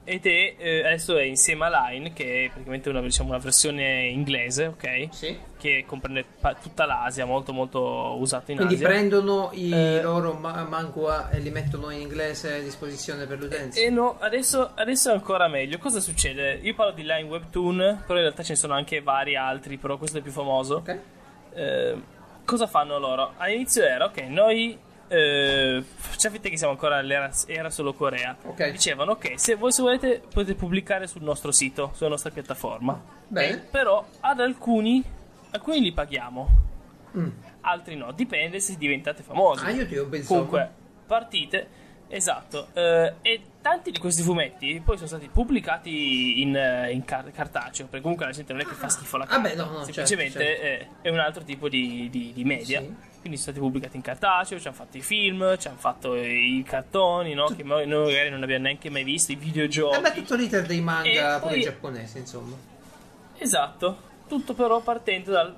Ed 0.09 0.25
è 0.25 0.55
eh, 0.57 0.85
adesso 0.85 1.17
è 1.17 1.23
insieme 1.23 1.65
a 1.65 1.89
Line, 1.89 2.13
che 2.13 2.45
è 2.45 2.49
praticamente 2.49 2.87
una, 2.87 3.01
diciamo, 3.01 3.27
una 3.27 3.39
versione 3.39 4.05
inglese, 4.07 4.67
ok? 4.67 5.07
Sì. 5.11 5.37
Che 5.57 5.83
comprende 5.85 6.23
pa- 6.39 6.53
tutta 6.55 6.85
l'Asia, 6.85 7.25
molto 7.25 7.51
molto 7.51 8.15
usato 8.17 8.51
in 8.51 8.57
Quindi 8.57 8.75
Asia. 8.75 8.87
prendono 8.87 9.49
i 9.51 9.69
Eh. 9.69 10.01
loro 10.01 10.31
ma- 10.31 10.63
mangua 10.63 11.29
e 11.29 11.39
li 11.39 11.49
mettono 11.49 11.89
in 11.89 11.99
inglese 11.99 12.53
a 12.55 12.59
disposizione 12.59 13.25
per 13.25 13.37
l'utenza. 13.39 13.81
E 13.81 13.89
no, 13.89 14.15
adesso, 14.19 14.71
adesso 14.75 15.09
è 15.09 15.13
ancora 15.13 15.49
meglio. 15.49 15.77
Cosa 15.77 15.99
succede? 15.99 16.57
Io 16.61 16.73
parlo 16.73 16.93
di 16.93 17.01
Line 17.01 17.23
Webtoon, 17.23 17.75
però 18.05 18.15
in 18.19 18.21
realtà 18.25 18.43
ce 18.43 18.53
ne 18.53 18.57
sono 18.59 18.75
anche 18.75 19.01
vari 19.01 19.35
altri, 19.35 19.75
però 19.77 19.97
questo 19.97 20.15
è 20.15 20.19
il 20.19 20.23
più 20.23 20.33
famoso. 20.33 20.75
Ok? 20.77 20.99
Eh, 21.53 21.95
cosa 22.45 22.65
fanno 22.65 22.97
loro? 22.97 23.33
All'inizio 23.35 23.83
era, 23.83 24.05
ok, 24.05 24.19
noi 24.29 24.77
eh, 25.07 25.83
finta 26.29 26.49
che 26.49 26.57
siamo 26.57 26.73
ancora 26.73 26.97
nell'era 26.97 27.29
era 27.47 27.69
solo 27.69 27.93
Corea. 27.93 28.35
Ok. 28.43 28.71
Dicevano, 28.71 29.11
ok, 29.13 29.33
se 29.39 29.55
voi 29.55 29.71
se 29.71 29.81
volete 29.81 30.21
potete 30.31 30.55
pubblicare 30.55 31.07
sul 31.07 31.23
nostro 31.23 31.51
sito, 31.51 31.91
sulla 31.95 32.09
nostra 32.09 32.29
piattaforma. 32.31 33.01
Bene. 33.27 33.53
Eh, 33.53 33.57
però 33.57 34.05
ad 34.21 34.39
alcuni, 34.39 35.03
alcuni 35.51 35.81
li 35.81 35.91
paghiamo, 35.91 36.65
Mm. 37.17 37.29
altri 37.61 37.95
no, 37.95 38.11
dipende 38.11 38.59
se 38.59 38.75
diventate 38.77 39.23
famosi. 39.23 39.65
Ah, 39.65 39.71
YouTube, 39.71 40.17
insomma. 40.17 40.39
Comunque, 40.39 40.71
partite, 41.07 41.67
esatto, 42.09 42.67
eh, 42.73 43.13
e 43.21 43.41
tanti 43.61 43.91
di 43.91 43.97
questi 43.99 44.21
fumetti 44.21 44.79
poi 44.83 44.95
sono 44.97 45.07
stati 45.07 45.27
pubblicati 45.29 46.41
in, 46.41 46.55
eh, 46.55 46.91
in 46.91 47.03
car- 47.05 47.31
cartaceo, 47.31 47.85
perché 47.85 48.01
comunque 48.01 48.25
la 48.25 48.31
gente 48.33 48.51
non 48.53 48.61
è 48.61 48.65
che 48.65 48.73
fa 48.75 48.89
schifo 48.89 49.17
la 49.17 49.23
Ah, 49.23 49.27
carta, 49.27 49.49
beh, 49.49 49.55
no, 49.55 49.65
no, 49.71 49.83
semplicemente 49.83 50.39
certo, 50.39 50.63
eh, 50.63 50.87
è 51.01 51.09
un 51.09 51.19
altro 51.19 51.43
tipo 51.43 51.69
di, 51.69 52.09
di- 52.11 52.33
di 52.33 52.43
media. 52.43 52.81
Sì. 52.81 52.95
Quindi 53.27 53.43
sono 53.43 53.55
stati 53.57 53.59
pubblicati 53.59 53.97
in 53.97 54.01
cartaceo, 54.03 54.57
ci 54.57 54.67
hanno 54.67 54.75
fatto 54.77 54.95
i 54.95 55.01
film, 55.01 55.57
ci 55.57 55.67
hanno 55.67 55.77
fatto 55.77 56.15
i 56.15 56.63
cartoni, 56.65 57.33
no? 57.33 57.47
che 57.47 57.61
noi 57.63 57.85
magari 57.85 58.29
non 58.29 58.41
abbiamo 58.41 58.63
neanche 58.63 58.89
mai 58.89 59.03
visto, 59.03 59.33
i 59.33 59.35
videogiochi. 59.35 59.97
Eh 59.97 60.01
beh, 60.01 60.13
tutto 60.13 60.35
l'iter 60.35 60.65
dei 60.65 60.79
manga, 60.79 61.35
E 61.35 61.39
pure 61.41 61.53
poi- 61.53 61.61
giapponesi, 61.61 62.19
insomma. 62.19 62.55
Esatto, 63.37 63.97
tutto 64.29 64.53
però 64.53 64.79
partendo 64.79 65.31
dal... 65.31 65.53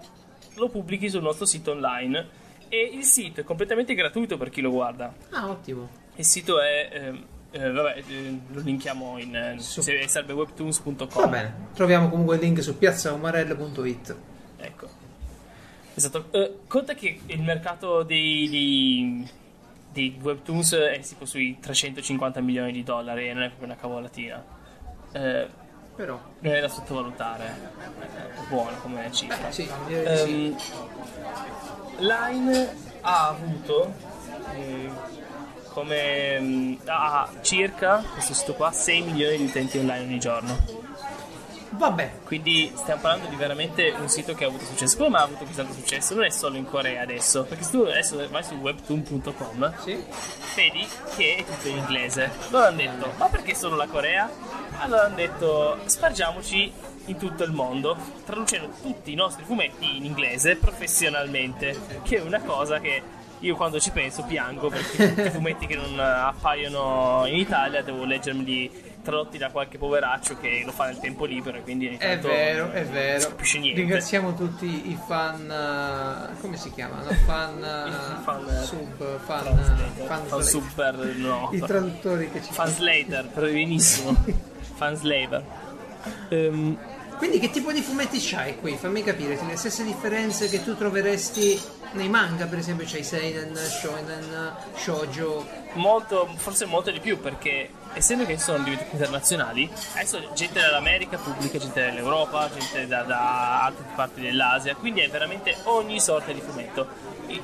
lo 0.55 0.67
pubblichi 0.69 1.11
sul 1.11 1.21
nostro 1.21 1.45
sito 1.45 1.71
online 1.71 2.27
e 2.69 2.89
il 2.91 3.03
sito 3.03 3.41
è 3.41 3.43
completamente 3.43 3.93
gratuito 3.93 4.35
per 4.37 4.49
chi 4.49 4.61
lo 4.61 4.71
guarda. 4.71 5.13
Ah, 5.29 5.47
ottimo. 5.49 5.87
Il 6.15 6.25
sito 6.25 6.59
è... 6.59 6.89
ehm, 6.91 7.25
eh, 7.51 7.71
vabbè, 7.71 8.03
eh, 8.07 8.39
lo 8.51 8.61
linkiamo 8.61 9.19
in... 9.19 9.35
eh, 9.35 9.55
Su- 9.59 9.81
se 9.81 10.07
serve 10.07 10.33
webtoons.com. 10.33 11.07
Va 11.07 11.27
bene. 11.27 11.67
Troviamo 11.75 12.09
comunque 12.09 12.35
il 12.37 12.41
link 12.41 12.63
su 12.63 12.75
piazzaumarello.it. 12.77 14.15
Ecco. 14.57 14.87
Esatto. 15.93 16.25
Eh, 16.31 16.59
conta 16.67 16.93
che 16.93 17.19
il 17.25 17.41
mercato 17.41 18.03
dei, 18.03 18.49
dei, 18.49 19.29
dei 19.91 20.19
webtoons 20.21 20.73
è 20.73 20.99
tipo 20.99 21.25
sui 21.25 21.57
350 21.59 22.41
milioni 22.41 22.71
di 22.71 22.83
dollari 22.83 23.29
e 23.29 23.33
non 23.33 23.43
è 23.43 23.47
proprio 23.47 23.67
una 23.67 23.77
cavolatina. 23.77 24.43
Eh, 25.11 25.47
Però, 25.95 26.19
non 26.39 26.53
è 26.53 26.61
da 26.61 26.69
sottovalutare. 26.69 27.45
È 27.45 28.47
buono 28.47 28.77
come 28.81 29.11
cifra. 29.11 29.51
sì, 29.51 29.69
direi 29.87 30.25
di 30.25 30.55
sì. 30.57 30.75
Ehm, 30.75 30.87
Line 31.99 32.75
ha 33.01 33.27
avuto 33.27 33.93
eh, 34.55 34.89
come 35.69 36.39
mm, 36.39 36.75
ha 36.85 37.29
circa 37.41 38.03
questo 38.13 38.33
sito 38.33 38.53
qua 38.53 38.71
6 38.71 39.01
milioni 39.01 39.37
di 39.37 39.45
utenti 39.45 39.77
online 39.77 40.03
ogni 40.05 40.19
giorno. 40.19 40.87
Vabbè, 41.71 42.11
Quindi 42.23 42.71
stiamo 42.75 43.01
parlando 43.01 43.27
di 43.27 43.35
veramente 43.35 43.93
un 43.97 44.09
sito 44.09 44.33
che 44.33 44.43
ha 44.43 44.47
avuto 44.47 44.65
successo. 44.65 44.97
Come 44.97 45.17
ha 45.17 45.21
avuto 45.21 45.45
così 45.45 45.55
tanto 45.55 45.73
successo? 45.73 46.15
Non 46.15 46.23
è 46.23 46.29
solo 46.29 46.57
in 46.57 46.65
Corea 46.65 47.01
adesso, 47.01 47.43
perché 47.43 47.63
se 47.63 47.71
tu 47.71 47.81
adesso 47.81 48.27
vai 48.29 48.43
su 48.43 48.55
webtoon.com 48.55 49.73
sì. 49.79 50.03
vedi 50.55 50.87
che 51.15 51.35
è 51.37 51.45
tutto 51.45 51.67
in 51.67 51.77
inglese. 51.77 52.31
Loro 52.49 52.65
hanno 52.65 52.77
detto, 52.77 53.13
ma 53.17 53.27
perché 53.27 53.53
solo 53.53 53.75
la 53.75 53.87
Corea? 53.87 54.29
Allora 54.79 55.03
hanno 55.03 55.15
detto, 55.15 55.77
spargiamoci 55.85 56.71
in 57.05 57.17
tutto 57.17 57.43
il 57.43 57.51
mondo, 57.51 57.97
traducendo 58.25 58.71
tutti 58.81 59.11
i 59.11 59.15
nostri 59.15 59.43
fumetti 59.43 59.97
in 59.97 60.05
inglese 60.05 60.55
professionalmente, 60.55 61.77
che 62.03 62.17
è 62.17 62.21
una 62.21 62.41
cosa 62.41 62.79
che 62.79 63.01
io 63.39 63.55
quando 63.55 63.79
ci 63.79 63.91
penso 63.91 64.23
piango 64.23 64.69
perché 64.69 65.13
tutti 65.15 65.27
i 65.27 65.31
fumetti 65.31 65.65
che 65.65 65.75
non 65.75 65.99
appaiono 65.99 67.23
in 67.27 67.37
Italia 67.37 67.81
devo 67.81 68.03
leggermeli 68.03 68.88
tradotti 69.01 69.37
da 69.37 69.49
qualche 69.49 69.77
poveraccio 69.77 70.37
che 70.39 70.61
lo 70.65 70.71
fa 70.71 70.85
nel 70.85 70.99
tempo 70.99 71.25
libero 71.25 71.57
e 71.57 71.61
quindi 71.63 71.95
È 71.97 72.17
vero, 72.19 72.71
è 72.71 72.83
non 72.83 72.91
vero. 72.91 73.19
si 73.21 73.27
capisce 73.27 73.59
niente. 73.59 73.79
Ringraziamo 73.81 74.33
tutti 74.35 74.89
i 74.91 74.99
fan. 75.07 75.49
eh, 76.35 76.39
come 76.41 76.57
si 76.57 76.71
chiamano? 76.71 77.09
Fan. 77.25 77.63
eh, 77.63 78.23
fan, 78.23 78.47
eh, 78.49 78.63
sub, 78.65 79.19
fan. 79.19 79.43
Fan 79.45 80.05
Fan 80.05 80.25
slave. 80.27 80.43
super 80.43 80.95
no 81.15 81.49
I 81.53 81.59
traduttori 81.59 82.29
che 82.31 82.41
ci 82.43 82.51
Fanslater, 82.51 83.27
però 83.33 83.45
benissimo. 83.47 84.15
Fanslaver. 84.75 85.43
Ehm, 86.29 86.77
Quindi 87.17 87.39
che 87.39 87.49
tipo 87.49 87.71
di 87.71 87.81
fumetti 87.81 88.17
c'hai 88.19 88.57
qui? 88.57 88.75
Fammi 88.77 89.03
capire, 89.03 89.37
le 89.45 89.55
stesse 89.57 89.83
differenze 89.83 90.47
che 90.49 90.63
tu 90.63 90.75
troveresti 90.75 91.59
nei 91.93 92.07
manga, 92.07 92.45
per 92.45 92.59
esempio 92.59 92.85
c'hai 92.87 93.03
Seinen, 93.03 93.55
Shonen, 93.55 94.53
Shoujo. 94.75 95.45
molto, 95.73 96.27
forse 96.37 96.65
molto 96.65 96.91
di 96.91 96.99
più 96.99 97.19
perché 97.19 97.69
essendo 97.93 98.25
che 98.25 98.37
sono 98.37 98.63
diventati 98.63 98.89
internazionali, 98.91 99.69
adesso 99.93 100.31
gente 100.33 100.59
dall'America 100.59 101.17
pubblica, 101.17 101.57
gente 101.57 101.85
dall'Europa, 101.85 102.49
gente 102.51 102.87
da, 102.87 103.03
da 103.03 103.63
altre 103.63 103.85
parti 103.95 104.21
dell'Asia, 104.21 104.75
quindi 104.75 105.01
è 105.01 105.09
veramente 105.09 105.55
ogni 105.63 105.99
sorta 105.99 106.31
di 106.31 106.41
fumetto. 106.41 106.87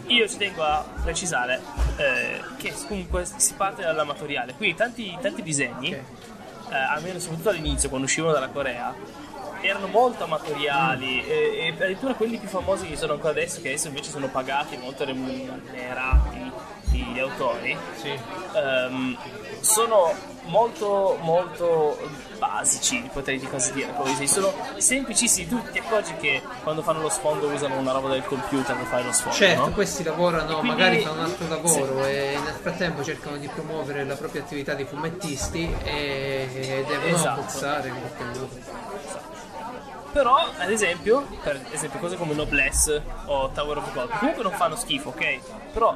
Io 0.07 0.27
ci 0.27 0.37
tengo 0.37 0.63
a 0.63 0.83
precisare 1.03 1.61
eh, 1.97 2.41
che 2.57 2.73
comunque 2.87 3.25
si 3.35 3.53
parte 3.53 3.83
dall'amatoriale, 3.83 4.53
quindi 4.55 4.75
tanti, 4.75 5.17
tanti 5.21 5.41
disegni, 5.43 5.93
Ok. 5.93 6.71
eh, 6.71 6.75
almeno 6.75 7.19
soprattutto 7.19 7.49
all'inizio 7.49 7.89
quando 7.89 8.07
uscivano 8.07 8.33
dalla 8.33 8.49
Corea, 8.49 8.93
erano 9.61 9.87
molto 9.87 10.25
amatoriali 10.25 11.25
e, 11.25 11.57
e 11.57 11.67
addirittura 11.69 12.13
quelli 12.13 12.37
più 12.37 12.47
famosi 12.47 12.85
che 12.87 12.95
sono 12.97 13.13
ancora 13.13 13.31
adesso, 13.31 13.61
che 13.61 13.69
adesso 13.69 13.87
invece 13.87 14.11
sono 14.11 14.27
pagati, 14.27 14.77
molto 14.77 15.05
remunerati 15.05 16.51
gli 16.95 17.19
autori, 17.19 17.77
ehm, 18.53 19.17
sono 19.65 20.13
molto 20.45 21.17
molto 21.21 21.97
basici, 22.37 23.09
potrei 23.11 23.39
così 23.41 23.71
dire, 23.73 23.93
così. 23.95 24.27
sono 24.27 24.53
semplicissimi, 24.77 25.47
tu 25.47 25.59
ti 25.71 25.79
accorgi 25.79 26.13
che 26.17 26.41
quando 26.63 26.83
fanno 26.83 27.01
lo 27.01 27.09
sfondo 27.09 27.47
usano 27.47 27.77
una 27.77 27.91
roba 27.91 28.09
del 28.09 28.23
computer 28.23 28.75
per 28.75 28.85
fare 28.85 29.03
lo 29.03 29.11
sfondo, 29.11 29.35
Certo, 29.35 29.65
no? 29.65 29.71
questi 29.71 30.03
lavorano, 30.03 30.59
quindi- 30.59 30.67
magari 30.67 31.01
fanno 31.01 31.13
un 31.19 31.23
altro 31.25 31.47
lavoro 31.47 32.05
e 32.05 32.37
nel 32.43 32.53
frattempo 32.61 33.03
cercano 33.03 33.37
di 33.37 33.47
promuovere 33.47 34.03
la 34.05 34.15
propria 34.15 34.41
attività 34.41 34.73
di 34.75 34.85
fumettisti 34.85 35.73
e, 35.83 36.47
e 36.53 36.85
devono 36.87 37.15
Esatto. 37.15 37.39
abbozzare 37.41 37.87
in 37.87 37.95
qualche 37.99 38.23
modo. 38.23 38.49
Però, 40.11 40.37
ad 40.57 40.71
esempio, 40.71 41.25
per 41.43 41.59
esempio, 41.71 41.99
cose 41.99 42.15
come 42.15 42.33
Noblesse 42.33 43.03
o 43.25 43.49
Tower 43.49 43.77
of 43.79 43.93
God, 43.93 44.09
comunque 44.17 44.43
non 44.43 44.53
fanno 44.53 44.75
schifo, 44.77 45.09
ok? 45.09 45.39
Però 45.73 45.93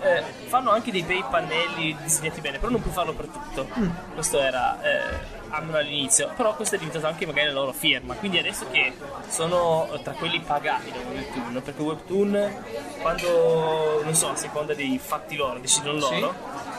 eh, 0.00 0.22
fanno 0.46 0.70
anche 0.70 0.90
dei 0.90 1.02
bei 1.02 1.24
pannelli 1.28 1.96
disegnati 2.02 2.40
bene, 2.40 2.58
però 2.58 2.70
non 2.70 2.80
puoi 2.80 2.92
farlo 2.92 3.12
per 3.12 3.26
tutto. 3.26 3.68
Questo 4.14 4.40
era 4.40 4.80
eh, 4.82 5.36
all'inizio, 5.50 6.30
però 6.36 6.54
questo 6.54 6.74
è 6.76 6.78
diventato 6.78 7.06
anche 7.06 7.26
magari 7.26 7.48
la 7.48 7.54
loro 7.54 7.72
firma. 7.72 8.14
Quindi 8.14 8.38
adesso 8.38 8.66
che 8.70 8.92
sono 9.28 9.88
tra 10.02 10.12
quelli 10.12 10.40
pagati 10.40 10.90
da 10.90 10.98
Webtoon, 10.98 11.62
perché 11.64 11.82
Webtoon, 11.82 12.64
quando 13.00 14.00
non 14.04 14.14
so, 14.14 14.30
a 14.30 14.36
seconda 14.36 14.74
dei 14.74 14.98
fatti 15.02 15.36
loro, 15.36 15.58
decidono 15.58 16.06
Sì. 16.06 16.26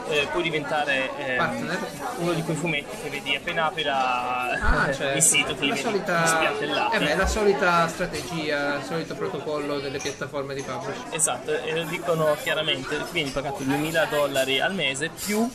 Eh, 0.10 0.28
puoi 0.32 0.43
diventare 0.43 1.10
ehm, 1.18 1.78
uno 2.18 2.34
di 2.34 2.41
quei 2.43 2.55
fumetti 2.55 2.95
che 3.01 3.10
vedi 3.10 3.36
appena 3.36 3.66
apri 3.66 3.84
la, 3.84 4.49
Ah, 4.62 4.91
certo. 4.93 5.18
il 5.18 5.24
sito 5.24 5.55
ti 5.55 5.68
la 5.68 5.76
solita, 5.76 6.91
eh 6.91 6.99
beh, 6.99 7.16
la 7.16 7.28
solita 7.28 7.88
strategia, 7.88 8.76
il 8.76 8.84
solito 8.84 9.16
protocollo 9.16 9.80
delle 9.80 9.99
piattaforme 9.99 10.53
di 10.53 10.62
publishing. 10.62 11.14
Esatto, 11.14 11.57
e 11.62 11.74
lo 11.76 11.84
dicono 11.84 12.36
chiaramente, 12.41 12.97
vieni 13.12 13.30
pagato 13.30 13.64
2000 13.64 14.05
dollari 14.05 14.60
al 14.60 14.74
mese 14.74 15.10
più 15.10 15.49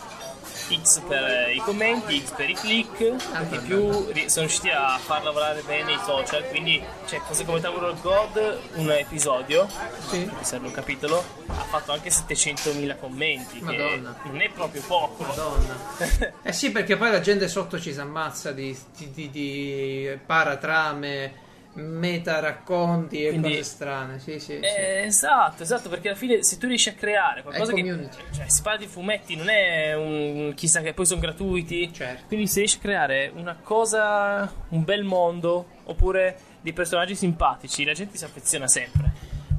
X 0.82 1.00
per 1.06 1.50
i 1.54 1.58
commenti, 1.58 2.20
X 2.24 2.30
per 2.32 2.48
i 2.50 2.54
click, 2.54 3.30
vabbè. 3.32 3.58
più 3.60 3.90
sono 4.28 4.46
riusciti 4.46 4.70
a 4.70 4.98
far 4.98 5.22
lavorare 5.22 5.62
bene 5.62 5.92
i 5.92 5.98
social, 6.04 6.46
quindi 6.48 6.82
c'è 7.06 7.18
cose 7.26 7.44
come 7.44 7.60
Tower 7.60 7.82
of 7.90 8.00
God, 8.02 8.58
un 8.74 8.90
episodio, 8.90 9.66
Sì. 10.08 10.24
che 10.38 10.44
serve 10.44 10.66
un 10.68 10.72
capitolo, 10.72 11.22
ha 11.48 11.64
fatto 11.64 11.92
anche 11.92 12.10
700.000 12.10 12.96
commenti, 12.98 13.60
Madonna. 13.60 14.16
che 14.22 14.28
non 14.28 14.40
è 14.40 14.50
proprio 14.50 14.82
poco. 14.86 15.22
Madonna. 15.24 16.32
Eh 16.42 16.52
sì, 16.52 16.70
perché 16.70 16.96
poi 16.96 17.10
la 17.10 17.20
gente 17.20 17.48
sotto 17.48 17.80
ci 17.80 17.92
si 17.92 18.00
ammazza 18.00 18.52
di, 18.52 18.76
di, 18.96 19.10
di, 19.12 19.30
di 19.30 20.18
paratrame, 20.26 21.32
meta 21.74 22.38
racconti 22.40 23.24
e 23.24 23.28
Quindi- 23.30 23.48
cose 23.50 23.62
strane. 23.64 24.18
Sì, 24.20 24.32
sì, 24.38 24.38
sì. 24.40 24.52
Eh, 24.60 25.02
esatto, 25.06 25.62
esatto, 25.62 25.88
perché 25.88 26.08
alla 26.08 26.16
fine 26.16 26.42
se 26.42 26.56
tu 26.58 26.66
riesci 26.66 26.88
a 26.88 26.92
creare 26.94 27.42
qualcosa 27.42 27.72
È 27.72 27.74
che 27.74 27.80
community. 27.82 28.16
cioè, 28.32 28.48
si 28.48 28.62
parla 28.62 28.78
di 28.78 28.86
fumetti, 28.86 29.36
non 29.36 29.48
è 29.48 29.94
un 29.94 30.52
chissà 30.54 30.80
che 30.80 30.94
poi 30.94 31.06
sono 31.06 31.20
gratuiti. 31.20 31.92
Certo. 31.92 32.24
Quindi 32.28 32.46
se 32.46 32.60
riesci 32.60 32.76
a 32.76 32.80
creare 32.80 33.30
una 33.34 33.56
cosa, 33.62 34.50
un 34.68 34.84
bel 34.84 35.02
mondo, 35.04 35.66
oppure 35.84 36.38
dei 36.60 36.72
personaggi 36.72 37.14
simpatici, 37.14 37.84
la 37.84 37.92
gente 37.92 38.16
si 38.16 38.24
affeziona 38.24 38.68
sempre. 38.68 39.12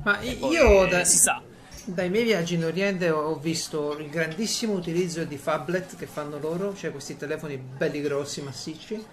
Ma 0.03 0.17
Poi, 0.39 0.51
io 0.51 0.85
da, 0.85 1.03
si 1.03 1.17
sa. 1.17 1.41
Dai 1.87 2.09
miei 2.09 2.23
viaggi 2.23 2.55
in 2.55 2.63
Oriente 2.63 3.11
ho 3.11 3.35
visto 3.35 3.95
il 3.99 4.09
grandissimo 4.09 4.73
utilizzo 4.73 5.23
di 5.23 5.35
phablet 5.35 5.95
che 5.97 6.07
fanno 6.07 6.39
loro, 6.39 6.75
cioè 6.75 6.89
questi 6.91 7.15
telefoni 7.15 7.57
belli 7.57 8.01
grossi, 8.01 8.41
massicci. 8.41 9.05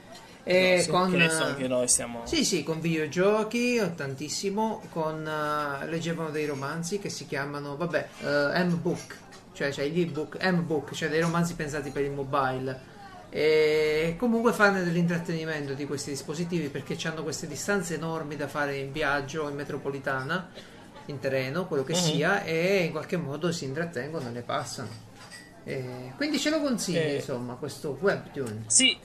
E 0.45 0.81
Sì, 0.83 0.91
con, 0.91 1.11
che 1.11 1.17
adesso 1.17 1.43
eh, 1.43 1.47
anche 1.51 1.69
noi 1.69 1.89
siamo. 1.89 2.27
Sì, 2.27 2.45
sì, 2.45 2.63
con 2.65 2.81
videogiochi, 2.81 3.81
tantissimo, 3.95 4.83
con, 4.91 5.27
eh, 5.27 5.87
leggevano 5.89 6.31
dei 6.31 6.47
romanzi 6.47 6.99
che 6.99 7.09
si 7.09 7.27
chiamano, 7.27 7.77
vabbè, 7.77 8.09
eh, 8.23 8.65
M-Book, 8.65 9.17
cioè 9.53 9.71
c'è 9.71 9.87
gli 9.87 10.01
ebook, 10.01 10.43
M-Book, 10.43 10.95
cioè 10.95 11.09
dei 11.09 11.21
romanzi 11.21 11.55
pensati 11.55 11.91
per 11.91 12.03
il 12.03 12.11
mobile. 12.11 12.91
E 13.31 14.17
comunque 14.19 14.53
fanno 14.53 14.83
dell'intrattenimento 14.83 15.73
di 15.73 15.87
questi 15.87 16.11
dispositivi 16.11 16.69
perché 16.69 16.97
hanno 17.09 17.23
queste 17.23 17.47
distanze 17.47 17.95
enormi 17.95 18.37
da 18.37 18.47
fare 18.47 18.77
in 18.77 18.93
viaggio, 18.93 19.49
in 19.49 19.55
metropolitana, 19.55 20.51
in 21.07 21.19
treno, 21.19 21.67
quello 21.67 21.83
che 21.85 21.95
Mhm. 21.95 21.99
sia, 21.99 22.43
e 22.43 22.83
in 22.85 22.91
qualche 22.91 23.17
modo 23.17 23.51
si 23.53 23.65
intrattengono 23.65 24.29
e 24.29 24.33
ne 24.33 24.43
passano. 24.43 25.11
E 25.65 26.13
quindi 26.17 26.39
ce 26.41 26.51
lo 26.51 26.61
consigli, 26.61 26.97
Eh. 26.97 27.15
insomma, 27.17 27.55
questo 27.55 27.97
webtune. 28.01 28.65
Sì, 28.67 28.99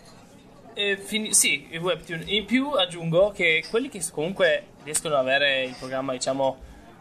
eh, 0.77 0.95
fini- 0.97 1.33
sì, 1.33 1.67
il 1.71 1.79
webtoon. 1.79 2.21
In 2.25 2.45
più 2.45 2.69
aggiungo 2.69 3.31
che 3.31 3.63
quelli 3.67 3.89
che 3.89 3.99
comunque 4.11 4.67
riescono 4.83 5.15
ad 5.15 5.21
avere 5.21 5.63
il 5.63 5.75
programma, 5.77 6.11
diciamo, 6.11 6.57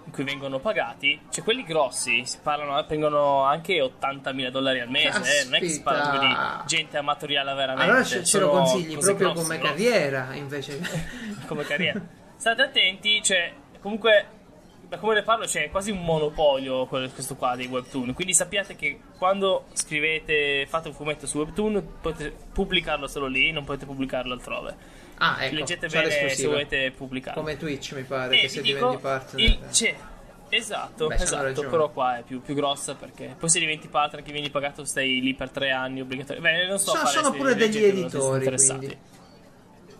in 0.06 0.12
cui 0.12 0.24
vengono 0.24 0.58
pagati, 0.60 1.20
cioè 1.30 1.44
quelli 1.44 1.62
grossi 1.62 2.24
si 2.24 2.38
parlano, 2.42 2.82
prendono 2.86 3.42
anche 3.42 3.78
80.000 3.80 4.48
dollari 4.48 4.80
al 4.80 4.88
mese, 4.88 5.40
eh, 5.40 5.44
non 5.44 5.56
è 5.56 5.58
che 5.58 5.68
si 5.68 5.82
parla 5.82 6.18
di 6.18 6.66
gente 6.66 6.96
amatoriale 6.96 7.52
veramente. 7.52 7.90
Allora 7.90 8.04
ce, 8.04 8.24
ce 8.24 8.38
lo 8.38 8.48
consigli 8.48 8.96
proprio 8.96 9.32
grosse, 9.32 9.42
come 9.42 9.58
grosse. 9.58 9.72
carriera 9.74 10.34
invece. 10.34 10.80
come 11.46 11.64
carriera. 11.64 12.00
State 12.36 12.62
attenti, 12.62 13.22
cioè, 13.22 13.52
comunque, 13.80 14.26
da 14.88 14.98
come 14.98 15.14
ne 15.14 15.22
parlo, 15.22 15.46
c'è 15.46 15.70
quasi 15.70 15.90
un 15.90 16.02
monopolio 16.02 16.86
questo 16.86 17.34
qua 17.36 17.56
dei 17.56 17.66
webtoon. 17.66 18.14
Quindi 18.14 18.34
sappiate 18.34 18.76
che 18.76 19.00
quando 19.18 19.66
scrivete, 19.72 20.66
fate 20.68 20.88
un 20.88 20.94
fumetto 20.94 21.26
su 21.26 21.38
webtoon, 21.38 21.98
potete 22.00 22.34
pubblicarlo 22.52 23.06
solo 23.06 23.26
lì, 23.26 23.50
non 23.52 23.64
potete 23.64 23.86
pubblicarlo 23.86 24.32
altrove. 24.32 24.76
Ah, 25.18 25.36
ecco, 25.44 25.54
Leggete 25.54 25.88
bene 25.88 26.10
se 26.30 26.46
volete 26.46 26.90
pubblicarlo. 26.90 27.40
Come 27.40 27.56
Twitch 27.56 27.92
mi 27.94 28.02
pare 28.02 28.34
E 28.34 28.40
che 28.40 28.42
vi 28.46 28.48
se 28.52 28.60
dico, 28.62 28.78
diventi 28.78 29.02
partner. 29.02 29.44
il- 29.44 29.58
c'è. 29.70 29.94
Esatto, 30.48 31.08
Beh, 31.08 31.16
esatto, 31.16 31.62
però 31.68 31.90
qua 31.90 32.18
è 32.18 32.22
più, 32.22 32.40
più 32.40 32.54
grossa 32.54 32.94
perché 32.94 33.34
poi 33.36 33.48
se 33.48 33.58
diventi 33.58 33.88
partner 33.88 34.22
che 34.22 34.30
vieni 34.30 34.48
pagato 34.48 34.84
stai 34.84 35.20
lì 35.20 35.34
per 35.34 35.50
tre 35.50 35.72
anni 35.72 36.00
obbligatori. 36.00 36.38
Beh, 36.38 36.66
non 36.68 36.78
so 36.78 36.90
Sono- 36.90 37.00
fare 37.04 37.16
sono 37.16 37.32
pure 37.36 37.56
degli 37.56 37.82
editori, 37.82 38.36
interessati. 38.36 38.78
quindi. 38.78 38.98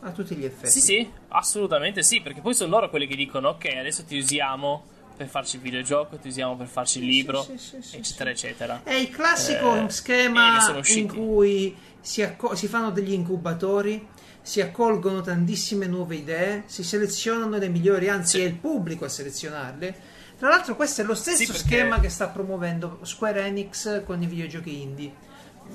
A 0.06 0.12
tutti 0.12 0.36
gli 0.36 0.44
effetti. 0.44 0.70
Sì, 0.70 0.80
sì, 0.80 1.10
assolutamente 1.28 2.02
sì, 2.02 2.20
perché 2.20 2.40
poi 2.40 2.54
sono 2.54 2.70
loro 2.70 2.88
quelli 2.90 3.06
che 3.06 3.16
dicono 3.16 3.48
ok, 3.50 3.64
adesso 3.78 4.04
ti 4.04 4.16
usiamo 4.16 4.84
per 5.16 5.26
farci 5.28 5.56
il 5.56 5.62
videogioco, 5.62 6.16
ti 6.16 6.28
usiamo 6.28 6.56
per 6.56 6.66
farci 6.68 6.98
il 7.00 7.06
libro, 7.06 7.42
sì, 7.42 7.56
sì, 7.58 7.76
sì, 7.80 7.96
eccetera, 7.96 8.30
eccetera. 8.30 8.80
È 8.84 8.92
il 8.94 9.08
classico 9.10 9.74
Eh, 9.84 9.90
schema 9.90 10.80
in 10.94 11.08
cui 11.08 11.74
si, 12.00 12.22
acco- 12.22 12.54
si 12.54 12.68
fanno 12.68 12.90
degli 12.90 13.12
incubatori, 13.12 14.06
si 14.42 14.60
accolgono 14.60 15.22
tantissime 15.22 15.86
nuove 15.86 16.16
idee, 16.16 16.62
si 16.66 16.84
selezionano 16.84 17.56
le 17.58 17.68
migliori, 17.68 18.08
anzi 18.08 18.40
è 18.40 18.44
il 18.44 18.54
pubblico 18.54 19.06
a 19.06 19.08
selezionarle. 19.08 19.94
Tra 20.38 20.50
l'altro 20.50 20.76
questo 20.76 21.00
è 21.00 21.04
lo 21.04 21.14
stesso 21.14 21.50
perché- 21.50 21.58
schema 21.58 21.98
che 21.98 22.10
sta 22.10 22.28
promuovendo 22.28 22.98
Square 23.02 23.44
Enix 23.46 24.04
con 24.04 24.22
i 24.22 24.26
videogiochi 24.26 24.82
indie. 24.82 25.12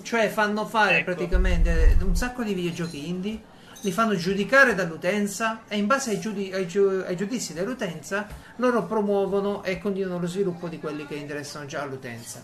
Cioè 0.04 0.30
fanno 0.30 0.66
fare 0.68 0.98
Ecco. 1.00 1.06
praticamente 1.16 1.98
un 2.02 2.16
sacco 2.16 2.44
di 2.44 2.54
videogiochi 2.54 3.10
indie, 3.10 3.42
li 3.82 3.92
fanno 3.92 4.16
giudicare 4.16 4.76
dall'utenza 4.76 5.62
e 5.68 5.78
in 5.78 5.88
base 5.88 6.12
ai, 6.12 6.20
giudi- 6.20 6.52
ai 6.54 6.68
giu- 6.68 7.04
ai 7.06 7.16
giudizi 7.16 7.54
dell'utenza 7.54 8.28
loro 8.58 8.84
promuovono 8.86 9.64
e 9.64 9.78
continuano 9.80 10.20
lo 10.20 10.28
sviluppo 10.28 10.68
di 10.68 10.80
quelli 10.80 11.06
che 11.08 11.16
interessano 11.16 11.66
già 11.66 11.82
all'utenza. 11.82 12.44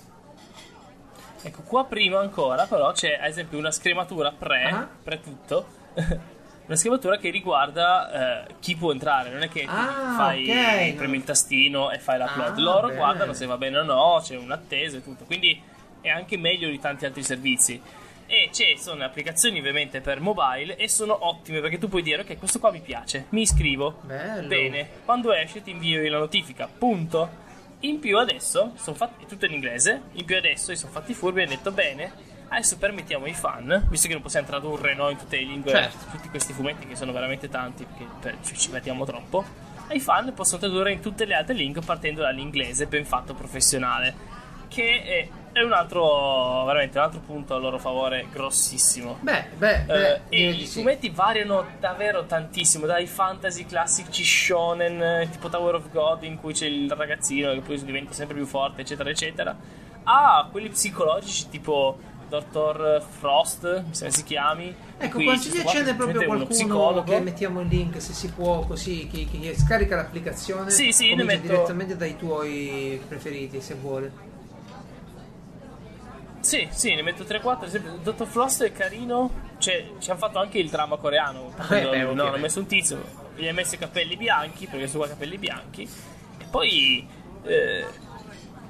Ecco, 1.44 1.62
qua 1.62 1.86
prima 1.86 2.20
ancora 2.20 2.66
però 2.66 2.92
c'è 2.92 3.18
ad 3.22 3.28
esempio 3.30 3.58
una 3.58 3.72
scrematura 3.72 4.32
pre, 4.32 4.64
Ah. 4.64 4.88
pre 5.04 5.22
tutto, 5.22 5.66
una 6.66 6.76
scrematura 6.76 7.18
che 7.18 7.30
riguarda 7.30 8.46
eh, 8.48 8.56
chi 8.60 8.76
può 8.76 8.92
entrare, 8.92 9.30
non 9.30 9.44
è 9.44 9.48
che 9.50 9.64
Ah, 9.70 10.16
fai, 10.18 10.50
ok, 10.50 10.96
premi 10.96 11.14
no. 11.14 11.20
il 11.20 11.24
tastino 11.24 11.92
e 11.92 12.00
fai 12.00 12.18
l'upload, 12.18 12.58
Ah, 12.58 12.62
loro 12.62 12.88
bene. 12.88 13.00
guardano 13.00 13.34
se 13.34 13.46
va 13.46 13.58
bene 13.58 13.78
o 13.78 13.84
no, 13.84 14.20
c'è 14.24 14.36
un'attesa 14.36 14.98
e 14.98 15.04
tutto, 15.04 15.26
quindi 15.26 15.62
è 16.02 16.10
anche 16.10 16.38
meglio 16.38 16.70
di 16.70 16.80
tanti 16.80 17.06
altri 17.06 17.24
servizi. 17.24 17.80
E 18.30 18.50
ci 18.52 18.78
sono 18.78 19.04
applicazioni 19.06 19.60
ovviamente 19.60 20.02
per 20.02 20.20
mobile 20.20 20.76
e 20.76 20.90
sono 20.90 21.28
ottime 21.28 21.62
perché 21.62 21.78
tu 21.78 21.88
puoi 21.88 22.02
dire 22.02 22.24
ok 22.24 22.38
questo 22.38 22.60
qua 22.60 22.72
mi 22.72 22.82
piace, 22.82 23.28
mi 23.30 23.42
iscrivo, 23.42 24.00
Bello. 24.04 24.48
bene, 24.48 24.90
quando 25.06 25.32
esce 25.34 25.64
ti 25.64 25.72
invio 25.72 26.02
io 26.02 26.12
la 26.12 26.20
notifica, 26.20 26.68
punto. 26.68 27.46
In 27.82 28.00
più 28.00 28.18
adesso, 28.18 28.74
sono 28.76 28.96
fatti, 28.98 29.24
è 29.24 29.28
tutto 29.28 29.46
in 29.46 29.54
inglese, 29.54 30.02
in 30.14 30.26
più 30.26 30.36
adesso 30.36 30.74
sono 30.76 30.92
fatti 30.92 31.14
furbi 31.14 31.40
e 31.40 31.44
hanno 31.44 31.52
detto 31.52 31.72
bene, 31.72 32.12
adesso 32.50 32.78
permettiamo 32.78 33.26
ai 33.26 33.34
fan, 33.34 33.86
visto 33.90 34.08
che 34.08 34.14
non 34.14 34.22
possiamo 34.24 34.48
tradurre 34.48 34.94
no, 34.96 35.10
in 35.10 35.18
tutte 35.18 35.38
le 35.38 35.44
lingue 35.44 35.72
Certo. 35.72 36.06
tutti 36.12 36.28
questi 36.30 36.54
fumetti 36.54 36.88
che 36.88 36.96
sono 36.96 37.12
veramente 37.12 37.50
tanti, 37.50 37.86
perché 37.86 38.06
per- 38.20 38.38
ci, 38.44 38.58
ci 38.58 38.72
mettiamo 38.72 39.06
troppo, 39.06 39.46
ai 39.90 40.00
fan 40.00 40.34
possono 40.34 40.60
tradurre 40.60 40.92
in 40.92 41.00
tutte 41.02 41.26
le 41.26 41.36
altre 41.36 41.54
lingue 41.54 41.82
partendo 41.82 42.22
dall'inglese 42.22 42.88
ben 42.88 43.06
fatto 43.06 43.36
professionale, 43.36 44.16
che 44.68 45.04
è, 45.04 45.28
è 45.60 45.64
un 45.64 45.74
altro, 45.74 46.64
veramente 46.66 46.98
un 46.98 47.04
altro 47.04 47.20
punto 47.20 47.56
a 47.56 47.58
loro 47.58 47.78
favore 47.80 48.28
grossissimo. 48.32 49.18
Beh, 49.22 49.46
beh, 49.58 49.82
Eh, 49.82 49.86
beh, 49.86 50.14
e 50.16 50.20
direi 50.30 50.62
i 50.62 50.66
sì. 50.66 50.80
fumetti 50.80 51.10
variano 51.10 51.66
davvero 51.80 52.26
tantissimo, 52.26 52.86
dai 52.86 53.08
fantasy 53.08 53.66
classici 53.66 54.24
shonen, 54.24 55.02
eh, 55.02 55.30
tipo 55.32 55.50
Tower 55.50 55.76
of 55.76 55.90
God, 55.92 56.24
in 56.24 56.38
cui 56.38 56.54
c'è 56.54 56.68
il 56.68 56.92
ragazzino 56.92 57.52
che 57.54 57.62
poi 57.62 57.84
diventa 57.84 58.14
sempre 58.14 58.36
più 58.36 58.46
forte, 58.46 58.82
eccetera, 58.82 59.10
eccetera, 59.10 59.56
a 60.04 60.48
quelli 60.52 60.70
psicologici 60.70 61.50
tipo 61.50 61.98
Dr. 62.30 63.02
Frost, 63.20 63.64
mi 63.64 63.96
sembra 63.96 64.18
si 64.18 64.24
chiami. 64.24 64.76
Ecco, 64.98 65.16
cui 65.16 65.26
consiglia 65.26 65.62
questo 65.62 65.62
qua 65.64 65.72
ce 65.72 65.84
n'è 65.84 65.96
proprio 65.96 66.24
qualcuno 66.26 66.46
psicologo. 66.50 67.12
che 67.12 67.20
mettiamo 67.20 67.62
il 67.62 67.68
link 67.68 68.02
se 68.02 68.14
si 68.14 68.30
può, 68.30 68.60
così 68.66 69.08
chi, 69.08 69.26
chi 69.26 69.54
scarica 69.56 69.96
l'applicazione 69.96 70.70
Sì, 70.70 70.92
sì, 70.92 71.14
metto- 71.16 71.42
direttamente 71.42 71.96
dai 71.96 72.18
tuoi 72.18 73.02
preferiti 73.08 73.62
se 73.62 73.76
vuole. 73.76 74.36
Sì, 76.40 76.68
sì, 76.72 76.96
ne 76.96 77.02
metto 77.02 77.24
3-4. 77.24 77.64
Ad 77.68 77.68
esempio, 77.76 78.12
Dr. 78.12 78.26
Frost 78.26 78.64
è 78.64 78.72
carino. 78.72 79.46
Cioè, 79.58 79.92
ci 80.00 80.10
hanno 80.12 80.20
fatto 80.20 80.38
anche 80.40 80.60
il 80.60 80.70
dramma 80.70 80.98
coreano. 80.98 81.52
Quando- 81.56 81.92
Eh, 81.92 82.06
beh, 82.06 82.14
no, 82.14 82.24
hanno 82.28 82.38
messo 82.38 82.60
un 82.60 82.68
tizio, 82.68 83.04
gli 83.36 83.48
ha 83.48 83.54
messo 83.54 83.76
i 83.76 83.78
capelli 83.80 84.16
bianchi, 84.16 84.68
perché 84.68 84.88
sono 84.88 85.00
qua 85.00 85.10
capelli 85.10 85.38
bianchi. 85.38 85.82
E 86.38 86.46
poi, 86.50 87.06
eh, 87.44 87.86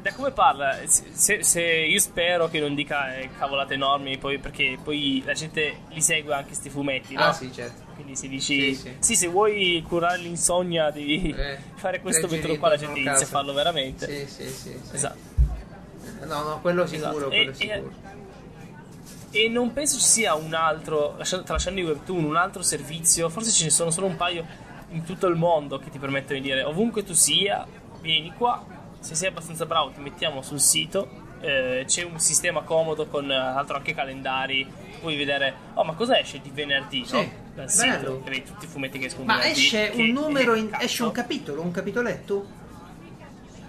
da 0.02 0.14
come 0.14 0.32
parla, 0.32 0.78
se, 0.86 1.44
se- 1.44 1.62
io 1.64 2.00
spero 2.00 2.48
che 2.48 2.60
non 2.62 2.74
dica 2.74 3.16
eh, 3.18 3.30
cavolate 3.38 3.74
enormi, 3.74 4.18
poi, 4.18 4.40
perché 4.40 4.78
poi 4.82 5.22
la 5.26 5.34
gente 5.34 5.80
li 5.90 6.02
segue 6.02 6.34
anche 6.34 6.54
sti 6.54 6.70
fumetti, 6.70 7.16
no? 7.16 7.26
Ah, 7.26 7.34
sì, 7.34 7.52
certo. 7.52 7.84
Quindi 7.96 8.16
se 8.16 8.28
dici, 8.30 8.74
Sì, 8.76 8.82
sì, 8.82 8.96
sì. 9.00 9.16
se 9.16 9.28
vuoi 9.28 9.84
curare 9.86 10.20
l'insonnia 10.20 10.90
di 10.90 11.34
Eh, 11.38 11.58
fare 11.76 12.00
questo 12.00 12.28
metodo 12.30 12.58
qua, 12.58 12.70
la 12.70 12.78
gente 12.78 13.00
inizia 13.00 13.26
a 13.26 13.30
farlo 13.30 13.52
veramente. 13.54 14.06
Sì, 14.26 14.44
sì, 14.44 14.48
sì. 14.50 14.80
sì. 14.82 14.96
Esatto. 14.96 15.36
No, 16.26 16.44
no, 16.44 16.60
quello 16.62 16.86
sicuro, 16.88 17.10
Esatto. 17.10 17.28
quello 17.30 17.52
E- 17.52 17.54
sicuro. 17.54 17.92
E 19.32 19.50
non 19.50 19.74
penso 19.74 19.98
ci 19.98 20.06
sia 20.06 20.36
un 20.36 20.54
altro, 20.54 21.16
lasciando- 21.18 21.46
tralasciando 21.46 21.80
i 21.80 21.84
webtoon, 21.84 22.24
un 22.24 22.36
altro 22.38 22.62
servizio, 22.64 23.30
forse 23.30 23.52
ce 23.52 23.66
ne 23.66 23.70
sono 23.70 23.92
solo 23.92 24.08
un 24.08 24.16
paio 24.16 24.46
in 24.92 25.04
tutto 25.04 25.28
il 25.28 25.36
mondo 25.36 25.80
che 25.80 25.90
ti 25.90 26.00
permettono 26.00 26.40
di 26.40 26.46
dire 26.46 26.64
ovunque 26.64 27.04
tu 27.04 27.14
sia, 27.14 27.68
vieni 28.02 28.34
qua, 28.38 28.66
se 29.00 29.16
sei 29.16 29.28
abbastanza 29.28 29.66
bravo 29.66 29.90
ti 29.92 30.00
mettiamo 30.00 30.42
sul 30.42 30.62
sito, 30.62 31.26
eh, 31.42 31.84
c'è 31.86 32.04
un 32.04 32.20
sistema 32.20 32.62
comodo 32.62 33.06
con 33.08 33.26
eh, 33.26 33.28
tra 33.36 33.54
l'altro 33.54 33.76
anche 33.76 33.94
calendari, 33.94 34.66
puoi 35.02 35.16
vedere, 35.18 35.54
oh 35.74 35.84
ma 35.84 35.94
cosa 35.94 36.18
esce 36.18 36.40
di 36.42 36.50
venerdì, 36.52 37.04
Sì, 37.06 37.14
no? 37.16 37.26
Dal 37.54 37.70
sito, 37.70 38.22
vedi 38.24 38.44
tutti 38.44 38.66
i 38.66 38.68
fumetti 38.68 38.98
che 38.98 39.08
escono 39.08 39.26
Ma 39.26 39.44
esce 39.46 39.92
un 39.94 40.08
numero, 40.08 40.56
in- 40.56 40.70
esce 40.80 41.04
un 41.04 41.12
capitolo, 41.12 41.62
un 41.62 41.72
capitoletto? 41.72 42.66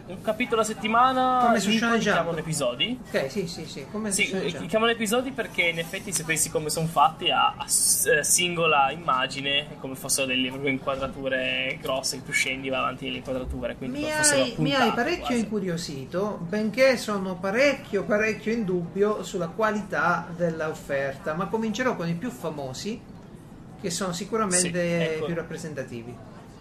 Un 0.09 0.23
capitolo 0.23 0.63
a 0.63 0.65
settimana, 0.65 1.39
Come 1.43 1.61
su 1.61 1.71
Shonen 1.71 1.99
Jump. 2.01 2.15
chiamano 2.15 2.39
episodi. 2.39 2.99
Ok, 3.09 3.31
sì, 3.31 3.47
sì, 3.47 3.67
sì, 3.67 3.85
come 3.91 4.11
Sì, 4.11 4.35
li 4.35 4.67
chiamano 4.67 4.91
episodi 4.91 5.33
perché 5.33 5.63
in 5.65 5.79
effetti 5.79 6.13
se 6.13 6.25
pensi 6.25 6.51
come 6.51 6.71
sono 6.71 6.87
fatti 6.87 7.31
a, 7.31 7.55
a 7.57 7.67
s- 7.67 8.07
eh, 8.07 8.25
singola 8.25 8.91
immagine, 8.91 9.77
come 9.81 9.95
fossero 9.95 10.27
delle 10.27 10.49
proprio 10.49 10.71
inquadrature 10.71 11.79
grosse, 11.81 12.17
che 12.19 12.25
tu 12.25 12.33
scendi 12.33 12.69
vai 12.71 12.79
avanti 12.79 13.05
nelle 13.05 13.19
inquadrature, 13.19 13.77
quindi 13.77 13.99
Mi 14.01 14.11
hai, 14.11 14.55
mi 14.59 14.75
hai 14.75 14.93
parecchio 14.93 15.27
quasi. 15.27 15.41
incuriosito, 15.41 16.39
benché 16.49 16.97
sono 16.97 17.37
parecchio, 17.37 18.05
parecchio 18.05 18.53
in 18.53 18.65
dubbio 18.65 19.23
sulla 19.23 19.49
qualità 19.49 20.27
dell'offerta, 20.35 21.35
ma 21.35 21.47
comincerò 21.49 21.97
con 21.97 22.09
i 22.09 22.15
più 22.15 22.31
famosi, 22.31 22.99
che 23.81 23.91
sono 23.91 24.13
sicuramente 24.13 24.81
Sì, 24.97 25.03
ecco. 25.15 25.27
più 25.27 25.35
rappresentativi. 25.35 26.17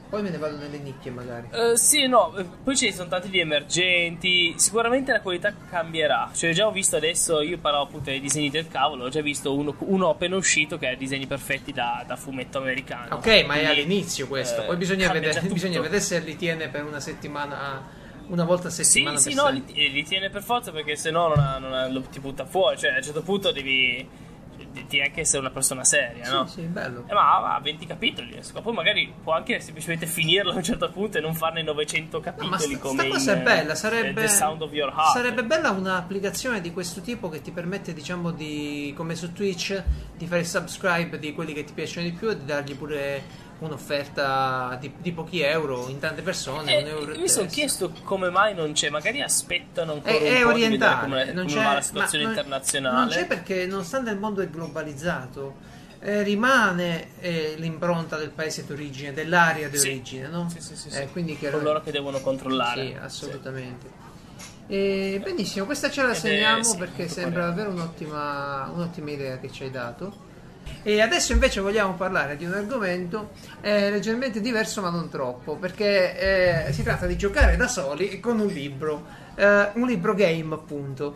Poi 0.09 0.21
me 0.21 0.29
ne 0.29 0.37
vado 0.37 0.55
nelle 0.55 0.77
nicchie 0.77 1.11
magari. 1.11 1.47
Eh, 1.51 1.77
sì 1.77 2.07
no, 2.07 2.33
eh, 2.37 2.45
poi 2.63 2.77
ne 2.79 2.93
sono 2.93 3.09
tanti 3.09 3.29
di 3.29 3.39
emergenti. 3.39 4.53
Sicuramente 4.57 5.11
la 5.11 5.19
qualità 5.21 5.53
cambierà. 5.69 6.29
Cioè, 6.33 6.53
già 6.53 6.65
ho 6.65 6.71
visto 6.71 6.95
adesso, 6.95 7.41
io 7.41 7.57
parlo 7.57 7.81
appunto 7.81 8.09
dei 8.09 8.21
disegni 8.21 8.49
del 8.49 8.69
cavolo. 8.69 9.05
Ho 9.05 9.09
già 9.09 9.21
visto 9.21 9.53
uno, 9.53 9.75
uno 9.79 10.09
appena 10.09 10.37
uscito 10.37 10.77
che 10.77 10.87
ha 10.87 10.95
disegni 10.95 11.27
perfetti 11.27 11.73
da, 11.73 12.03
da 12.07 12.15
fumetto 12.15 12.57
americano. 12.57 13.15
Ok, 13.15 13.25
ma 13.27 13.31
è 13.33 13.43
Quindi, 13.43 13.65
all'inizio 13.65 14.27
questo. 14.27 14.61
eh, 14.61 14.65
Poi 14.65 14.77
bisogna 14.77 15.11
vedere, 15.11 15.41
bisogna 15.51 15.81
vedere 15.81 15.99
se 16.01 16.19
li 16.19 16.35
tiene 16.37 16.69
per 16.69 16.85
una 16.85 16.99
settimana 17.01 17.95
una 18.27 18.43
volta 18.45 18.67
a 18.67 18.71
Sì, 18.71 18.83
settimana 18.83 19.17
sì, 19.17 19.33
per 19.33 19.43
no, 19.43 19.49
li, 19.49 19.91
li 19.91 20.03
tiene 20.03 20.29
per 20.29 20.43
forza 20.43 20.71
perché 20.71 20.95
se 20.95 21.11
no 21.11 21.27
non, 21.27 21.39
ha- 21.39 21.57
non 21.59 21.73
ha- 21.73 21.87
lo, 21.89 22.01
ti 22.01 22.19
butta 22.19 22.45
fuori. 22.45 22.77
Cioè, 22.77 22.91
a 22.91 22.95
un 22.97 23.03
certo 23.03 23.21
punto 23.23 23.51
devi. 23.51 24.25
Devi 24.83 25.01
anche 25.01 25.21
essere 25.21 25.39
una 25.39 25.51
persona 25.51 25.83
seria, 25.83 26.29
no? 26.29 26.45
Sì, 26.47 26.61
sì, 26.61 26.67
bello. 26.67 27.05
Eh, 27.07 27.13
ma 27.13 27.55
ha 27.55 27.59
20 27.59 27.85
capitoli. 27.85 28.39
Poi 28.61 28.73
magari 28.73 29.13
può 29.23 29.33
anche 29.33 29.59
semplicemente 29.59 30.05
finirlo 30.05 30.51
a 30.51 30.55
un 30.55 30.63
certo 30.63 30.89
punto 30.89 31.17
e 31.17 31.21
non 31.21 31.33
farne 31.33 31.61
900 31.63 32.17
No, 32.17 32.23
capitoli 32.23 32.49
ma 32.49 32.57
sta, 32.57 32.67
sta 32.67 32.79
come 32.79 33.07
cosa 33.09 33.33
in, 33.33 33.39
è 33.39 33.41
bella, 33.41 33.73
eh, 33.73 33.75
sarebbe, 33.75 34.21
The 34.21 34.27
Sound 34.27 34.61
of 34.61 34.73
Your 34.73 34.91
Heart. 34.91 35.13
sarebbe 35.13 35.43
bella 35.43 35.69
un'applicazione 35.71 36.61
di 36.61 36.71
questo 36.71 37.01
tipo 37.01 37.29
che 37.29 37.41
ti 37.41 37.51
permette, 37.51 37.93
diciamo, 37.93 38.31
di, 38.31 38.93
come 38.95 39.15
su 39.15 39.33
Twitch, 39.33 39.83
di 40.15 40.27
fare 40.27 40.43
subscribe 40.43 41.19
di 41.19 41.33
quelli 41.33 41.53
che 41.53 41.63
ti 41.63 41.73
piacciono 41.73 42.07
di 42.07 42.13
più 42.13 42.29
e 42.29 42.37
di 42.37 42.45
dargli 42.45 42.75
pure 42.75 43.45
un'offerta 43.59 44.77
di, 44.79 44.91
di 44.97 45.11
pochi 45.11 45.41
euro 45.41 45.87
in 45.89 45.99
tante 45.99 46.21
persone. 46.21 46.77
Eh, 46.85 47.15
mi 47.17 47.27
sono 47.27 47.47
chiesto 47.47 47.91
come 48.03 48.29
mai 48.29 48.53
non 48.53 48.73
c'è, 48.73 48.89
magari 48.89 49.21
aspettano 49.21 49.93
ancora 49.93 50.13
È, 50.13 50.17
un 50.19 50.35
è 50.37 50.41
po' 50.41 50.47
orientale, 50.49 51.01
come, 51.01 51.31
non 51.33 51.45
come 51.47 51.63
la 51.63 51.81
situazione 51.81 52.23
non- 52.25 52.33
internazionale. 52.33 52.99
Non 52.99 53.07
c'è 53.09 53.25
perché, 53.25 53.65
nonostante 53.65 54.11
il 54.11 54.17
mondo 54.19 54.41
è 54.41 54.49
globalizzato, 54.49 55.55
eh, 55.99 56.21
rimane 56.21 57.19
eh, 57.19 57.55
l'impronta 57.57 58.17
del 58.17 58.29
paese 58.29 58.65
d'origine, 58.65 59.13
dell'area 59.13 59.67
di 59.67 59.77
Sì. 59.77 59.87
origine, 59.87 60.27
no? 60.27 60.47
Sì, 60.49 60.61
sì, 60.61 60.75
sì, 60.75 60.89
Eh, 60.89 60.91
sì. 60.91 61.07
quindi 61.11 61.31
Con 61.31 61.39
chiaramente- 61.39 61.71
loro 61.71 61.83
che 61.83 61.91
devono 61.91 62.19
controllare. 62.19 62.85
Sì, 62.87 62.95
assolutamente. 63.01 64.05
E, 64.67 65.19
benissimo, 65.23 65.65
questa 65.65 65.89
ce 65.89 66.03
la 66.03 66.11
è- 66.11 66.13
segniamo 66.13 66.75
perché 66.75 67.07
sembra 67.07 67.45
davvero 67.47 67.69
un'ottima, 67.71 68.69
un'ottima 68.73 69.09
idea 69.11 69.39
che 69.39 69.49
ci 69.51 69.63
hai 69.63 69.71
dato. 69.71 70.25
E 70.87 71.01
adesso 71.01 71.33
invece 71.33 71.59
vogliamo 71.59 71.95
parlare 71.95 72.37
di 72.37 72.45
un 72.45 72.53
argomento 72.53 73.31
eh, 73.59 73.91
leggermente 73.91 74.39
diverso 74.39 74.79
ma 74.81 74.89
non 74.89 75.09
troppo, 75.09 75.57
perché 75.57 76.67
eh, 76.69 76.71
si 76.71 76.81
tratta 76.81 77.05
di 77.05 77.17
giocare 77.17 77.57
da 77.57 77.67
soli 77.67 78.21
con 78.21 78.39
un 78.39 78.47
libro, 78.47 79.05
eh, 79.35 79.71
un 79.73 79.85
libro 79.85 80.13
game 80.13 80.53
appunto. 80.53 81.13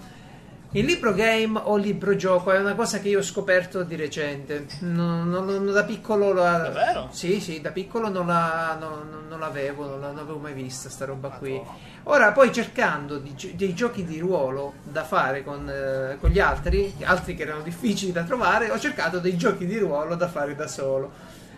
Il 0.73 0.85
libro 0.85 1.13
game 1.13 1.59
o 1.61 1.75
libro 1.75 2.15
gioco 2.15 2.51
è 2.51 2.57
una 2.57 2.75
cosa 2.75 2.99
che 2.99 3.09
io 3.09 3.19
ho 3.19 3.23
scoperto 3.23 3.83
di 3.83 3.97
recente. 3.97 4.67
Non, 4.79 5.29
non- 5.29 5.45
non- 5.45 5.65
da 5.69 5.83
piccolo 5.83 6.31
la... 6.31 6.59
Davvero? 6.59 7.09
Sì, 7.11 7.41
sì, 7.41 7.59
da 7.59 7.71
piccolo 7.71 8.07
non, 8.07 8.25
la, 8.25 8.77
non- 8.79 9.37
l'avevo, 9.37 9.85
non, 9.85 9.99
la- 9.99 10.07
non 10.07 10.15
l'avevo 10.15 10.37
mai 10.37 10.53
vista 10.53 10.87
sta 10.89 11.03
roba 11.03 11.27
qui. 11.27 11.59
Ora, 12.03 12.31
poi 12.31 12.53
cercando 12.53 13.17
di 13.17 13.35
dei 13.55 13.73
giochi 13.73 14.05
di 14.05 14.19
ruolo 14.19 14.75
da 14.83 15.03
fare 15.03 15.43
con, 15.43 15.67
eh, 15.69 16.17
con 16.21 16.29
gli 16.29 16.39
altri, 16.39 16.93
altri 17.03 17.35
che 17.35 17.43
erano 17.43 17.63
difficili 17.63 18.13
da 18.13 18.23
trovare, 18.23 18.69
ho 18.71 18.79
cercato 18.79 19.19
dei 19.19 19.35
giochi 19.35 19.65
di 19.65 19.77
ruolo 19.77 20.15
da 20.15 20.29
fare 20.29 20.55
da 20.55 20.67
solo. 20.67 21.11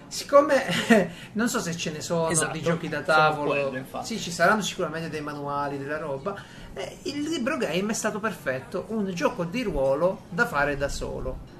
Siccome 0.07 0.64
non 1.34 1.48
so 1.49 1.60
se 1.60 1.76
ce 1.76 1.91
ne 1.91 2.02
sono 2.02 2.30
Esatto, 2.30 2.52
di 2.52 2.61
giochi 2.61 2.88
da 2.88 3.02
tavolo, 3.02 3.69
quello, 3.69 4.03
sì, 4.03 4.19
ci 4.19 4.31
saranno 4.31 4.61
sicuramente 4.61 5.10
dei 5.10 5.22
manuali, 5.22 5.77
della 5.77 5.98
roba. 5.98 6.35
Eh, 6.75 6.97
il 7.03 7.21
libro 7.23 7.57
game 7.57 7.91
è 7.91 7.95
stato 7.95 8.19
perfetto, 8.19 8.85
un 8.89 9.11
gioco 9.13 9.43
di 9.43 9.63
ruolo 9.63 10.21
da 10.29 10.45
fare 10.45 10.75
da 10.77 10.89
solo. 10.89 11.51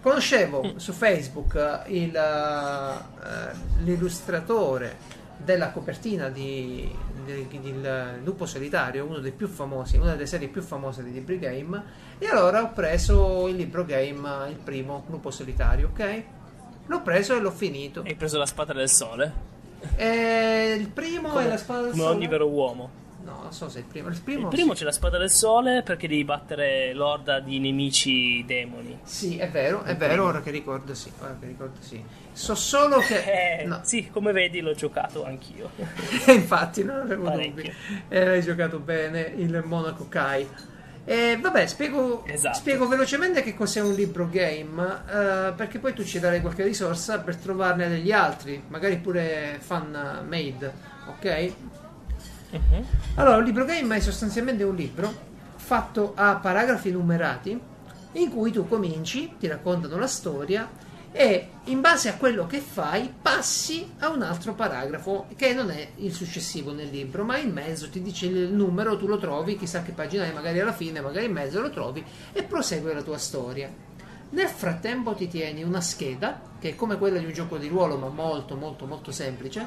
Conoscevo 0.00 0.74
su 0.76 0.92
Facebook 0.92 1.54
eh, 1.86 1.92
il, 1.98 2.16
eh, 2.16 3.82
l'illustratore 3.82 5.18
della 5.36 5.70
copertina 5.70 6.28
di, 6.28 6.90
di- 7.24 7.46
di- 7.48 7.60
del 7.80 8.20
Lupo 8.22 8.44
Solitario, 8.46 9.04
uno 9.06 9.18
dei 9.20 9.32
più 9.32 9.46
famosi, 9.48 9.96
una 9.96 10.12
delle 10.12 10.26
serie 10.26 10.48
più 10.48 10.62
famose 10.62 11.02
di 11.02 11.12
libri 11.12 11.38
game, 11.38 11.82
e 12.18 12.26
allora 12.28 12.62
ho 12.62 12.72
preso 12.72 13.46
il 13.48 13.56
libro 13.56 13.84
game, 13.84 14.48
il 14.48 14.56
primo, 14.62 15.04
Lupo 15.08 15.30
Solitario, 15.30 15.88
ok? 15.92 16.22
L'ho 16.86 17.02
preso 17.02 17.34
e 17.36 17.40
l'ho 17.40 17.50
finito. 17.50 18.02
Hai 18.04 18.14
preso 18.16 18.36
la 18.38 18.46
spada 18.46 18.72
del 18.72 18.88
sole? 18.88 19.32
E 19.96 20.76
il 20.78 20.88
primo 20.88 21.38
è 21.38 21.46
la 21.46 21.56
spada 21.56 21.82
del 21.82 21.90
Come 21.92 22.02
sole. 22.02 22.14
ogni 22.14 22.26
vero 22.28 22.48
uomo. 22.48 22.90
No, 23.22 23.40
non 23.42 23.52
so 23.52 23.68
se 23.68 23.80
il 23.80 23.84
primo. 23.84 24.08
Il 24.08 24.20
primo, 24.22 24.42
Il 24.42 24.48
primo 24.48 24.72
sì. 24.72 24.78
c'è 24.80 24.84
la 24.84 24.92
spada 24.92 25.18
del 25.18 25.30
sole 25.30 25.82
perché 25.82 26.08
devi 26.08 26.24
battere 26.24 26.92
l'orda 26.94 27.38
di 27.40 27.58
nemici 27.58 28.44
demoni. 28.46 28.98
Sì, 29.02 29.36
è 29.38 29.48
vero, 29.50 29.82
è 29.82 29.94
vero, 29.96 30.24
ora 30.24 30.40
che 30.40 30.50
ricordo 30.50 30.94
sì, 30.94 31.10
ora 31.20 31.36
che 31.38 31.46
ricordo 31.46 31.76
sì. 31.80 32.02
So 32.32 32.54
solo 32.54 32.98
che... 33.00 33.18
Eh, 33.60 33.64
no. 33.66 33.80
Sì, 33.82 34.08
come 34.10 34.32
vedi 34.32 34.60
l'ho 34.60 34.72
giocato 34.74 35.24
anch'io. 35.24 35.70
Infatti, 36.28 36.82
non 36.82 37.00
avevo 37.00 37.24
Parecchio. 37.24 37.50
dubbi. 37.62 37.74
E 38.08 38.20
hai 38.28 38.42
giocato 38.42 38.78
bene 38.78 39.20
il 39.36 39.62
Monaco 39.64 40.08
Kai. 40.08 40.48
E 41.04 41.38
vabbè, 41.40 41.66
spiego, 41.66 42.24
Esatto. 42.26 42.56
spiego 42.56 42.86
velocemente 42.86 43.42
che 43.42 43.54
cos'è 43.54 43.80
un 43.80 43.94
libro 43.94 44.28
game, 44.30 44.82
eh, 45.08 45.52
perché 45.56 45.78
poi 45.78 45.92
tu 45.92 46.04
ci 46.04 46.20
darai 46.20 46.40
qualche 46.40 46.62
risorsa 46.62 47.20
per 47.20 47.36
trovarne 47.36 47.88
degli 47.88 48.12
altri, 48.12 48.62
magari 48.68 48.96
pure 48.98 49.56
fan 49.60 50.24
made, 50.28 50.72
ok? 51.08 51.52
Mhm. 52.50 52.84
Allora, 53.14 53.36
un 53.36 53.44
libro 53.44 53.64
game 53.64 53.96
è 53.96 54.00
sostanzialmente 54.00 54.62
un 54.62 54.74
libro 54.74 55.28
fatto 55.56 56.12
a 56.16 56.36
paragrafi 56.36 56.90
numerati 56.90 57.58
in 58.12 58.30
cui 58.30 58.50
tu 58.50 58.66
cominci, 58.66 59.36
ti 59.38 59.46
raccontano 59.46 59.96
la 59.96 60.08
storia 60.08 60.68
e 61.12 61.48
in 61.64 61.80
base 61.80 62.08
a 62.08 62.14
quello 62.14 62.46
che 62.46 62.60
fai 62.60 63.12
passi 63.20 63.94
a 63.98 64.10
un 64.10 64.22
altro 64.22 64.54
paragrafo 64.54 65.26
che 65.36 65.52
non 65.52 65.70
è 65.70 65.90
il 65.96 66.12
successivo 66.12 66.72
nel 66.72 66.88
libro, 66.88 67.24
ma 67.24 67.36
in 67.36 67.52
mezzo 67.52 67.88
ti 67.88 68.00
dice 68.02 68.26
il 68.26 68.52
numero, 68.52 68.96
tu 68.96 69.06
lo 69.06 69.18
trovi, 69.18 69.56
chissà 69.56 69.82
che 69.82 69.92
pagina 69.92 70.24
è, 70.24 70.32
magari 70.32 70.60
alla 70.60 70.72
fine, 70.72 71.00
magari 71.00 71.26
in 71.26 71.32
mezzo 71.32 71.60
lo 71.60 71.70
trovi 71.70 72.04
e 72.32 72.42
prosegue 72.42 72.94
la 72.94 73.02
tua 73.02 73.18
storia. 73.18 73.70
Nel 74.30 74.48
frattempo 74.48 75.14
ti 75.14 75.26
tieni 75.26 75.64
una 75.64 75.80
scheda, 75.80 76.40
che 76.60 76.70
è 76.70 76.74
come 76.76 76.96
quella 76.98 77.18
di 77.18 77.24
un 77.24 77.32
gioco 77.32 77.58
di 77.58 77.66
ruolo, 77.66 77.96
ma 77.96 78.08
molto 78.08 78.54
molto 78.54 78.86
molto 78.86 79.10
semplice, 79.10 79.66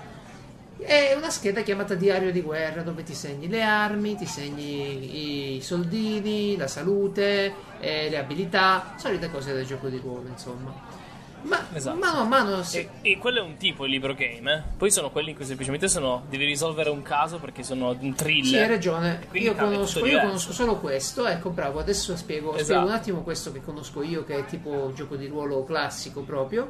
è 0.84 1.14
una 1.16 1.30
scheda 1.30 1.62
chiamata 1.62 1.96
diario 1.96 2.32
di 2.32 2.42
guerra 2.42 2.82
dove 2.82 3.04
ti 3.04 3.14
segni 3.14 3.48
le 3.48 3.62
armi, 3.64 4.16
ti 4.16 4.26
segni 4.26 5.56
i 5.58 5.62
soldini, 5.62 6.56
la 6.58 6.68
salute, 6.68 7.54
eh, 7.80 8.10
le 8.10 8.18
abilità, 8.18 8.96
solite 8.98 9.30
cose 9.32 9.54
del 9.54 9.66
gioco 9.66 9.88
di 9.90 9.98
ruolo, 9.98 10.28
insomma. 10.30 11.02
Ma 11.46 11.60
Esatto. 11.74 11.98
mano 11.98 12.20
a 12.22 12.24
mano 12.24 12.64
si- 12.64 12.78
E, 12.78 12.90
e 13.02 13.18
quello 13.18 13.40
è 13.40 13.44
un 13.44 13.58
tipo 13.58 13.84
il 13.84 13.92
libro 13.92 14.14
game, 14.14 14.54
eh. 14.54 14.62
Poi 14.78 14.90
sono 14.90 15.10
quelli 15.12 15.32
in 15.32 15.36
cui 15.36 15.44
semplicemente 15.44 15.90
sono. 15.90 16.24
Devi 16.30 16.46
risolvere 16.46 16.90
un 16.90 17.02
caso 17.02 17.38
perché 17.38 17.64
sono 17.64 17.94
un 18.00 18.14
thriller. 18.16 18.46
Sì, 18.46 18.56
hai 18.58 18.68
ragione. 18.70 19.28
Io, 19.34 19.54
conosco, 19.54 20.06
io 20.06 20.22
conosco 20.22 20.54
solo 20.54 20.78
questo. 20.78 21.28
Ecco, 21.28 21.50
bravo. 21.50 21.80
Adesso 21.80 22.16
spiego, 22.16 22.52
Esatto. 22.54 22.64
spiego 22.64 22.86
un 22.86 22.92
attimo 22.92 23.22
questo 23.24 23.52
che 23.52 23.62
conosco 23.62 24.02
io, 24.04 24.24
che 24.24 24.38
è 24.38 24.46
tipo 24.46 24.94
gioco 24.96 25.18
di 25.18 25.28
ruolo 25.28 25.66
classico 25.66 26.22
proprio. 26.22 26.70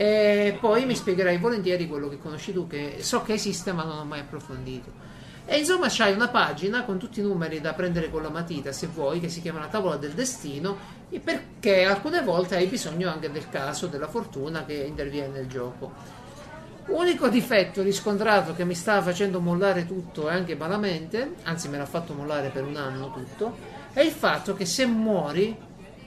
E 0.00 0.56
poi 0.60 0.86
mi 0.86 0.94
spiegherai 0.94 1.38
volentieri 1.38 1.88
quello 1.88 2.08
che 2.08 2.20
conosci 2.20 2.52
tu, 2.52 2.68
che 2.68 2.98
so 3.00 3.22
che 3.22 3.32
esiste, 3.32 3.72
ma 3.72 3.82
non 3.82 3.98
ho 3.98 4.04
mai 4.04 4.20
approfondito. 4.20 4.92
E 5.44 5.58
insomma, 5.58 5.88
c'hai 5.88 6.12
una 6.12 6.28
pagina 6.28 6.84
con 6.84 6.98
tutti 6.98 7.18
i 7.18 7.24
numeri 7.24 7.60
da 7.60 7.74
prendere 7.74 8.08
con 8.08 8.22
la 8.22 8.28
matita, 8.28 8.70
se 8.70 8.86
vuoi, 8.86 9.18
che 9.18 9.28
si 9.28 9.40
chiama 9.40 9.58
la 9.58 9.66
tavola 9.66 9.96
del 9.96 10.12
destino, 10.12 10.76
perché 11.20 11.84
alcune 11.84 12.22
volte 12.22 12.54
hai 12.54 12.66
bisogno 12.66 13.10
anche 13.10 13.28
del 13.32 13.48
caso, 13.48 13.88
della 13.88 14.06
fortuna 14.06 14.64
che 14.64 14.74
interviene 14.74 15.30
nel 15.30 15.48
gioco. 15.48 15.92
Unico 16.86 17.28
difetto 17.28 17.82
riscontrato 17.82 18.54
che 18.54 18.64
mi 18.64 18.76
stava 18.76 19.02
facendo 19.02 19.40
mollare 19.40 19.84
tutto 19.84 20.30
e 20.30 20.32
anche 20.32 20.54
malamente, 20.54 21.34
anzi 21.42 21.68
me 21.68 21.76
l'ha 21.76 21.86
fatto 21.86 22.14
mollare 22.14 22.50
per 22.50 22.62
un 22.62 22.76
anno 22.76 23.10
tutto, 23.12 23.56
è 23.92 24.02
il 24.02 24.12
fatto 24.12 24.54
che 24.54 24.64
se 24.64 24.86
muori 24.86 25.56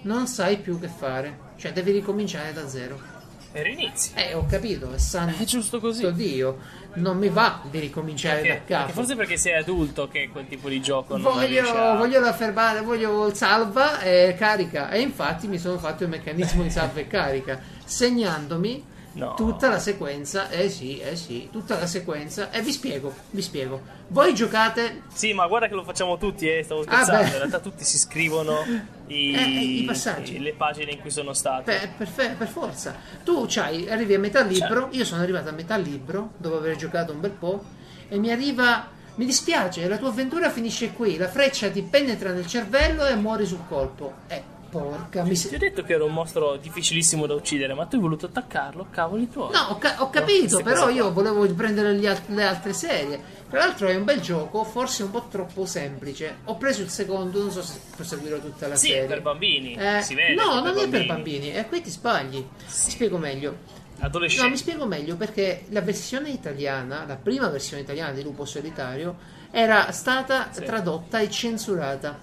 non 0.04 0.28
sai 0.28 0.60
più 0.60 0.80
che 0.80 0.88
fare, 0.88 1.38
cioè 1.58 1.74
devi 1.74 1.92
ricominciare 1.92 2.54
da 2.54 2.66
zero. 2.70 3.11
E 3.54 3.64
rinizi. 3.64 4.12
Eh, 4.16 4.34
ho 4.34 4.46
capito, 4.46 4.94
è 4.94 4.98
santo 4.98 5.44
È 5.44 5.46
giusto 5.46 5.80
così. 5.82 6.10
Dio, 6.14 6.58
non 6.94 7.18
mi 7.18 7.28
va 7.28 7.62
di 7.70 7.80
ricominciare 7.80 8.42
Perché, 8.42 8.64
da 8.68 8.80
capo. 8.80 8.92
forse 8.94 9.16
perché 9.16 9.36
sei 9.36 9.56
adulto 9.56 10.08
che 10.08 10.30
quel 10.32 10.48
tipo 10.48 10.70
di 10.70 10.82
gioco 10.82 11.18
non 11.18 11.34
Voglio, 11.34 11.70
a... 11.70 11.96
voglio 11.96 12.20
la 12.22 12.34
fermare, 12.34 12.82
voglio 12.82 13.28
il 13.28 13.36
salva 13.36 14.00
e 14.02 14.36
carica. 14.38 14.90
E 14.90 15.02
infatti 15.02 15.48
mi 15.48 15.58
sono 15.58 15.78
fatto 15.78 16.04
il 16.04 16.10
meccanismo 16.10 16.64
di 16.64 16.70
salva 16.70 17.00
e 17.02 17.08
carica, 17.08 17.60
segnandomi 17.84 18.86
No. 19.14 19.34
tutta 19.36 19.68
la 19.70 19.80
sequenza. 19.80 20.50
Eh 20.50 20.70
sì, 20.70 21.00
eh 21.00 21.16
sì, 21.16 21.50
tutta 21.52 21.78
la 21.78 21.86
sequenza. 21.86 22.50
E 22.52 22.62
vi 22.62 22.72
spiego, 22.72 23.14
vi 23.32 23.42
spiego. 23.42 23.82
Voi 24.08 24.34
giocate. 24.34 25.04
Sì, 25.14 25.34
ma 25.34 25.48
guarda 25.48 25.68
che 25.68 25.74
lo 25.74 25.84
facciamo 25.84 26.18
tutti, 26.18 26.48
eh, 26.50 26.64
stavo 26.64 26.82
Ah, 26.82 26.84
scherzando. 27.04 27.22
beh. 27.24 27.28
In 27.30 27.36
realtà 27.38 27.60
tutti 27.60 27.84
si 27.84 27.98
scrivono 27.98 28.64
i, 29.08 29.34
Eh, 29.34 29.80
i 29.80 29.84
passaggi. 29.84 30.40
le 30.40 30.54
pagine 30.54 30.92
in 30.92 31.00
cui 31.02 31.12
sono 31.12 31.34
stati. 31.34 31.64
Per, 31.72 31.90
per, 31.98 32.08
fe- 32.08 32.36
per 32.38 32.48
forza, 32.48 32.96
tu 33.24 33.46
c'hai, 33.48 33.90
arrivi 33.90 34.14
a 34.14 34.20
metà 34.20 34.42
libro. 34.44 34.88
Io 34.92 35.04
sono 35.06 35.22
arrivato 35.22 35.50
a 35.50 35.54
metà 35.54 35.76
libro, 35.78 36.32
dopo 36.38 36.58
aver 36.58 36.76
giocato 36.78 37.12
un 37.12 37.20
bel 37.20 37.32
po', 37.32 37.64
e 38.08 38.18
mi 38.18 38.32
arriva. 38.32 38.88
Mi 39.16 39.26
dispiace, 39.26 39.88
la 39.90 39.98
tua 39.98 40.08
avventura 40.08 40.50
finisce 40.50 40.94
qui. 40.94 41.18
La 41.18 41.28
freccia 41.28 41.70
ti 41.70 41.82
penetra 41.82 42.32
nel 42.32 42.48
cervello 42.48 43.06
e 43.06 43.14
muori 43.16 43.46
sul 43.46 43.60
colpo. 43.68 44.14
Eh, 44.28 44.42
porca 44.72 45.24
Ti 45.24 45.56
ho 45.56 45.58
detto 45.58 45.84
che 45.84 45.94
era 45.94 46.04
un 46.06 46.14
mostro 46.14 46.56
difficilissimo 46.56 47.26
da 47.28 47.34
uccidere, 47.36 47.74
ma 47.74 47.86
tu 47.86 47.96
hai 47.98 48.02
voluto 48.02 48.26
attaccarlo, 48.28 48.88
cavoli 48.90 49.30
tuoi. 49.30 49.52
No, 49.52 49.60
ho, 49.70 49.78
ca- 49.78 50.02
ho 50.02 50.10
capito, 50.10 50.40
queste 50.62 50.64
però 50.64 50.90
io 50.90 51.12
volevo 51.12 51.46
prendere 51.54 51.94
gli 51.96 52.08
al- 52.08 52.20
le 52.28 52.44
altre 52.44 52.74
serie. 52.74 53.40
Tra 53.50 53.60
l'altro 53.60 53.90
è 53.90 53.96
un 53.96 54.06
bel 54.06 54.22
gioco, 54.22 54.64
forse 54.64 55.04
un 55.04 55.12
po' 55.12 55.28
troppo 55.30 55.66
semplice. 55.66 56.38
Ho 56.46 56.56
preso 56.56 56.82
il 56.82 56.90
secondo, 56.90 57.40
non 57.42 57.52
so 57.52 57.62
se 57.62 57.80
proseguirò 57.94 58.40
tutta 58.40 58.68
la 58.70 58.76
Sì, 58.76 58.88
serie. 58.88 59.06
per 59.08 59.22
bambini. 59.22 59.74
Eh, 59.76 60.02
si 60.02 60.16
vede. 60.16 60.34
no, 60.36 60.62
non 60.62 60.78
è 60.78 60.88
per 60.88 61.06
bambini, 61.06 61.54
e 61.54 61.68
qui 61.68 61.82
ti 61.82 61.90
sbagli. 61.90 62.38
Ti 62.40 62.66
spiego 62.68 63.18
meglio. 63.18 63.80
No, 63.98 64.08
Adolescenti. 64.08 64.50
mi 64.50 64.58
spiego 64.58 64.86
meglio 64.86 65.16
perché 65.16 65.66
la 65.70 65.82
versione 65.82 66.30
italiana, 66.30 67.04
la 67.06 67.18
prima 67.18 67.50
versione 67.50 67.84
italiana 67.84 68.14
di 68.14 68.24
Lupo 68.24 68.46
Solitario, 68.46 69.16
era 69.52 69.92
stata 69.92 70.48
Sì. 70.52 70.64
tradotta 70.64 71.20
e 71.20 71.30
censurata. 71.30 72.18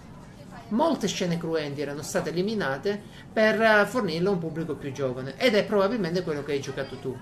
Molte 0.70 1.06
scene 1.08 1.38
cruenti 1.38 1.80
erano 1.80 2.02
state 2.02 2.28
eliminate 2.30 3.00
per 3.32 3.60
eh, 3.60 3.86
fornirlo 3.86 4.30
a 4.30 4.32
un 4.32 4.38
pubblico 4.38 4.74
più 4.74 4.92
giovane 4.92 5.34
ed 5.38 5.54
è 5.54 5.64
probabilmente 5.64 6.22
quello 6.22 6.42
che 6.44 6.52
hai 6.52 6.60
giocato 6.60 6.96
tu. 6.96 7.16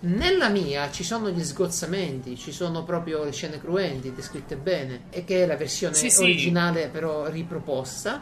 Nella 0.00 0.48
mia 0.48 0.90
ci 0.90 1.04
sono 1.04 1.30
gli 1.30 1.42
sgozzamenti, 1.44 2.36
ci 2.36 2.50
sono 2.52 2.82
proprio 2.84 3.22
le 3.24 3.30
scene 3.32 3.60
cruenti 3.60 4.12
descritte 4.12 4.56
bene 4.56 5.02
e 5.10 5.24
che 5.24 5.44
è 5.44 5.46
la 5.46 5.56
versione 5.56 5.94
Sì, 5.94 6.10
sì. 6.10 6.22
originale 6.22 6.88
però 6.88 7.28
riproposta 7.28 8.20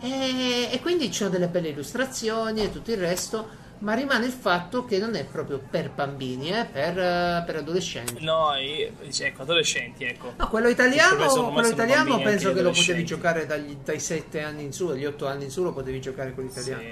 e, 0.00 0.68
e 0.72 0.80
quindi 0.80 1.06
ci 1.06 1.12
sono 1.18 1.30
delle 1.30 1.48
belle 1.48 1.68
illustrazioni 1.68 2.62
e 2.64 2.72
tutto 2.72 2.90
il 2.90 2.96
resto, 2.98 3.48
ma 3.80 3.94
rimane 3.94 4.26
il 4.26 4.32
fatto 4.32 4.84
che 4.84 4.98
non 4.98 5.14
è 5.14 5.24
proprio 5.24 5.58
per 5.70 5.90
bambini, 5.90 6.48
è 6.48 6.66
per, 6.70 6.98
eh, 6.98 7.42
per 7.44 7.56
adolescenti. 7.56 8.22
No, 8.24 8.50
ecco, 8.54 9.42
adolescenti, 9.42 10.04
ecco. 10.04 10.32
No, 10.36 10.48
quello 10.48 10.68
italiano, 10.68 11.50
quello 11.52 11.68
italiano 11.68 12.18
penso 12.20 12.52
che 12.52 12.62
lo 12.62 12.70
potevi 12.70 13.04
giocare 13.04 13.46
dagli- 13.46 13.76
dai 13.82 13.98
7 13.98 14.42
anni 14.42 14.64
in 14.64 14.72
su, 14.72 14.86
dagli 14.86 15.04
8 15.06 15.26
anni 15.26 15.44
in 15.44 15.50
su 15.50 15.62
lo 15.62 15.72
potevi 15.72 16.00
giocare 16.00 16.34
con 16.34 16.44
l'italiano. 16.44 16.82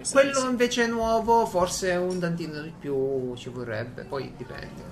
Sì, 0.00 0.12
Quello 0.12 0.34
sì. 0.40 0.46
invece 0.46 0.86
nuovo 0.88 1.46
forse 1.46 1.92
un 1.92 2.18
tantino 2.18 2.60
di 2.60 2.72
più 2.78 3.34
ci 3.36 3.48
vorrebbe, 3.48 4.02
poi 4.04 4.30
dipende, 4.36 4.82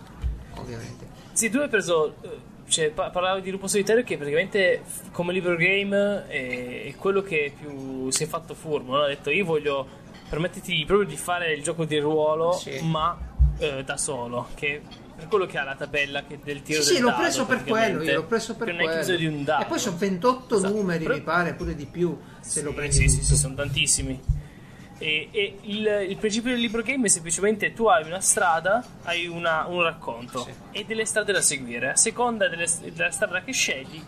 ovviamente. 0.56 1.06
Sì, 1.32 1.51
tu 1.51 1.59
hai 1.59 1.69
preso. 1.69 2.15
eh, 2.23 2.52
Cioè, 2.66 2.89
pa- 2.90 3.11
parlavi 3.11 3.43
di 3.43 3.51
Lupo 3.51 3.66
Solitario 3.66 4.02
che 4.05 4.16
praticamente 4.16 4.82
come 5.12 5.35
libro 5.35 5.55
game 5.56 6.27
è, 6.28 6.86
è 6.86 6.94
quello 6.97 7.20
che 7.20 7.52
più 7.61 8.09
si 8.11 8.23
è 8.24 8.27
fatto 8.27 8.55
furbo. 8.55 8.97
no? 8.97 9.02
Ha 9.02 9.09
detto 9.09 9.28
io 9.31 9.44
voglio 9.44 9.86
permetterti 10.35 10.85
proprio 10.85 11.06
di 11.09 11.16
fare 11.16 11.52
il 11.55 11.62
gioco 11.62 11.85
di 11.85 11.98
ruolo, 11.98 12.52
Sì. 12.52 12.81
ma 12.82 13.16
eh, 13.59 13.85
da 13.85 13.97
solo. 13.97 14.48
Che 14.55 14.82
per 15.16 15.28
quello 15.28 15.47
che 15.47 15.59
ha 15.59 15.65
la 15.65 15.77
tabella 15.77 16.24
che 16.24 16.40
del 16.43 16.62
tiro 16.62 16.82
Sì, 16.82 16.89
del 16.89 16.97
sì, 16.97 17.02
l'ho 17.02 17.15
preso 17.15 17.47
per 17.47 17.62
quello, 17.65 18.02
io 18.02 18.15
l'ho 18.16 18.24
preso 18.27 18.56
per 18.56 18.74
quello. 18.74 18.90
E 19.61 19.65
poi 19.66 19.78
sono 19.78 19.97
28 19.97 20.56
Esatto. 20.56 20.74
numeri, 20.74 21.05
Però- 21.05 21.15
mi 21.16 21.23
pare, 21.23 21.55
pure 21.55 21.74
di 21.77 21.86
più, 21.86 22.19
se 22.40 22.62
lo 22.62 22.70
Sì, 22.70 22.74
prendi 22.74 22.94
sì, 22.94 23.09
sì, 23.09 23.23
sì, 23.23 23.36
sono 23.36 23.55
tantissimi. 23.55 24.20
E, 24.98 25.28
e 25.31 25.59
il, 25.62 26.06
il 26.09 26.16
principio 26.16 26.51
del 26.51 26.61
libro 26.61 26.82
game 26.82 27.06
è 27.06 27.09
semplicemente 27.09 27.73
tu 27.73 27.86
hai 27.86 28.05
una 28.06 28.20
strada, 28.20 28.82
hai 29.05 29.27
una- 29.27 29.66
un 29.66 29.82
racconto 29.82 30.40
Sì. 30.44 30.52
e 30.73 30.85
delle 30.85 31.05
strade 31.05 31.32
da 31.32 31.40
seguire. 31.40 31.90
A 31.90 31.97
seconda 31.97 32.48
delle- 32.48 32.69
della 32.93 33.11
strada 33.11 33.43
che 33.43 33.52
scegli, 33.52 34.02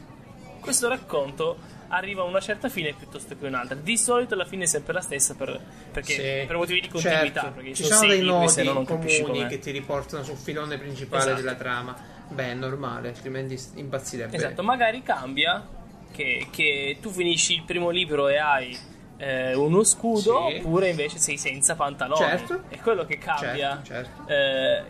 questo 0.60 0.88
racconto 0.88 1.56
arriva 1.88 2.22
a 2.22 2.24
una 2.24 2.40
certa 2.40 2.68
fine 2.68 2.92
piuttosto 2.94 3.36
che 3.38 3.46
un'altra. 3.46 3.74
Di 3.76 3.96
solito 3.96 4.34
la 4.34 4.44
fine 4.44 4.64
è 4.64 4.66
sempre 4.66 4.92
la 4.92 5.00
stessa 5.00 5.34
per, 5.34 5.60
perché, 5.92 6.12
Sì, 6.12 6.46
per 6.46 6.56
motivi 6.56 6.80
di 6.80 6.88
continuità. 6.88 7.40
certo. 7.42 7.54
Perché 7.56 7.74
Ci 7.74 7.82
sono 7.84 7.94
sono 7.96 8.08
dei 8.08 8.22
nodi 8.22 8.64
no 8.64 8.72
non 8.72 8.84
comuni 8.84 9.20
com'è. 9.22 9.46
che 9.46 9.58
ti 9.58 9.70
riportano 9.70 10.22
sul 10.22 10.36
filone 10.36 10.78
principale 10.78 11.22
Esatto. 11.22 11.36
della 11.40 11.54
trama. 11.54 11.96
Beh, 12.28 12.50
è 12.50 12.54
normale, 12.54 13.08
altrimenti 13.08 13.58
impazzirebbe. 13.74 14.36
Esatto, 14.36 14.62
magari 14.62 15.02
cambia 15.02 15.64
che, 16.12 16.48
che 16.50 16.98
tu 17.00 17.10
finisci 17.10 17.54
il 17.54 17.62
primo 17.62 17.90
libro 17.90 18.28
e 18.28 18.36
hai 18.38 18.76
eh, 19.18 19.54
uno 19.54 19.82
scudo, 19.84 20.48
Sì. 20.48 20.56
oppure 20.58 20.88
invece 20.90 21.18
sei 21.18 21.38
senza 21.38 21.74
pantaloni. 21.76 22.20
Certo. 22.20 22.62
È 22.68 22.78
quello 22.80 23.04
che 23.06 23.16
cambia. 23.18 23.80
Certo, 23.84 24.10
certo. 24.26 24.32
eh, 24.32 24.82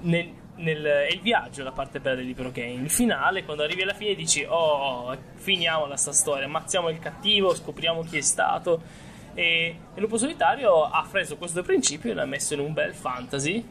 nel, 0.00 0.30
nel- 0.56 0.84
è 0.84 1.12
il 1.12 1.20
viaggio 1.20 1.62
la 1.62 1.72
parte 1.72 2.00
bella 2.00 2.16
del 2.16 2.26
libro 2.26 2.50
game. 2.52 2.82
Il 2.82 2.90
finale, 2.90 3.44
quando 3.44 3.62
arrivi 3.62 3.82
alla 3.82 3.94
fine, 3.94 4.14
dici: 4.14 4.44
Oh, 4.48 5.16
finiamo 5.34 5.86
la 5.86 5.96
sta 5.96 6.12
storia, 6.12 6.44
ammazziamo 6.46 6.88
il 6.88 6.98
cattivo, 6.98 7.54
scopriamo 7.54 8.02
chi 8.02 8.18
è 8.18 8.22
stato. 8.22 8.80
E, 9.34 9.76
e 9.94 10.00
Lupo 10.00 10.16
Solitario 10.16 10.84
ha 10.84 11.04
preso 11.10 11.36
questo 11.36 11.62
principio 11.62 12.10
e 12.10 12.14
l'ha 12.14 12.24
messo 12.26 12.54
in 12.54 12.60
un 12.60 12.72
bel 12.72 12.94
fantasy. 12.94 13.66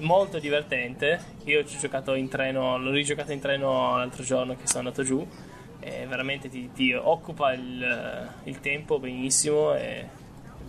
Molto 0.00 0.38
divertente. 0.38 1.20
Io 1.46 1.64
ci 1.64 1.76
ho 1.76 1.80
giocato 1.80 2.14
in 2.14 2.28
treno, 2.28 2.78
l'ho 2.78 2.92
rigiocato 2.92 3.32
in 3.32 3.40
treno 3.40 3.96
l'altro 3.96 4.22
giorno 4.22 4.54
che 4.54 4.66
sono 4.68 4.80
andato 4.88 5.02
giù. 5.02 5.26
E 5.80 6.06
veramente 6.06 6.48
ti, 6.48 6.70
ti 6.72 6.92
occupa 6.92 7.52
il, 7.54 8.28
il 8.44 8.60
tempo 8.60 8.98
benissimo 9.00 9.74
e 9.74 9.80
è 9.80 10.08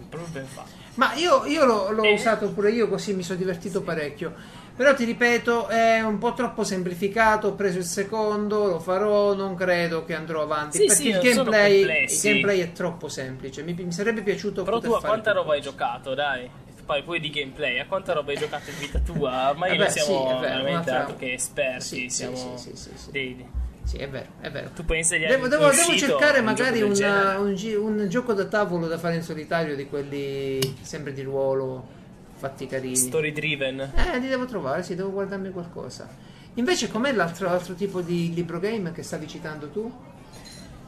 proprio 0.10 0.32
ben 0.32 0.46
fatto. 0.46 0.70
Ma 0.96 1.14
io, 1.16 1.46
io 1.46 1.66
l'ho, 1.66 1.92
l'ho 1.92 2.04
Eh. 2.04 2.14
usato 2.14 2.50
pure 2.52 2.72
io, 2.72 2.88
così 2.90 3.14
mi 3.14 3.22
sono 3.22 3.38
divertito 3.38 3.82
parecchio. 3.84 4.34
Però 4.76 4.94
ti 4.96 5.04
ripeto, 5.06 5.68
è 5.68 6.02
un 6.02 6.18
po' 6.18 6.34
troppo 6.34 6.64
semplificato. 6.64 7.50
Ho 7.50 7.54
preso 7.56 7.78
il 7.78 7.84
secondo, 7.84 8.66
lo 8.66 8.80
farò. 8.80 9.34
Non 9.34 9.56
credo 9.56 10.06
che 10.06 10.16
andrò 10.16 10.42
avanti. 10.42 10.78
Sì, 10.78 10.86
perché 10.86 11.02
sì, 11.04 11.10
il, 11.10 11.20
gameplay, 11.20 12.04
il 12.10 12.20
gameplay 12.22 12.60
è 12.62 12.72
troppo 12.72 13.08
semplice. 13.08 13.62
Mi, 13.64 13.74
mi 13.74 13.92
sarebbe 13.92 14.22
piaciuto 14.22 14.64
Però 14.64 14.80
tu 14.80 14.92
a 14.94 15.02
quanta 15.02 15.34
roba 15.34 15.54
hai 15.54 15.62
giocato, 15.62 16.14
dai? 16.14 16.50
Poi, 16.84 17.04
poi 17.04 17.20
di 17.20 17.30
gameplay, 17.30 17.80
a 17.80 17.86
quanta 17.86 18.12
roba 18.14 18.32
hai 18.32 18.38
giocato 18.38 18.70
in 18.70 18.78
vita 18.80 19.00
tua? 19.00 19.50
Ormai 19.52 19.74
Eh 19.74 19.78
noi 19.78 19.90
siamo 19.92 20.28
sì, 20.28 20.40
veramente 20.42 20.90
altro 20.90 21.16
che 21.16 21.34
esperti, 21.34 22.10
siamo 22.10 22.36
sì, 22.36 22.72
sì, 22.72 22.76
sì, 22.76 22.90
sì. 22.96 23.12
dei... 23.12 23.46
Sì, 23.84 23.98
è 23.98 24.10
vero, 24.10 24.28
è 24.42 24.50
vero. 24.52 24.70
Tu 24.76 24.84
pensi 24.84 25.16
agli 25.16 25.26
Devo, 25.26 25.48
devo- 25.48 25.70
devo 25.70 25.96
cercare 25.96 26.40
un 26.40 26.46
magari 26.46 26.82
una- 26.82 27.38
un, 27.40 27.56
un 27.78 28.08
gioco 28.10 28.34
da 28.34 28.46
tavolo 28.46 28.88
da 28.88 28.98
fare 28.98 29.16
in 29.16 29.22
solitario 29.24 29.76
di 29.76 29.88
quelli 29.88 30.60
sempre 30.82 31.14
di 31.14 31.22
ruolo 31.22 32.00
fatti 32.42 32.66
carini. 32.66 32.96
Story 32.96 33.32
driven. 33.32 33.80
Eh, 33.80 34.18
li 34.18 34.28
devo 34.28 34.46
trovare, 34.46 34.82
sì, 34.82 34.96
devo 34.96 35.12
guardarmi 35.12 35.52
qualcosa. 35.52 36.10
Invece, 36.56 36.90
com'è 36.90 37.12
l'altro, 37.14 37.46
l'altro 37.48 37.76
tipo 37.76 38.02
di 38.02 38.34
libro 38.34 38.60
game 38.60 38.92
che 38.92 39.04
stavi 39.04 39.28
citando 39.28 39.70
tu? 39.70 40.10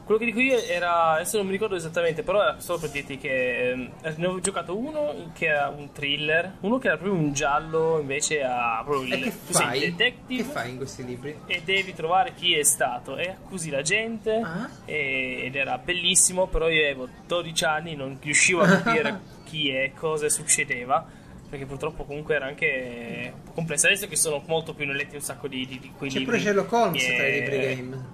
Quello 0.04 0.20
che 0.20 0.26
dico 0.26 0.40
io 0.40 0.58
era, 0.62 1.12
adesso 1.12 1.38
non 1.38 1.46
mi 1.46 1.52
ricordo 1.52 1.76
esattamente, 1.76 2.22
però 2.22 2.42
era 2.42 2.60
solo 2.60 2.78
per 2.80 2.90
dirti 2.90 3.16
che 3.16 3.70
ehm, 3.70 3.90
ne 4.16 4.26
ho 4.26 4.38
giocato 4.40 4.76
uno 4.76 5.30
che 5.32 5.46
era 5.46 5.68
un 5.68 5.92
thriller, 5.92 6.56
uno 6.60 6.76
che 6.76 6.88
era 6.88 6.98
proprio 6.98 7.18
un 7.18 7.32
giallo, 7.32 7.98
invece 8.00 8.42
ha 8.42 8.82
proprio 8.84 9.14
E 9.14 9.16
il 9.16 9.22
che 9.24 9.32
sei 9.48 9.64
fai? 9.64 9.82
il 9.84 9.94
detective 9.94 10.42
Che 10.42 10.48
fai 10.50 10.70
in 10.70 10.76
questi 10.76 11.04
libri? 11.06 11.34
e 11.46 11.62
devi 11.64 11.94
trovare 11.94 12.34
chi 12.34 12.52
è 12.54 12.62
stato 12.64 13.16
e 13.16 13.30
accusi 13.30 13.70
la 13.70 13.80
gente 13.80 14.42
Ah. 14.44 14.68
e- 14.84 15.44
ed 15.44 15.56
era 15.56 15.78
bellissimo, 15.78 16.48
però 16.48 16.68
io 16.68 16.82
avevo 16.82 17.08
12 17.26 17.64
anni, 17.64 17.94
non 17.94 18.18
riuscivo 18.20 18.60
a 18.60 18.66
capire 18.66 19.20
chi 19.44 19.70
è, 19.70 19.92
cosa 19.94 20.28
succedeva. 20.28 21.22
Perché 21.54 21.68
purtroppo 21.68 22.02
comunque 22.02 22.34
era 22.34 22.46
anche 22.46 23.32
complesso. 23.54 23.86
Adesso 23.86 24.08
che 24.08 24.16
sono 24.16 24.42
molto 24.46 24.74
più 24.74 24.84
ne 24.86 24.90
ho 24.90 24.94
letti 24.96 25.14
un 25.14 25.20
sacco 25.22 25.46
di, 25.46 25.64
di, 25.68 25.78
di 25.78 25.92
quei 25.96 26.10
C'è 26.10 26.18
libri. 26.18 26.32
pure 26.38 26.44
Sherlock 26.44 26.72
Holmes 26.72 27.04
che- 27.06 27.14
tra 27.14 27.26
i 27.28 27.32
libri 27.32 27.58
game. 27.60 28.04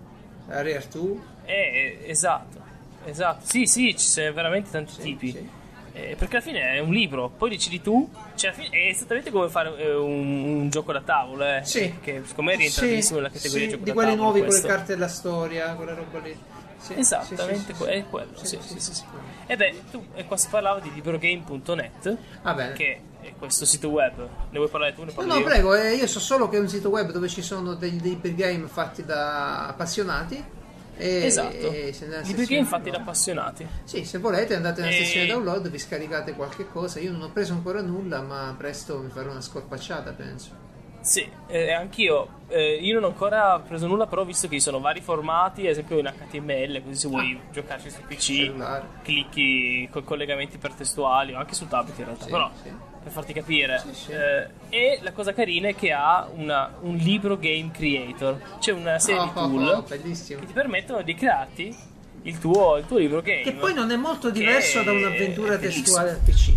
Rare 0.47 0.85
2? 0.93 1.17
eh, 1.47 1.99
esatto, 2.05 2.61
esatto. 3.07 3.47
Sì, 3.47 3.65
sì, 3.65 3.97
ci 3.97 4.07
sono 4.07 4.31
veramente 4.35 4.69
tanti 4.71 4.93
tipi. 5.01 5.31
sì. 5.31 5.49
Eh, 5.93 6.17
perché 6.19 6.37
alla 6.37 6.45
fine 6.45 6.61
è 6.73 6.79
un 6.81 6.93
libro, 6.93 7.31
poi 7.31 7.49
decidi 7.49 7.81
tu. 7.81 8.11
Cioè, 8.35 8.53
fine 8.53 8.69
è 8.69 8.89
esattamente 8.89 9.31
come 9.31 9.49
fare 9.49 9.75
eh, 9.79 9.95
un, 9.95 10.45
un 10.45 10.69
gioco 10.69 10.93
da 10.93 11.01
tavolo, 11.01 11.43
eh. 11.47 11.61
Sì. 11.65 11.95
Che 11.99 12.21
secondo 12.27 12.51
me 12.51 12.57
rientra 12.59 12.85
benissimo 12.85 13.17
nella 13.21 13.31
categoria 13.31 13.65
sì, 13.65 13.71
gioco 13.71 13.85
di 13.85 13.93
quelli 13.93 14.15
nuovi 14.17 14.41
questo. 14.41 14.61
con 14.61 14.71
le 14.71 14.77
carte 14.77 14.93
della 14.93 15.09
storia, 15.09 15.73
quella 15.73 15.95
roba 15.95 16.19
lì. 16.19 16.37
Sì, 16.77 16.93
Esattamente, 16.95 17.73
sì, 17.73 17.73
sì, 17.73 17.75
que- 17.79 17.87
sì, 17.91 17.93
è 17.99 18.05
quello. 18.07 18.31
Sì, 18.37 18.47
Sì, 18.47 18.59
sì, 18.61 18.69
sì, 18.69 18.81
sì, 18.81 18.81
sì. 18.81 18.95
sì. 18.95 19.05
E 19.47 19.57
beh, 19.57 19.83
tu 19.91 20.05
e 20.15 20.25
qua 20.27 20.37
si 20.37 20.49
parlava 20.51 20.79
di 20.81 20.93
librogame.net, 20.93 22.17
bene. 22.55 22.73
che 22.73 23.01
questo 23.39 23.65
sito 23.65 23.89
web. 23.89 24.17
Ne 24.51 24.59
vuoi 24.59 24.69
parlare 24.69 24.95
tu? 24.95 25.01
Ne 25.05 25.09
No, 25.09 25.15
parlo 25.15 25.33
no, 25.33 25.39
io? 25.41 25.45
prego, 25.45 25.75
eh, 25.75 25.95
io 25.95 26.07
so 26.07 26.21
solo 26.21 26.49
che 26.49 26.57
è 26.57 26.61
un 26.61 26.69
sito 26.69 26.89
web 26.89 27.11
dove 27.13 27.29
ci 27.29 27.43
sono 27.43 27.75
dei, 27.75 27.97
dei 27.97 28.35
game 28.35 28.67
fatti 28.67 29.05
da 29.05 29.69
appassionati. 29.69 30.59
E, 30.97 31.25
Esatto. 31.25 31.55
e 31.57 31.95
nella 32.01 32.19
Librogame 32.19 32.37
sessione 32.37 32.65
fatti 32.65 32.91
da 32.91 32.99
appassionati. 32.99 33.67
Sì, 33.85 34.05
se 34.05 34.19
volete 34.19 34.55
andate 34.55 34.83
nella 34.83 34.93
E- 34.93 34.99
sessione 34.99 35.27
download, 35.27 35.71
vi 35.71 35.79
scaricate 35.79 36.35
qualche 36.35 36.69
cosa. 36.69 37.01
Io 37.01 37.11
non 37.13 37.23
ho 37.23 37.31
preso 37.31 37.55
ancora 37.55 37.81
nulla, 37.81 38.21
ma 38.21 38.55
presto 38.59 38.99
mi 38.99 39.09
farò 39.09 39.31
una 39.31 39.41
scorpacciata, 39.41 40.13
penso. 40.13 40.69
Sì, 41.01 41.27
eh, 41.47 41.73
anch'io. 41.73 42.41
Eh, 42.49 42.75
io 42.83 42.93
non 42.93 43.05
ho 43.05 43.07
ancora 43.07 43.59
preso 43.61 43.87
nulla, 43.87 44.07
però 44.07 44.21
ho 44.21 44.25
visto 44.27 44.47
che 44.49 44.57
ci 44.57 44.61
sono 44.61 44.79
vari 44.81 45.01
formati, 45.01 45.63
ad 45.63 45.69
esempio 45.69 45.99
in 45.99 46.05
HTML, 46.15 46.83
così 46.85 46.95
se 46.99 47.09
vuoi 47.09 47.41
giocarci 47.51 47.89
su 47.89 48.01
PC, 48.07 48.19
Cellulare. 48.21 48.85
clicchi 49.03 49.89
con 49.91 50.05
collegamenti 50.05 50.57
ipertestuali 50.57 51.33
o 51.33 51.39
anche 51.39 51.55
su 51.55 51.67
tablet 51.67 51.99
in 51.99 52.05
realtà, 52.05 52.25
Sì, 52.25 52.31
però 52.31 52.51
sì. 52.63 52.71
Per 53.03 53.13
farti 53.13 53.33
capire. 53.33 53.79
Sì, 53.79 53.95
sì. 53.95 54.13
Eh, 54.13 54.47
e 54.69 54.99
la 55.03 55.13
cosa 55.13 55.33
carina 55.33 55.69
è 55.69 55.75
che 55.75 55.93
ha 55.93 56.29
una- 56.35 56.75
un 56.81 56.97
libro 56.97 57.37
game 57.39 57.71
creator, 57.73 58.39
c'è 58.59 58.73
una 58.73 58.99
serie 58.99 59.21
Oh, 59.21 59.25
di 59.25 59.31
oh, 59.31 59.49
tool 59.49 59.69
oh, 59.69 59.83
bellissimo. 59.83 60.41
che 60.41 60.47
ti 60.47 60.53
permettono 60.53 61.03
di 61.03 61.15
crearti 61.15 61.77
il 62.23 62.39
tuo, 62.39 62.77
il 62.77 62.87
tuo 62.87 62.99
libro 62.99 63.23
game. 63.23 63.43
Che 63.43 63.55
poi 63.55 63.73
non 63.75 63.91
è 63.91 63.97
molto 63.97 64.31
diverso 64.31 64.83
da 64.83 64.93
un'avventura 64.93 65.57
testuale 65.57 66.11
al 66.11 66.21
PC. 66.25 66.53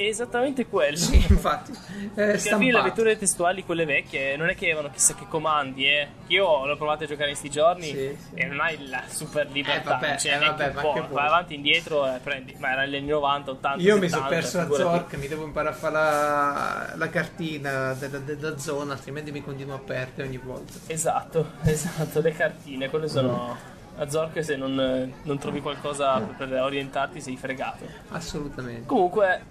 È 0.00 0.04
esattamente 0.04 0.64
quello. 0.64 0.96
Sì, 0.96 1.16
infatti. 1.28 1.72
È 1.72 2.14
Perché 2.14 2.56
le 2.56 2.78
avventure 2.78 3.18
testuali, 3.18 3.66
quelle 3.66 3.84
vecchie, 3.84 4.34
non 4.34 4.48
è 4.48 4.54
che 4.54 4.64
avevano 4.64 4.88
chissà 4.88 5.12
che 5.12 5.26
comandi, 5.28 5.84
eh. 5.84 6.08
Io 6.28 6.64
l'ho 6.64 6.76
provato 6.76 7.04
a 7.04 7.06
giocare 7.06 7.28
in 7.28 7.36
sti 7.36 7.50
giorni 7.50 7.84
Sì, 7.84 7.90
sì. 7.92 8.16
e 8.32 8.46
non 8.46 8.60
hai 8.60 8.88
la 8.88 9.02
super 9.06 9.50
libertà. 9.50 9.98
Eh, 9.98 10.00
vabbè, 10.00 10.14
c'è 10.14 10.36
eh, 10.36 10.38
vabbè, 10.38 10.68
un 10.68 10.74
ma 10.74 10.80
po'. 10.80 10.92
che? 10.94 11.02
Vai 11.10 11.26
avanti 11.26 11.52
e 11.52 11.56
indietro 11.56 12.06
e 12.06 12.18
prendi. 12.18 12.56
Ma 12.58 12.72
era 12.72 12.80
negli 12.80 12.96
anni 12.96 13.08
90, 13.08 13.50
80. 13.50 13.82
Io 13.82 13.98
mi 13.98 14.08
70, 14.08 14.16
sono 14.16 14.28
perso 14.28 14.58
la. 14.58 14.74
Zork, 14.74 15.14
mi 15.16 15.28
devo 15.28 15.44
imparare 15.44 15.74
a 15.74 15.78
fare 15.78 15.92
la, 15.92 16.92
la 16.96 17.08
cartina 17.10 17.92
della, 17.92 18.18
della 18.20 18.56
zona, 18.56 18.94
altrimenti 18.94 19.30
mi 19.32 19.42
continuo 19.42 19.74
a 19.74 19.80
perdere 19.80 20.28
ogni 20.28 20.38
volta. 20.38 20.78
Esatto, 20.86 21.50
esatto, 21.64 22.22
le 22.22 22.32
cartine, 22.32 22.88
quelle 22.88 23.06
sono. 23.06 23.54
A 23.98 24.08
Zork 24.08 24.42
se 24.42 24.56
non, 24.56 25.12
non 25.24 25.38
trovi 25.38 25.60
qualcosa 25.60 26.20
per 26.20 26.50
orientarti 26.54 27.20
sei 27.20 27.36
fregato. 27.36 27.84
Assolutamente. 28.12 28.86
Comunque, 28.86 29.42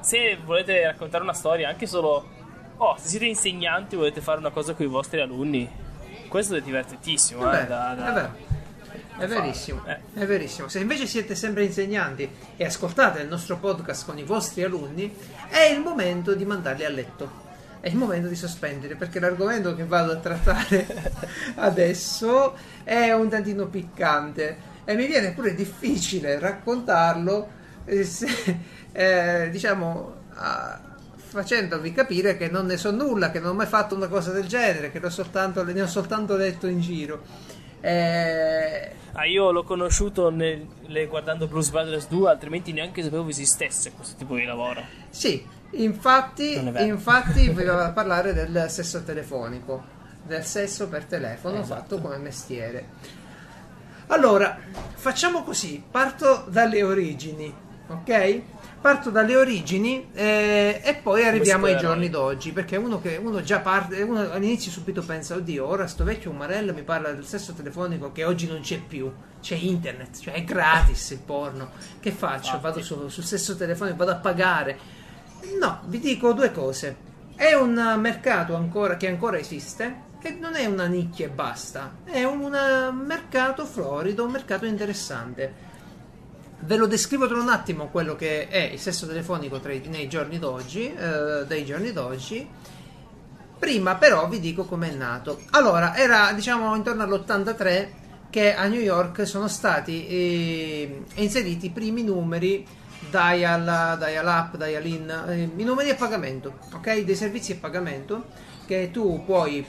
se 0.00 0.38
volete 0.44 0.84
raccontare 0.86 1.22
una 1.22 1.32
storia, 1.34 1.68
anche 1.68 1.86
solo. 1.86 2.36
Oh, 2.80 2.96
se 2.98 3.08
siete 3.08 3.24
insegnanti 3.26 3.94
e 3.94 3.98
volete 3.98 4.20
fare 4.20 4.38
una 4.38 4.50
cosa 4.50 4.72
con 4.74 4.86
i 4.86 4.88
vostri 4.88 5.20
alunni, 5.20 5.86
Questo 6.28 6.54
è 6.56 6.60
divertentissimo, 6.60 7.42
Vabbè, 7.42 7.62
eh, 7.62 7.66
da- 7.66 7.94
da- 7.96 8.08
è 8.10 8.12
vero. 8.12 8.36
È 9.16 9.26
da 9.26 9.40
verissimo, 9.40 9.82
Eh. 9.86 9.98
è 10.14 10.26
verissimo. 10.26 10.68
Se 10.68 10.78
invece 10.78 11.06
siete 11.06 11.34
sempre 11.34 11.64
insegnanti 11.64 12.28
e 12.56 12.64
ascoltate 12.64 13.20
il 13.22 13.28
nostro 13.28 13.56
podcast 13.56 14.04
con 14.04 14.18
i 14.18 14.22
vostri 14.24 14.62
alunni, 14.62 15.12
è 15.48 15.62
il 15.72 15.80
momento 15.80 16.34
di 16.34 16.44
mandarli 16.44 16.84
a 16.84 16.88
letto. 16.90 17.46
È 17.80 17.88
il 17.88 17.96
momento 17.96 18.28
di 18.28 18.36
sospendere 18.36 18.94
perché 18.96 19.18
l'argomento 19.20 19.74
che 19.74 19.84
vado 19.86 20.12
a 20.12 20.16
trattare 20.16 20.86
adesso 21.56 22.54
è 22.84 23.12
un 23.12 23.28
tantino 23.28 23.66
piccante 23.66 24.56
e 24.84 24.94
mi 24.94 25.06
viene 25.06 25.32
pure 25.32 25.54
difficile 25.54 26.38
raccontarlo, 26.38 27.48
eh, 27.86 28.04
se- 28.04 28.58
eh, 28.98 29.48
diciamo, 29.52 30.14
ah, 30.34 30.76
facendovi 31.14 31.92
capire 31.92 32.36
che 32.36 32.48
non 32.48 32.66
ne 32.66 32.76
so 32.76 32.90
nulla, 32.90 33.30
che 33.30 33.38
non 33.38 33.50
ho 33.50 33.54
mai 33.54 33.66
fatto 33.66 33.94
una 33.94 34.08
cosa 34.08 34.32
del 34.32 34.46
genere, 34.48 34.90
che 34.90 34.98
l'ho 34.98 35.08
soltanto- 35.10 35.62
ne 35.62 35.80
ho 35.82 35.86
soltanto 35.86 36.34
letto 36.36 36.66
in 36.66 36.80
giro. 36.80 37.22
Eh, 37.80 38.92
Ah, 39.12 39.24
io 39.24 39.50
l'ho 39.50 39.64
conosciuto 39.64 40.30
nel- 40.30 40.64
le- 40.86 41.06
guardando 41.06 41.48
Blues 41.48 41.70
Brothers 41.70 42.06
2, 42.08 42.30
altrimenti 42.30 42.72
neanche 42.72 43.02
sapevo 43.02 43.28
esistesse 43.28 43.90
questo 43.92 44.14
tipo 44.16 44.36
di 44.36 44.44
lavoro. 44.44 44.80
Sì, 45.10 45.44
infatti, 45.72 46.56
infatti 46.84 47.48
voleva 47.50 47.90
parlare 47.90 48.32
del 48.32 48.66
sesso 48.68 49.02
telefonico, 49.02 49.82
del 50.22 50.44
sesso 50.44 50.86
per 50.88 51.04
telefono 51.04 51.60
Esatto. 51.62 51.74
fatto 51.74 52.00
come 52.00 52.18
mestiere. 52.18 52.86
Allora, 54.08 54.56
facciamo 54.94 55.42
così, 55.42 55.82
parto 55.90 56.44
dalle 56.48 56.82
origini, 56.84 57.52
ok? 57.88 58.42
Parto 58.80 59.10
dalle 59.10 59.34
origini 59.34 60.08
eh, 60.12 60.80
e 60.84 60.94
poi 60.94 61.24
arriviamo 61.24 61.66
ai 61.66 61.76
giorni 61.76 62.08
d'oggi, 62.08 62.52
perché 62.52 62.76
uno 62.76 63.00
che 63.00 63.16
uno 63.20 63.42
già 63.42 63.58
parte, 63.58 64.00
uno 64.02 64.30
all'inizio 64.30 64.70
subito 64.70 65.02
pensa, 65.02 65.34
oddio, 65.34 65.66
ora 65.66 65.88
sto 65.88 66.04
vecchio 66.04 66.30
umarello 66.30 66.72
mi 66.72 66.84
parla 66.84 67.10
del 67.10 67.24
sesso 67.24 67.52
telefonico 67.54 68.12
che 68.12 68.22
oggi 68.22 68.46
non 68.46 68.60
c'è 68.60 68.78
più, 68.78 69.12
c'è 69.40 69.56
internet, 69.56 70.20
cioè 70.20 70.34
è 70.34 70.44
gratis 70.44 71.10
il 71.10 71.18
porno. 71.18 71.70
Che 71.98 72.12
faccio? 72.12 72.54
Infatti. 72.54 72.62
Vado 72.62 72.82
su- 72.82 73.08
sul 73.08 73.24
sesso 73.24 73.56
telefonico, 73.56 73.96
vado 73.96 74.12
a 74.12 74.16
pagare. 74.16 74.78
No, 75.58 75.80
vi 75.86 75.98
dico 75.98 76.32
due 76.32 76.52
cose. 76.52 77.06
È 77.34 77.52
un 77.54 77.96
mercato 77.98 78.54
ancora, 78.54 78.96
che 78.96 79.08
ancora 79.08 79.38
esiste 79.38 80.06
e 80.20 80.30
non 80.30 80.54
è 80.54 80.66
una 80.66 80.86
nicchia 80.86 81.26
e 81.26 81.30
basta. 81.30 81.96
È 82.04 82.22
un 82.24 82.50
mercato 83.06 83.64
florido, 83.64 84.24
un 84.24 84.32
mercato 84.32 84.66
interessante. 84.66 85.66
Ve 86.60 86.76
lo 86.76 86.86
descrivo 86.86 87.28
tra 87.28 87.38
un 87.40 87.48
attimo 87.48 87.88
quello 87.88 88.16
che 88.16 88.48
è 88.48 88.58
il 88.72 88.80
sesso 88.80 89.06
telefonico 89.06 89.60
tra 89.60 89.72
i- 89.72 89.82
nei 89.88 90.08
giorni 90.08 90.38
d'oggi, 90.38 90.92
eh, 90.92 91.44
dai 91.46 91.64
giorni 91.64 91.92
d'oggi. 91.92 92.48
Prima 93.58 93.94
però 93.96 94.28
vi 94.28 94.40
dico 94.40 94.64
com'è 94.64 94.90
nato. 94.90 95.40
Allora, 95.50 95.96
era 95.96 96.32
diciamo 96.32 96.74
intorno 96.74 97.02
all'83 97.04 97.88
che 98.30 98.54
a 98.54 98.66
New 98.66 98.80
York 98.80 99.26
sono 99.26 99.48
stati 99.48 100.06
eh, 100.06 101.02
inseriti 101.14 101.66
i 101.66 101.70
primi 101.70 102.02
numeri 102.02 102.66
dial, 103.08 103.96
dial 103.98 104.26
up, 104.26 104.56
dial 104.56 104.84
in, 104.86 105.24
eh, 105.28 105.50
i 105.56 105.64
numeri 105.64 105.90
a 105.90 105.94
pagamento, 105.94 106.58
ok? 106.74 106.98
Dei 107.04 107.14
servizi 107.14 107.52
a 107.52 107.56
pagamento 107.60 108.26
che 108.66 108.90
tu 108.92 109.22
puoi 109.24 109.64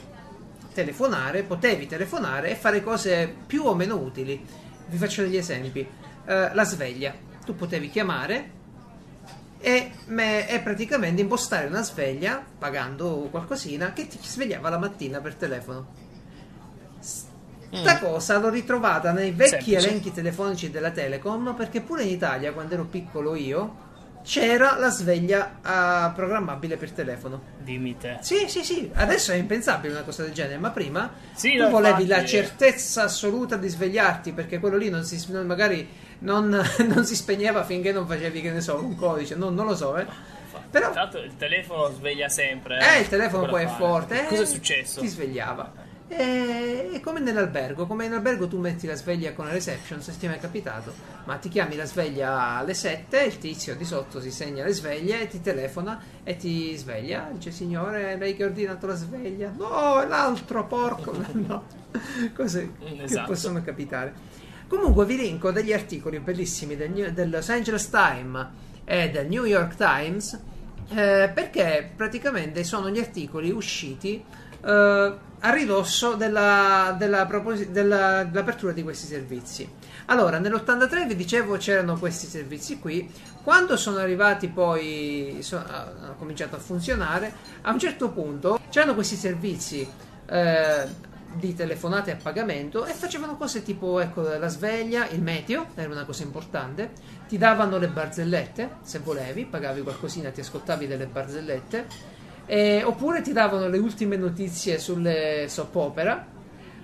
telefonare, 0.74 1.44
potevi 1.44 1.88
telefonare 1.88 2.50
e 2.52 2.56
fare 2.56 2.84
cose 2.84 3.34
più 3.48 3.64
o 3.66 3.76
meno 3.76 3.96
utili. 3.96 4.44
Vi 4.88 4.98
faccio 4.98 5.22
degli 5.22 5.38
esempi. 5.38 5.88
Eh, 6.30 6.50
la 6.54 6.64
sveglia. 6.64 7.12
Tu 7.44 7.56
potevi 7.56 7.90
chiamare 7.90 8.52
e, 9.60 9.92
me- 10.06 10.48
e 10.48 10.60
praticamente 10.60 11.22
impostare 11.22 11.66
una 11.66 11.82
sveglia 11.82 12.44
pagando 12.60 13.28
qualcosina 13.32 13.94
che 13.94 14.08
ti 14.08 14.20
svegliava 14.22 14.70
la 14.70 14.78
mattina 14.78 15.20
per 15.22 15.34
telefono. 15.34 15.88
Sta 17.00 18.00
cosa 18.00 18.38
l'ho 18.38 18.50
ritrovata 18.50 19.12
nei 19.12 19.32
vecchi 19.32 19.50
Semplice. 19.72 19.88
elenchi 19.88 20.12
telefonici 20.12 20.70
della 20.70 20.92
Telecom 20.92 21.56
perché 21.56 21.82
pure 21.82 22.04
in 22.04 22.10
Italia, 22.10 22.52
quando 22.52 22.74
ero 22.76 22.86
piccolo 22.86 23.36
io, 23.36 23.88
c'era 24.24 24.76
la 24.78 24.90
sveglia 24.90 25.60
ah, 25.62 26.12
programmabile 26.16 26.78
per 26.78 26.92
telefono. 26.92 27.42
Dimmi 27.60 27.96
te. 27.98 28.18
Sì, 28.22 28.48
sì, 28.48 28.64
sì, 28.64 28.90
adesso 28.94 29.32
è 29.32 29.36
impensabile 29.36 29.94
una 29.94 30.04
cosa 30.04 30.24
del 30.24 30.34
genere, 30.34 30.58
ma 30.58 30.72
prima 30.72 31.12
Sì, 31.34 31.56
tu 31.58 31.68
volevi 31.70 32.04
infatti, 32.04 32.22
la 32.22 32.26
certezza 32.28 33.04
assoluta 33.04 33.56
di 33.56 33.68
svegliarti 33.68 34.32
perché 34.34 34.60
quello 34.60 34.78
lì 34.78 34.90
non 34.90 35.04
si, 35.06 35.24
non- 35.32 35.46
magari 35.46 35.88
non, 36.20 36.50
non 36.88 37.06
si 37.06 37.16
spegneva 37.16 37.64
finché 37.64 37.92
non 37.92 38.06
facevi, 38.08 38.42
che 38.42 38.52
ne 38.52 38.62
so, 38.62 38.78
un 38.84 38.96
codice, 38.96 39.36
non, 39.36 39.54
non 39.54 39.66
lo 39.66 39.76
so, 39.76 39.98
eh. 39.98 40.06
Però 40.70 40.92
Tanto 40.92 41.18
il 41.18 41.36
telefono 41.36 41.92
sveglia 41.94 42.30
sempre. 42.30 42.78
eh, 42.80 43.00
il 43.02 43.08
telefono 43.08 43.48
poi 43.48 43.64
è 43.64 43.68
fare? 43.68 43.78
forte. 43.78 44.22
eh, 44.26 44.28
Cosa 44.28 44.42
è 44.44 44.46
successo? 44.46 45.00
Ti 45.00 45.08
svegliava. 45.08 45.88
E, 46.12 46.90
è 46.94 47.00
come 47.02 47.20
nell'albergo, 47.20 47.86
come 47.86 48.06
in 48.06 48.14
albergo 48.14 48.48
tu 48.48 48.58
metti 48.58 48.88
la 48.88 48.96
sveglia 48.96 49.34
con 49.34 49.46
la 49.46 49.52
reception, 49.52 50.02
se 50.02 50.18
ti 50.18 50.26
è 50.26 50.30
mai 50.30 50.40
capitato, 50.40 50.92
ma 51.26 51.36
ti 51.36 51.50
chiami 51.50 51.76
la 51.76 51.86
sveglia 51.86 52.58
alle 52.58 52.74
7, 52.74 53.22
il 53.24 53.38
tizio 53.38 53.76
di 53.76 53.86
sotto 53.86 54.20
si 54.20 54.32
segna 54.32 54.64
le 54.64 54.74
sveglie 54.74 55.22
e 55.22 55.28
ti 55.28 55.40
telefona 55.40 56.02
e 56.24 56.36
ti 56.36 56.76
sveglia, 56.76 57.30
dice 57.32 57.52
signore 57.52 58.18
lei 58.18 58.36
che 58.36 58.44
ha 58.44 58.48
ordinato 58.48 58.88
la 58.88 58.96
sveglia, 58.96 59.54
no 59.56 60.02
è 60.02 60.08
l'altro 60.08 60.66
porco, 60.66 61.14
no, 61.34 61.64
cose 62.36 62.72
che 62.80 63.04
Esatto. 63.04 63.28
possono 63.32 63.62
capitare. 63.62 64.14
Comunque 64.70 65.04
vi 65.06 65.18
linko 65.18 65.52
degli 65.52 65.74
articoli 65.74 66.20
bellissimi 66.20 66.76
del, 66.76 66.92
New- 66.92 67.10
del 67.10 67.32
Los 67.32 67.50
Angeles 67.50 67.90
Times 67.90 68.48
e 68.86 69.10
del 69.10 69.28
New 69.28 69.44
York 69.46 69.74
Times 69.76 70.40
eh, 70.90 71.32
perché 71.34 71.92
praticamente 71.96 72.64
sono 72.64 72.92
gli 72.92 73.00
articoli 73.00 73.50
usciti 73.50 74.24
eh, 74.64 75.14
a 75.42 75.52
ridosso 75.52 76.14
della, 76.14 76.96
della 77.00 77.26
proposi- 77.26 77.72
della- 77.72 78.24
dell'apertura 78.26 78.72
di 78.72 78.84
questi 78.84 79.08
servizi. 79.08 79.68
Allora, 80.06 80.38
nell'83 80.38 81.08
vi 81.08 81.16
dicevo 81.16 81.58
c'erano 81.58 81.98
questi 81.98 82.28
servizi 82.28 82.78
qui, 82.78 83.12
quando 83.44 83.76
sono 83.76 83.98
arrivati 83.98 84.50
poi, 84.50 85.38
so- 85.42 85.64
hanno 85.66 86.16
cominciato 86.20 86.56
a 86.58 86.60
funzionare, 86.60 87.34
a 87.62 87.72
un 87.72 87.80
certo 87.80 88.10
punto 88.10 88.60
c'erano 88.70 88.94
questi 88.94 89.16
servizi 89.16 89.88
eh, 90.28 91.08
di 91.34 91.54
telefonate 91.54 92.12
a 92.12 92.16
pagamento 92.16 92.86
e 92.86 92.94
facevano 92.94 93.38
cose 93.38 93.64
tipo 93.64 94.00
ecco, 94.00 94.22
la 94.22 94.48
sveglia, 94.48 95.08
il 95.10 95.22
meteo, 95.22 95.68
era 95.76 95.92
una 95.92 96.06
cosa 96.06 96.24
importante, 96.24 96.92
ti 97.28 97.38
davano 97.38 97.78
le 97.78 97.88
barzellette 97.88 98.78
se 98.82 99.00
volevi, 99.00 99.46
pagavi 99.46 99.82
qualcosina, 99.82 100.32
ti 100.32 100.42
ascoltavi 100.42 100.88
delle 100.88 101.06
barzellette, 101.06 101.86
e- 102.46 102.84
oppure 102.84 103.22
ti 103.22 103.32
davano 103.32 103.68
le 103.68 103.78
ultime 103.78 104.16
notizie 104.16 104.80
sulle 104.80 105.46
soap 105.48 105.76
opera, 105.76 106.26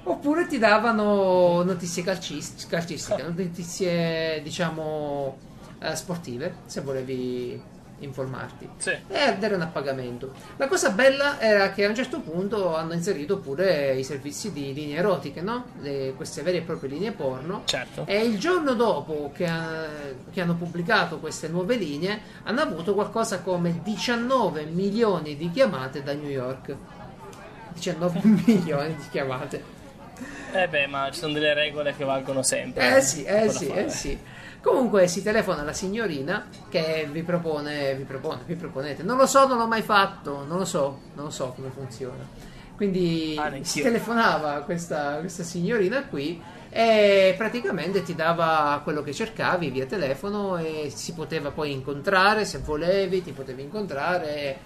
oppure 0.03 0.45
ti 0.47 0.59
davano 0.59 1.63
notizie 1.63 2.03
calcis- 2.03 2.67
calcistiche, 2.67 3.23
notizie 3.23 4.41
diciamo 4.43 5.37
eh, 5.79 5.95
sportive 5.95 6.57
se 6.65 6.81
volevi 6.81 7.73
informarti 7.99 8.69
Sì. 8.77 8.91
ed 9.07 9.41
erano 9.41 9.63
a 9.63 9.67
pagamento. 9.67 10.33
La 10.57 10.67
cosa 10.67 10.89
bella 10.91 11.39
era 11.39 11.71
che 11.71 11.85
a 11.85 11.89
un 11.89 11.95
certo 11.95 12.19
punto 12.19 12.75
hanno 12.75 12.93
inserito 12.93 13.37
pure 13.39 13.95
i 13.95 14.03
servizi 14.03 14.51
di 14.51 14.73
linee 14.73 14.97
erotiche, 14.97 15.41
no? 15.41 15.65
Le- 15.81 16.13
queste 16.15 16.41
vere 16.41 16.57
e 16.57 16.61
proprie 16.61 16.89
linee 16.89 17.11
porno. 17.11 17.61
Certo. 17.65 18.05
E 18.05 18.23
il 18.23 18.37
giorno 18.37 18.73
dopo 18.73 19.31
che, 19.33 19.45
ha- 19.45 19.87
che 20.31 20.41
hanno 20.41 20.55
pubblicato 20.55 21.19
queste 21.19 21.47
nuove 21.47 21.75
linee, 21.77 22.19
hanno 22.43 22.61
avuto 22.61 22.93
qualcosa 22.93 23.39
come 23.39 23.79
19 23.83 24.65
milioni 24.65 25.35
di 25.37 25.49
chiamate 25.51 26.03
da 26.03 26.13
New 26.13 26.29
York. 26.29 26.75
19 27.73 28.19
milioni 28.45 28.95
di 28.95 29.03
chiamate. 29.09 29.73
Eh 30.53 30.67
beh, 30.69 30.87
ma 30.87 31.09
ci 31.11 31.19
sono 31.19 31.33
delle 31.33 31.53
regole 31.53 31.93
che 31.95 32.05
valgono 32.05 32.41
sempre. 32.41 32.95
Eh 32.97 33.01
sì, 33.01 33.23
eh 33.23 33.49
sì, 33.49 33.67
eh 33.67 33.89
sì. 33.89 34.17
Comunque 34.65 35.07
si 35.07 35.21
telefona 35.21 35.61
alla 35.61 35.73
signorina 35.73 36.47
che 36.69 37.07
vi 37.11 37.21
propone, 37.21 37.93
vi 37.93 38.01
propone, 38.03 38.41
vi 38.47 38.55
proponete. 38.55 39.03
Non 39.03 39.15
lo 39.15 39.27
so, 39.27 39.45
non 39.45 39.59
l'ho 39.59 39.67
mai 39.67 39.83
fatto, 39.83 40.43
non 40.43 40.57
lo 40.57 40.65
so, 40.65 41.01
non 41.13 41.25
lo 41.25 41.29
so 41.29 41.53
come 41.55 41.69
funziona. 41.69 42.27
Quindi 42.75 43.35
Ah, 43.39 43.51
si 43.61 43.83
telefonava 43.83 44.61
questa, 44.61 45.17
questa 45.19 45.43
signorina 45.43 46.05
qui 46.07 46.41
e 46.71 47.35
praticamente 47.37 48.01
ti 48.01 48.15
dava 48.15 48.81
quello 48.83 49.03
che 49.03 49.13
cercavi 49.13 49.69
via 49.69 49.85
telefono 49.85 50.57
e 50.57 50.91
si 50.93 51.13
poteva 51.13 51.51
poi 51.51 51.71
incontrare 51.71 52.43
se 52.43 52.57
volevi, 52.57 53.23
ti 53.23 53.33
potevi 53.33 53.61
incontrare. 53.61 54.57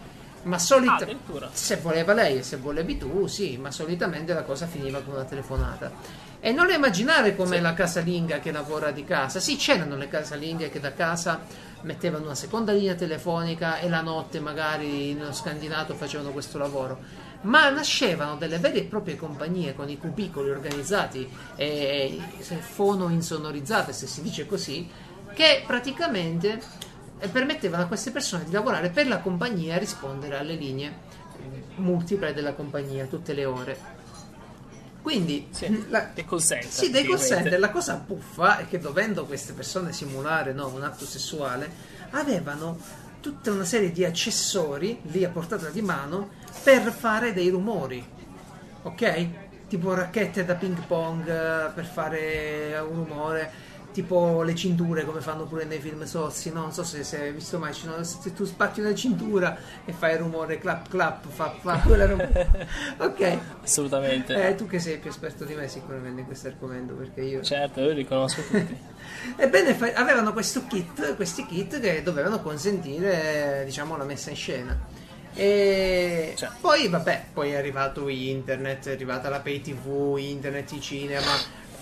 Ma 0.44 0.56
Ah, 0.56 0.60
solita, 0.60 0.94
addirittura. 0.96 1.50
se 1.52 1.76
voleva 1.76 2.14
lei 2.14 2.38
e 2.38 2.44
se 2.44 2.56
volevi 2.56 2.98
tu, 2.98 3.28
sì, 3.28 3.58
ma 3.58 3.70
solitamente 3.70 4.34
la 4.34 4.44
cosa 4.44 4.66
finiva 4.66 5.02
con 5.02 5.16
una 5.16 5.26
telefonata. 5.26 5.92
E 6.42 6.52
non 6.54 6.68
le 6.68 6.76
immaginare 6.76 7.36
come 7.36 7.58
Sì. 7.58 7.62
la 7.62 7.74
casalinga 7.74 8.40
che 8.40 8.52
lavora 8.52 8.92
di 8.92 9.04
casa. 9.04 9.40
Sì, 9.40 9.58
c'erano 9.58 9.98
le 9.98 10.08
casalinghe 10.08 10.70
che 10.70 10.80
da 10.80 10.94
casa 10.94 11.42
mettevano 11.82 12.26
una 12.26 12.36
seconda 12.36 12.72
linea 12.72 12.96
telefonica 12.96 13.80
e 13.80 13.90
la 13.90 14.02
notte 14.02 14.40
magari 14.40 15.10
in 15.10 15.20
uno 15.22 15.34
scandinato 15.34 15.96
facevano 15.96 16.32
questo 16.32 16.58
lavoro. 16.58 16.98
Ma 17.42 17.70
nascevano 17.70 18.36
delle 18.36 18.58
vere 18.58 18.80
e 18.80 18.84
proprie 18.84 19.16
compagnie 19.16 19.74
con 19.74 19.90
i 19.90 19.98
cubicoli 19.98 20.50
organizzati 20.50 21.30
e 21.56 22.20
fono 22.60 23.10
insonorizzate, 23.10 23.94
se 23.94 24.08
si 24.08 24.22
dice 24.22 24.46
così, 24.46 24.90
che 25.34 25.64
praticamente 25.66 26.62
eh, 27.20 27.28
permettevano 27.28 27.84
a 27.84 27.88
queste 27.88 28.12
persone 28.12 28.46
di 28.46 28.52
lavorare 28.52 28.90
per 28.90 29.08
la 29.08 29.20
compagnia 29.20 29.76
e 29.76 29.80
rispondere 29.80 30.38
alle 30.38 30.56
linee 30.56 31.08
multiple 31.76 32.34
della 32.34 32.54
compagnia 32.54 33.06
tutte 33.06 33.34
le 33.34 33.46
ore. 33.46 33.98
Quindi, 35.02 35.48
Sì, 35.52 35.86
la- 35.90 36.10
dei 36.14 36.26
call 36.26 36.40
center, 36.40 36.70
Sì, 36.70 36.90
dei 36.92 37.06
call 37.06 37.20
center. 37.20 37.60
La 37.60 37.70
cosa 37.72 37.96
buffa 37.96 38.58
è 38.60 38.68
che 38.68 38.80
dovendo 38.80 39.26
queste 39.26 39.54
persone 39.54 39.94
simulare 39.94 40.54
no, 40.54 40.68
un 40.68 40.84
atto 40.84 41.06
sessuale, 41.06 41.72
avevano 42.12 42.78
tutta 43.22 43.52
una 43.52 43.66
serie 43.66 43.92
di 43.92 44.06
accessori 44.06 45.00
lì 45.04 45.24
a 45.24 45.30
portata 45.30 45.70
di 45.70 45.82
mano 45.82 46.30
per 46.64 46.92
fare 46.92 47.34
dei 47.34 47.50
rumori. 47.50 48.06
Ok? 48.84 49.28
Tipo 49.68 49.94
racchette 49.94 50.46
da 50.46 50.56
ping 50.56 50.80
pong 50.86 51.28
eh, 51.28 51.72
per 51.74 51.86
fare 51.86 52.78
un 52.80 53.06
rumore. 53.06 53.68
Tipo 53.92 54.44
le 54.44 54.54
cinture 54.54 55.04
come 55.04 55.20
fanno 55.20 55.46
pure 55.46 55.66
nei 55.66 55.80
film 55.80 56.04
sozzi, 56.04 56.52
no? 56.52 56.62
non 56.62 56.72
so 56.72 56.84
se, 56.84 57.04
se 57.04 57.20
hai 57.22 57.32
visto 57.32 57.58
mai, 57.58 57.74
se 57.74 58.34
tu 58.34 58.46
spacchi 58.46 58.82
una 58.82 58.94
cintura 58.94 59.58
e 59.84 59.92
fai 59.94 60.14
il 60.14 60.20
rumore 60.20 60.60
clap 60.60 60.88
clap, 60.90 61.28
fa, 61.28 61.56
fa 61.60 61.80
quella 61.80 62.06
rumore. 62.06 62.68
ok, 62.98 63.38
Assolutamente. 63.64 64.48
eh, 64.48 64.54
tu 64.56 64.68
che 64.68 64.80
sei 64.80 65.00
più 65.00 65.10
esperto 65.10 65.44
di 65.44 65.56
me 65.56 65.68
sicuramente 65.68 66.22
in 66.22 66.28
questo 66.28 66.48
argomento 66.48 66.94
perché 66.94 67.22
io... 67.22 67.42
Certo, 67.42 67.82
io 67.82 67.92
li 67.94 68.06
conosco 68.06 68.42
tutti. 68.44 68.78
Ebbene, 69.36 69.74
fa- 69.74 69.92
avevano 69.96 70.34
questo 70.34 70.66
kit, 70.68 71.16
questi 71.16 71.46
kit 71.48 71.80
che 71.80 72.04
dovevano 72.04 72.42
consentire, 72.42 73.64
diciamo, 73.66 73.98
la 73.98 74.04
messa 74.04 74.30
in 74.30 74.36
scena. 74.36 74.80
E 75.34 76.34
Cioè. 76.38 76.50
poi, 76.62 76.88
vabbè, 76.88 77.26
poi 77.34 77.52
è 77.52 77.56
arrivato 77.56 78.08
internet, 78.08 78.88
è 78.88 78.92
arrivata 78.92 79.30
la 79.30 79.40
pay 79.40 79.62
tv, 79.62 80.16
internet, 80.20 80.72
i 80.74 80.82
cinema. 80.82 81.32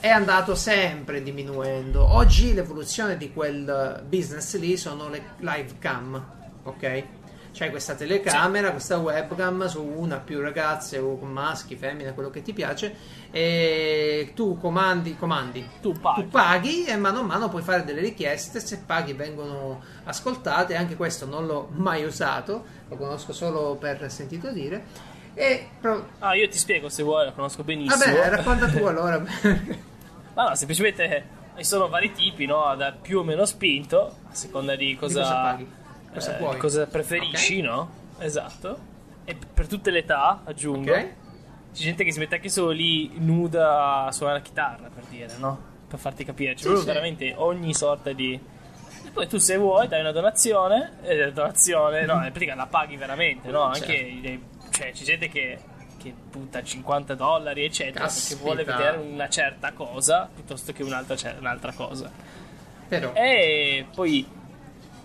È 0.07 0.11
andato 0.11 0.55
sempre 0.55 1.21
diminuendo. 1.21 2.01
Oggi 2.13 2.53
l'evoluzione 2.53 3.17
di 3.17 3.33
quel 3.33 4.05
business 4.07 4.55
lì 4.57 4.77
sono 4.77 5.09
le 5.09 5.21
live 5.39 5.73
cam, 5.79 6.25
ok? 6.63 7.03
C'hai 7.51 7.69
questa 7.69 7.93
telecamera, 7.93 8.71
questa 8.71 8.99
webcam 8.99 9.65
su 9.67 9.83
una 9.83 10.15
più 10.19 10.39
ragazze 10.39 10.97
o 10.99 11.19
con 11.19 11.29
maschi, 11.29 11.75
femmine, 11.75 12.13
quello 12.13 12.29
che 12.29 12.41
ti 12.41 12.53
piace, 12.53 12.95
e 13.31 14.31
tu 14.33 14.57
comandi, 14.57 15.17
comandi 15.17 15.67
Tu 15.81 15.91
paghi. 15.91 16.21
tu 16.21 16.29
paghi 16.29 16.85
e 16.85 16.95
mano 16.95 17.19
a 17.19 17.23
mano 17.23 17.49
puoi 17.49 17.61
fare 17.61 17.83
delle 17.83 17.99
richieste, 17.99 18.61
se 18.61 18.77
paghi 18.85 19.11
vengono 19.11 19.81
ascoltate, 20.05 20.77
anche 20.77 20.95
questo 20.95 21.25
non 21.25 21.45
l'ho 21.45 21.67
mai 21.73 22.05
usato, 22.05 22.63
lo 22.87 22.95
conosco 22.95 23.33
solo 23.33 23.75
per 23.75 24.09
sentito 24.09 24.53
dire. 24.53 24.85
E 25.33 25.67
pro- 25.81 26.07
Ah, 26.19 26.33
io 26.33 26.47
ti 26.47 26.57
spiego 26.57 26.87
se 26.87 27.03
vuoi, 27.03 27.25
lo 27.25 27.33
conosco 27.33 27.65
benissimo. 27.65 28.15
vabbè, 28.15 28.29
racconta 28.29 28.69
tu 28.69 28.85
allora. 28.85 29.21
Ma 30.37 30.49
no, 30.49 30.55
semplicemente 30.55 31.25
ci 31.57 31.63
sono 31.63 31.87
vari 31.89 32.11
tipi, 32.11 32.45
no? 32.45 32.75
Da 32.75 32.91
più 32.91 33.17
o 33.19 33.23
meno 33.23 33.43
spinto, 33.45 34.17
a 34.29 34.33
seconda 34.35 34.75
di 34.75 34.95
cosa, 34.95 35.21
cosa 35.21 35.33
paghi, 35.41 35.71
cosa 36.13 36.37
eh, 36.37 36.51
di 36.53 36.57
cosa 36.59 36.85
preferisci, 36.85 37.61
no? 37.61 37.89
Esatto. 38.19 38.77
E 39.25 39.35
per 39.51 39.65
tutte 39.65 39.89
le 39.89 39.99
età, 39.99 40.41
aggiungo. 40.43 40.91
ok? 40.91 40.99
C'è 41.73 41.81
gente 41.83 42.03
che 42.03 42.11
si 42.11 42.19
mette 42.19 42.35
anche 42.35 42.49
solo 42.49 42.69
lì 42.69 43.11
nuda 43.17 44.05
a 44.05 44.11
suonare 44.11 44.37
la 44.37 44.43
chitarra, 44.43 44.89
per 44.93 45.05
dire, 45.09 45.33
no? 45.39 45.59
Per 45.87 45.97
farti 45.97 46.23
capire. 46.23 46.51
C'è 46.53 46.57
Sì, 46.59 46.63
proprio 46.65 46.81
sì. 46.83 46.87
veramente 46.87 47.33
ogni 47.35 47.73
sorta 47.73 48.13
di... 48.13 48.39
E 49.05 49.09
poi 49.09 49.27
tu 49.27 49.37
se 49.39 49.57
vuoi 49.57 49.87
dai 49.87 50.01
una 50.01 50.11
donazione, 50.11 50.97
e 51.01 51.15
la 51.17 51.31
donazione, 51.31 52.05
no, 52.05 52.13
in 52.23 52.31
pratica 52.31 52.53
la 52.53 52.67
paghi 52.67 52.95
veramente, 52.95 53.49
no? 53.49 53.63
Anche, 53.63 53.79
Certo. 53.85 54.27
i- 54.27 54.43
cioè, 54.69 54.91
c'è 54.91 55.03
gente 55.03 55.29
che, 55.29 55.57
che 56.07 56.13
butta 56.31 56.63
50 56.63 57.15
dollari, 57.15 57.63
eccetera, 57.65 58.05
Caspita. 58.05 58.27
perché 58.27 58.43
vuole 58.43 58.63
vedere 58.63 58.97
una 58.97 59.29
certa 59.29 59.71
cosa 59.73 60.29
piuttosto 60.33 60.71
che 60.73 60.83
un'altra, 60.83 61.15
un'altra 61.39 61.71
cosa. 61.73 62.11
Però 62.87 63.11
E 63.13 63.85
poi 63.93 64.35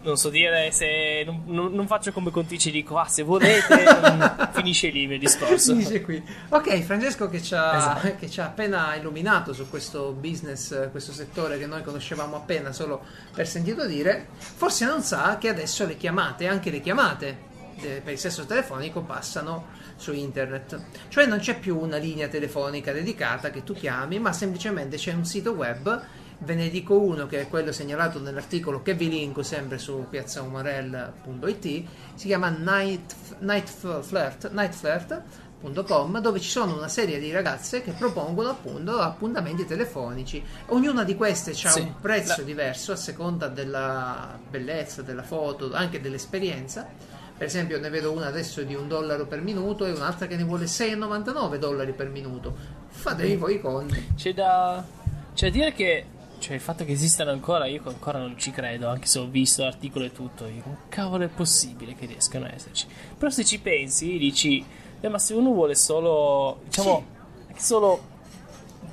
non 0.04 0.16
so 0.16 0.30
dire 0.30 0.72
se 0.72 1.22
non, 1.24 1.42
non- 1.46 1.72
non 1.72 1.86
faccio 1.86 2.10
come 2.10 2.32
contici 2.32 2.72
dico 2.72 2.98
ah 2.98 3.06
se 3.06 3.22
volete 3.22 3.84
finisce 4.50 4.88
lì 4.88 5.02
il 5.02 5.18
discorso 5.18 5.72
finisce 5.74 6.00
qui. 6.02 6.20
Ok, 6.48 6.80
Francesco 6.80 7.28
che 7.28 7.40
ci, 7.40 7.54
ha, 7.54 7.76
Esatto. 7.76 8.16
che 8.16 8.28
ci 8.28 8.40
ha 8.40 8.46
appena 8.46 8.96
illuminato 8.96 9.52
su 9.52 9.68
questo 9.70 10.10
business, 10.10 10.90
questo 10.90 11.12
settore 11.12 11.56
che 11.56 11.66
noi 11.66 11.82
conoscevamo 11.82 12.34
appena 12.36 12.72
solo 12.72 13.04
per 13.32 13.46
sentito 13.46 13.86
dire, 13.86 14.26
forse 14.38 14.86
non 14.86 15.02
sa 15.02 15.38
che 15.38 15.48
adesso 15.48 15.86
le 15.86 15.96
chiamate, 15.96 16.48
anche 16.48 16.70
le 16.70 16.80
chiamate 16.80 17.50
per 17.82 18.12
il 18.12 18.18
sesso 18.18 18.44
telefonico 18.44 19.02
passano 19.02 19.66
su 19.96 20.12
internet. 20.12 20.80
Cioè 21.08 21.26
non 21.26 21.38
c'è 21.38 21.58
più 21.58 21.78
una 21.78 21.96
linea 21.96 22.28
telefonica 22.28 22.92
dedicata 22.92 23.50
che 23.50 23.62
tu 23.64 23.74
chiami, 23.74 24.18
ma 24.18 24.32
semplicemente 24.32 24.96
c'è 24.96 25.12
un 25.12 25.24
sito 25.24 25.52
web. 25.52 26.02
Ve 26.44 26.54
ne 26.56 26.68
dico 26.70 26.98
uno 26.98 27.26
che 27.26 27.42
è 27.42 27.48
quello 27.48 27.70
segnalato 27.70 28.18
nell'articolo 28.18 28.82
che 28.82 28.94
vi 28.94 29.08
linko 29.08 29.42
sempre 29.44 29.78
su 29.78 30.06
piazzaumarell.it. 30.10 31.84
Si 32.14 32.26
chiama 32.26 32.48
Night, 32.48 33.14
Night 33.40 33.68
Flirt, 34.02 34.50
nightflirt.com 34.50 36.18
dove 36.20 36.40
ci 36.40 36.48
sono 36.50 36.76
una 36.76 36.88
serie 36.88 37.20
di 37.20 37.30
ragazze 37.30 37.82
che 37.82 37.92
propongono 37.92 38.48
appunto 38.48 38.98
appuntamenti 38.98 39.64
telefonici. 39.64 40.42
Ognuna 40.66 41.04
di 41.04 41.14
queste 41.14 41.52
ha 41.52 41.70
Sì, 41.70 41.78
un 41.80 41.94
prezzo 42.00 42.38
la- 42.38 42.42
diverso 42.42 42.90
a 42.90 42.96
seconda 42.96 43.46
della 43.46 44.36
bellezza, 44.50 45.02
della 45.02 45.22
foto, 45.22 45.72
anche 45.72 46.00
dell'esperienza. 46.00 46.88
Per 47.42 47.50
esempio, 47.50 47.80
ne 47.80 47.90
vedo 47.90 48.12
una 48.12 48.26
adesso 48.26 48.62
di 48.62 48.76
un 48.76 48.86
dollaro 48.86 49.26
per 49.26 49.40
minuto 49.42 49.84
e 49.84 49.90
un'altra 49.90 50.28
che 50.28 50.36
ne 50.36 50.44
vuole 50.44 50.66
6,99 50.66 51.56
dollari 51.56 51.92
per 51.92 52.08
minuto. 52.08 52.54
Fatevi 52.86 53.34
voi 53.34 53.56
i 53.56 53.60
conti. 53.60 54.12
c'è 54.14 54.32
da 54.32 54.84
c'è 55.34 55.46
da 55.46 55.52
dire 55.52 55.72
che 55.72 56.04
cioè 56.38 56.54
il 56.54 56.60
fatto 56.60 56.84
che 56.84 56.92
esistano 56.92 57.32
ancora 57.32 57.66
io 57.66 57.82
ancora 57.86 58.20
non 58.20 58.38
ci 58.38 58.52
credo 58.52 58.86
anche 58.86 59.08
se 59.08 59.18
ho 59.18 59.26
visto 59.26 59.64
l'articolo 59.64 60.04
e 60.04 60.12
tutto 60.12 60.46
io, 60.46 60.62
come 60.62 60.76
cavolo 60.88 61.24
è 61.24 61.28
possibile 61.28 61.96
che 61.96 62.06
riescano 62.06 62.44
a 62.44 62.52
esserci 62.54 62.86
però 63.18 63.28
se 63.28 63.44
ci 63.44 63.58
pensi 63.58 64.16
dici 64.18 64.64
"Eh, 65.00 65.08
ma 65.08 65.18
se 65.18 65.34
uno 65.34 65.50
vuole 65.52 65.74
solo 65.74 66.60
diciamo 66.66 67.04
anche 67.48 67.60
solo 67.60 67.92
un 67.92 68.11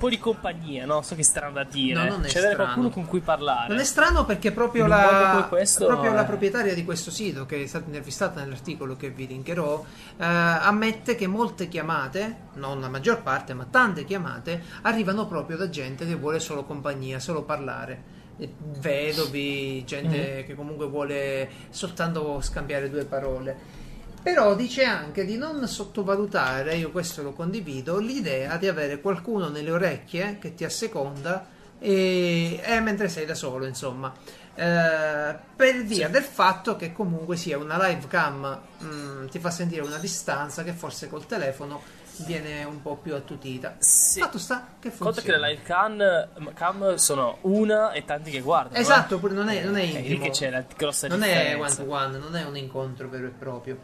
po' 0.00 0.08
di 0.08 0.18
compagnia 0.18 0.86
no 0.86 1.02
so 1.02 1.14
che 1.14 1.20
è 1.20 1.24
strano 1.24 1.52
da 1.52 1.64
dire 1.64 1.92
No, 2.02 2.08
non 2.08 2.24
è 2.24 2.28
c'è 2.28 2.38
avere 2.38 2.54
strano. 2.54 2.72
qualcuno 2.72 2.88
con 2.88 3.04
cui 3.06 3.20
parlare 3.20 3.68
Non 3.68 3.78
è 3.78 3.84
strano 3.84 4.24
perché 4.24 4.50
proprio, 4.50 4.86
la, 4.86 5.46
questo, 5.48 5.84
proprio 5.86 6.12
la 6.14 6.22
eh. 6.22 6.26
proprietaria 6.26 6.74
di 6.74 6.84
questo 6.84 7.10
sito, 7.10 7.44
che 7.44 7.62
è 7.62 7.66
stata 7.66 7.84
intervistata 7.84 8.40
nell'articolo 8.40 8.96
che 8.96 9.10
vi 9.10 9.26
linkerò, 9.26 9.84
eh, 10.16 10.24
ammette 10.24 11.14
che 11.14 11.26
molte 11.26 11.68
chiamate, 11.68 12.36
non 12.54 12.80
la 12.80 12.88
maggior 12.88 13.22
parte, 13.22 13.52
ma 13.52 13.66
tante 13.70 14.04
chiamate, 14.04 14.62
arrivano 14.82 15.26
proprio 15.26 15.56
da 15.58 15.68
gente 15.68 16.06
che 16.06 16.14
vuole 16.14 16.40
solo 16.40 16.64
compagnia, 16.64 17.18
solo 17.20 17.42
parlare. 17.42 18.18
Eh, 18.38 18.50
Vedovi, 18.78 19.84
gente 19.84 20.44
che 20.46 20.54
comunque 20.54 20.86
vuole 20.86 21.48
soltanto 21.68 22.40
scambiare 22.40 22.88
due 22.88 23.04
parole. 23.04 23.78
Però 24.22 24.54
dice 24.54 24.84
anche 24.84 25.24
di 25.24 25.36
non 25.36 25.66
sottovalutare, 25.66 26.74
io 26.76 26.90
questo 26.90 27.22
lo 27.22 27.32
condivido, 27.32 27.98
l'idea 27.98 28.56
di 28.58 28.68
avere 28.68 29.00
qualcuno 29.00 29.48
nelle 29.48 29.70
orecchie 29.70 30.38
che 30.38 30.54
ti 30.54 30.64
asseconda 30.64 31.46
e, 31.78 32.60
e 32.62 32.80
mentre 32.80 33.08
sei 33.08 33.24
da 33.24 33.34
solo, 33.34 33.64
insomma. 33.66 34.12
Eh, 34.54 35.36
per 35.56 35.84
via 35.84 36.08
del 36.10 36.22
fatto 36.24 36.76
che 36.76 36.92
comunque 36.92 37.36
sia 37.36 37.56
una 37.56 37.78
live 37.88 38.06
cam 38.08 38.60
mm, 38.84 39.28
ti 39.28 39.38
fa 39.38 39.50
sentire 39.50 39.80
una 39.80 39.96
distanza 39.96 40.62
che 40.64 40.72
forse 40.72 41.08
col 41.08 41.24
telefono 41.24 41.80
viene 42.26 42.64
un 42.64 42.82
po' 42.82 42.96
più 42.96 43.14
attutita. 43.14 43.76
Sì. 43.78 44.20
Fatto 44.20 44.36
sta 44.38 44.66
che 44.78 44.90
Conta 44.94 45.22
che 45.22 45.32
funziona. 45.32 45.38
le 45.46 45.52
live 45.54 45.62
cam, 45.62 46.52
cam 46.52 46.94
sono 46.96 47.38
una 47.42 47.92
e 47.92 48.04
tanti 48.04 48.30
che 48.30 48.40
guardano. 48.40 48.76
eh. 48.76 48.80
Esatto, 48.80 49.18
pure 49.18 49.32
non 49.32 49.48
è, 49.48 49.64
non 49.64 49.76
è 49.78 49.82
È 49.82 49.84
lì 49.86 49.96
intimo. 49.96 50.24
che 50.24 50.30
c'è 50.30 50.50
la 50.50 50.62
grossa 50.76 51.08
non 51.08 51.22
è 51.22 51.54
one 51.54 51.68
differenza. 51.68 51.82
to 51.84 51.90
one, 51.90 52.18
non 52.18 52.36
è 52.36 52.44
un 52.44 52.56
incontro 52.58 53.08
vero 53.08 53.26
e 53.28 53.30
proprio. 53.30 53.78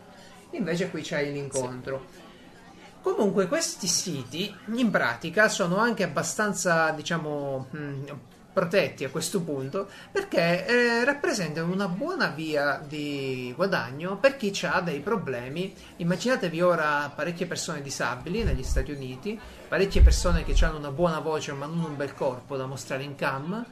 Invece 0.50 0.90
qui 0.90 1.02
c'hai 1.02 1.32
l'incontro. 1.32 2.24
Comunque 3.02 3.46
questi 3.46 3.86
siti 3.86 4.52
in 4.74 4.90
pratica 4.90 5.48
sono 5.48 5.76
anche 5.76 6.02
abbastanza, 6.02 6.90
diciamo, 6.90 7.68
mh, 7.70 8.04
protetti 8.56 9.04
a 9.04 9.10
questo 9.10 9.42
punto 9.42 9.86
perché 10.10 10.66
eh, 10.66 11.04
rappresentano 11.04 11.70
una 11.70 11.88
buona 11.88 12.28
via 12.28 12.82
di 12.82 13.52
guadagno 13.54 14.16
per 14.16 14.38
chi 14.38 14.50
ha 14.64 14.80
dei 14.80 15.00
problemi. 15.00 15.74
Immaginatevi 15.96 16.62
ora 16.62 17.12
parecchie 17.14 17.44
persone 17.44 17.82
disabili 17.82 18.44
negli 18.44 18.62
Stati 18.62 18.92
Uniti, 18.92 19.38
parecchie 19.68 20.00
persone 20.00 20.42
che 20.42 20.56
hanno 20.64 20.78
una 20.78 20.90
buona 20.90 21.18
voce 21.18 21.52
ma 21.52 21.66
non 21.66 21.80
un 21.80 21.96
bel 21.96 22.14
corpo 22.14 22.56
da 22.56 22.64
mostrare 22.64 23.02
in 23.02 23.14
cam. 23.14 23.62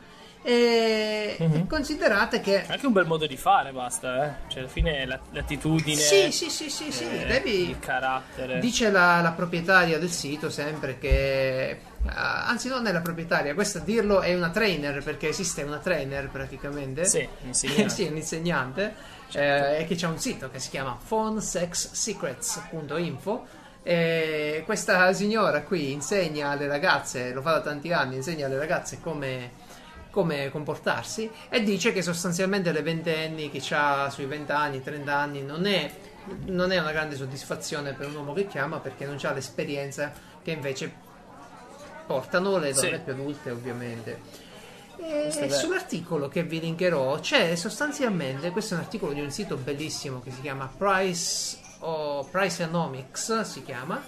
E 0.47 1.37
Mhm. 1.41 1.67
considerate 1.67 2.41
che 2.41 2.65
Anche 2.67 2.85
un 2.87 2.93
bel 2.93 3.07
modo 3.07 3.27
di 3.27 3.39
fare, 3.39 3.73
basta, 3.73 4.27
eh. 4.27 4.33
Cioè, 4.49 4.59
alla 4.61 4.69
fine 4.69 5.07
la- 5.07 5.19
l'attitudine. 5.31 5.97
Sì, 5.97 6.31
sì, 6.31 6.51
sì, 6.51 6.69
sì, 6.69 6.93
sì, 6.93 7.09
eh, 7.09 7.25
devi- 7.25 7.71
Il 7.71 7.79
carattere. 7.79 8.59
Dice 8.61 8.91
la, 8.91 9.23
la 9.23 9.33
proprietaria 9.33 9.99
del 9.99 10.11
sito 10.11 10.51
sempre 10.51 10.99
che. 10.99 11.81
ah, 12.07 12.45
anzi, 12.47 12.69
non 12.69 12.87
è 12.87 12.93
la 12.93 13.01
proprietaria, 13.01 13.55
questo 13.55 13.79
a 13.79 13.81
dirlo 13.81 14.21
è 14.21 14.35
una 14.35 14.51
trainer 14.51 15.03
perché 15.03 15.29
esiste 15.29 15.63
una 15.63 15.79
trainer 15.79 16.29
praticamente. 16.29 17.07
Sì, 17.07 17.27
insegnante. 17.45 17.89
sì, 17.95 18.03
un 18.05 18.17
insegnante. 18.17 18.95
eh, 19.33 19.79
e 19.81 19.87
che 19.87 19.95
c'è 19.97 20.07
un 20.07 20.19
sito 20.19 20.51
che 20.51 20.59
si 20.59 20.69
chiama 20.69 20.99
phonesexsecrets.info. 21.09 23.63
E 23.87 24.63
questa 24.65 25.13
signora 25.13 25.61
qui 25.63 25.93
insegna 25.93 26.51
alle 26.51 26.67
ragazze, 26.67 27.33
lo 27.33 27.43
fa 27.43 27.53
da 27.53 27.61
tanti 27.61 27.93
anni, 27.93 28.17
insegna 28.17 28.47
alle 28.47 28.57
ragazze 28.59 28.99
come 29.01 29.51
come 30.15 30.49
comportarsi 30.49 31.29
e 31.49 31.65
dice 31.65 31.93
che 31.93 32.01
sostanzialmente 32.01 32.71
le 32.71 32.83
ventenni 32.83 33.51
che 33.51 33.61
ha 33.75 34.09
sui 34.11 34.27
20 34.27 34.53
anni, 34.53 34.81
30 34.81 35.13
anni 35.13 35.43
non 35.43 35.67
è, 35.67 35.91
non 36.47 36.71
è 36.71 36.79
una 36.79 36.93
grande 36.93 37.17
soddisfazione 37.17 37.95
per 37.95 38.07
un 38.07 38.15
uomo 38.15 38.33
che 38.33 38.47
chiama 38.47 38.79
perché 38.79 39.07
non 39.07 39.19
ha 39.21 39.33
l'esperienza 39.33 40.13
che 40.41 40.53
invece 40.53 40.93
portano 42.07 42.59
le 42.59 42.73
donne 42.73 42.97
Sì. 42.97 43.01
più 43.03 43.13
adulte 43.13 43.51
ovviamente. 43.51 44.21
E 44.99 45.51
sull'articolo 45.51 46.29
che 46.29 46.45
vi 46.45 46.61
linkerò 46.61 47.19
c'è 47.19 47.57
sostanzialmente, 47.57 48.51
questo 48.51 48.75
è 48.75 48.77
un 48.77 48.85
articolo 48.85 49.13
di 49.13 49.21
un 49.21 49.33
sito 49.33 49.57
bellissimo 49.57 50.21
che 50.21 50.31
si 50.31 50.41
chiama 50.43 50.71
Price 50.79 51.59
o 51.81 52.23
Priceanomics, 52.31 53.41
si 53.41 53.65
chiama, 53.65 54.01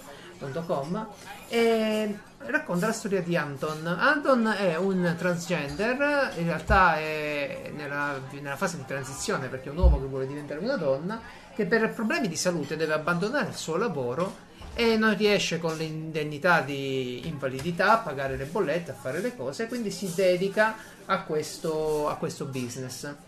.com, 0.65 1.07
e 1.49 2.17
racconta 2.47 2.87
la 2.87 2.93
storia 2.93 3.21
di 3.21 3.35
Anton. 3.35 3.85
Anton 3.85 4.47
è 4.47 4.75
un 4.77 5.15
transgender, 5.17 6.33
in 6.37 6.45
realtà 6.45 6.97
è 6.97 7.71
nella, 7.75 8.19
nella 8.31 8.55
fase 8.55 8.77
di 8.77 8.85
transizione 8.85 9.47
perché 9.47 9.69
è 9.69 9.71
un 9.71 9.77
uomo 9.77 9.99
che 9.99 10.07
vuole 10.07 10.27
diventare 10.27 10.59
una 10.59 10.75
donna, 10.75 11.21
che 11.55 11.65
per 11.65 11.93
problemi 11.93 12.27
di 12.27 12.35
salute 12.35 12.75
deve 12.75 12.93
abbandonare 12.93 13.49
il 13.49 13.55
suo 13.55 13.77
lavoro 13.77 14.45
e 14.73 14.95
non 14.95 15.15
riesce 15.17 15.57
con 15.57 15.75
l'indennità 15.75 16.61
di 16.61 17.27
invalidità 17.27 17.93
a 17.93 17.97
pagare 17.97 18.37
le 18.37 18.45
bollette, 18.45 18.91
a 18.91 18.93
fare 18.93 19.21
le 19.21 19.35
cose, 19.35 19.67
quindi 19.67 19.89
si 19.89 20.11
dedica 20.13 20.75
a 21.05 21.23
questo, 21.23 22.07
a 22.07 22.15
questo 22.15 22.45
business. 22.45 23.26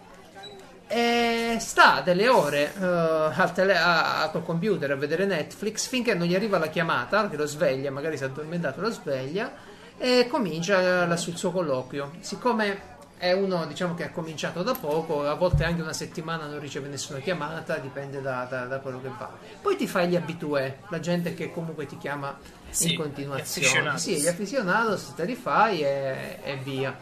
E 0.91 1.57
sta 1.59 2.01
delle 2.01 2.27
ore 2.27 2.73
al 2.79 3.53
tele- 3.53 3.77
a- 3.77 4.23
a- 4.23 4.29
col 4.29 4.43
computer 4.43 4.89
a 4.89 4.95
vedere 4.95 5.25
Netflix 5.25 5.87
finché 5.87 6.15
non 6.15 6.25
gli 6.25 6.33
arriva 6.33 6.57
la 6.57 6.65
chiamata, 6.67 7.29
che 7.29 7.37
lo 7.37 7.45
sveglia, 7.45 7.91
magari 7.91 8.17
si 8.17 8.23
è 8.23 8.25
addormentato, 8.25 8.81
lo 8.81 8.89
sveglia 8.89 9.51
e 9.99 10.27
comincia 10.27 11.05
la- 11.05 11.15
sul 11.15 11.37
suo 11.37 11.51
colloquio. 11.51 12.13
Siccome 12.21 12.97
è 13.19 13.33
uno 13.33 13.65
diciamo 13.67 13.93
che 13.93 14.05
ha 14.05 14.09
cominciato 14.11 14.63
da 14.63 14.73
poco, 14.73 15.27
a 15.27 15.35
volte 15.35 15.63
anche 15.63 15.81
una 15.83 15.93
settimana 15.93 16.47
non 16.47 16.59
riceve 16.59 16.87
nessuna 16.87 17.19
chiamata, 17.19 17.77
dipende 17.77 18.19
da, 18.21 18.47
da- 18.49 18.65
da 18.65 18.79
quello 18.79 18.99
che 18.99 19.11
va. 19.15 19.29
Poi 19.61 19.75
ti 19.75 19.85
fai 19.85 20.07
gli 20.07 20.15
abitué, 20.15 20.79
la 20.89 20.99
gente 20.99 21.35
che 21.35 21.51
comunque 21.51 21.85
ti 21.85 21.99
chiama 21.99 22.35
Sì, 22.71 22.93
in 22.93 22.97
continuazione. 22.97 23.91
gli. 23.93 23.97
Sì, 23.97 24.15
gli 24.21 24.27
aficionados 24.27 25.13
te 25.15 25.25
li 25.25 25.35
fai 25.35 25.81
e, 25.83 26.39
e 26.43 26.55
via. 26.63 26.97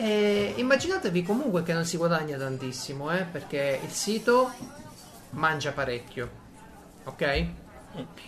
E 0.00 0.52
immaginatevi 0.56 1.24
comunque 1.24 1.64
che 1.64 1.72
non 1.72 1.84
si 1.84 1.96
guadagna 1.96 2.38
tantissimo, 2.38 3.10
eh, 3.10 3.24
perché 3.24 3.80
il 3.82 3.90
sito 3.90 4.52
mangia 5.30 5.72
parecchio, 5.72 6.30
ok? 7.04 7.46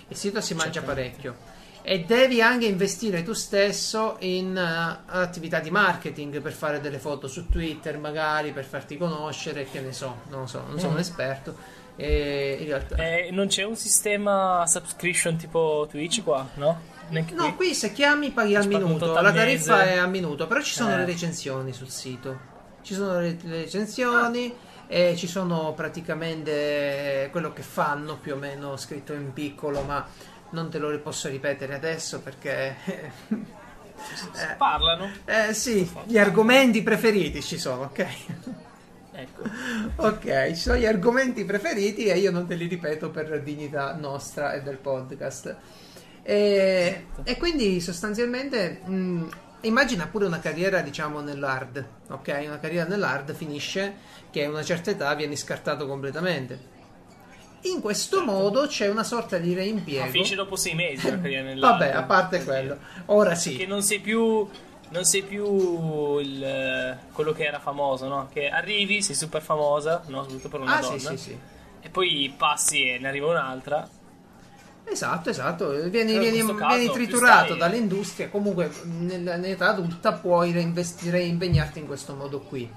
Il 0.09 0.17
sito 0.17 0.41
si 0.41 0.55
mangia 0.55 0.83
parecchio 0.83 1.37
e 1.83 2.01
devi 2.01 2.43
anche 2.43 2.67
investire 2.67 3.23
tu 3.23 3.33
stesso 3.35 4.17
in 4.21 4.57
eh, 4.57 5.03
attività 5.07 5.61
di 5.61 5.71
marketing 5.71 6.41
per 6.41 6.53
fare 6.53 6.81
delle 6.81 6.99
foto 6.99 7.29
su 7.29 7.49
Twitter, 7.49 7.99
magari 7.99 8.51
per 8.51 8.65
farti 8.65 8.97
conoscere, 8.97 9.65
che 9.71 9.81
ne 9.81 9.93
so, 9.93 10.23
non 10.29 10.49
so, 10.49 10.65
non 10.67 10.79
sono 10.81 10.93
un 10.95 10.99
esperto. 10.99 11.79
E 11.97 12.57
in 12.61 12.67
realtà 12.67 12.97
Eh, 12.97 13.29
non 13.31 13.47
c'è 13.47 13.63
un 13.63 13.77
sistema 13.77 14.65
subscription 14.67 15.37
tipo 15.37 15.87
Twitch 15.89 16.23
qua, 16.25 16.49
no? 16.55 16.81
Neanche 17.11 17.35
No, 17.35 17.55
qui? 17.55 17.67
qui 17.67 17.75
se 17.75 17.93
chiami 17.93 18.31
paghi 18.31 18.57
al 18.57 18.67
minuto, 18.67 19.13
la 19.21 19.33
tariffa 19.33 19.77
mese. 19.79 19.91
è 19.93 19.97
a 19.99 20.07
minuto, 20.07 20.47
però 20.47 20.61
ci 20.63 20.73
sono 20.73 20.93
Eh. 20.95 20.97
le 20.99 21.05
recensioni 21.05 21.73
sul 21.73 21.89
sito. 21.91 22.49
Ci 22.83 22.95
sono 22.95 23.21
le, 23.21 23.37
le 23.43 23.57
recensioni 23.63 24.55
e 24.87 25.15
ci 25.17 25.27
sono 25.27 25.73
praticamente 25.75 27.29
quello 27.31 27.53
che 27.53 27.63
fanno 27.63 28.17
più 28.17 28.35
o 28.35 28.37
meno 28.37 28.77
scritto 28.77 29.13
in 29.13 29.33
piccolo, 29.33 29.83
ma 29.83 30.07
non 30.51 30.69
te 30.71 30.79
lo 30.79 30.99
posso 31.01 31.29
ripetere 31.29 31.75
adesso 31.75 32.21
perché 32.21 32.77
eh, 33.29 34.55
Parlano. 34.57 35.11
eh, 35.25 35.53
sì, 35.55 35.89
gli 36.07 36.19
argomenti 36.19 36.83
preferiti 36.83 37.43
ci 37.43 37.59
sono, 37.59 37.83
ok? 37.83 38.07
Ecco. 39.13 39.43
Ok, 39.97 40.49
ci 40.49 40.55
sono 40.55 40.77
gli 40.79 40.87
argomenti 40.87 41.45
preferiti 41.45 42.07
e 42.07 42.17
io 42.19 42.31
non 42.31 42.47
te 42.47 42.55
li 42.55 42.67
ripeto 42.67 43.11
per 43.11 43.43
dignità 43.43 43.95
nostra 43.95 44.53
e 44.55 44.63
del 44.63 44.77
podcast. 44.79 45.55
E, 46.31 47.07
e 47.25 47.37
quindi 47.39 47.81
sostanzialmente 47.81 48.83
mh, 48.85 49.29
immagina 49.63 50.07
pure 50.07 50.27
una 50.27 50.39
carriera 50.39 50.81
diciamo 50.81 51.21
nell'hard, 51.21 51.85
ok? 52.09 52.43
Una 52.47 52.61
carriera 52.61 52.87
nell'hard 52.89 53.35
finisce 53.35 53.95
che 54.31 54.45
a 54.45 54.49
una 54.49 54.63
certa 54.63 54.91
età 54.91 55.13
vieni 55.17 55.35
scartato 55.37 55.89
completamente. 55.89 56.79
In 57.63 57.81
questo 57.81 58.25
modo 58.25 58.69
c'è 58.69 58.89
una 58.89 59.03
sorta 59.03 59.39
di 59.39 59.51
Ma 59.55 59.61
reimpiego. 59.61 60.07
finisce 60.07 60.37
dopo 60.37 60.55
sei 60.55 60.75
mesi 60.77 61.11
la 61.11 61.21
carriera 61.21 61.43
nell'altro. 61.49 61.85
Vabbè, 61.87 61.97
a 61.97 62.03
parte 62.05 62.45
quello. 62.45 62.79
Ora 63.07 63.35
sì. 63.35 63.57
Che 63.57 63.67
non 63.67 63.83
sei 63.83 63.99
più. 63.99 64.49
Non 64.93 65.05
sei 65.05 65.23
più 65.23 66.19
il, 66.19 66.97
quello 67.13 67.33
che 67.33 67.45
era 67.45 67.59
famoso, 67.61 68.09
no? 68.09 68.29
Che 68.33 68.49
arrivi, 68.49 69.03
sei 69.03 69.15
super 69.17 69.43
famosa, 69.43 70.03
no? 70.07 70.23
Soprattutto 70.23 70.49
per 70.49 70.61
una 70.61 70.77
Ah, 70.79 70.81
donna. 70.81 70.99
sì, 70.99 71.07
sì, 71.09 71.17
sì. 71.17 71.39
E 71.81 71.89
poi 71.91 72.33
passi 72.37 72.89
e 72.89 72.99
ne 72.99 73.09
arriva 73.09 73.29
un'altra. 73.31 73.89
Esatto, 74.93 75.31
esatto, 75.31 75.71
vieni, 75.89 76.19
vieni- 76.19 76.39
caso 76.57 76.75
vieni 76.77 76.91
triturato 76.93 77.45
stai- 77.55 77.59
dall'industria, 77.59 78.29
comunque 78.29 78.71
nel- 78.85 79.21
nell'età 79.21 79.69
adulta 79.69 80.13
puoi 80.15 80.51
reinvestire 80.53 81.21
e 81.21 81.27
impegnarti 81.27 81.79
in 81.79 81.87
questo 81.87 82.15
modo 82.15 82.41
qui. 82.41 82.69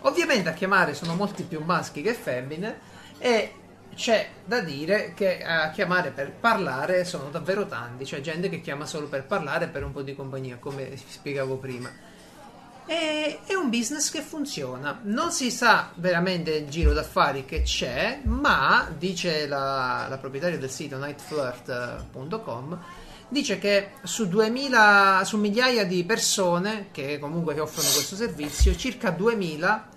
Ovviamente 0.00 0.50
a 0.50 0.52
chiamare 0.52 0.92
sono 0.94 1.14
molti 1.14 1.42
più 1.44 1.62
maschi 1.64 2.02
che 2.02 2.12
femmine 2.12 2.78
e 3.18 3.52
c'è 3.94 4.28
da 4.44 4.60
dire 4.60 5.12
che 5.14 5.42
a 5.42 5.70
chiamare 5.70 6.10
per 6.10 6.32
parlare 6.32 7.04
sono 7.04 7.30
davvero 7.30 7.64
tanti, 7.66 8.04
c'è 8.04 8.20
gente 8.20 8.48
che 8.50 8.60
chiama 8.60 8.84
solo 8.84 9.06
per 9.06 9.24
parlare 9.24 9.68
per 9.68 9.84
un 9.84 9.92
po' 9.92 10.02
di 10.02 10.14
compagnia, 10.14 10.56
come 10.60 10.90
spiegavo 10.96 11.56
prima. 11.56 11.90
E- 12.86 13.40
È 13.44 13.54
un 13.54 13.70
business 13.70 14.10
che 14.10 14.20
funziona. 14.20 15.00
Non 15.04 15.30
si 15.32 15.50
sa 15.50 15.90
veramente 15.94 16.52
il 16.52 16.68
giro 16.68 16.92
d'affari 16.92 17.44
che 17.44 17.62
c'è, 17.62 18.20
ma 18.24 18.88
dice 18.96 19.46
la, 19.46 20.06
la 20.08 20.18
proprietaria 20.18 20.58
del 20.58 20.70
sito 20.70 20.98
nightflirt.com 20.98 22.78
dice 23.28 23.58
che 23.58 23.92
su 24.02 24.28
2000 24.28 25.22
su 25.24 25.38
migliaia 25.38 25.84
di 25.84 26.04
persone 26.04 26.88
che 26.92 27.18
comunque 27.18 27.54
che 27.54 27.60
offrono 27.60 27.88
questo 27.88 28.16
servizio, 28.16 28.76
circa 28.76 29.10
2000 29.10 29.88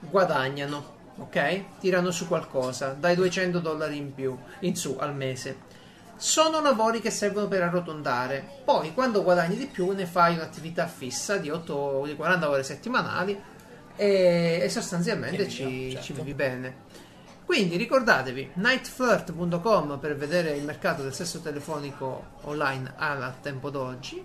guadagnano, 0.00 0.96
ok? 1.18 1.64
Tirano 1.80 2.10
su 2.10 2.28
qualcosa, 2.28 2.88
dai 2.98 3.16
200 3.16 3.58
dollari 3.58 3.96
in 3.96 4.14
più, 4.14 4.36
in 4.60 4.76
su 4.76 4.96
al 5.00 5.14
mese. 5.14 5.69
Sono 6.20 6.60
lavori 6.60 7.00
che 7.00 7.10
servono 7.10 7.48
per 7.48 7.62
arrotondare. 7.62 8.60
Poi, 8.62 8.92
quando 8.92 9.22
guadagni 9.22 9.56
di 9.56 9.64
più, 9.64 9.90
ne 9.92 10.04
fai 10.04 10.34
un'attività 10.34 10.86
fissa 10.86 11.38
di, 11.38 11.48
8, 11.48 11.72
o 11.72 12.04
di 12.04 12.14
40 12.14 12.50
ore 12.50 12.62
settimanali 12.62 13.40
e, 13.96 14.60
e 14.62 14.68
sostanzialmente 14.68 15.48
ci, 15.48 15.92
certo. 15.92 16.04
ci 16.04 16.12
vivi 16.12 16.34
bene. 16.34 16.88
Quindi 17.46 17.78
ricordatevi 17.78 18.50
nightflirt.com 18.52 19.98
per 19.98 20.14
vedere 20.14 20.50
il 20.50 20.64
mercato 20.64 21.02
del 21.02 21.14
sesso 21.14 21.40
telefonico 21.40 22.32
online 22.42 22.92
al 22.96 23.40
tempo 23.40 23.70
d'oggi, 23.70 24.22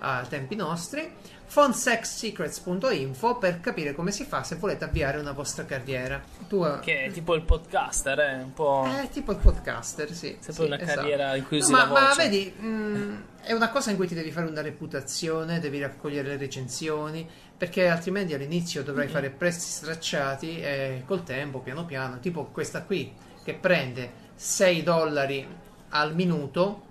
a 0.00 0.26
tempi 0.28 0.54
nostri, 0.54 1.10
phonsexsecrets.info 1.52 3.36
per 3.36 3.60
capire 3.60 3.94
come 3.94 4.10
si 4.12 4.24
fa 4.24 4.42
se 4.42 4.56
volete 4.56 4.84
avviare 4.84 5.18
una 5.18 5.32
vostra 5.32 5.64
carriera. 5.64 6.20
Tu 6.48 6.64
eh, 6.64 6.78
Che 6.80 7.04
è 7.04 7.10
tipo 7.10 7.34
il 7.34 7.42
podcaster, 7.42 8.18
eh? 8.20 8.34
Un 8.42 8.52
po'. 8.52 8.86
è 9.02 9.08
tipo 9.08 9.32
il 9.32 9.38
podcaster, 9.38 10.12
sì. 10.12 10.36
Sempre 10.40 10.52
sì, 10.52 10.62
una 10.64 10.78
esatto. 10.80 11.00
carriera 11.00 11.34
in 11.36 11.46
cui 11.46 11.60
No, 11.60 11.68
ma, 11.70 11.84
ma 11.86 12.00
voce. 12.08 12.22
vedi, 12.28 12.50
mh, 12.50 13.22
è 13.42 13.52
una 13.52 13.70
cosa 13.70 13.90
in 13.90 13.96
cui 13.96 14.06
ti 14.06 14.14
devi 14.14 14.30
fare 14.30 14.46
una 14.46 14.62
reputazione, 14.62 15.58
devi 15.60 15.80
raccogliere 15.80 16.28
le 16.28 16.36
recensioni, 16.36 17.28
perché 17.56 17.88
altrimenti 17.88 18.34
all'inizio 18.34 18.82
dovrai 18.82 19.08
fare 19.08 19.30
prezzi 19.30 19.68
stracciati 19.70 20.60
e 20.60 21.02
col 21.06 21.24
tempo, 21.24 21.58
piano 21.60 21.84
piano, 21.84 22.18
tipo 22.20 22.44
questa 22.46 22.82
qui, 22.82 23.12
che 23.42 23.54
prende 23.54 24.10
6 24.34 24.82
dollari 24.82 25.46
al 25.90 26.14
minuto. 26.14 26.82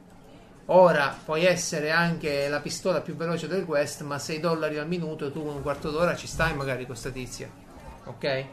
Ora 0.69 1.17
puoi 1.23 1.45
essere 1.45 1.91
anche 1.91 2.49
la 2.49 2.59
pistola 2.59 2.99
più 2.99 3.15
veloce 3.15 3.47
del 3.47 3.63
West, 3.63 4.01
ma 4.01 4.19
6 4.19 4.39
dollari 4.41 4.77
al 4.77 4.87
minuto, 4.87 5.31
tu 5.31 5.41
un 5.45 5.61
quarto 5.61 5.91
d'ora 5.91 6.15
ci 6.15 6.27
stai 6.27 6.53
magari 6.55 6.85
con 6.85 6.95
sta 6.95 7.09
tizia. 7.09 7.49
Ok? 8.03 8.45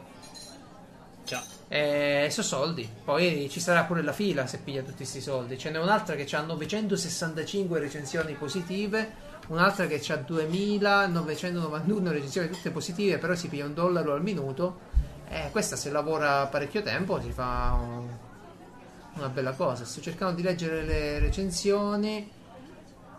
Già. 1.25 1.43
E 1.67 2.29
sono 2.31 2.47
soldi. 2.47 2.89
Poi 3.05 3.49
ci 3.51 3.59
sarà 3.59 3.83
pure 3.83 4.03
la 4.03 4.13
fila 4.13 4.47
se 4.47 4.59
piglia 4.59 4.83
tutti 4.83 4.99
questi 4.99 5.21
soldi. 5.21 5.59
Ce 5.59 5.71
n'è 5.71 5.79
un'altra 5.81 6.15
che 6.15 6.37
ha 6.37 6.41
965 6.43 7.81
recensioni 7.81 8.35
positive, 8.35 9.15
un'altra 9.49 9.87
che 9.87 10.01
ha 10.13 10.17
2991 10.17 12.13
recensioni 12.13 12.49
tutte 12.49 12.71
positive, 12.71 13.19
però 13.19 13.35
si 13.35 13.49
piglia 13.49 13.65
un 13.65 13.75
dollaro 13.75 14.13
al 14.13 14.23
minuto. 14.23 14.93
E 15.29 15.49
questa 15.51 15.75
se 15.75 15.91
lavora 15.91 16.47
parecchio 16.47 16.83
tempo 16.83 17.21
si 17.21 17.33
fa 17.33 17.77
un- 17.81 18.24
una 19.15 19.29
bella 19.29 19.53
cosa. 19.53 19.85
Sto 19.85 20.01
cercando 20.01 20.35
di 20.35 20.43
leggere 20.43 20.83
le 20.83 21.19
recensioni, 21.19 22.31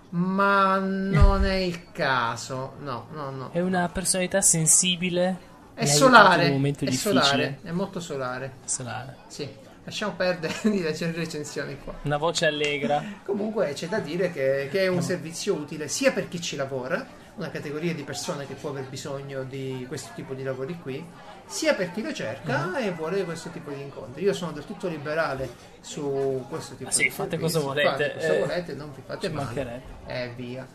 ma 0.09 0.77
non 0.77 1.45
è 1.45 1.55
il 1.55 1.91
caso. 1.91 2.73
No, 2.79 3.07
no, 3.13 3.29
no. 3.31 3.49
È 3.51 3.59
una 3.59 3.87
personalità 3.89 4.41
sensibile. 4.41 5.53
È 5.73 5.85
solare, 5.85 6.47
è 6.47 6.57
difficile. 6.57 6.95
solare, 6.95 7.59
è 7.63 7.71
molto 7.71 7.99
solare. 7.99 8.53
Solare. 8.63 9.17
Sì, 9.27 9.47
lasciamo 9.83 10.13
perdere 10.13 10.53
di 10.69 10.81
leggere 10.81 11.11
le 11.11 11.17
recensioni 11.17 11.77
qua. 11.77 11.93
Una 12.03 12.17
voce 12.17 12.45
allegra. 12.45 13.03
Comunque 13.23 13.73
c'è 13.73 13.87
da 13.87 13.99
dire 13.99 14.31
che, 14.31 14.69
che 14.71 14.83
è 14.83 14.87
un 14.87 15.01
servizio 15.01 15.53
utile 15.55 15.89
sia 15.89 16.13
per 16.13 16.29
chi 16.29 16.41
ci 16.41 16.55
lavora, 16.55 17.05
una 17.35 17.49
categoria 17.51 17.93
di 17.93 18.03
persone 18.03 18.47
che 18.47 18.53
può 18.53 18.69
aver 18.69 18.85
bisogno 18.85 19.43
di 19.43 19.83
questo 19.87 20.11
tipo 20.15 20.33
di 20.33 20.43
lavori 20.43 20.79
qui, 20.81 21.05
sia 21.45 21.73
per 21.75 21.91
chi 21.91 22.01
lo 22.01 22.13
cerca 22.13 22.65
Mhm. 22.65 22.75
e 22.75 22.91
vuole 22.91 23.23
questo 23.25 23.49
tipo 23.49 23.71
di 23.71 23.81
incontri. 23.81 24.23
Io 24.23 24.33
sono 24.33 24.51
del 24.51 24.65
tutto 24.65 24.87
liberale 24.87 25.49
su 25.81 26.45
questo 26.49 26.75
tipo 26.75 26.89
Ah, 26.89 26.93
sì, 26.93 27.03
di 27.03 27.09
fate 27.09 27.31
servizi. 27.31 27.53
cosa 27.53 27.65
volete, 27.65 27.89
Fate 27.89 28.13
cosa 28.13 28.33
eh, 28.33 28.39
volete, 28.39 28.73
non 28.73 28.93
vi 28.93 29.01
fate 29.05 29.29
male 29.29 29.81
e 30.07 30.29
via. 30.35 30.67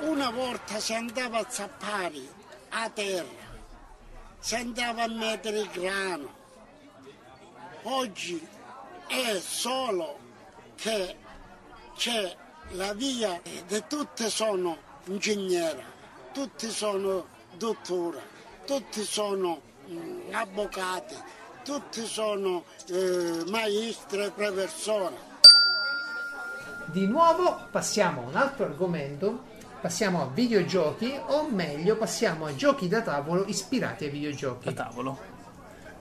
Una 0.00 0.30
volta 0.30 0.78
si 0.80 0.94
andava 0.94 1.38
a 1.38 1.46
zappare 1.48 2.20
a 2.70 2.90
terra, 2.90 3.26
si 4.38 4.54
andava 4.56 5.02
a 5.04 5.08
mettere 5.08 5.58
il 5.60 5.68
grano. 5.70 6.42
Oggi 7.82 8.46
è 9.06 9.38
solo 9.38 10.18
che 10.76 11.14
c'è 11.96 12.36
la 12.72 12.92
via 12.94 13.40
e 13.42 13.86
tutti 13.86 14.28
sono 14.28 14.76
ingegneri, 15.04 15.82
tutti 16.32 16.68
sono 16.68 17.26
dottori, 17.56 18.18
tutti 18.66 19.02
sono 19.02 19.60
mm, 19.88 20.32
avvocati, 20.32 21.14
tutti 21.64 22.04
sono 22.04 22.64
eh, 22.88 23.44
maestri 23.48 24.24
e 24.24 24.30
professori. 24.30 25.14
Di 26.86 27.06
nuovo 27.06 27.68
passiamo 27.70 28.22
a 28.22 28.28
un 28.28 28.36
altro 28.36 28.64
argomento, 28.66 29.44
passiamo 29.80 30.22
a 30.22 30.26
videogiochi, 30.32 31.18
o 31.26 31.48
meglio 31.48 31.96
passiamo 31.96 32.46
a 32.46 32.54
giochi 32.54 32.88
da 32.88 33.02
tavolo 33.02 33.44
ispirati 33.46 34.04
ai 34.04 34.10
videogiochi. 34.10 34.72
Da 34.72 34.84
tavolo. 34.84 35.32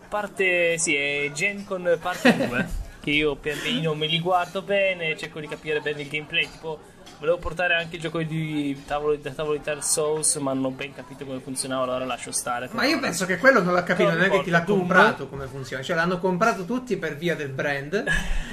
Parte, 0.09 0.77
sì, 0.77 0.95
è 0.95 1.31
Gen 1.31 1.65
con 1.65 1.97
parte 2.01 2.35
2. 2.47 2.82
Che 3.03 3.11
io 3.11 3.35
pian 3.35 3.59
pianino 3.59 3.93
me 3.95 4.07
li 4.07 4.21
guardo 4.21 4.61
bene, 4.61 5.17
cerco 5.17 5.41
di 5.41 5.47
capire 5.47 5.81
bene 5.81 6.03
il 6.03 6.07
gameplay. 6.07 6.49
Tipo, 6.49 6.79
volevo 7.19 7.37
portare 7.37 7.73
anche 7.73 7.97
il 7.97 8.01
gioco 8.01 8.21
di 8.21 8.81
tavolo, 8.87 9.17
da 9.17 9.31
tavolo 9.31 9.57
di 9.57 9.63
Dark 9.63 9.83
Souls, 9.83 10.35
ma 10.37 10.53
non 10.53 10.63
ho 10.65 10.69
ben 10.69 10.93
capito 10.93 11.25
come 11.25 11.39
funzionava, 11.41 11.83
allora 11.83 12.05
lascio 12.05 12.31
stare. 12.31 12.69
Ma 12.71 12.85
io 12.85 12.99
penso 13.01 13.25
che 13.25 13.39
quello 13.39 13.61
non 13.61 13.73
l'ha 13.73 13.83
capito, 13.83 14.07
Non 14.09 14.19
non 14.19 14.27
è 14.27 14.29
che 14.29 14.43
ti 14.43 14.49
l'ha 14.49 14.63
comprato 14.63 15.27
come 15.27 15.47
funziona, 15.47 15.83
cioè 15.83 15.97
l'hanno 15.97 16.17
comprato 16.19 16.63
tutti 16.63 16.95
per 16.95 17.17
via 17.17 17.35
del 17.35 17.49
brand 17.49 18.03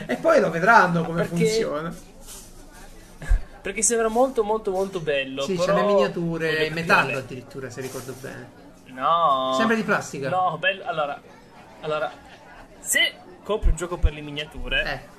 e 0.06 0.16
poi 0.16 0.40
lo 0.40 0.51
vedranno 0.51 1.05
come 1.05 1.22
perché- 1.22 1.36
funziona. 1.36 1.94
Perché 3.62 3.82
sembra 3.82 4.09
molto 4.09 4.43
molto 4.43 4.70
molto 4.70 5.01
bello. 5.01 5.43
Sì, 5.43 5.52
però 5.52 5.66
c'è 5.66 5.81
le 5.81 5.86
miniature 5.86 6.64
in 6.66 6.72
metallo 6.72 7.18
addirittura, 7.18 7.70
se 7.70 7.82
ricordo 7.82 8.14
bene. 8.18 8.51
No. 8.86 9.55
Sembra 9.56 9.77
di 9.77 9.82
plastica. 9.85 10.28
No, 10.28 10.56
bello. 10.59 10.82
Allora, 10.86 11.20
allora, 11.82 12.10
se 12.81 13.12
compri 13.42 13.70
un 13.70 13.76
gioco 13.76 13.96
per 13.98 14.12
le 14.12 14.20
miniature, 14.20 14.82
Eh, 14.84 15.18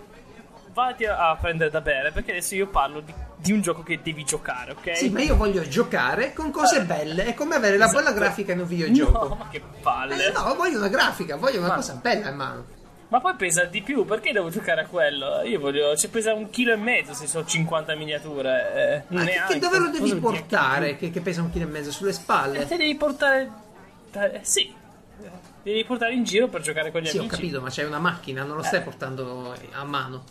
vatti 0.74 1.06
a, 1.06 1.36
prendere 1.40 1.70
da 1.70 1.82
bere. 1.82 2.12
Perché 2.12 2.32
adesso 2.32 2.56
io 2.56 2.68
parlo 2.68 3.00
di, 3.02 3.14
di 3.38 3.52
un 3.52 3.62
gioco 3.62 3.84
che 3.84 4.00
devi 4.02 4.24
giocare, 4.24 4.72
ok? 4.72 4.96
sì, 4.98 5.10
ma 5.10 5.22
io 5.22 5.36
voglio 5.36 5.68
giocare 5.68 6.34
con 6.34 6.52
cose 6.52 6.84
belle, 6.84 7.26
è 7.26 7.34
come 7.34 7.56
avere 7.56 7.78
la 7.78 7.88
bella 7.88 8.00
Esatto. 8.02 8.16
grafica 8.16 8.54
in 8.54 8.60
un 8.60 8.68
videogioco. 8.68 9.28
No, 9.28 9.36
ma 9.36 9.48
che 9.50 9.62
palle. 9.82 10.28
Eh, 10.28 10.32
no, 10.32 10.54
voglio 10.56 10.78
una 10.78 10.88
grafica, 10.88 11.36
voglio 11.36 11.60
una 11.60 11.68
Ma- 11.70 11.76
cosa 11.76 11.94
bella 12.02 12.30
in 12.30 12.36
mano. 12.36 12.66
Ma 13.10 13.20
poi 13.20 13.36
pesa 13.36 13.66
di 13.66 13.82
più, 13.82 14.06
perché 14.06 14.32
devo 14.32 14.50
giocare 14.50 14.80
a 14.84 14.86
quello? 14.86 15.42
Io 15.42 15.60
voglio. 15.60 15.98
Ci 15.98 16.08
pesa 16.08 16.34
un 16.34 16.50
chilo 16.50 16.72
e 16.72 16.78
mezzo 16.78 17.14
se 17.14 17.28
sono 17.28 17.44
50 17.46 17.94
miniature. 17.96 19.04
Eh, 19.10 19.14
Ma 19.14 19.26
che, 19.26 19.32
neanche. 19.34 19.54
che 19.56 19.60
dove 19.60 19.80
lo 19.80 19.90
devi 19.90 20.16
portare? 20.16 20.96
Che, 20.96 21.10
che 21.10 21.20
pesa 21.20 21.42
un 21.42 21.52
chilo 21.52 21.66
e 21.66 21.68
mezzo 21.68 21.92
sulle 21.92 22.12
Eh, 22.12 22.14
spalle? 22.14 22.66
Te 22.66 22.78
devi 22.78 22.96
portare. 22.96 23.52
eh, 24.14 24.40
sì. 24.44 24.74
Devi 25.64 25.84
portare 25.86 26.14
in 26.14 26.24
giro 26.24 26.48
per 26.48 26.62
giocare 26.62 26.92
con 26.92 27.02
gli 27.02 27.06
Sì, 27.08 27.18
ho 27.18 27.22
amici. 27.22 27.36
capito, 27.36 27.62
ma 27.62 27.70
c'è 27.70 27.86
una 27.86 28.00
macchina, 28.00 28.44
non 28.44 28.58
lo 28.58 28.64
stai 28.64 28.82
portando 28.82 29.54
a 29.74 29.84
mano. 29.84 30.24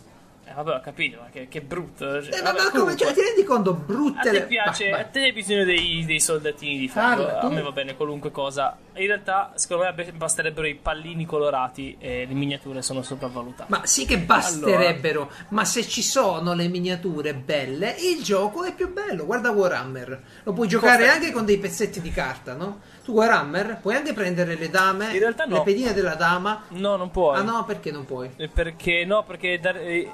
Eh, 0.44 0.52
vabbè, 0.52 0.74
ho 0.74 0.80
capito, 0.80 1.18
ma 1.20 1.28
che, 1.30 1.46
che 1.46 1.60
brutto. 1.60 2.20
Cioè, 2.20 2.36
Eh, 2.38 2.42
vabbè, 2.42 2.58
ma 2.64 2.70
come, 2.70 2.96
cioè, 2.96 3.12
ti 3.12 3.20
rendi 3.20 3.44
conto? 3.44 3.70
A 3.70 3.74
Brutte 3.74 4.20
te 4.22 4.32
le... 4.32 4.42
piace, 4.46 4.90
Vai, 4.90 4.92
a 5.00 5.02
vai. 5.04 5.12
te 5.12 5.20
hai 5.20 5.32
bisogno 5.32 5.62
dei, 5.64 6.04
dei 6.04 6.18
soldatini 6.18 6.76
di 6.76 6.88
fango. 6.88 7.22
Parla, 7.26 7.38
A 7.38 7.40
tu. 7.46 7.52
me 7.52 7.62
va 7.62 7.70
bene 7.70 7.94
qualunque 7.94 8.32
cosa. 8.32 8.76
In 8.94 9.06
realtà, 9.06 9.52
secondo 9.54 9.84
me 9.84 9.92
be- 9.92 10.10
basterebbero 10.10 10.66
i 10.66 10.74
pallini 10.74 11.24
colorati 11.24 11.94
e 12.00 12.26
le 12.26 12.34
miniature 12.34 12.82
sono 12.82 13.02
sopravvalutate. 13.02 13.70
Ma 13.70 13.86
sì 13.86 14.04
che 14.06 14.18
basterebbero, 14.18 15.30
ma 15.50 15.64
se 15.64 15.86
ci 15.86 16.02
sono 16.02 16.52
le 16.54 16.66
miniature 16.66 17.32
belle, 17.34 17.94
il 18.00 18.20
gioco 18.24 18.64
è 18.64 18.74
più 18.74 18.92
bello. 18.92 19.26
Guarda 19.26 19.50
Warhammer, 19.52 20.22
lo 20.42 20.52
puoi 20.52 20.66
giocare 20.66 21.04
Costa- 21.04 21.12
anche 21.14 21.30
con 21.30 21.44
dei 21.44 21.58
pezzetti 21.58 22.00
di 22.00 22.10
carta, 22.10 22.54
no? 22.54 22.80
Tu 23.10 23.16
Warhammer 23.16 23.78
puoi 23.82 23.96
anche 23.96 24.12
prendere 24.12 24.54
le 24.54 24.70
dame, 24.70 25.06
In 25.12 25.18
realtà 25.18 25.44
no. 25.44 25.56
le 25.56 25.62
pedine 25.62 25.92
della 25.92 26.14
dama. 26.14 26.62
No, 26.68 26.94
non 26.94 27.10
puoi. 27.10 27.36
Ah 27.36 27.42
no, 27.42 27.64
perché 27.64 27.90
non 27.90 28.04
puoi? 28.04 28.30
Eh, 28.36 28.46
Perché 28.46 29.04
no, 29.04 29.24
perché 29.24 29.58
dar- 29.58 29.78
eh, 29.78 30.08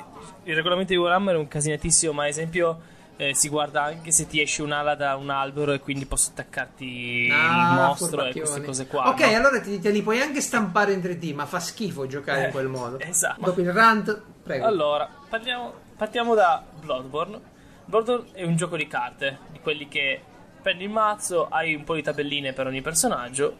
il 0.44 0.55
regolamento 0.55 0.94
di 0.94 0.98
Warhammer 0.98 1.35
è 1.35 1.39
un 1.39 1.47
casinatissimo, 1.47 2.12
ma 2.14 2.23
ad 2.23 2.31
esempio 2.31 2.81
eh, 3.18 3.35
si 3.35 3.51
guarda 3.51 3.82
anche 3.85 4.10
se 4.12 4.27
ti 4.27 4.40
esce 4.40 4.62
un'ala 4.62 4.94
da 4.94 5.14
un 5.16 5.28
albero 5.28 5.73
e 5.74 5.81
quindi 5.81 6.06
posso 6.06 6.31
attaccarti 6.31 7.28
Ah, 7.31 7.68
il 7.74 7.81
mostro 7.86 8.24
e 8.24 8.32
queste 8.32 8.62
cose 8.64 8.86
qua. 8.86 9.09
Ok, 9.10 9.20
no? 9.31 9.36
allora 9.36 9.60
te, 9.60 9.78
te 9.78 9.90
li 9.90 10.01
puoi 10.01 10.18
anche 10.23 10.40
stampare 10.40 10.93
in 10.94 11.01
3D, 11.01 11.35
ma 11.35 11.44
fa 11.44 11.60
schifo 11.60 12.06
giocare 12.06 12.40
in 12.40 12.47
Eh, 12.47 12.51
quel 12.51 12.68
modo. 12.68 12.98
esatto. 12.98 13.43
Dopo 13.44 13.60
il 13.60 13.73
rant, 13.74 14.23
prego. 14.43 14.64
Allora, 14.64 15.06
parliamo, 15.28 15.70
partiamo 15.98 16.35
da 16.35 16.62
Bloodborne. 16.81 17.39
Bloodborne 17.85 18.28
è 18.32 18.44
un 18.44 18.56
gioco 18.56 18.77
di 18.78 18.86
carte, 18.86 19.39
di 19.52 19.60
quelli 19.60 19.86
che 19.86 20.23
prendi 20.66 20.82
il 20.82 20.90
mazzo, 20.90 21.47
hai 21.47 21.76
un 21.76 21.84
po' 21.84 21.94
di 21.94 22.02
tabelline 22.02 22.52
per 22.52 22.66
ogni 22.66 22.82
personaggio 22.82 23.56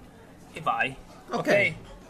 e 0.53 0.61
vai. 0.61 0.93
Ok. 1.31 1.37
Ok? 1.39 1.47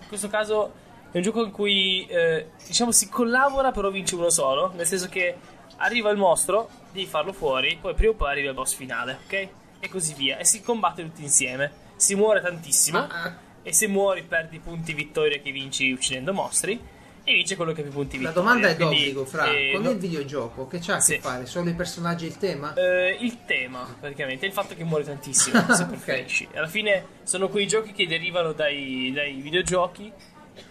In 0.01 0.09
questo 0.09 0.29
caso 0.29 0.73
è 1.13 1.19
un 1.19 1.23
gioco 1.23 1.45
in 1.45 1.51
cui 1.51 2.07
eh, 2.07 2.53
diciamo 2.67 2.93
si 2.93 3.11
collabora 3.11 3.73
però 3.73 3.91
vince 3.91 4.15
uno 4.15 4.31
solo, 4.31 4.73
nel 4.75 4.87
senso 4.87 5.11
che 5.11 5.37
arriva 5.77 6.09
il 6.09 6.17
mostro, 6.17 6.71
devi 6.93 7.05
farlo 7.05 7.35
fuori, 7.35 7.77
poi 7.79 7.93
prima 7.93 8.13
o 8.13 8.15
poi 8.15 8.31
arriva 8.31 8.49
il 8.49 8.55
boss 8.55 8.73
finale, 8.75 9.19
ok? 9.27 9.49
E 9.81 9.89
così 9.91 10.15
via. 10.15 10.39
E 10.39 10.47
si 10.47 10.63
combatte 10.63 11.03
tutti 11.03 11.23
insieme. 11.23 11.71
Si 11.97 12.15
muore 12.15 12.41
tantissimo. 12.41 12.99
Ah, 12.99 13.35
E 13.63 13.75
se 13.75 13.89
muori 13.89 14.23
perdi 14.23 14.61
punti 14.61 14.95
vittoria 14.95 15.39
che 15.41 15.51
vinci 15.51 15.93
uccidendo 15.93 16.33
mostri. 16.33 16.81
E 17.29 17.33
vince 17.35 17.57
quello 17.57 17.73
che 17.73 17.81
ha 17.81 17.83
più 17.83 17.93
punti 17.93 18.21
la 18.23 18.29
vittoria. 18.31 18.41
domanda 18.41 18.69
è 18.69 18.77
Quindi, 18.77 18.95
d'obbligo, 18.99 19.25
Fra, 19.25 19.51
eh, 19.51 19.71
con 19.73 19.83
no- 19.83 19.91
il 19.91 19.97
videogioco, 19.99 20.69
che 20.69 20.79
c'ha 20.79 20.93
a 20.95 20.97
che 20.99 21.03
Sì. 21.03 21.19
fare? 21.19 21.45
Solo 21.47 21.69
i 21.71 21.75
personaggi 21.75 22.25
e 22.27 22.29
il 22.29 22.39
tema? 22.39 22.73
eh, 22.75 23.17
il 23.21 23.45
tema, 23.45 23.97
praticamente, 23.99 24.47
il 24.47 24.53
fatto 24.53 24.77
che 24.77 24.85
muori 24.85 25.03
tantissimo 25.03 25.61
se 25.75 25.87
preferisci. 25.91 26.47
Alla 26.55 26.69
fine 26.69 27.05
sono 27.25 27.49
quei 27.49 27.67
giochi 27.67 27.91
che 27.93 28.07
derivano 28.07 28.53
dai, 28.53 29.11
dai 29.13 29.33
videogiochi 29.41 30.13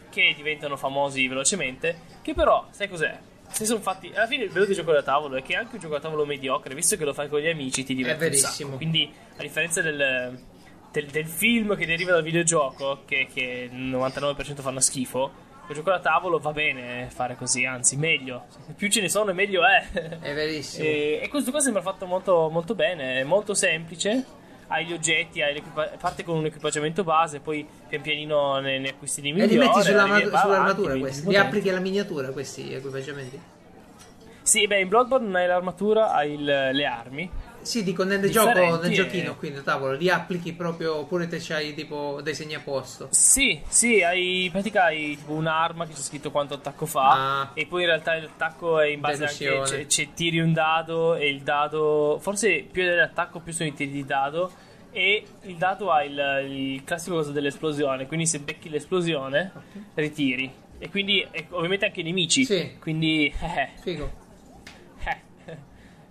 che 0.10 0.34
diventano 0.38 0.78
famosi 0.78 1.28
velocemente. 1.28 2.00
Che 2.22 2.34
però, 2.34 2.66
sai 2.72 2.88
cos'è? 2.88 3.20
Se 3.52 3.66
sono 3.66 3.82
fatti. 3.82 4.12
Alla 4.16 4.26
fine 4.28 4.46
il 4.46 4.50
bello 4.52 4.64
del 4.66 4.76
gioco 4.76 4.94
da 4.94 5.04
tavolo 5.04 5.36
è 5.36 5.42
che 5.44 5.56
anche 5.58 5.76
un 5.76 5.82
gioco 5.82 5.96
da 5.96 6.00
tavolo 6.00 6.26
mediocre, 6.26 6.74
visto 6.74 6.96
che 6.96 7.04
lo 7.04 7.14
fai 7.14 7.28
con 7.28 7.42
gli 7.42 7.48
amici, 7.50 7.84
ti 7.84 7.94
diverte 7.94 8.28
È 8.28 8.30
verissimo. 8.30 8.78
Quindi, 8.78 9.12
a 9.38 9.42
differenza 9.42 9.82
del, 9.82 10.40
del, 10.92 11.06
del 11.08 11.28
film 11.28 11.76
che 11.76 11.86
deriva 11.86 12.14
dal 12.14 12.24
videogioco, 12.24 13.02
che, 13.06 13.28
che 13.32 13.70
il 13.70 13.78
99% 13.78 14.62
fanno 14.62 14.80
schifo. 14.80 15.44
Il 15.68 15.74
gioco 15.76 15.90
da 15.90 16.00
tavolo 16.00 16.38
va 16.38 16.52
bene 16.52 17.10
fare 17.10 17.36
così, 17.36 17.66
anzi, 17.66 17.96
meglio. 17.98 18.46
Più 18.76 18.88
ce 18.90 19.02
ne 19.02 19.10
sono, 19.10 19.34
meglio 19.34 19.62
è. 19.66 20.20
È 20.20 20.34
verissimo. 20.34 20.86
E, 20.86 21.20
e 21.24 21.28
questo 21.28 21.50
qua 21.52 21.60
sembra 21.60 21.82
fatto 21.82 22.06
molto, 22.06 22.50
molto 22.52 22.76
bene, 22.76 23.20
è 23.22 23.24
molto 23.24 23.54
semplice. 23.56 24.24
Hai 24.68 24.86
gli 24.86 24.94
oggetti, 24.94 25.42
hai 25.42 25.62
parte 26.00 26.24
con 26.24 26.38
un 26.38 26.46
equipaggiamento 26.46 27.04
base, 27.04 27.40
poi 27.40 27.68
pian 27.88 28.02
pianino 28.02 28.60
ne, 28.60 28.80
ne 28.80 28.90
acquisti 28.90 29.22
di 29.22 29.30
E 29.30 29.34
migliori. 29.34 29.54
li 29.54 29.58
metti 29.60 29.82
sulla 29.82 30.06
ma- 30.08 30.18
sull'armatura 30.20 30.88
avanti, 30.88 31.00
questi, 31.00 31.28
li 31.30 31.36
applichi 31.36 31.70
alla 31.70 31.80
miniatura 31.80 32.30
questi 32.30 32.74
equipaggiamenti? 32.74 33.40
Sì, 34.42 34.68
beh, 34.68 34.80
in 34.80 34.88
Bloodborne 34.88 35.26
non 35.26 35.36
hai 35.36 35.48
l'armatura, 35.48 36.12
hai 36.14 36.34
il- 36.34 36.44
le 36.74 36.86
armi. 36.86 37.30
Sì, 37.66 37.84
dico 37.84 38.04
nel 38.04 38.20
Differenti, 38.20 38.60
gioco, 38.60 38.82
nel 38.84 38.94
giochino 38.94 39.36
qui 39.36 39.50
nel 39.50 39.64
tavolo, 39.64 39.94
li 39.94 40.10
applichi 40.10 40.54
proprio 40.54 40.98
oppure 40.98 41.28
te 41.28 41.38
c'hai 41.40 41.74
tipo 41.74 42.20
dei 42.22 42.36
segni 42.36 42.54
a 42.54 42.60
posto. 42.60 43.08
Sì, 43.10 43.60
sì, 43.68 44.04
hai 44.04 44.46
in 44.46 44.52
pratica 44.52 44.86
hai 44.86 45.18
tipo 45.18 45.34
un'arma 45.34 45.86
che 45.88 45.94
c'è 45.94 46.00
scritto 46.00 46.30
quanto 46.30 46.54
attacco 46.54 46.86
fa. 46.86 47.42
Ah. 47.42 47.52
E 47.56 47.66
poi 47.66 47.82
in 47.82 47.88
realtà 47.88 48.16
l'attacco 48.16 48.80
è 48.80 48.88
in 48.88 49.00
base 49.00 49.26
anche. 49.26 49.46
Deduzione. 49.46 49.86
C'è, 49.86 49.86
c'è 49.88 50.14
tiri 50.14 50.40
un 50.40 50.54
dado 50.54 51.16
e 51.16 51.28
il 51.28 51.42
dado. 51.42 52.20
Forse 52.22 52.66
più 52.72 52.84
dell'attacco, 52.84 53.40
più 53.40 53.52
sono 53.52 53.70
i 53.70 53.74
tiri 53.74 53.92
di 53.92 54.06
dado. 54.06 54.52
E 54.92 55.26
il 55.42 55.56
dado 55.56 55.92
ha 55.92 56.04
il, 56.04 56.46
il 56.48 56.84
classico 56.84 57.16
cosa 57.16 57.32
dell'esplosione. 57.32 58.06
Quindi 58.06 58.28
se 58.28 58.40
becchi 58.40 58.70
l'esplosione, 58.70 59.52
ritiri. 59.96 60.50
E 60.78 60.90
quindi 60.90 61.26
e 61.32 61.48
ovviamente 61.50 61.86
anche 61.86 62.02
i 62.02 62.04
nemici. 62.04 62.46
Sì. 62.46 62.78
Quindi. 62.80 63.34
Eh, 63.42 63.70
Figo. 63.82 64.24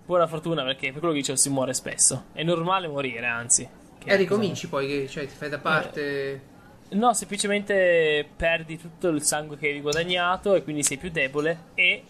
Eh, 0.05 0.07
buona 0.07 0.27
fortuna 0.27 0.63
perché 0.63 0.91
per 0.91 0.99
quello 0.99 1.13
che 1.13 1.19
dicevo 1.19 1.37
si 1.37 1.49
muore 1.49 1.73
spesso. 1.73 2.25
È 2.33 2.43
normale 2.43 2.87
morire, 2.87 3.25
anzi. 3.25 3.67
E 4.07 4.15
ricominci 4.15 4.67
poi, 4.69 4.87
che, 4.87 5.07
cioè 5.09 5.25
ti 5.25 5.33
fai 5.35 5.47
Eh. 5.47 5.51
da 5.51 5.57
parte... 5.59 6.41
No, 6.87 7.13
semplicemente 7.13 8.27
perdi 8.35 8.79
tutto 8.79 9.07
il 9.07 9.23
sangue 9.23 9.57
che 9.57 9.67
hai 9.69 9.81
guadagnato 9.81 10.53
e 10.53 10.63
quindi 10.63 10.83
sei 10.83 10.97
più 10.97 11.09
debole 11.09 11.57
e 11.73 12.03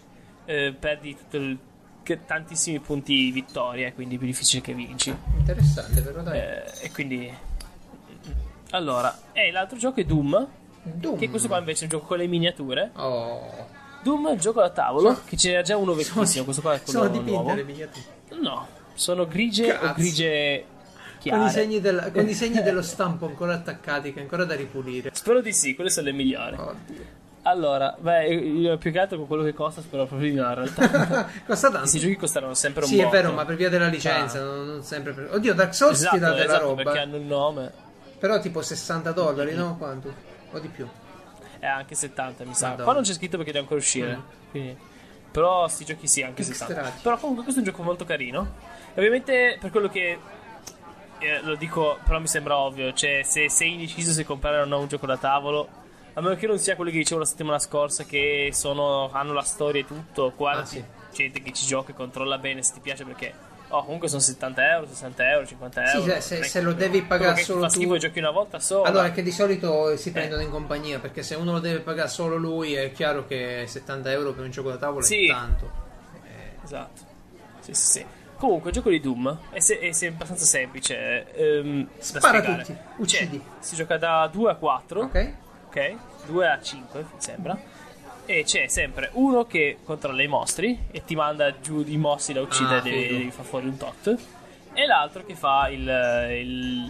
eh, 0.44 0.74
perdi 0.78 1.16
tutto 1.16 1.36
il- 1.38 1.58
tantissimi 2.26 2.78
punti 2.78 3.30
vittoria, 3.32 3.90
quindi 3.92 4.14
è 4.14 4.18
più 4.18 4.26
difficile 4.28 4.62
che 4.62 4.74
vinci. 4.74 5.16
Interessante 5.38 6.02
però 6.02 6.22
dai. 6.22 6.38
Eh, 6.38 6.62
e 6.82 6.92
quindi... 6.92 7.32
Allora, 8.70 9.18
e 9.32 9.50
l'altro 9.50 9.78
gioco 9.78 10.00
è 10.00 10.04
Doom, 10.04 10.46
Doom. 10.82 11.18
che 11.18 11.30
questo 11.30 11.48
qua 11.48 11.58
invece 11.58 11.80
è 11.80 11.82
un 11.84 11.90
gioco 11.90 12.06
con 12.06 12.18
le 12.18 12.26
miniature. 12.26 12.90
Oh. 12.96 13.68
Doom 14.06 14.28
è 14.28 14.30
un 14.30 14.38
gioco 14.38 14.60
da 14.60 14.70
tavolo, 14.70 15.08
Sono- 15.08 15.20
che 15.26 15.36
ce 15.36 15.48
n'era 15.48 15.62
già 15.62 15.76
uno 15.76 15.94
vecchissimo, 15.94 16.44
questo 16.44 16.62
qua 16.62 16.74
è 16.74 16.82
quello 16.82 16.98
Sono 17.00 17.10
dipinte 17.10 17.30
nuovo. 17.32 17.54
le 17.54 17.64
miniature. 17.64 18.04
No, 18.40 18.66
sono 18.94 19.26
grigie 19.26 19.72
o 19.72 19.78
Cazzo. 19.78 19.94
grigie 19.94 20.64
chiare. 21.18 21.38
Con 21.40 21.48
i, 21.48 21.50
segni 21.50 21.80
del- 21.80 22.10
con 22.14 22.28
i 22.28 22.34
segni 22.34 22.62
dello 22.62 22.82
stampo 22.82 23.26
ancora 23.26 23.54
attaccati, 23.54 24.12
che 24.12 24.18
è 24.20 24.22
ancora 24.22 24.44
da 24.44 24.54
ripulire. 24.54 25.10
Spero 25.12 25.40
di 25.40 25.52
sì, 25.52 25.74
quelle 25.74 25.90
sono 25.90 26.06
le 26.06 26.12
migliori. 26.12 26.56
Oddio. 26.56 27.14
Allora, 27.42 27.94
beh, 27.96 28.26
io 28.34 28.76
più 28.76 28.90
che 28.90 28.98
altro 28.98 29.18
con 29.18 29.26
quello 29.28 29.44
che 29.44 29.54
costa 29.54 29.80
spero 29.80 30.04
proprio 30.06 30.30
di 30.30 30.34
no, 30.36 30.48
in 30.48 30.54
realtà. 30.54 31.28
Costa 31.46 31.66
tanto. 31.68 31.78
Questi 31.82 32.00
giochi 32.00 32.16
costeranno 32.16 32.54
sempre 32.54 32.82
un 32.82 32.88
Sì, 32.88 32.98
è 32.98 33.02
botto. 33.04 33.14
vero, 33.16 33.32
ma 33.32 33.44
per 33.44 33.54
via 33.54 33.68
della 33.68 33.86
licenza, 33.86 34.40
Ah. 34.40 34.44
non, 34.44 34.66
non 34.66 34.82
sempre 34.82 35.12
per... 35.12 35.30
Oddio, 35.32 35.54
Dark 35.54 35.72
Souls 35.72 35.96
Esatto, 35.98 36.14
ti 36.16 36.20
dà 36.20 36.30
della 36.32 36.44
esatto, 36.44 36.62
roba. 36.64 36.82
perché 36.82 36.98
hanno 36.98 37.14
il 37.16 37.22
nome. 37.22 37.70
Però 38.18 38.40
tipo 38.40 38.62
60 38.62 39.12
dollari, 39.12 39.54
no? 39.54 39.76
Quanto? 39.78 40.12
O 40.50 40.58
di 40.58 40.66
più. 40.68 40.88
È 41.66 41.68
anche 41.68 41.94
70, 41.96 42.44
mi 42.44 42.54
sa. 42.54 42.66
Madonna. 42.68 42.84
Qua 42.84 42.92
non 42.92 43.02
c'è 43.02 43.12
scritto 43.12 43.36
perché 43.36 43.50
deve 43.50 43.64
ancora 43.64 43.80
uscire. 43.80 44.20
quindi- 44.52 44.76
Però 45.32 45.66
sti 45.66 45.84
giochi 45.84 46.06
sì, 46.06 46.22
anche 46.22 46.42
Extra. 46.42 46.66
60. 46.68 47.00
Però 47.02 47.16
comunque 47.18 47.42
questo 47.42 47.60
è 47.60 47.64
un 47.64 47.70
gioco 47.70 47.82
molto 47.82 48.04
carino. 48.04 48.54
E 48.94 48.98
ovviamente 49.00 49.58
per 49.60 49.70
quello 49.70 49.88
che 49.88 50.16
eh, 51.18 51.40
lo 51.42 51.56
dico, 51.56 51.98
però 52.04 52.20
mi 52.20 52.28
sembra 52.28 52.56
ovvio, 52.56 52.92
cioè 52.92 53.22
se 53.24 53.50
sei 53.50 53.72
indeciso 53.72 54.12
se 54.12 54.24
comprare 54.24 54.60
o 54.60 54.64
no 54.64 54.78
un 54.78 54.86
gioco 54.88 55.06
da 55.06 55.16
tavolo, 55.16 55.68
a 56.14 56.20
meno 56.20 56.36
che 56.36 56.46
non 56.46 56.58
sia 56.58 56.76
quello 56.76 56.90
che 56.90 56.98
dicevo 56.98 57.20
la 57.20 57.26
settimana 57.26 57.58
scorsa 57.58 58.04
che 58.04 58.50
sono, 58.52 59.10
hanno 59.12 59.32
la 59.32 59.42
storia 59.42 59.80
e 59.82 59.86
tutto, 59.86 60.32
qua 60.36 60.52
Ah, 60.52 60.64
sì. 60.64 60.82
gente 61.12 61.42
che 61.42 61.52
ci 61.52 61.66
gioca 61.66 61.90
e 61.90 61.94
controlla 61.94 62.38
bene 62.38 62.62
se 62.62 62.74
ti 62.74 62.80
piace 62.80 63.04
perché 63.04 63.32
Oh, 63.68 63.82
comunque 63.84 64.06
sono 64.08 64.20
70 64.20 64.70
euro, 64.72 64.86
60 64.86 65.28
euro, 65.30 65.46
50 65.46 65.86
Sì, 65.86 65.96
euro. 65.96 66.12
se- 66.14 66.20
se- 66.20 66.42
se 66.44 66.60
lo 66.60 66.72
devi 66.72 67.02
pagare 67.02 67.42
solo 67.42 67.62
tu- 67.62 67.68
schifo 67.72 67.96
giochi 67.98 68.18
una 68.20 68.30
volta 68.30 68.60
sola. 68.60 68.88
Allora, 68.88 69.10
che 69.10 69.22
di 69.22 69.32
solito 69.32 69.90
Eh. 69.90 69.96
si 69.96 70.12
prendono 70.12 70.40
in 70.42 70.50
compagnia, 70.50 70.98
perché 71.00 71.22
se 71.24 71.34
uno 71.34 71.52
lo 71.52 71.58
deve 71.58 71.80
pagare 71.80 72.08
solo 72.08 72.36
lui, 72.36 72.74
è 72.74 72.92
chiaro 72.92 73.26
che 73.26 73.64
70 73.66 74.10
euro 74.12 74.32
per 74.32 74.44
un 74.44 74.50
gioco 74.50 74.70
da 74.70 74.76
tavolo 74.76 75.04
Sì. 75.04 75.26
è 75.26 75.32
tanto. 75.32 75.70
Esatto. 76.64 77.00
Sì, 77.60 77.74
sì, 77.74 77.86
sì. 77.86 78.06
Comunque, 78.36 78.68
il 78.70 78.76
gioco 78.76 78.90
di 78.90 79.00
Doom 79.00 79.38
è, 79.50 79.60
se- 79.60 79.78
è 79.78 79.92
se- 79.92 80.08
abbastanza 80.08 80.44
semplice. 80.44 81.32
ehm, 81.32 81.84
da 81.86 82.02
Spara 82.02 82.38
spiegare. 82.38 82.64
tutti, 82.64 82.78
uccidi. 82.98 83.38
Cioè, 83.38 83.54
si 83.60 83.76
gioca 83.76 83.96
da 83.96 84.28
2 84.30 84.50
a 84.50 84.54
4, 84.56 85.02
Ok? 85.02 85.32
ok? 85.66 85.94
2 86.26 86.46
a 86.48 86.60
5, 86.60 87.00
mi 87.00 87.06
sembra. 87.20 87.58
E 88.28 88.42
c'è 88.44 88.66
sempre 88.66 89.10
uno 89.12 89.44
che 89.46 89.78
controlla 89.84 90.22
i 90.22 90.26
mostri 90.26 90.76
e 90.90 91.04
ti 91.04 91.14
manda 91.14 91.60
giù 91.60 91.84
i 91.86 91.96
mostri 91.96 92.34
da 92.34 92.40
uccidere, 92.40 92.78
Ah, 92.78 92.82
devi, 92.82 93.06
devi 93.08 93.30
far 93.30 93.44
fuori 93.44 93.66
un 93.66 93.76
tot. 93.76 94.16
E 94.72 94.84
l'altro 94.86 95.24
che 95.24 95.34
fa 95.34 95.68
il, 95.68 95.80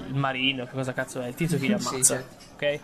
il, 0.08 0.14
marino, 0.14 0.64
che 0.64 0.72
cosa 0.72 0.92
cazzo 0.92 1.20
è? 1.20 1.26
Il 1.28 1.34
tizio 1.34 1.58
che 1.58 1.66
li 1.68 1.76
Sì, 1.78 1.88
ammazza. 1.88 2.14
certo. 2.16 2.44
Ok? 2.54 2.80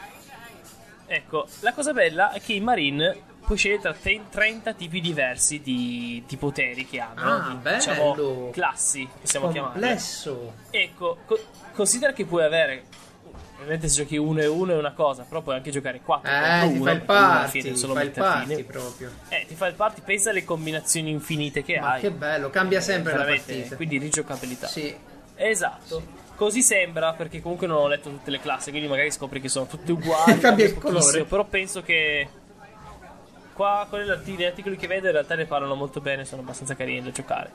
Ecco, 1.07 1.47
la 1.61 1.73
cosa 1.73 1.93
bella 1.93 2.31
è 2.33 2.41
che 2.41 2.53
i 2.53 2.61
marine 2.61 3.17
puoi 3.45 3.57
scegliere 3.59 3.81
tra 3.81 3.95
te- 3.95 4.21
30 4.31 4.73
tipi 4.75 5.01
diversi 5.01 5.61
di, 5.61 6.23
di 6.27 6.37
poteri 6.37 6.87
che 6.87 7.01
hanno. 7.01 7.21
Ah, 7.35 7.49
di, 7.49 7.55
bello. 7.57 7.77
Diciamo, 7.79 8.51
classi, 8.53 9.09
possiamo 9.21 9.49
chiamarle. 9.51 9.81
Complesso. 9.81 10.53
Ecco, 10.71 11.19
co- 11.27 11.41
considera 11.73 12.13
che 12.13 12.25
puoi 12.27 12.45
avere. 12.45 12.85
Ovviamente 13.63 13.89
se 13.89 14.03
giochi 14.03 14.17
uno 14.17 14.41
e 14.41 14.47
uno 14.47 14.73
è 14.73 14.77
una 14.77 14.93
cosa, 14.93 15.25
però 15.29 15.41
puoi 15.41 15.55
anche 15.57 15.71
giocare 15.71 16.01
4 16.01 16.31
Eh, 16.31 16.61
ti 16.69 16.75
uno. 16.75 16.85
fa 16.85 16.91
il 16.91 17.01
party, 17.03 17.61
fine 17.61 17.73
ti 17.73 17.79
solo 17.79 17.95
fa 17.95 18.03
il 18.03 18.11
party 18.11 18.65
proprio. 18.65 19.11
Eh, 19.29 19.45
ti 19.47 19.55
fa 19.55 19.67
il 19.69 19.75
party, 19.75 20.03
pensa 20.05 20.31
alle 20.31 20.45
combinazioni 20.45 21.11
infinite 21.11 21.63
che 21.63 21.79
Ma 21.79 21.93
hai. 21.93 22.01
che 22.01 22.11
bello, 22.11 22.51
cambia 22.51 22.81
sempre 22.81 23.13
la 23.13 23.19
Veramente, 23.19 23.53
partita. 23.55 23.77
Quindi 23.77 23.99
rigiocabilità. 23.99 24.67
Sì. 24.67 24.95
Esatto. 25.37 26.21
Così 26.35 26.63
sembra, 26.63 27.13
perché 27.13 27.41
comunque 27.41 27.67
non 27.67 27.77
ho 27.79 27.87
letto 27.89 28.09
tutte 28.11 28.31
le 28.31 28.41
classi, 28.41 28.71
quindi 28.71 28.89
magari 28.89 29.11
scopri 29.13 29.41
che 29.41 29.49
sono 29.49 29.67
tutte 29.67 29.93
uguali. 29.93 30.39
Cambia 30.41 30.65
il 30.67 30.77
colore. 30.79 31.25
Però 31.25 31.45
penso 31.45 31.83
che. 31.83 32.29
Qua 33.53 33.87
con 33.89 34.01
gli 34.01 34.43
articoli 34.45 34.77
che 34.77 34.87
vedo 34.87 35.07
in 35.07 35.13
realtà 35.13 35.35
ne 35.35 35.45
parlano 35.45 35.75
molto 35.75 36.01
bene, 36.01 36.25
sono 36.25 36.41
abbastanza 36.41 36.75
carini 36.75 37.03
da 37.03 37.11
giocare. 37.11 37.51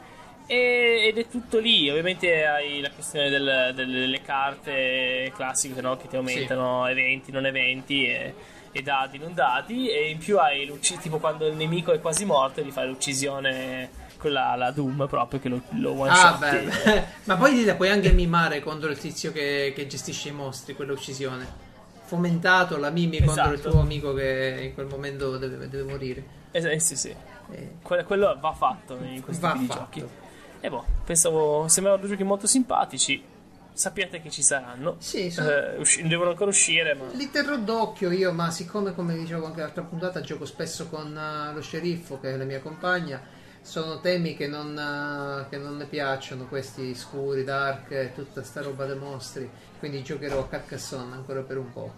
E- 0.47 1.07
ed 1.07 1.17
è 1.17 1.27
tutto 1.27 1.59
lì. 1.59 1.89
Ovviamente 1.89 2.45
hai 2.45 2.79
la 2.81 2.89
questione 2.91 3.29
del- 3.29 3.71
delle 3.75 4.21
carte 4.21 5.31
classiche 5.35 5.81
no? 5.81 5.97
che 5.97 6.07
ti 6.07 6.15
aumentano 6.15 6.87
eventi, 6.87 7.31
non 7.31 7.45
eventi 7.45 8.07
e, 8.07 8.33
e 8.71 8.81
dati, 8.81 9.17
non 9.17 9.33
dati. 9.33 9.89
E 9.89 10.09
in 10.09 10.17
più 10.17 10.39
hai 10.39 10.65
l'uccisione, 10.65 11.01
tipo 11.01 11.17
quando 11.19 11.45
il 11.47 11.55
nemico 11.55 11.91
è 11.91 11.99
quasi 11.99 12.23
morto, 12.25 12.61
gli 12.61 12.71
fai 12.71 12.87
l'uccisione, 12.87 13.89
quella 14.17 14.55
la 14.55 14.71
Doom 14.71 15.05
proprio 15.07 15.39
che 15.39 15.49
lo, 15.49 15.61
lo 15.71 15.91
one 15.99 16.09
Ah, 16.09 16.37
beh. 16.39 17.03
Ma 17.25 17.35
poi 17.35 17.63
la 17.65 17.75
puoi 17.75 17.89
anche 17.89 18.11
mimare 18.13 18.61
contro 18.61 18.89
il 18.89 18.97
tizio 18.97 19.31
che, 19.33 19.73
che 19.75 19.85
gestisce 19.85 20.29
i 20.29 20.33
mostri, 20.33 20.75
quell'uccisione. 20.75 21.65
Fomentato, 22.05 22.77
la 22.77 22.89
mimi 22.89 23.21
contro 23.21 23.47
il 23.47 23.53
Esatto. 23.55 23.69
tuo 23.71 23.81
amico 23.81 24.13
che 24.13 24.59
in 24.63 24.73
quel 24.73 24.85
momento 24.87 25.37
deve, 25.37 25.67
deve 25.67 25.83
morire. 25.91 26.23
Eh, 26.51 26.79
sì, 26.79 26.95
sì. 26.95 27.13
Eh, 27.51 27.71
Que- 27.81 28.05
quello 28.05 28.37
va 28.39 28.53
fatto 28.53 28.97
in 29.03 29.21
questi 29.21 29.41
Va 29.41 29.55
fatto. 29.67 29.73
giochi. 29.73 30.05
E 30.67 30.69
boh, 30.69 30.83
pensavo, 31.05 31.69
sembravano 31.69 32.03
due 32.03 32.11
giochi 32.11 32.27
molto 32.27 32.45
simpatici. 32.45 33.23
Sappiate 33.71 34.21
che 34.21 34.29
ci 34.29 34.41
saranno. 34.43 34.97
Sì, 34.99 35.31
sono- 35.31 35.49
Eh, 35.49 35.77
usci- 35.77 36.05
devono 36.05 36.31
ancora 36.31 36.49
uscire, 36.49 36.93
ma. 36.93 37.05
Li 37.13 37.31
terrò 37.31 37.55
d'occhio 37.57 38.11
io, 38.11 38.33
ma 38.33 38.51
siccome, 38.51 38.93
come 38.93 39.15
dicevo 39.15 39.45
anche 39.45 39.61
l'altra 39.61 39.83
puntata, 39.83 40.19
gioco 40.19 40.43
spesso 40.45 40.89
con 40.89 41.15
eh, 41.17 41.53
lo 41.53 41.61
sceriffo, 41.61 42.19
che 42.19 42.33
è 42.33 42.37
la 42.37 42.43
mia 42.43 42.59
compagna, 42.59 43.21
sono 43.61 44.01
temi 44.01 44.35
che 44.35 44.47
non, 44.47 44.77
eh, 44.77 45.47
che 45.49 45.55
non 45.57 45.77
ne 45.77 45.85
piacciono, 45.85 46.47
questi 46.47 46.93
scuri, 46.95 47.45
dark 47.45 47.89
e 47.91 48.11
tutta 48.13 48.43
sta 48.43 48.61
roba 48.61 48.85
dei 48.85 48.97
mostri. 48.97 49.49
Quindi 49.79 50.03
giocherò 50.03 50.39
a 50.39 50.47
Carcassonne 50.49 51.13
ancora 51.15 51.43
per 51.43 51.57
un 51.59 51.71
po'. 51.71 51.93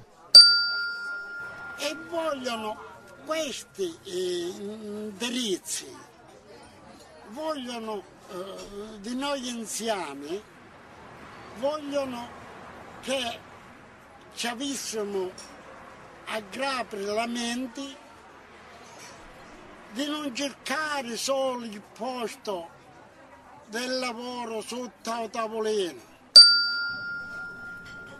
e 1.79 1.95
vogliono 2.07 2.77
questi 3.25 3.97
eh, 4.03 4.53
indirizzi, 4.59 5.87
vogliono 7.29 8.17
eh, 8.30 8.99
di 8.99 9.15
noi 9.15 9.49
anziani, 9.49 10.41
vogliono 11.60 12.27
che 13.01 13.39
ci 14.35 14.47
avessimo 14.47 15.31
a 16.26 16.41
grapri 16.49 17.03
la 17.06 17.27
mente 17.27 17.81
di 19.91 20.06
non 20.06 20.34
cercare 20.35 21.18
solo 21.18 21.65
il 21.65 21.81
posto 21.97 22.68
del 23.68 23.99
lavoro 23.99 24.61
sotto 24.61 25.10
la 25.10 25.27
tavolino. 25.30 26.07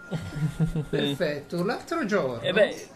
Perfetto, 0.90 1.64
l'altro 1.64 2.03
giorno 2.06 2.41
E 2.41 2.52
beh, 2.52 2.88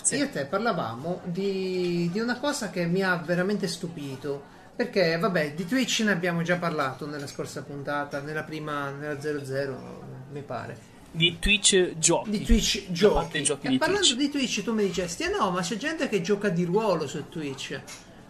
sì. 0.00 0.16
io 0.16 0.24
e 0.24 0.30
te 0.30 0.46
parlavamo 0.46 1.22
di, 1.24 2.08
di 2.12 2.20
una 2.20 2.38
cosa 2.38 2.70
che 2.70 2.86
mi 2.86 3.02
ha 3.02 3.16
veramente 3.16 3.66
stupito. 3.66 4.60
Perché, 4.74 5.18
vabbè, 5.18 5.54
di 5.54 5.66
Twitch 5.66 6.00
ne 6.00 6.12
abbiamo 6.12 6.42
già 6.42 6.56
parlato 6.56 7.06
nella 7.06 7.26
scorsa 7.26 7.62
puntata, 7.62 8.20
nella 8.20 8.42
prima, 8.42 8.90
nella 8.90 9.20
00, 9.20 10.02
mi 10.32 10.42
pare. 10.42 10.90
di 11.10 11.38
Twitch 11.38 11.98
giochi. 11.98 12.30
Di 12.30 12.42
Twitch 12.42 12.90
giochi. 12.90 13.42
giochi 13.42 13.66
e 13.66 13.70
di 13.70 13.78
parlando 13.78 14.06
Twitch. 14.06 14.18
di 14.18 14.30
Twitch 14.30 14.62
tu 14.62 14.72
mi 14.72 14.84
dicesti, 14.84 15.24
eh 15.24 15.28
no, 15.28 15.50
ma 15.50 15.60
c'è 15.60 15.76
gente 15.76 16.08
che 16.08 16.22
gioca 16.22 16.48
di 16.48 16.64
ruolo 16.64 17.06
su 17.06 17.28
Twitch. 17.28 17.78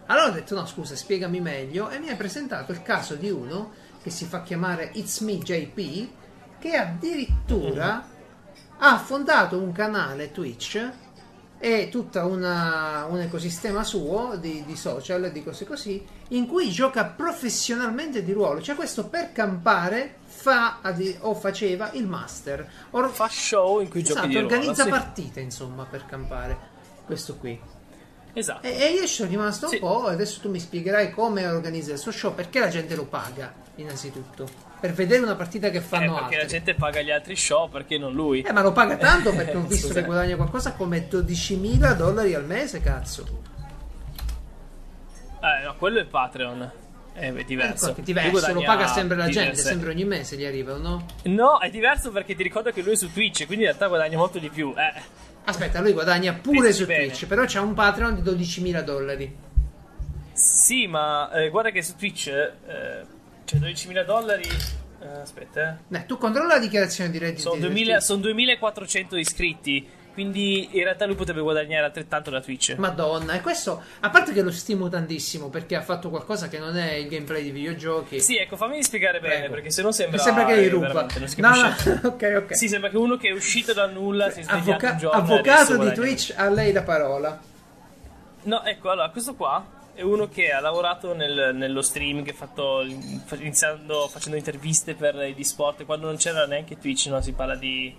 Allora 0.07 0.27
ho 0.27 0.31
detto, 0.31 0.53
no, 0.53 0.65
scusa, 0.65 0.95
spiegami 0.97 1.39
meglio. 1.39 1.89
E 1.89 1.99
mi 1.99 2.09
hai 2.09 2.17
presentato 2.17 2.73
il 2.73 2.81
caso 2.81 3.15
di 3.15 3.29
uno 3.29 3.71
che 4.03 4.09
si 4.09 4.25
fa 4.25 4.43
chiamare 4.43 4.91
It's 4.95 5.19
Me 5.21 5.37
JP, 5.37 6.09
che 6.59 6.75
addirittura 6.75 8.05
ha 8.79 8.97
fondato 8.97 9.57
un 9.57 9.71
canale 9.71 10.31
Twitch 10.31 10.91
e 11.63 11.87
tutto 11.89 12.19
un 12.27 13.19
ecosistema 13.21 13.85
suo 13.85 14.35
di, 14.37 14.65
di 14.65 14.75
social 14.75 15.31
di 15.31 15.41
cose 15.45 15.63
così 15.65 16.05
in 16.29 16.45
cui 16.45 16.69
gioca 16.69 17.05
professionalmente 17.05 18.21
di 18.21 18.33
ruolo 18.33 18.61
cioè 18.61 18.75
questo 18.75 19.05
per 19.07 19.31
campare 19.31 20.15
fa 20.25 20.81
o 21.21 21.33
faceva 21.35 21.91
il 21.93 22.05
master 22.05 22.69
Or- 22.89 23.09
Fa 23.09 23.29
show 23.29 23.79
in 23.79 23.87
cui 23.89 24.03
giochi 24.03 24.19
esatto, 24.19 24.39
ruolo. 24.39 24.45
organizza 24.47 24.83
sì. 24.83 24.89
partite 24.89 25.39
insomma 25.39 25.85
per 25.85 26.05
campare 26.05 26.57
questo 27.05 27.37
qui 27.37 27.57
Esatto. 28.33 28.67
e, 28.67 28.71
e 28.81 28.91
io 28.91 29.01
ci 29.07 29.13
sono 29.13 29.29
rimasto 29.29 29.67
un 29.67 29.71
Sì. 29.71 29.79
po' 29.79 30.07
adesso 30.07 30.41
tu 30.41 30.49
mi 30.49 30.59
spiegherai 30.59 31.11
come 31.11 31.47
organizza 31.47 31.93
il 31.93 31.97
suo 31.97 32.11
show 32.11 32.33
perché 32.35 32.59
la 32.59 32.67
gente 32.67 32.93
lo 32.95 33.05
paga 33.05 33.53
innanzitutto 33.75 34.71
per 34.83 34.91
vedere 34.91 35.23
una 35.23 35.35
partita 35.35 35.69
che 35.69 35.77
Eh, 35.77 35.81
fanno 35.81 36.15
perché 36.15 36.35
la 36.35 36.41
altri 36.41 36.57
gente 36.57 36.73
paga 36.75 36.99
gli 37.01 37.09
altri 37.09 37.37
show, 37.37 37.69
perché 37.69 37.97
non 37.97 38.11
lui? 38.11 38.41
eh, 38.41 38.51
ma 38.51 38.61
lo 38.61 38.73
paga 38.73 38.97
tanto 38.97 39.31
perché 39.33 39.55
ho 39.55 39.61
visto 39.61 39.93
che 39.93 40.03
guadagna 40.03 40.35
qualcosa 40.35 40.73
come 40.73 41.07
12.000 41.07 41.95
dollari 41.95 42.33
al 42.33 42.43
mese, 42.45 42.81
cazzo. 42.81 43.25
Eh, 45.39 45.63
no, 45.63 45.75
quello 45.77 45.99
è 46.01 46.03
Patreon. 46.05 46.71
È 47.13 47.31
diverso. 47.45 47.85
Ecco, 47.85 47.95
che 47.95 48.01
diverso, 48.01 48.53
lo 48.53 48.61
paga 48.63 48.87
sempre 48.87 49.15
la 49.15 49.25
gente, 49.25 49.39
diverse- 49.51 49.63
sempre 49.69 49.91
ogni 49.91 50.03
mese 50.03 50.35
gli 50.35 50.43
arrivano, 50.43 50.79
no? 50.79 51.05
No, 51.31 51.59
è 51.61 51.69
diverso 51.69 52.11
perché 52.11 52.35
ti 52.35 52.43
ricordo 52.43 52.71
che 52.71 52.81
lui 52.81 52.91
è 52.91 52.95
su 52.97 53.09
Twitch, 53.13 53.45
quindi 53.45 53.63
in 53.63 53.69
realtà 53.69 53.87
guadagna 53.87 54.17
molto 54.17 54.37
di 54.37 54.49
più. 54.49 54.73
Eh. 54.75 55.01
Aspetta, 55.45 55.79
lui 55.79 55.93
guadagna 55.93 56.33
pure 56.33 56.59
Pensi 56.63 56.73
su 56.81 56.85
bene. 56.87 57.05
Twitch, 57.05 57.25
però 57.27 57.43
c'ha 57.47 57.61
un 57.61 57.73
Patreon 57.73 58.21
di 58.21 58.29
12.000 58.29 58.81
dollari. 58.81 59.33
Sì, 60.33 60.87
ma 60.87 61.31
eh, 61.31 61.49
guarda 61.49 61.69
che 61.69 61.81
su 61.83 61.95
Twitch 61.95 62.27
eh, 62.27 62.51
c'è 62.65 63.05
12.000 63.45 64.03
dollari. 64.05 64.43
eh, 65.01 65.07
aspetta, 65.21 65.77
eh. 65.89 65.97
Eh, 65.97 66.05
tu 66.05 66.17
controlla 66.17 66.55
la 66.55 66.59
dichiarazione 66.59 67.09
di 67.09 67.17
reddito. 67.17 67.49
Sono, 67.49 67.59
2000 67.59 67.99
sono 67.99 68.21
2400 68.21 69.15
iscritti. 69.17 69.89
Quindi 70.13 70.77
in 70.77 70.83
realtà 70.83 71.07
lui 71.07 71.15
potrebbe 71.15 71.41
guadagnare 71.41 71.85
altrettanto 71.85 72.29
da 72.29 72.39
Twitch. 72.39 72.75
Madonna, 72.77 73.33
e 73.33 73.41
questo, 73.41 73.81
a 74.01 74.11
parte 74.11 74.31
che 74.31 74.43
lo 74.43 74.51
stimo 74.51 74.87
tantissimo 74.87 75.49
perché 75.49 75.75
ha 75.75 75.81
fatto 75.81 76.11
qualcosa 76.11 76.47
che 76.49 76.59
non 76.59 76.77
è 76.77 76.91
il 76.93 77.07
gameplay 77.07 77.41
di 77.41 77.49
videogiochi. 77.49 78.19
Sì, 78.19 78.37
ecco, 78.37 78.55
fammi 78.55 78.83
spiegare 78.83 79.19
bene, 79.19 79.37
Prego. 79.37 79.53
perché 79.55 79.71
se 79.71 79.81
no 79.81 79.91
sembra. 79.91 80.17
Mi 80.17 80.23
sembra 80.23 80.45
che 80.45 80.55
li 80.55 80.67
ruba. 80.67 81.07
No, 81.37 81.55
no, 81.55 81.75
ok, 82.09 82.33
ok. 82.43 82.55
Sì, 82.55 82.67
sembra 82.67 82.91
che 82.91 82.97
uno 82.97 83.17
che 83.17 83.29
è 83.29 83.31
uscito 83.31 83.73
dal 83.73 83.91
nulla 83.91 84.29
si 84.29 84.43
svegliato 84.43 84.69
Avvoca- 84.69 84.91
un 84.91 84.97
giorno. 84.99 85.19
avvocato 85.19 85.71
di 85.71 85.75
guadagna. 85.77 85.93
Twitch, 85.95 86.33
a 86.37 86.49
lei 86.51 86.71
la 86.71 86.83
parola. 86.83 87.41
No, 88.43 88.63
ecco, 88.65 88.91
allora, 88.91 89.09
questo 89.09 89.33
qua 89.33 89.65
è 89.95 90.01
uno 90.01 90.27
che 90.27 90.51
ha 90.51 90.59
lavorato 90.59 91.13
nel- 91.13 91.51
nello 91.53 91.81
streaming, 91.81 92.31
fatto, 92.33 92.81
iniziando 92.81 94.07
facendo 94.07 94.37
interviste 94.37 94.95
per 94.95 95.15
gli 95.35 95.43
sport, 95.43 95.85
quando 95.85 96.07
non 96.07 96.17
c'era 96.17 96.45
neanche 96.45 96.77
Twitch, 96.79 97.07
no? 97.07 97.21
si 97.21 97.33
parla 97.33 97.55
di 97.55 97.95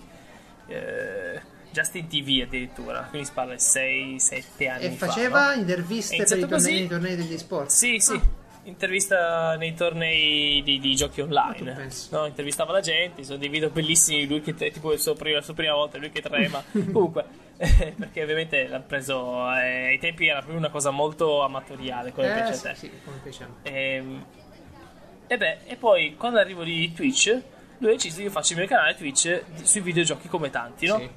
eh, 0.68 1.40
Justin 1.70 2.06
TV 2.08 2.42
addirittura, 2.46 3.06
quindi 3.08 3.26
si 3.26 3.32
parla 3.34 3.54
di 3.54 3.60
6-7 3.60 4.68
anni 4.68 4.84
E 4.84 4.90
fa. 4.90 5.06
faceva 5.06 5.54
no? 5.54 5.60
interviste 5.60 6.16
per 6.16 6.26
i 6.26 6.30
iniziato 6.30 6.46
tornei, 6.52 6.72
così? 6.72 6.86
tornei 6.88 7.16
degli 7.16 7.38
sport. 7.38 7.68
Sì, 7.70 7.98
sì. 7.98 8.14
Ah. 8.14 8.42
Intervista 8.66 9.56
nei 9.56 9.74
tornei 9.74 10.62
di, 10.62 10.78
di 10.80 10.94
giochi 10.96 11.20
online. 11.20 11.72
pensi? 11.72 12.08
No, 12.12 12.24
intervistava 12.24 12.72
la 12.72 12.80
gente, 12.80 13.22
sono 13.22 13.36
dei 13.36 13.48
video 13.50 13.68
bellissimi, 13.68 14.26
lui 14.26 14.40
che 14.40 14.54
tipo 14.54 14.92
il 14.92 14.98
suo 14.98 15.14
prima- 15.14 15.36
la 15.36 15.42
sua 15.42 15.52
prima 15.54 15.74
volta, 15.74 15.98
lui 15.98 16.10
che 16.10 16.22
trema. 16.22 16.62
Comunque, 16.72 17.24
perché 17.56 18.22
ovviamente 18.22 18.66
l'ha 18.66 18.80
preso 18.80 19.50
eh, 19.54 19.88
ai 19.88 19.98
tempi 19.98 20.26
era 20.26 20.38
proprio 20.38 20.58
una 20.58 20.70
cosa 20.70 20.90
molto 20.90 21.42
amatoriale, 21.42 22.12
come 22.12 22.30
Eh, 22.30 22.32
piace 22.34 22.54
sì, 22.54 22.66
a 22.66 22.70
te. 22.70 22.76
sì, 22.76 22.90
come 23.04 23.16
piace 23.22 23.44
a 23.44 23.46
me. 23.48 23.70
Ehm, 23.70 24.24
E, 25.26 25.36
beh, 25.36 25.58
e 25.66 25.76
poi 25.76 26.16
quando 26.16 26.38
arrivo 26.38 26.64
di 26.64 26.92
Twitch, 26.94 27.38
lui 27.78 27.90
ha 27.90 27.94
deciso 27.94 28.22
io 28.22 28.30
faccio 28.30 28.52
il 28.54 28.60
mio 28.60 28.68
canale 28.68 28.94
Twitch 28.94 29.42
sui 29.62 29.80
videogiochi 29.82 30.28
come 30.28 30.48
tanti, 30.50 30.86
no? 30.86 30.98
Sì. 30.98 31.10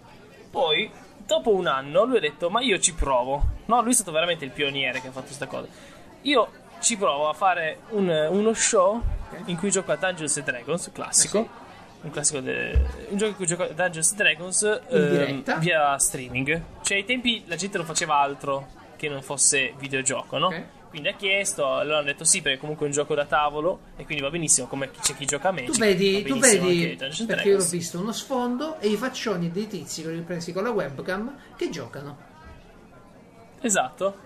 Poi, 0.51 0.89
dopo 1.25 1.53
un 1.53 1.67
anno, 1.67 2.03
lui 2.03 2.17
ha 2.17 2.21
detto: 2.21 2.49
Ma 2.49 2.61
io 2.61 2.77
ci 2.79 2.93
provo. 2.93 3.41
No, 3.65 3.81
lui 3.81 3.91
è 3.91 3.93
stato 3.93 4.11
veramente 4.11 4.43
il 4.45 4.51
pioniere 4.51 4.99
che 5.01 5.07
ha 5.07 5.11
fatto 5.11 5.25
questa 5.27 5.45
cosa. 5.47 5.67
Io 6.23 6.49
ci 6.79 6.97
provo 6.97 7.29
a 7.29 7.33
fare 7.33 7.79
un- 7.89 8.27
uno 8.31 8.53
show 8.53 9.01
in 9.45 9.57
cui 9.57 9.69
gioco 9.71 9.91
a 9.91 9.95
Dungeons 9.95 10.37
and 10.37 10.45
Dragons, 10.45 10.89
classico. 10.93 11.39
Ah, 11.39 11.65
Un 11.99 12.11
classico 12.11 12.39
de- 12.39 12.79
un 13.09 13.17
gioco 13.17 13.31
in 13.31 13.35
cui 13.35 13.45
gioco 13.47 13.63
a 13.63 13.67
Dungeons 13.69 14.09
and 14.11 14.17
Dragons 14.19 14.81
ehm, 14.89 15.59
via 15.59 15.97
streaming. 15.97 16.61
Cioè, 16.81 16.97
ai 16.97 17.05
tempi 17.05 17.43
la 17.47 17.55
gente 17.55 17.77
non 17.77 17.85
faceva 17.85 18.15
altro 18.19 18.67
che 18.95 19.09
non 19.09 19.21
fosse 19.21 19.73
videogioco, 19.77 20.37
no? 20.37 20.47
Ok. 20.47 20.63
Quindi 20.89 21.09
ha 21.09 21.13
chiesto, 21.15 21.75
allora 21.75 21.97
hanno 21.97 22.05
detto 22.05 22.23
sì, 22.23 22.41
perché 22.41 22.59
comunque 22.59 22.85
è 22.85 22.87
un 22.89 22.93
gioco 22.95 23.13
da 23.13 23.25
tavolo 23.25 23.79
e 23.97 24.05
quindi 24.05 24.23
va 24.23 24.29
benissimo, 24.29 24.67
come 24.67 24.89
c'è 24.91 25.15
chi 25.15 25.25
gioca 25.25 25.49
a 25.49 25.51
Magic. 25.51 25.71
Tu 25.71 25.77
vedi, 25.79 26.23
tu 26.23 26.37
vedi 26.39 26.95
perché 26.95 27.13
io 27.19 27.25
Dragons. 27.25 27.71
visto 27.71 27.99
uno 27.99 28.11
sfondo 28.13 28.79
e 28.79 28.87
i 28.87 28.95
faccioni 28.95 29.51
dei 29.51 29.67
tizi 29.67 30.01
che 30.01 30.09
li 30.11 30.19
ho 30.19 30.23
presi 30.23 30.53
con 30.53 30.63
la 30.63 30.71
webcam 30.71 31.35
che 31.57 31.69
giocano. 31.69 32.17
Esatto. 33.61 34.25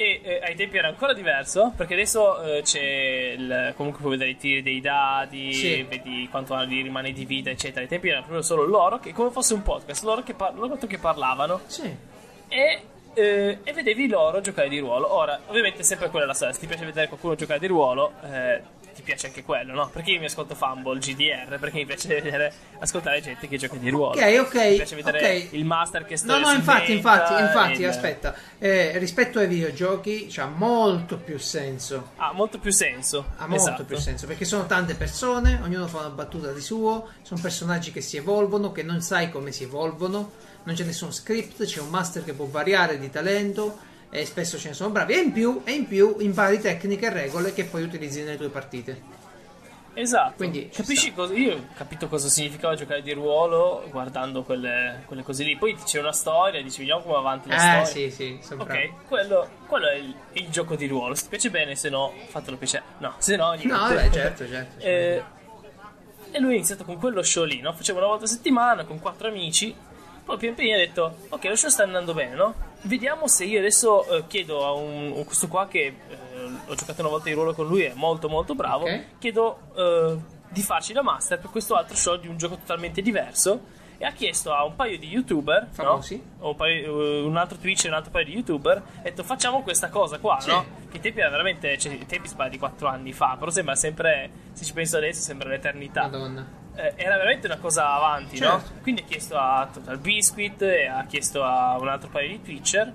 E 0.00 0.20
eh, 0.22 0.40
ai 0.44 0.54
tempi 0.54 0.76
era 0.76 0.86
ancora 0.86 1.12
diverso 1.12 1.72
perché 1.76 1.94
adesso 1.94 2.40
eh, 2.40 2.62
c'è 2.62 3.34
il, 3.36 3.72
comunque 3.76 4.00
puoi 4.00 4.12
vedere 4.12 4.30
i 4.30 4.36
tiri 4.36 4.62
dei 4.62 4.80
dadi, 4.80 5.52
Sì. 5.52 5.82
vedi 5.88 6.28
quanto 6.30 6.56
gli 6.66 6.80
rimane 6.84 7.10
di 7.12 7.24
vita, 7.24 7.50
eccetera. 7.50 7.80
Ai 7.80 7.88
tempi 7.88 8.08
era 8.08 8.20
proprio 8.20 8.42
solo 8.42 8.64
loro 8.64 9.00
che 9.00 9.12
come 9.12 9.30
fosse 9.32 9.54
un 9.54 9.62
podcast, 9.64 10.04
loro 10.04 10.22
che, 10.22 10.34
par- 10.34 10.54
loro 10.54 10.76
che 10.76 10.98
parlavano 10.98 11.62
Sì. 11.66 11.92
e, 12.46 12.80
eh, 13.12 13.58
e 13.64 13.72
vedevi 13.72 14.06
loro 14.06 14.40
giocare 14.40 14.68
di 14.68 14.78
ruolo. 14.78 15.12
Ora, 15.12 15.40
ovviamente 15.48 15.82
sempre 15.82 16.10
quella 16.10 16.26
è 16.26 16.28
la 16.28 16.34
storia, 16.34 16.54
se 16.54 16.60
ti 16.60 16.68
piace 16.68 16.84
vedere 16.84 17.08
qualcuno 17.08 17.34
giocare 17.34 17.58
di 17.58 17.66
ruolo, 17.66 18.12
eh, 18.22 18.62
ti 18.98 19.02
piace 19.04 19.28
anche 19.28 19.44
quello, 19.44 19.74
no? 19.74 19.90
Perché 19.90 20.10
io 20.10 20.18
mi 20.18 20.24
ascolto 20.24 20.56
Fumble, 20.56 20.98
GDR, 20.98 21.58
perché 21.60 21.76
mi 21.76 21.86
piace 21.86 22.08
vedere, 22.20 22.52
ascoltare 22.80 23.20
gente 23.20 23.46
che 23.46 23.56
gioca 23.56 23.76
di 23.76 23.88
ruolo. 23.90 24.20
Ok, 24.20 24.38
ok. 24.40 24.54
Mi 24.54 24.74
piace 24.74 24.96
vedere 24.96 25.18
ok. 25.18 25.52
il 25.52 25.64
master 25.64 26.04
che 26.04 26.16
sta 26.16 26.36
No, 26.36 26.46
no, 26.46 26.52
infatti, 26.52 26.92
infatti, 26.92 27.40
infatti, 27.40 27.80
il- 27.82 27.86
aspetta. 27.86 28.34
Eh, 28.58 28.98
rispetto 28.98 29.38
ai 29.38 29.46
videogiochi 29.46 30.26
c'ha 30.28 30.46
molto 30.46 31.16
più 31.16 31.38
senso. 31.38 32.10
Ha 32.16 32.32
molto 32.32 32.58
più 32.58 32.72
senso. 32.72 33.24
Ha 33.36 33.46
molto 33.46 33.62
esatto. 33.62 33.84
più 33.84 33.96
senso 33.98 34.26
perché 34.26 34.44
sono 34.44 34.66
tante 34.66 34.94
persone, 34.94 35.60
ognuno 35.62 35.86
fa 35.86 35.98
una 35.98 36.10
battuta 36.10 36.50
di 36.50 36.60
suo, 36.60 37.10
sono 37.22 37.40
personaggi 37.40 37.92
che 37.92 38.00
si 38.00 38.16
evolvono, 38.16 38.72
che 38.72 38.82
non 38.82 39.00
sai 39.00 39.30
come 39.30 39.52
si 39.52 39.62
evolvono, 39.62 40.32
non 40.64 40.74
c'è 40.74 40.82
nessun 40.82 41.12
script, 41.12 41.64
c'è 41.64 41.78
un 41.80 41.88
master 41.88 42.24
che 42.24 42.32
può 42.32 42.46
variare 42.46 42.98
di 42.98 43.08
talento 43.10 43.78
e 44.10 44.24
spesso 44.24 44.58
ce 44.58 44.68
ne 44.68 44.74
sono 44.74 44.90
bravi. 44.90 45.14
E 45.14 45.18
in 45.18 45.32
più, 45.32 45.60
e 45.64 45.72
in 45.72 45.86
più 45.86 46.16
impari 46.20 46.60
tecniche 46.60 47.06
e 47.06 47.10
regole 47.10 47.52
che 47.52 47.64
poi 47.64 47.82
utilizzi 47.82 48.22
nelle 48.22 48.36
tue 48.36 48.48
partite. 48.48 49.16
Esatto. 49.94 50.34
Quindi 50.36 50.70
ci 50.72 50.80
capisci 50.82 51.12
cosa? 51.12 51.34
Io 51.34 51.56
ho 51.56 51.64
capito 51.74 52.06
cosa 52.06 52.28
significava 52.28 52.76
giocare 52.76 53.02
di 53.02 53.12
ruolo 53.12 53.84
guardando 53.90 54.44
quelle, 54.44 55.02
quelle 55.06 55.24
cose 55.24 55.42
lì. 55.42 55.56
Poi 55.56 55.76
c'è 55.84 55.98
una 55.98 56.12
storia, 56.12 56.62
dici 56.62 56.78
vediamo 56.78 57.00
come 57.00 57.14
va 57.14 57.18
avanti 57.18 57.48
la 57.48 57.56
Eh 57.80 57.84
storia. 57.86 58.10
sì, 58.10 58.10
sì, 58.14 58.38
sono. 58.40 58.62
Ok, 58.62 59.06
quello, 59.08 59.48
quello 59.66 59.88
è, 59.88 59.96
il, 59.96 60.14
il 60.34 60.48
gioco 60.50 60.76
di 60.76 60.86
ruolo. 60.86 61.16
Se 61.16 61.22
ti 61.24 61.28
piace 61.30 61.50
bene, 61.50 61.74
se 61.74 61.88
no, 61.88 62.12
fatelo 62.28 62.56
piacere. 62.56 62.84
No, 62.98 63.14
se 63.18 63.34
no, 63.34 63.48
niente. 63.54 63.66
No, 63.66 63.78
vabbè, 63.78 64.10
certo, 64.10 64.46
certo. 64.46 64.84
Eh, 64.84 65.22
e 66.30 66.38
lui 66.38 66.52
ha 66.52 66.56
iniziato 66.56 66.84
con 66.84 66.96
quello 66.98 67.20
show 67.24 67.42
lì, 67.44 67.60
no? 67.60 67.72
Faceva 67.72 67.98
una 67.98 68.08
volta 68.08 68.26
a 68.26 68.28
settimana 68.28 68.84
con 68.84 69.00
quattro 69.00 69.26
amici. 69.26 69.74
Poi 70.28 70.36
pian 70.36 70.54
piano 70.54 70.74
ha 70.74 70.76
detto: 70.84 71.16
Ok, 71.30 71.44
lo 71.44 71.56
show 71.56 71.70
sta 71.70 71.84
andando 71.84 72.12
bene, 72.12 72.34
no? 72.34 72.54
Vediamo 72.82 73.26
se 73.28 73.44
io 73.44 73.58
adesso 73.60 74.06
eh, 74.08 74.26
chiedo 74.26 74.62
a 74.66 74.72
un, 74.74 75.12
un- 75.12 75.24
questo 75.24 75.48
qua 75.48 75.66
che 75.66 75.86
eh, 75.86 76.50
ho 76.66 76.74
giocato 76.74 77.00
una 77.00 77.08
volta 77.08 77.28
di 77.30 77.34
ruolo 77.34 77.54
con 77.54 77.66
lui, 77.66 77.82
è 77.84 77.92
molto 77.94 78.28
molto 78.28 78.54
bravo. 78.54 78.84
Ok. 78.84 79.04
Chiedo 79.18 79.58
eh, 79.74 80.16
di 80.50 80.60
farci 80.62 80.92
la 80.92 81.02
master 81.02 81.38
per 81.38 81.48
questo 81.50 81.74
altro 81.76 81.96
show 81.96 82.16
di 82.16 82.28
un 82.28 82.36
gioco 82.36 82.56
totalmente 82.56 83.00
diverso. 83.00 83.76
E 84.00 84.04
ha 84.04 84.12
chiesto 84.12 84.52
a 84.52 84.62
un 84.64 84.76
paio 84.76 84.96
di 84.96 85.08
youtuber, 85.08 85.62
no? 85.62 85.68
Famosi. 85.72 86.22
O 86.40 86.50
un, 86.50 86.56
paio- 86.56 87.02
eh, 87.02 87.20
un 87.22 87.36
altro 87.36 87.56
Twitch 87.58 87.86
e 87.86 87.88
un 87.88 87.94
altro 87.94 88.12
paio 88.12 88.26
di 88.26 88.32
youtuber. 88.32 88.76
Ha 88.76 89.00
detto 89.02 89.24
facciamo 89.24 89.62
questa 89.62 89.88
cosa 89.88 90.18
qua, 90.20 90.38
Sì. 90.38 90.50
no? 90.50 90.64
Che 90.88 91.00
tempi 91.00 91.18
era 91.18 91.30
veramente. 91.30 91.76
Cioè, 91.78 91.94
i 91.94 92.06
tempi 92.06 92.28
parla 92.36 92.48
di 92.52 92.58
4 92.58 92.86
anni 92.86 93.12
fa, 93.12 93.34
però 93.36 93.50
sembra 93.50 93.74
sempre. 93.74 94.30
Se 94.52 94.64
ci 94.64 94.72
penso 94.72 94.98
adesso, 94.98 95.20
sembra 95.22 95.48
l'eternità. 95.48 96.02
Madonna. 96.02 96.46
Eh, 96.80 96.92
era 96.94 97.16
veramente 97.16 97.46
una 97.48 97.56
cosa 97.58 97.92
avanti, 97.92 98.36
Certo. 98.36 98.54
no? 98.54 98.80
Quindi 98.82 99.00
ha 99.00 99.04
chiesto 99.04 99.36
a 99.36 99.68
Total 99.72 99.98
Biscuit 99.98 100.62
e 100.62 100.86
ha 100.86 101.04
chiesto 101.06 101.42
a 101.42 101.76
un 101.76 101.88
altro 101.88 102.08
paio 102.08 102.28
di 102.28 102.40
Twitcher 102.42 102.92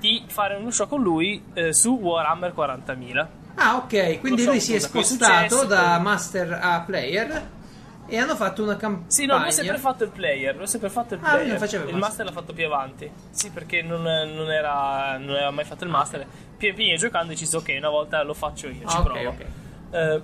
di 0.00 0.24
fare 0.26 0.56
uno 0.56 0.70
show 0.72 0.88
con 0.88 1.00
lui 1.00 1.40
eh, 1.54 1.72
su 1.72 1.96
Warhammer 1.96 2.52
40.000. 2.56 3.26
Ah, 3.54 3.76
ok, 3.76 4.18
quindi 4.18 4.44
lui 4.44 4.58
si 4.58 4.74
è 4.74 4.78
spostato 4.80 5.64
da 5.64 5.92
poi- 5.94 6.02
master 6.02 6.58
a 6.60 6.80
player 6.80 7.48
e 8.06 8.18
hanno 8.18 8.34
fatto 8.34 8.64
una 8.64 8.74
campagna. 8.76 9.08
Sì, 9.10 9.26
no, 9.26 9.36
lui 9.38 9.46
ha 9.46 9.50
sempre 9.52 9.78
fatto 9.78 10.02
il 10.02 10.10
player. 10.10 10.54
Lui 10.54 10.64
ha 10.64 10.66
sempre 10.66 10.88
fatto 10.90 11.14
il 11.14 11.20
Ah, 11.22 11.26
lui 11.26 11.30
player. 11.36 11.48
non 11.50 11.58
faceva 11.58 11.84
il 11.84 11.90
il 11.90 11.96
master 11.96 12.24
l'ha 12.24 12.32
fatto 12.32 12.52
più 12.52 12.66
avanti. 12.66 13.08
Sì, 13.30 13.50
perché 13.50 13.82
non, 13.82 14.02
non 14.02 14.50
era, 14.50 15.18
non 15.18 15.30
aveva 15.36 15.50
mai 15.52 15.64
fatto 15.64 15.84
il 15.84 15.90
master. 15.90 16.26
Pian 16.56 16.74
piano 16.74 16.96
giocando 16.96 17.26
ha 17.26 17.30
deciso, 17.30 17.58
ok, 17.58 17.74
una 17.78 17.90
volta 17.90 18.22
lo 18.24 18.34
faccio 18.34 18.66
io, 18.66 18.88
ci 18.88 18.96
Ah, 18.96 18.98
ok, 19.00 19.04
provo. 19.04 19.28
ok. 19.28 19.44
Eh, 19.92 20.22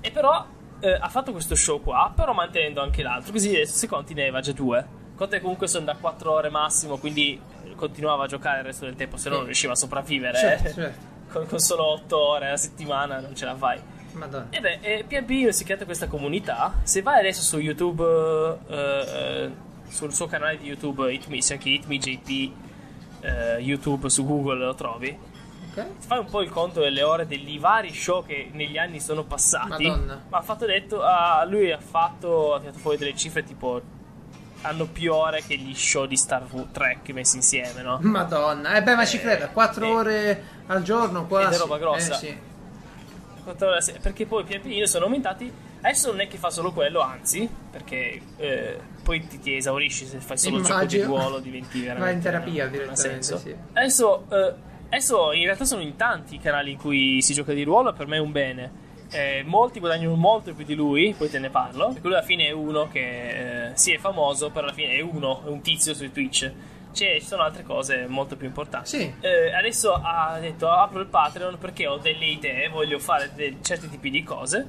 e 0.00 0.10
però 0.10 0.46
eh, 0.80 0.92
ha 0.92 1.08
fatto 1.08 1.32
questo 1.32 1.54
show 1.54 1.80
qua, 1.80 2.12
però 2.14 2.32
mantenendo 2.32 2.80
anche 2.80 3.02
l'altro. 3.02 3.32
Così 3.32 3.50
adesso 3.50 3.76
se 3.76 3.86
conti 3.86 4.14
ne 4.14 4.22
aveva 4.22 4.40
già 4.40 4.52
due. 4.52 4.98
Conte 5.14 5.40
comunque 5.40 5.68
sono 5.68 5.84
da 5.84 5.96
4 5.96 6.32
ore 6.32 6.48
massimo, 6.48 6.96
quindi 6.96 7.38
continuava 7.76 8.24
a 8.24 8.26
giocare 8.26 8.60
il 8.60 8.64
resto 8.64 8.86
del 8.86 8.96
tempo, 8.96 9.16
se 9.16 9.28
no 9.28 9.36
non 9.36 9.44
riusciva 9.44 9.72
a 9.72 9.76
sopravvivere. 9.76 10.38
Certo, 10.38 10.68
eh. 10.68 10.72
certo. 10.72 11.08
Con, 11.30 11.46
con 11.46 11.58
solo 11.58 11.84
8 11.84 12.18
ore 12.18 12.50
a 12.50 12.56
settimana 12.56 13.20
non 13.20 13.34
ce 13.34 13.44
la 13.44 13.54
fai. 13.54 13.80
Madonna. 14.12 14.46
E 14.50 14.60
beh, 14.60 14.78
e 14.80 15.04
pian 15.06 15.24
piano 15.24 15.52
si 15.52 15.62
è 15.62 15.66
creata 15.66 15.84
questa 15.84 16.08
comunità. 16.08 16.80
Se 16.82 17.02
vai 17.02 17.20
adesso 17.20 17.42
su 17.42 17.58
YouTube, 17.58 18.02
eh, 18.66 18.76
eh, 18.76 19.50
sul 19.88 20.12
suo 20.12 20.26
canale 20.26 20.56
di 20.58 20.66
YouTube, 20.66 21.12
Hitme, 21.12 21.40
se 21.42 21.54
anche 21.54 21.68
HitmeJP, 21.68 22.52
eh, 23.20 23.58
YouTube 23.58 24.08
su 24.08 24.24
Google 24.24 24.64
lo 24.64 24.74
trovi. 24.74 25.16
Ok. 25.72 25.84
Fai 26.06 26.18
un 26.18 26.26
po' 26.26 26.40
il 26.42 26.50
conto 26.50 26.80
delle 26.80 27.02
ore 27.02 27.26
degli 27.26 27.58
vari 27.60 27.92
show 27.92 28.24
che 28.24 28.50
negli 28.52 28.76
anni 28.78 29.00
sono 29.00 29.24
passati. 29.24 29.86
Madonna. 29.86 30.24
Ma 30.28 30.38
ha 30.38 30.42
fatto 30.42 30.66
detto, 30.66 31.02
ah, 31.02 31.44
lui 31.44 31.70
ha 31.70 31.78
fatto, 31.78 32.54
ha 32.54 32.60
tirato 32.60 32.78
fuori 32.78 32.96
delle 32.96 33.14
cifre 33.16 33.44
tipo 33.44 33.80
hanno 34.62 34.84
più 34.86 35.14
ore 35.14 35.42
che 35.46 35.56
gli 35.56 35.74
show 35.74 36.04
di 36.04 36.16
Star 36.18 36.44
Trek 36.72 37.08
messi 37.10 37.36
insieme, 37.36 37.80
no? 37.82 37.98
Madonna. 38.02 38.74
Eh 38.74 38.82
beh, 38.82 38.94
ma 38.94 39.06
ci 39.06 39.16
Eh, 39.16 39.20
credo, 39.20 39.48
4 39.52 39.84
eh. 39.86 39.90
ore 39.90 40.44
al 40.66 40.82
giorno 40.82 41.26
quasi. 41.26 41.54
È 41.54 41.58
roba 41.58 41.78
grossa. 41.78 42.14
Eh, 42.14 42.16
sì. 42.18 42.38
Quattro 43.42 43.68
ore 43.68 43.76
a 43.78 43.80
se- 43.80 43.98
Perché 44.02 44.26
poi 44.26 44.44
pian 44.44 44.60
pianino 44.60 44.86
sono 44.86 45.04
aumentati. 45.06 45.50
Adesso 45.82 46.10
non 46.10 46.20
è 46.20 46.28
che 46.28 46.36
fa 46.36 46.50
solo 46.50 46.72
quello, 46.72 47.00
anzi, 47.00 47.48
perché 47.70 48.20
eh, 48.36 48.78
poi 49.02 49.26
ti, 49.26 49.38
ti 49.40 49.56
esaurisci 49.56 50.04
se 50.04 50.18
fai 50.18 50.36
solo 50.36 50.58
il 50.58 50.62
gioco 50.62 50.84
di 50.84 50.96
Immagino. 50.96 51.06
ruolo, 51.06 51.38
diventi 51.38 51.80
veramente. 51.80 52.04
Vai 52.04 52.14
in 52.14 52.20
terapia 52.20 52.64
ha 52.64 52.68
direttamente, 52.68 53.38
sì. 53.38 53.56
Adesso, 53.72 54.26
eh, 54.30 54.54
adesso 54.90 55.32
in 55.32 55.44
realtà 55.44 55.64
sono 55.64 55.82
in 55.82 55.96
tanti 55.96 56.34
i 56.34 56.38
canali 56.38 56.72
in 56.72 56.78
cui 56.78 57.22
si 57.22 57.32
gioca 57.32 57.52
di 57.52 57.62
ruolo, 57.62 57.92
per 57.92 58.06
me 58.06 58.16
è 58.16 58.20
un 58.20 58.32
bene. 58.32 58.88
Eh, 59.12 59.42
molti 59.44 59.80
guadagnano 59.80 60.14
molto 60.14 60.54
più 60.54 60.64
di 60.64 60.74
lui, 60.74 61.14
poi 61.16 61.28
te 61.28 61.38
ne 61.40 61.50
parlo. 61.50 61.86
Perché 61.88 62.06
lui 62.06 62.12
alla 62.16 62.22
fine 62.24 62.46
è 62.46 62.52
uno 62.52 62.88
che 62.88 63.68
eh, 63.68 63.76
sì 63.76 63.92
è 63.92 63.98
famoso, 63.98 64.50
però 64.50 64.66
alla 64.66 64.74
fine 64.74 64.92
è 64.92 65.00
uno, 65.00 65.42
è 65.44 65.48
un 65.48 65.60
tizio 65.62 65.94
su 65.94 66.10
Twitch. 66.12 66.52
C'è- 66.92 67.18
ci 67.20 67.26
sono 67.26 67.42
altre 67.42 67.62
cose 67.62 68.06
molto 68.08 68.36
più 68.36 68.46
importanti. 68.46 68.88
Sì. 68.88 69.14
Eh, 69.20 69.52
adesso 69.52 69.92
ha 69.92 70.38
detto 70.40 70.68
apro 70.68 71.00
il 71.00 71.06
Patreon 71.06 71.58
perché 71.58 71.86
ho 71.86 71.96
delle 71.96 72.26
idee, 72.26 72.68
voglio 72.68 72.98
fare 72.98 73.30
de- 73.34 73.56
certi 73.62 73.88
tipi 73.88 74.10
di 74.10 74.22
cose 74.22 74.68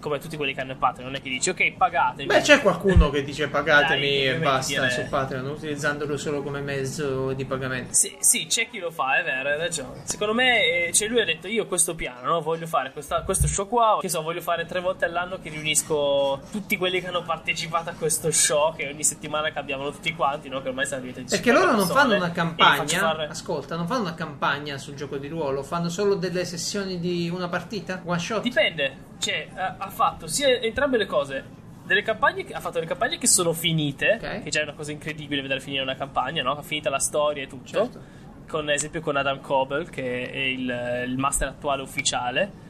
come 0.00 0.18
tutti 0.18 0.36
quelli 0.36 0.54
che 0.54 0.60
hanno 0.60 0.72
il 0.72 0.78
Patreon, 0.78 1.06
non 1.10 1.14
è 1.18 1.22
che 1.22 1.28
dici 1.28 1.50
ok 1.50 1.72
pagatemi. 1.72 2.26
Beh, 2.26 2.40
c'è 2.40 2.60
qualcuno 2.60 3.10
che 3.10 3.22
dice 3.22 3.48
pagatemi 3.48 4.00
Dai, 4.00 4.26
e 4.26 4.34
basta 4.38 4.80
dire- 4.80 4.90
su 4.90 5.08
Patreon, 5.08 5.46
utilizzandolo 5.46 6.16
solo 6.16 6.42
come 6.42 6.60
mezzo 6.60 7.32
di 7.32 7.44
pagamento. 7.44 7.92
Sì, 7.94 8.16
sì, 8.20 8.46
c'è 8.46 8.68
chi 8.68 8.78
lo 8.78 8.90
fa, 8.90 9.18
è 9.18 9.24
vero, 9.24 9.48
hai 9.50 9.58
ragione. 9.58 10.00
Secondo 10.04 10.34
me, 10.34 10.86
eh, 10.86 10.92
cioè 10.92 11.08
lui 11.08 11.20
ha 11.20 11.24
detto: 11.24 11.46
Io 11.48 11.66
questo 11.66 11.94
piano, 11.94 12.28
no? 12.28 12.40
voglio 12.40 12.66
fare 12.66 12.90
questa- 12.92 13.22
questo 13.22 13.46
show 13.46 13.68
qua. 13.68 13.98
Che 14.00 14.08
so, 14.08 14.22
voglio 14.22 14.40
fare 14.40 14.64
tre 14.66 14.80
volte 14.80 15.04
all'anno 15.04 15.38
che 15.40 15.50
riunisco 15.50 16.40
tutti 16.50 16.76
quelli 16.76 17.00
che 17.00 17.08
hanno 17.08 17.22
partecipato 17.22 17.90
a 17.90 17.94
questo 17.94 18.30
show. 18.30 18.74
Che 18.74 18.88
ogni 18.88 19.04
settimana 19.04 19.52
cambiavano 19.52 19.90
tutti 19.90 20.14
quanti, 20.14 20.48
no? 20.48 20.62
Che 20.62 20.68
ormai 20.68 20.86
sono 20.86 21.00
diventati 21.00 21.26
Perché 21.28 21.50
50 21.50 21.66
loro 21.72 21.76
non 21.76 21.88
fanno 21.94 22.14
una 22.16 22.30
campagna, 22.32 22.98
fare- 22.98 23.26
ascolta, 23.26 23.76
non 23.76 23.86
fanno 23.86 24.02
una 24.02 24.14
campagna 24.14 24.78
sul 24.78 24.94
gioco 24.94 25.16
di 25.18 25.28
ruolo, 25.28 25.62
fanno 25.62 25.88
solo 25.88 26.14
delle 26.14 26.44
sessioni 26.44 26.98
di 27.00 27.30
una 27.32 27.48
partita, 27.48 28.00
one 28.04 28.18
shot. 28.18 28.42
Dipende, 28.42 29.08
cioè, 29.20 29.48
ha, 29.54 29.76
ha 29.78 29.88
fatto 29.90 30.26
sia 30.26 30.48
entrambe 30.60 30.96
le 30.96 31.06
cose. 31.06 31.58
Delle 31.84 32.02
campagne 32.02 32.44
che, 32.44 32.52
ha 32.52 32.60
fatto 32.60 32.74
delle 32.74 32.86
campagne 32.86 33.18
che 33.18 33.26
sono 33.26 33.52
finite, 33.52 34.18
Ok. 34.20 34.42
che 34.44 34.50
già 34.50 34.60
è 34.60 34.62
una 34.62 34.74
cosa 34.74 34.92
incredibile 34.92 35.42
vedere 35.42 35.60
finire 35.60 35.82
una 35.82 35.96
campagna, 35.96 36.42
no? 36.42 36.52
Ha 36.52 36.62
finita 36.62 36.88
la 36.88 37.00
storia 37.00 37.42
e 37.42 37.46
tutto. 37.46 37.66
Certo. 37.68 38.00
Con 38.48 38.70
esempio 38.70 39.00
con 39.00 39.16
Adam 39.16 39.40
Coble, 39.40 39.88
che 39.90 40.30
è 40.30 40.38
il, 40.38 41.04
il 41.06 41.18
master 41.18 41.48
attuale 41.48 41.82
ufficiale. 41.82 42.68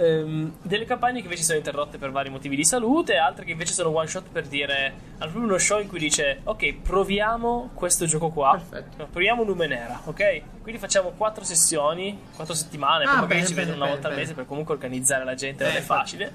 Ehm, 0.00 0.58
delle 0.62 0.84
campagne 0.84 1.18
che 1.18 1.24
invece 1.24 1.42
sono 1.42 1.58
interrotte 1.58 1.98
per 1.98 2.12
vari 2.12 2.30
motivi 2.30 2.54
di 2.54 2.64
salute, 2.64 3.16
altre 3.16 3.44
che 3.44 3.50
invece 3.50 3.72
sono 3.72 3.90
one 3.90 4.06
shot 4.06 4.28
per 4.30 4.46
dire. 4.46 4.86
Hanno 5.18 5.30
proprio 5.30 5.42
uno 5.42 5.58
show 5.58 5.80
in 5.80 5.88
cui 5.88 5.98
dice: 5.98 6.40
Ok, 6.44 6.72
proviamo 6.74 7.70
questo 7.74 8.06
gioco 8.06 8.30
qua. 8.30 8.52
Perfetto. 8.52 9.08
Proviamo 9.10 9.42
Numenera, 9.42 10.00
ok? 10.04 10.42
Quindi 10.62 10.80
facciamo 10.80 11.10
quattro 11.16 11.42
sessioni, 11.42 12.16
quattro 12.36 12.54
settimane, 12.54 13.04
Ah, 13.04 13.08
poi 13.10 13.14
magari 13.22 13.34
bene, 13.40 13.46
ci 13.46 13.54
vedono 13.54 13.74
una 13.76 13.84
bene, 13.86 13.92
volta 13.94 14.06
al 14.08 14.14
bene. 14.14 14.24
mese 14.26 14.34
per 14.36 14.46
comunque 14.46 14.74
organizzare 14.74 15.24
la 15.24 15.34
gente, 15.34 15.64
non 15.64 15.74
è 15.74 15.80
facile. 15.80 16.32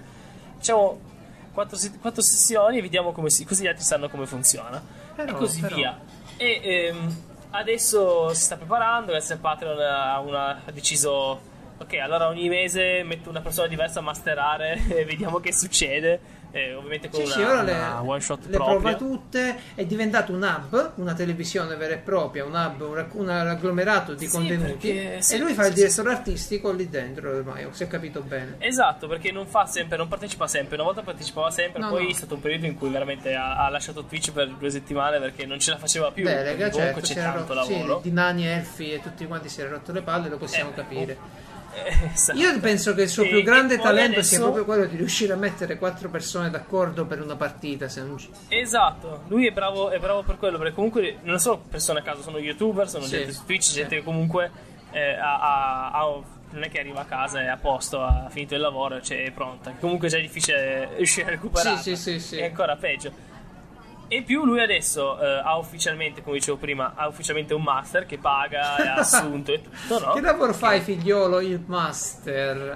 Facciamo 0.58 1.00
quattro, 1.54 1.78
se- 1.78 1.98
quattro 2.00 2.22
sessioni 2.22 2.80
e 2.80 2.82
vediamo 2.82 3.12
come 3.14 3.30
si, 3.30 3.46
così 3.46 3.64
gli 3.64 3.68
altri 3.68 3.84
sanno 3.84 4.10
come 4.10 4.26
funziona. 4.26 4.84
Però, 5.16 5.32
e 5.32 5.36
così 5.36 5.62
però. 5.62 5.76
via. 5.76 5.98
E 6.36 6.60
ehm, 6.64 7.16
adesso 7.52 8.34
si 8.34 8.42
sta 8.42 8.58
preparando, 8.58 9.12
grazie 9.12 9.36
a 9.36 9.38
Patreon 9.38 9.80
ha, 9.80 10.20
una- 10.20 10.62
ha 10.66 10.72
deciso... 10.72 11.52
Ok, 11.78 11.94
allora 11.96 12.28
ogni 12.28 12.48
mese 12.48 13.04
metto 13.04 13.30
una 13.30 13.42
persona 13.42 13.68
diversa 13.68 14.00
a 14.00 14.04
masterare 14.04 14.80
e 14.88 15.06
vediamo 15.06 15.40
che 15.40 15.52
succede. 15.54 16.42
Eh, 16.56 16.76
ovviamente 16.76 17.10
con 17.10 17.22
Sì, 17.22 17.26
una, 17.26 17.34
sì, 17.34 17.42
ora 17.42 17.62
le, 17.64 17.72
una 17.72 18.04
one 18.04 18.20
shot 18.22 18.46
le 18.46 18.58
propria. 18.58 18.78
prova 18.78 18.96
tutte. 18.96 19.60
È 19.74 19.84
diventato 19.86 20.32
un 20.34 20.44
hub, 20.44 20.92
una 20.98 21.14
televisione 21.16 21.76
vera 21.76 21.96
e 21.96 21.98
propria, 21.98 22.46
un 22.46 22.54
hub, 22.54 22.80
un, 22.82 23.06
un 23.14 23.30
agglomerato 23.30 24.14
di 24.14 24.28
Sì, 24.28 24.32
contenuti. 24.32 24.72
perché- 24.92 25.22
sì, 25.24 25.34
e 25.34 25.38
lui 25.40 25.54
fa 25.56 25.64
sì, 25.64 25.70
il 25.70 25.74
sì, 25.76 25.82
direttore 25.82 26.10
artistico 26.12 26.72
lì 26.72 26.88
dentro 26.90 27.36
ormai, 27.36 27.68
se 27.72 27.86
ho 27.86 27.88
capito 27.88 28.22
bene. 28.22 28.58
Esatto, 28.60 29.08
perché 29.08 29.32
non 29.32 29.48
fa 29.48 29.66
sempre, 29.66 29.98
non 29.98 30.08
partecipa 30.08 30.48
sempre. 30.48 30.76
Una 30.76 30.84
volta 30.86 31.02
partecipava 31.02 31.50
sempre, 31.50 31.82
No, 31.82 31.90
poi 31.90 32.04
no. 32.04 32.10
è 32.10 32.14
stato 32.14 32.36
un 32.36 32.42
periodo 32.42 32.68
in 32.68 32.78
cui 32.78 32.90
veramente 32.90 33.34
ha, 33.34 33.58
ha 33.66 33.70
lasciato 33.70 34.04
Twitch 34.04 34.32
per 34.32 34.48
due 34.50 34.70
settimane 34.70 35.20
perché 35.20 35.48
non 35.48 35.60
ce 35.60 35.72
la 35.72 35.78
faceva 35.78 36.12
più. 36.12 36.24
Delega, 36.24 36.44
perché 36.56 36.70
comunque 36.70 37.02
certo, 37.02 37.20
c'è 37.20 37.26
tanto 37.36 37.54
rotto- 37.56 37.66
sì, 37.66 37.80
lavoro. 37.80 38.00
di 38.04 38.12
nani, 38.12 38.46
elfi 38.46 38.94
e 38.94 39.02
tutti 39.02 39.26
quanti 39.26 39.50
si 39.50 39.60
era 39.60 39.72
rotto 39.72 39.92
le 39.92 40.04
palle, 40.04 40.30
lo 40.30 40.38
possiamo 40.38 40.70
Eh, 40.70 40.74
capire. 40.76 41.12
Eh, 41.14 41.53
esatto. 42.14 42.38
Io 42.40 42.60
penso 42.60 42.94
che 42.94 43.04
il 43.04 43.10
suo 43.10 43.24
E- 43.24 43.30
più 43.30 43.42
grande 43.44 43.78
talento 43.78 44.20
adesso- 44.20 44.36
sia 44.36 44.40
proprio 44.40 44.66
quello 44.66 44.86
di 44.86 44.96
riuscire 44.96 45.34
a 45.34 45.36
mettere 45.36 45.78
quattro 45.78 46.10
persone 46.10 46.50
d'accordo 46.50 47.06
per 47.06 47.22
una 47.22 47.36
partita. 47.36 47.88
Se 47.88 48.02
non 48.04 48.18
ci... 48.18 48.30
Esatto, 48.50 49.24
lui 49.28 49.48
è 49.48 49.52
bravo, 49.52 49.90
è 49.90 50.00
bravo 50.00 50.24
per 50.24 50.38
quello, 50.38 50.58
perché 50.58 50.74
comunque 50.74 51.18
non 51.24 51.40
sono 51.40 51.58
persone 51.70 52.00
a 52.00 52.02
caso, 52.04 52.22
sono 52.22 52.38
youtuber, 52.38 52.88
sono 52.90 53.04
Sì, 53.06 53.12
gente 53.12 53.32
su 53.34 53.46
Twitch, 53.46 53.64
sì. 53.64 53.74
gente 53.76 53.96
che 53.98 54.04
comunque 54.04 54.52
eh, 54.92 55.14
ha, 55.16 55.40
ha- 55.40 55.92
ha- 55.92 56.22
non 56.52 56.64
è 56.64 56.70
che 56.70 56.80
arriva 56.80 57.02
a 57.02 57.06
casa 57.06 57.42
e 57.42 57.46
è 57.46 57.48
a 57.48 57.58
posto, 57.58 58.00
ha 58.04 58.28
finito 58.30 58.54
il 58.54 58.62
lavoro, 58.62 59.02
cioè 59.02 59.24
è 59.24 59.32
pronta. 59.32 59.74
Comunque 59.80 60.08
già 60.08 60.18
è 60.18 60.22
difficile 60.22 60.90
riuscire 60.98 61.26
a 61.28 61.30
recuperare. 61.32 61.78
Sì, 61.78 61.96
sì, 61.96 62.20
sì, 62.20 62.20
sì. 62.20 62.38
È 62.38 62.46
ancora 62.46 62.76
peggio. 62.76 63.12
E 64.08 64.22
più 64.22 64.46
lui 64.46 64.60
adesso 64.62 65.20
eh, 65.20 65.42
ha 65.44 65.58
ufficialmente, 65.58 66.22
come 66.22 66.38
dicevo 66.38 66.58
prima, 66.58 66.94
ha 66.96 67.08
ufficialmente 67.08 67.54
un 67.54 67.64
master 67.64 68.06
che 68.06 68.18
paga, 68.18 68.76
è 68.76 68.88
assunto 69.00 69.52
e 69.54 69.62
tutto, 69.62 70.00
no? 70.00 70.14
Che 70.14 70.22
lavoro 70.22 70.54
fai, 70.54 70.82
figliolo? 70.82 71.40
Il 71.40 71.62
master. 71.66 72.76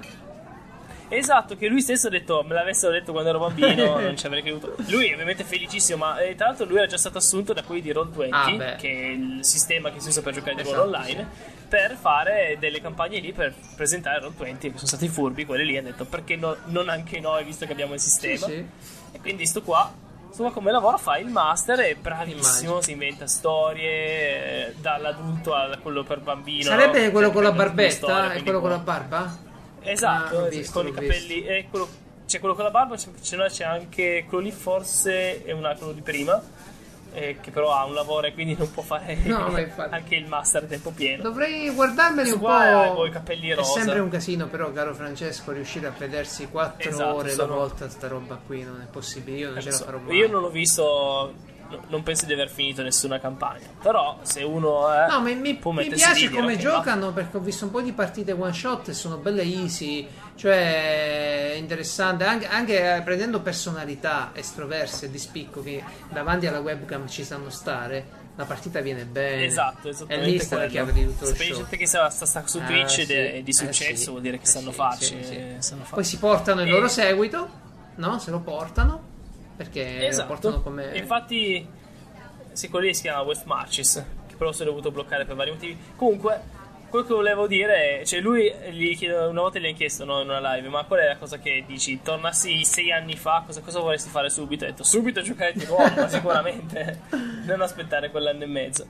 Esatto, 1.10 1.56
che 1.56 1.68
lui 1.68 1.80
stesso 1.80 2.08
ha 2.08 2.10
detto, 2.10 2.42
me 2.46 2.52
l'avessero 2.54 2.92
detto 2.92 3.12
quando 3.12 3.30
ero 3.30 3.38
bambino, 3.38 3.96
non 4.00 4.14
ci 4.16 4.26
avrei 4.26 4.42
creduto. 4.42 4.74
Lui 4.88 5.06
è 5.08 5.12
ovviamente 5.14 5.42
felicissimo, 5.44 5.98
ma 6.04 6.18
eh, 6.18 6.34
tra 6.34 6.48
l'altro 6.48 6.66
lui 6.66 6.76
era 6.78 6.86
già 6.86 6.98
stato 6.98 7.16
assunto 7.18 7.52
da 7.54 7.62
quelli 7.62 7.80
di 7.80 7.92
Roll20, 7.92 8.28
Ah, 8.30 8.74
che 8.74 8.90
è 8.90 9.06
il 9.06 9.38
sistema 9.42 9.90
che 9.90 10.00
si 10.00 10.08
usa 10.08 10.20
per 10.20 10.34
giocare 10.34 10.54
di 10.56 10.60
Esatto, 10.62 10.76
ruolo 10.82 10.96
online, 10.96 11.26
per 11.68 11.96
fare 11.98 12.56
delle 12.58 12.80
campagne 12.82 13.20
lì 13.20 13.32
per 13.32 13.54
presentare 13.74 14.20
Roll20, 14.26 14.58
che 14.58 14.72
sono 14.74 14.86
stati 14.86 15.08
furbi, 15.08 15.46
quelli 15.46 15.64
lì, 15.64 15.78
hanno 15.78 15.88
detto 15.88 16.04
perché 16.04 16.36
no- 16.36 16.56
non 16.66 16.90
anche 16.90 17.20
noi, 17.20 17.42
visto 17.44 17.64
che 17.64 17.72
abbiamo 17.72 17.94
il 17.94 18.00
Sì, 18.00 18.08
sistema. 18.10 18.46
sì. 18.46 18.66
E 19.12 19.20
quindi 19.20 19.46
sto 19.46 19.62
qua, 19.62 19.90
qua 20.36 20.52
come 20.52 20.70
lavora, 20.70 20.96
fa 20.96 21.18
il 21.18 21.28
master, 21.28 21.78
è 21.80 21.94
bravissimo, 21.94 22.40
Immagino. 22.40 22.80
si 22.80 22.92
inventa 22.92 23.26
storie, 23.26 24.68
eh, 24.68 24.74
dall'adulto 24.76 25.54
a 25.54 25.76
quello 25.82 26.04
per 26.04 26.20
bambino. 26.20 26.64
Sarebbe 26.64 27.06
no? 27.06 27.10
quello 27.10 27.30
con 27.30 27.42
la 27.42 27.52
barbetta 27.52 28.32
e 28.32 28.42
quello 28.42 28.60
con 28.60 28.70
la 28.70 28.78
barba? 28.78 29.36
Esatto, 29.80 30.44
Ah, 30.44 30.48
visto, 30.48 30.80
con 30.80 30.88
i 30.88 30.92
capelli. 30.92 31.44
E 31.44 31.66
quello, 31.70 31.88
c'è 32.26 32.40
quello 32.40 32.54
con 32.54 32.64
la 32.64 32.70
barba, 32.70 32.96
c'è, 32.96 33.10
c'è, 33.48 33.64
anche 33.64 34.26
quello 34.28 34.44
lì, 34.44 34.52
forse 34.52 35.44
è 35.44 35.52
una, 35.52 35.74
quello 35.74 35.92
di 35.92 36.02
prima. 36.02 36.40
Eh, 37.12 37.38
che 37.40 37.50
però 37.50 37.72
ha 37.72 37.84
un 37.84 37.94
lavoro 37.94 38.26
e 38.26 38.32
quindi 38.34 38.54
non 38.56 38.70
può 38.70 38.82
fare 38.82 39.16
No, 39.24 39.46
anche 39.90 40.14
il 40.16 40.26
master 40.26 40.64
a 40.64 40.66
tempo 40.66 40.90
pieno. 40.90 41.22
Dovrei 41.22 41.70
guardarmeli 41.70 42.30
un 42.30 42.44
ha 42.46 42.88
po'. 42.94 43.06
i 43.06 43.10
capelli 43.10 43.48
È 43.48 43.54
rosa. 43.56 43.72
sempre 43.80 43.98
un 44.00 44.08
casino, 44.08 44.46
però, 44.46 44.70
caro 44.72 44.94
Francesco, 44.94 45.52
riuscire 45.52 45.86
a 45.86 45.92
vedersi 45.96 46.48
4 46.48 46.88
Esatto, 46.90 47.14
ore 47.14 47.30
sono- 47.30 47.48
la 47.48 47.54
volta 47.60 47.88
sta 47.88 48.08
roba 48.08 48.38
qui 48.46 48.62
non 48.62 48.80
è 48.82 48.86
possibile. 48.90 49.36
Io 49.38 49.50
non 49.50 49.60
ce 49.60 49.70
la 49.70 49.76
So- 49.76 49.84
farò 49.84 49.98
mai. 49.98 50.16
Io 50.16 50.28
non 50.28 50.44
ho 50.44 50.48
visto, 50.50 51.32
no- 51.70 51.82
non 51.88 52.02
penso 52.02 52.26
di 52.26 52.32
aver 52.32 52.48
finito 52.50 52.82
nessuna 52.82 53.18
campagna. 53.18 53.66
Però 53.80 54.18
se 54.22 54.42
uno 54.42 54.90
è, 54.92 55.06
No, 55.08 55.20
mi, 55.20 55.34
mi- 55.34 55.54
può 55.56 55.70
mi 55.72 55.86
piace 55.88 56.28
lì 56.28 56.28
come 56.30 56.56
giocano 56.56 57.12
perché 57.12 57.36
ho 57.36 57.40
visto 57.40 57.64
un 57.64 57.70
po' 57.70 57.80
di 57.80 57.92
partite 57.92 58.32
one 58.32 58.52
shot 58.52 58.88
e 58.88 58.94
sono 58.94 59.16
belle 59.16 59.42
easy, 59.42 60.06
cioè 60.34 61.52
è 61.52 61.54
interessante, 61.56 62.24
anche, 62.24 62.46
anche, 62.46 62.96
eh, 62.96 63.02
prendendo 63.02 63.40
personalità 63.40 64.30
estroverse 64.34 65.10
di 65.10 65.18
spicco 65.18 65.62
che 65.62 65.82
davanti 66.10 66.46
alla 66.46 66.60
webcam 66.60 67.08
ci 67.08 67.24
sanno 67.24 67.50
stare, 67.50 68.26
la 68.36 68.44
partita 68.44 68.80
viene 68.80 69.04
bene. 69.04 69.44
Esatto, 69.44 69.88
esattamente 69.88 70.30
lì 70.30 70.38
sta 70.38 70.58
la 70.58 70.66
chiave 70.66 70.92
di 70.92 71.04
tutto 71.04 71.24
lo 71.24 71.30
Sapete 71.32 71.44
show. 71.46 71.56
gente 71.56 71.76
che 71.76 71.86
sta, 71.86 72.08
sta- 72.10 72.46
su 72.46 72.58
Ah, 72.58 72.66
Twitch 72.66 72.98
ed 73.00 73.06
sì. 73.06 73.12
è 73.14 73.42
di 73.42 73.50
Eh, 73.50 73.54
successo, 73.54 73.96
sì. 74.04 74.10
vuol 74.10 74.20
dire 74.22 74.36
che 74.38 74.44
Eh, 74.44 74.46
sanno 74.46 74.70
sì, 74.70 74.76
farci. 74.76 75.14
eh, 75.18 75.56
sanno 75.58 75.80
Poi 75.82 75.88
farci. 75.90 76.10
si 76.10 76.18
portano 76.18 76.60
il 76.62 76.68
E- 76.68 76.70
loro 76.70 76.88
seguito, 76.88 77.48
no? 77.96 78.18
Se 78.20 78.30
lo 78.30 78.38
portano 78.40 79.07
perché 79.58 80.08
lo 80.08 80.26
portano 80.26 80.54
Esatto. 80.54 80.60
come 80.62 80.96
Infatti, 80.96 81.68
sì, 82.52 82.68
quello 82.68 82.86
lì 82.86 82.94
si 82.94 83.02
chiama 83.02 83.22
West 83.22 83.44
Marches, 83.44 84.04
che 84.28 84.36
però 84.36 84.52
si 84.52 84.62
è 84.62 84.64
dovuto 84.64 84.92
bloccare 84.92 85.24
per 85.24 85.34
vari 85.34 85.50
motivi. 85.50 85.76
Comunque, 85.96 86.40
quello 86.88 87.04
che 87.04 87.12
volevo 87.12 87.48
dire 87.48 88.00
è, 88.00 88.04
cioè 88.04 88.20
lui 88.20 88.52
chiedo, 88.96 89.28
una 89.28 89.40
volta 89.40 89.58
gli 89.58 89.66
ha 89.66 89.72
chiesto 89.72 90.04
no, 90.04 90.20
in 90.20 90.28
una 90.28 90.54
live, 90.54 90.68
ma 90.68 90.84
qual 90.84 91.00
è 91.00 91.08
la 91.08 91.16
cosa 91.16 91.38
che 91.38 91.64
dici? 91.66 92.00
Tornassi 92.00 92.64
sei 92.64 92.92
anni 92.92 93.16
fa, 93.16 93.42
cosa, 93.44 93.60
cosa 93.60 93.80
vorresti 93.80 94.08
fare 94.08 94.30
subito? 94.30 94.64
Ha 94.64 94.68
detto 94.68 94.84
subito 94.84 95.20
giocare 95.22 95.52
di 95.54 95.66
nuovo, 95.66 95.92
ma 95.96 96.08
sicuramente 96.08 97.00
non 97.44 97.60
aspettare 97.60 98.10
quell'anno 98.10 98.44
e 98.44 98.46
mezzo. 98.46 98.86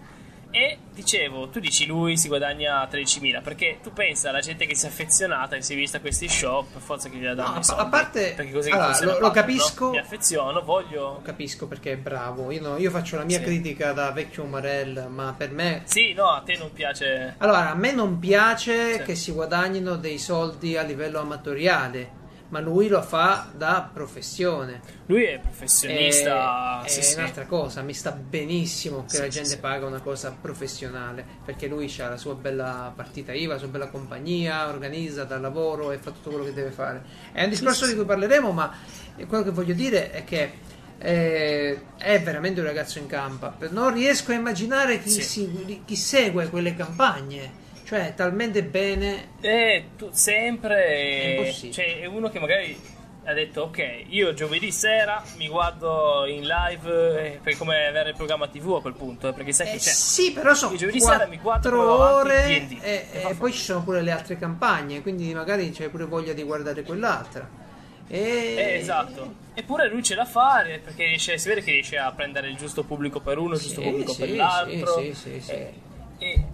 E 0.51 0.79
dicevo, 0.95 1.49
tu 1.51 1.61
dici 1.61 1.85
lui 1.85 2.17
si 2.17 2.27
guadagna 2.29 2.83
13.000 2.91 3.43
perché 3.43 3.79
tu 3.83 3.93
pensa 3.93 4.31
alla 4.31 4.41
gente 4.41 4.65
che 4.65 4.75
si 4.75 4.87
è 4.87 4.89
affezionata 4.89 5.57
e 5.57 5.63
si 5.63 5.75
è 5.75 5.77
vista 5.77 6.01
questi 6.01 6.27
show 6.27 6.67
per 6.73 6.81
forza 6.81 7.11
che 7.11 7.19
gli 7.19 7.25
danno 7.25 7.43
No, 7.51 7.55
i 7.57 7.59
a- 7.59 7.63
soldi 7.63 7.83
a 7.83 7.87
parte- 7.87 8.33
perché 8.35 8.53
così 8.53 8.71
allora, 8.71 8.99
lo- 9.03 9.19
lo 9.21 9.31
capisco. 9.31 9.85
no? 9.85 9.91
mi 9.91 9.99
affeziono 9.99 10.63
voglio 10.63 11.21
capisco 11.23 11.67
perché 11.67 11.93
è 11.93 11.97
bravo. 11.99 12.51
Io, 12.51 12.63
no- 12.63 12.79
io 12.79 12.91
faccio 12.91 13.17
la 13.19 13.25
mia 13.25 13.39
Sì. 13.39 13.45
critica 13.45 13.93
da 13.93 14.11
vecchio 14.11 14.43
Umarell, 14.45 15.07
ma 15.11 15.35
per 15.37 15.51
me 15.51 15.83
Sì, 15.85 16.15
no, 16.15 16.31
a 16.31 16.41
te 16.41 16.57
non 16.57 16.73
piace. 16.73 17.35
Allora, 17.39 17.71
a 17.71 17.75
me 17.75 17.93
non 17.93 18.19
piace 18.19 18.95
Sì. 18.95 19.03
che 19.03 19.15
si 19.15 19.33
guadagnino 19.33 19.97
dei 19.97 20.19
soldi 20.19 20.79
a 20.79 20.83
livello 20.83 21.21
amatoriale, 21.21 22.11
ma 22.49 22.61
lui 22.61 22.89
lo 22.89 23.03
fa 23.03 23.51
da 23.55 23.89
professione. 23.93 24.81
Lui 25.07 25.25
è 25.25 25.39
professionista. 25.39 26.83
E- 26.85 26.89
sì, 26.89 27.01
è 27.01 27.03
sì. 27.03 27.19
un'altra 27.19 27.47
cosa, 27.47 27.83
mi 27.83 27.93
sta 27.95 28.13
benissimo 28.13 29.05
che 29.05 29.17
Sì, 29.17 29.21
la 29.21 29.29
gente 29.29 29.59
paga 29.59 29.87
una 29.87 30.01
cosa 30.01 30.37
professionale, 30.41 31.25
perché 31.45 31.67
lui 31.67 31.93
ha 31.99 32.09
la 32.09 32.17
sua 32.17 32.35
bella 32.35 32.93
partita 32.95 33.33
IVA, 33.33 33.55
la 33.55 33.59
sua 33.59 33.69
bella 33.69 33.89
compagnia, 33.89 34.69
organizza 34.69 35.25
dal 35.25 35.41
lavoro 35.41 35.93
e 35.93 35.99
fa 35.99 36.11
tutto 36.11 36.31
quello 36.31 36.45
che 36.45 36.55
deve 36.55 36.71
fare. 36.71 37.03
È 37.33 37.43
un 37.45 37.51
discorso 37.51 37.87
di 37.87 37.95
cui 37.95 38.05
parleremo, 38.05 38.51
ma 38.53 38.73
quello 39.27 39.45
che 39.45 39.51
voglio 39.51 39.75
dire 39.75 40.11
è 40.11 40.25
che 40.25 40.53
eh, 41.01 41.81
è 41.97 42.21
veramente 42.23 42.61
un 42.61 42.67
ragazzo 42.67 42.99
in 42.99 43.07
campa. 43.07 43.57
Non 43.71 43.93
riesco 43.93 44.33
a 44.33 44.35
immaginare 44.35 45.01
chi, 45.03 45.21
si- 45.23 45.83
chi 45.85 45.97
segue 45.97 46.49
quelle 46.49 46.75
campagne. 46.75 47.67
Cioè, 47.89 48.13
talmente 48.15 48.63
bene. 48.63 49.29
E 49.41 49.85
tu 49.97 50.11
sempre. 50.13 50.85
È 50.85 51.29
impossibile. 51.39 51.73
Cioè, 51.73 52.01
è 52.01 52.05
uno 52.05 52.29
che 52.29 52.39
magari 52.39 52.79
ha 53.25 53.33
detto: 53.33 53.63
Ok, 53.63 54.05
io 54.09 54.35
giovedì 54.35 54.71
sera 54.71 55.23
mi 55.39 55.49
guardo 55.49 56.27
in 56.27 56.47
live. 56.47 57.25
eh, 57.35 57.39
per 57.43 57.57
come 57.57 57.87
avere 57.87 58.11
il 58.11 58.15
programma 58.15 58.47
TV 58.49 58.75
a 58.75 58.83
quel 58.83 58.93
punto. 58.93 59.29
eh, 59.29 59.33
Perché 59.33 59.53
sai 59.53 59.69
Eh, 59.69 59.71
che 59.73 59.79
c'è. 59.79 59.91
sì, 59.91 60.33
però 60.33 60.53
sono 60.53 60.73
Io 60.73 60.79
giovedì 60.79 61.01
sera 61.01 61.27
mi 61.27 61.39
guardo, 61.39 61.71
4 61.71 61.71
poi 61.71 61.87
vado 61.87 62.05
avanti, 62.05 62.29
ore 62.29 62.67
D&D. 62.67 62.79
e, 62.83 63.07
E 63.31 63.35
poi 63.37 63.53
ci 63.53 63.61
sono 63.63 63.83
pure 63.83 64.03
le 64.03 64.11
altre 64.11 64.37
campagne, 64.37 65.01
quindi 65.01 65.33
magari 65.33 65.71
c'è 65.71 65.89
pure 65.89 66.05
voglia 66.05 66.35
di 66.35 66.43
guardare 66.43 66.83
quell'altra. 66.83 67.49
E... 68.07 68.19
Eh, 68.19 68.75
esatto. 68.81 69.47
Eppure 69.55 69.89
lui 69.89 70.03
ce 70.03 70.15
la 70.15 70.27
fa 70.27 70.63
eh, 70.63 70.79
perché 70.79 71.07
riesce, 71.07 71.39
si 71.39 71.49
vede 71.49 71.63
che 71.63 71.71
riesce 71.73 71.97
a 71.97 72.13
prendere 72.13 72.49
il 72.49 72.57
giusto 72.57 72.85
pubblico 72.85 73.21
per 73.21 73.39
uno, 73.39 73.55
il 73.55 73.61
giusto 73.61 73.81
Sì, 73.81 73.87
pubblico 73.89 74.13
sì, 74.13 74.21
per 74.21 74.31
l'altro. 74.37 74.99
sì, 75.01 75.15
sì, 75.15 75.31
sì, 75.31 75.41
sì. 75.41 75.53
E, 76.21 76.45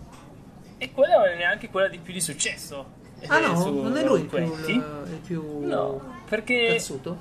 e, 0.85 0.93
quella 0.93 1.17
non 1.19 1.27
è 1.29 1.37
neanche 1.37 1.69
quella 1.71 1.89
di 1.89 1.99
più 1.99 2.13
di 2.13 2.21
successo. 2.21 3.03
Ah 3.27 3.39
eh, 3.39 3.47
no, 3.47 3.61
su 3.61 3.81
non 3.83 3.97
è 3.97 4.05
lui 4.05 4.21
il 4.21 4.27
più, 4.27 4.39
Roll20. 4.39 4.69
il 4.71 5.21
più 5.25 5.67
No, 5.67 6.23
perché... 6.29 6.75
cazzuto? 6.75 7.19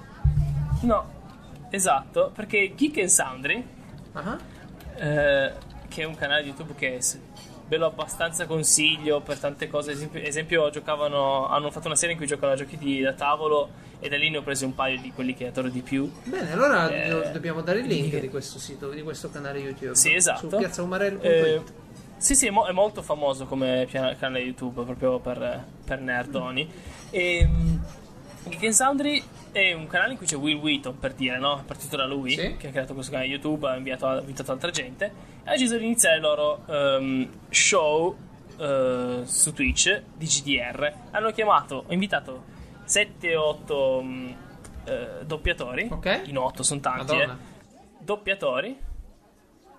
No, 0.81 1.11
esatto, 1.69 2.31
perché 2.33 2.73
Geek 2.75 2.97
and 2.97 3.07
Sundry, 3.07 3.65
Ah, 4.13 4.37
eh, 4.97 5.53
che 5.87 6.01
è 6.01 6.05
un 6.05 6.15
canale 6.15 6.41
di 6.43 6.49
YouTube 6.49 6.73
che 6.75 6.99
ve 7.67 7.77
lo 7.77 7.85
abbastanza 7.85 8.45
consiglio 8.45 9.21
per 9.21 9.39
tante 9.39 9.67
cose. 9.69 9.91
Esempio, 9.91 10.19
esempio, 10.21 10.69
giocavano, 10.69 11.47
hanno 11.47 11.71
fatto 11.71 11.87
una 11.87 11.95
serie 11.95 12.11
in 12.13 12.17
cui 12.17 12.27
giocano 12.27 12.51
a 12.51 12.55
giochi 12.55 12.77
di- 12.77 12.99
da 13.01 13.13
tavolo 13.13 13.69
e 13.99 14.09
da 14.09 14.17
lì 14.17 14.29
ne 14.29 14.37
ho 14.37 14.41
presi 14.43 14.65
un 14.65 14.75
paio 14.75 14.99
di 14.99 15.11
quelli 15.13 15.33
che 15.33 15.47
adoro 15.47 15.69
di 15.69 15.81
più. 15.81 16.11
Bene, 16.25 16.51
allora 16.51 16.89
Eh, 16.89 17.09
do- 17.09 17.29
dobbiamo 17.31 17.61
dare 17.61 17.79
il 17.79 17.87
link 17.87 18.19
di 18.19 18.29
questo 18.29 18.59
sito, 18.59 18.89
di 18.89 19.01
questo 19.01 19.29
canale 19.31 19.59
YouTube. 19.59 19.95
Sì, 19.95 20.13
esatto. 20.13 20.49
Su 20.49 20.57
piazzaumarello.it. 20.57 21.25
Eh, 21.25 21.61
sì, 22.23 22.35
sì, 22.35 22.47
è, 22.47 22.49
mo- 22.51 22.65
è 22.65 22.71
molto 22.71 23.01
famoso 23.01 23.45
come 23.45 23.85
canale 23.89 24.39
YouTube 24.39 24.83
proprio 24.83 25.19
per, 25.19 25.65
per 25.85 25.99
nerdoni. 25.99 26.71
E 27.09 27.45
mm, 27.45 27.75
Geek 28.47 28.63
and 28.63 28.71
Sundry 28.73 29.21
è 29.51 29.73
un 29.73 29.87
canale 29.87 30.11
in 30.13 30.17
cui 30.17 30.25
c'è 30.25 30.35
Will 30.37 30.57
Wheaton 30.59 30.97
per 30.99 31.13
dire, 31.13 31.37
no? 31.37 31.59
È 31.59 31.63
partito 31.63 31.97
da 31.97 32.05
lui, 32.05 32.31
Sì. 32.31 32.55
che 32.57 32.67
ha 32.67 32.71
creato 32.71 32.93
questo 32.93 33.11
canale 33.11 33.29
YouTube, 33.29 33.67
ha 33.67 33.75
inviato, 33.75 34.07
ha 34.07 34.19
invitato 34.19 34.51
altra 34.53 34.71
gente 34.71 35.05
e 35.43 35.49
ha 35.49 35.51
deciso 35.51 35.77
di 35.77 35.83
iniziare 35.83 36.15
il 36.15 36.21
loro 36.21 36.63
ehm, 36.65 37.29
show 37.49 38.15
eh, 38.57 39.21
su 39.25 39.51
Twitch 39.53 40.01
di 40.15 40.25
GDR. 40.25 40.93
Hanno 41.11 41.31
chiamato, 41.31 41.83
ho 41.87 41.91
invitato 41.93 42.43
7-8 42.87 44.35
doppiatori, 45.25 45.87
Ok. 45.91 46.21
in 46.25 46.37
8 46.37 46.63
sono 46.63 46.79
tanti, 46.79 47.15
eh, 47.15 47.29
doppiatori 47.99 48.77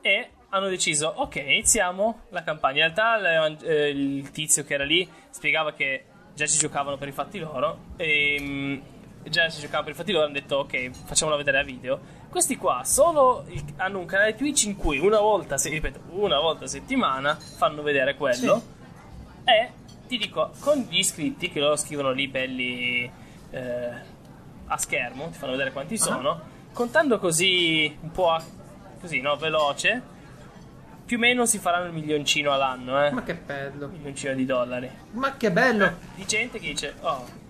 e 0.00 0.30
hanno 0.54 0.68
deciso 0.68 1.08
ok 1.16 1.34
iniziamo 1.36 2.20
la 2.30 2.42
campagna. 2.44 2.86
In 2.86 2.94
realtà 2.94 3.56
eh, 3.62 3.88
il 3.88 4.30
tizio 4.30 4.62
che 4.64 4.74
era 4.74 4.84
lì 4.84 5.08
spiegava 5.30 5.72
che 5.72 6.04
già 6.34 6.46
ci 6.46 6.58
giocavano 6.58 6.96
per 6.96 7.08
i 7.08 7.12
fatti 7.12 7.38
loro 7.40 7.78
e 7.96 8.36
mm, 8.40 8.76
già 9.24 9.48
ci 9.50 9.60
giocavano 9.60 9.82
per 9.84 9.92
i 9.94 9.96
fatti 9.96 10.12
loro 10.12 10.24
hanno 10.26 10.34
detto 10.34 10.56
ok 10.58 10.90
facciamolo 11.06 11.36
vedere 11.36 11.58
a 11.58 11.62
video. 11.64 11.98
Questi 12.30 12.56
qua 12.56 12.82
solo 12.84 13.44
hanno 13.76 13.98
un 13.98 14.06
canale 14.06 14.36
Twitch 14.36 14.64
in 14.64 14.76
cui 14.76 14.98
una 14.98 15.18
volta 15.18 15.56
se- 15.58 15.70
ripeto 15.70 16.00
una 16.10 16.38
volta 16.38 16.64
a 16.64 16.68
settimana 16.68 17.34
fanno 17.36 17.82
vedere 17.82 18.14
quello 18.14 18.62
e 19.44 19.70
ti 20.06 20.16
dico 20.18 20.52
con 20.60 20.86
gli 20.88 20.98
iscritti 20.98 21.50
che 21.50 21.58
loro 21.58 21.74
scrivono 21.76 22.12
lì 22.12 22.28
belli 22.28 23.10
eh, 23.50 23.90
a 24.66 24.76
schermo 24.78 25.28
ti 25.30 25.38
fanno 25.38 25.52
vedere 25.52 25.72
quanti 25.72 25.98
sono 25.98 26.40
contando 26.72 27.18
così 27.18 27.96
un 28.00 28.10
po' 28.12 28.30
a- 28.30 28.42
così 29.00 29.20
no 29.20 29.36
veloce 29.36 30.12
più 31.04 31.16
o 31.16 31.20
meno 31.20 31.44
si 31.46 31.58
faranno 31.58 31.86
il 31.86 31.92
milioncino 31.92 32.52
all'anno 32.52 33.04
eh 33.04 33.10
Ma 33.10 33.22
che 33.22 33.34
bello. 33.34 33.88
milioncino 33.88 34.34
di 34.34 34.44
dollari 34.46 34.90
Ma 35.12 35.36
che 35.36 35.50
bello. 35.50 35.92
di 36.14 36.24
gente 36.26 36.58
che 36.58 36.68
dice 36.68 36.94
oh 37.00 37.42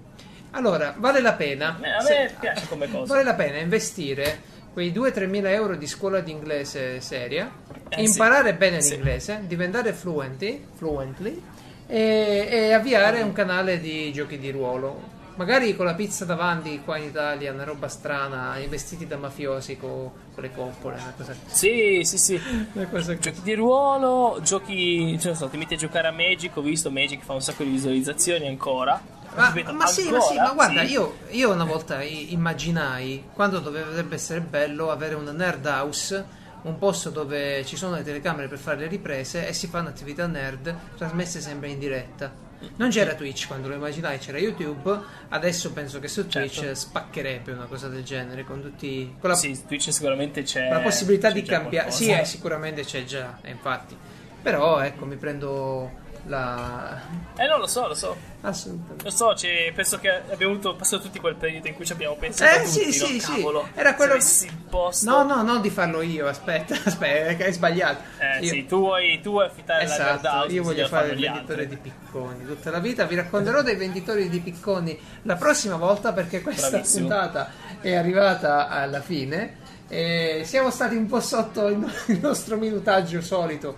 Allora, 0.52 0.94
vale 0.98 1.20
la 1.20 1.32
pena. 1.34 1.76
Eh, 1.82 1.88
a 1.90 1.96
me 1.96 2.04
se- 2.04 2.34
piace 2.38 2.68
come 2.68 2.88
cosa. 2.90 3.12
Vale 3.12 3.24
la 3.24 3.34
pena 3.34 3.58
investire 3.58 4.52
quei 4.72 4.92
2-3 4.92 5.28
mila 5.28 5.50
euro 5.50 5.74
di 5.76 5.86
scuola 5.86 6.20
di 6.20 6.30
inglese 6.30 7.00
seria, 7.00 7.50
Eh, 7.88 8.02
imparare 8.02 8.50
sì. 8.50 8.56
bene 8.56 8.80
Sì. 8.80 8.90
l'inglese, 8.94 9.42
diventare 9.46 9.92
fluenti, 9.92 10.64
fluently 10.74 11.42
e, 11.86 12.46
e 12.50 12.72
avviare 12.72 13.22
un 13.22 13.32
canale 13.32 13.80
di 13.80 14.12
giochi 14.12 14.38
di 14.38 14.50
ruolo. 14.52 15.12
Magari 15.36 15.74
con 15.74 15.86
la 15.86 15.94
pizza 15.94 16.24
davanti 16.24 16.80
qua 16.84 16.96
in 16.96 17.04
Italia, 17.08 17.52
una 17.52 17.64
roba 17.64 17.88
strana, 17.88 18.56
i 18.58 18.68
vestiti 18.68 19.06
da 19.06 19.16
mafiosi 19.16 19.76
co- 19.76 20.12
con 20.32 20.42
le 20.42 20.52
coppole, 20.52 20.94
una 20.94 21.12
cosa, 21.16 21.34
sì 21.46 22.02
sì 22.04 22.18
sì 22.18 22.40
giochi 23.18 23.40
di 23.42 23.54
ruolo 23.54 24.38
giochi 24.42 25.16
cioè, 25.18 25.28
non 25.30 25.36
so, 25.36 25.48
ti 25.48 25.56
metti 25.56 25.74
a 25.74 25.76
giocare 25.76 26.08
a 26.08 26.12
Magic 26.12 26.56
ho 26.56 26.60
visto 26.60 26.90
Magic 26.90 27.22
fa 27.22 27.32
un 27.32 27.40
sacco 27.42 27.62
di 27.64 27.70
visualizzazioni 27.70 28.46
ancora 28.46 29.00
Ma, 29.36 29.48
Ripeto, 29.52 29.72
ma 29.72 29.86
sì, 29.86 30.08
ma 30.10 30.20
sì, 30.20 30.36
ma 30.36 30.52
guarda, 30.52 30.84
sì. 30.84 30.92
io, 30.92 31.16
io 31.30 31.52
una 31.52 31.64
volta 31.64 32.00
immaginai 32.02 33.24
quando 33.32 33.58
dovrebbe 33.58 34.14
essere 34.14 34.40
bello 34.40 34.90
avere 34.90 35.14
un 35.16 35.24
nerd 35.34 35.66
house, 35.66 36.24
un 36.62 36.78
posto 36.78 37.10
dove 37.10 37.64
ci 37.64 37.76
sono 37.76 37.96
le 37.96 38.04
telecamere 38.04 38.46
per 38.46 38.58
fare 38.58 38.78
le 38.78 38.86
riprese 38.86 39.48
e 39.48 39.52
si 39.52 39.66
fanno 39.66 39.88
attività 39.88 40.26
nerd 40.28 40.72
trasmesse 40.96 41.40
sempre 41.40 41.68
in 41.68 41.78
diretta. 41.80 42.32
Non 42.76 42.90
c'era 42.90 43.14
Twitch 43.14 43.46
quando 43.46 43.68
lo 43.68 43.74
immaginai, 43.74 44.18
c'era 44.18 44.38
YouTube. 44.38 44.98
Adesso 45.28 45.72
penso 45.72 46.00
che 46.00 46.08
su 46.08 46.26
Twitch 46.26 46.60
Certo. 46.60 46.74
spaccherebbe 46.74 47.52
una 47.52 47.66
cosa 47.66 47.88
del 47.88 48.02
genere 48.02 48.44
con 48.44 48.60
tutti 48.60 49.14
con 49.18 49.30
la, 49.30 49.36
Sì, 49.36 49.58
Twitch 49.66 49.92
sicuramente 49.92 50.42
c'è 50.42 50.68
la 50.68 50.80
possibilità 50.80 51.28
c'è 51.28 51.34
di 51.34 51.42
cambiare. 51.42 51.90
Sì, 51.90 52.10
eh, 52.10 52.24
sicuramente 52.24 52.84
c'è 52.84 53.04
già, 53.04 53.38
infatti. 53.46 53.96
Però 54.42 54.80
ecco, 54.80 55.06
mi 55.06 55.16
prendo 55.16 56.02
la 56.26 57.00
Eh 57.36 57.46
no, 57.46 57.58
lo 57.58 57.66
so, 57.66 57.86
lo 57.88 57.94
so. 57.94 58.16
assolutamente 58.42 59.04
Lo 59.04 59.10
so, 59.10 59.32
c'è- 59.34 59.72
penso 59.74 59.98
che 59.98 60.08
abbiamo 60.30 60.52
avuto 60.52 60.74
passato 60.76 61.02
tutti 61.02 61.18
quel 61.18 61.34
periodo 61.34 61.68
in 61.68 61.74
cui 61.74 61.84
ci 61.84 61.92
abbiamo 61.92 62.14
pensato 62.16 62.60
Eh, 62.60 62.64
tutti, 62.64 62.92
sì, 62.92 62.98
no? 63.00 63.06
sì, 63.06 63.20
sì. 63.20 63.32
Cavolo, 63.36 63.68
Era 63.74 63.94
quello- 63.94 64.12
se 64.12 64.18
avessi 64.18 64.46
il 64.46 64.56
posto. 64.70 65.10
No, 65.10 65.22
no, 65.24 65.42
non 65.42 65.60
di 65.60 65.70
farlo 65.70 66.00
io, 66.02 66.26
aspetta, 66.26 66.74
aspetta, 66.84 67.34
che 67.34 67.44
hai 67.46 67.52
sbagliato. 67.52 68.02
Eh 68.18 68.44
Io- 68.44 68.52
sì, 68.52 68.66
tu 68.66 68.78
vuoi, 68.78 69.20
tu 69.22 69.30
vuoi 69.32 69.46
affittare 69.46 69.86
la 69.86 69.92
Esatto, 69.94 70.28
house, 70.28 70.52
io 70.54 70.62
voglio 70.62 70.86
fare 70.88 71.08
il 71.10 71.20
venditore 71.20 71.62
altri. 71.62 71.66
di 71.68 71.76
picconi 71.90 72.46
tutta 72.46 72.70
la 72.70 72.78
vita. 72.78 73.04
Vi 73.04 73.14
racconterò 73.16 73.62
dei 73.62 73.76
venditori 73.76 74.28
di 74.28 74.40
picconi 74.40 74.98
la 75.22 75.36
prossima 75.36 75.76
volta 75.76 76.12
perché 76.12 76.40
questa 76.40 76.70
Bravissimo. 76.70 77.06
puntata 77.08 77.50
è 77.80 77.94
arrivata 77.94 78.68
alla 78.68 79.00
fine. 79.00 79.62
E 79.88 80.42
siamo 80.46 80.70
stati 80.70 80.96
un 80.96 81.06
po' 81.06 81.20
sotto 81.20 81.66
il 81.68 81.78
nostro 82.20 82.56
minutaggio 82.56 83.20
solito. 83.20 83.76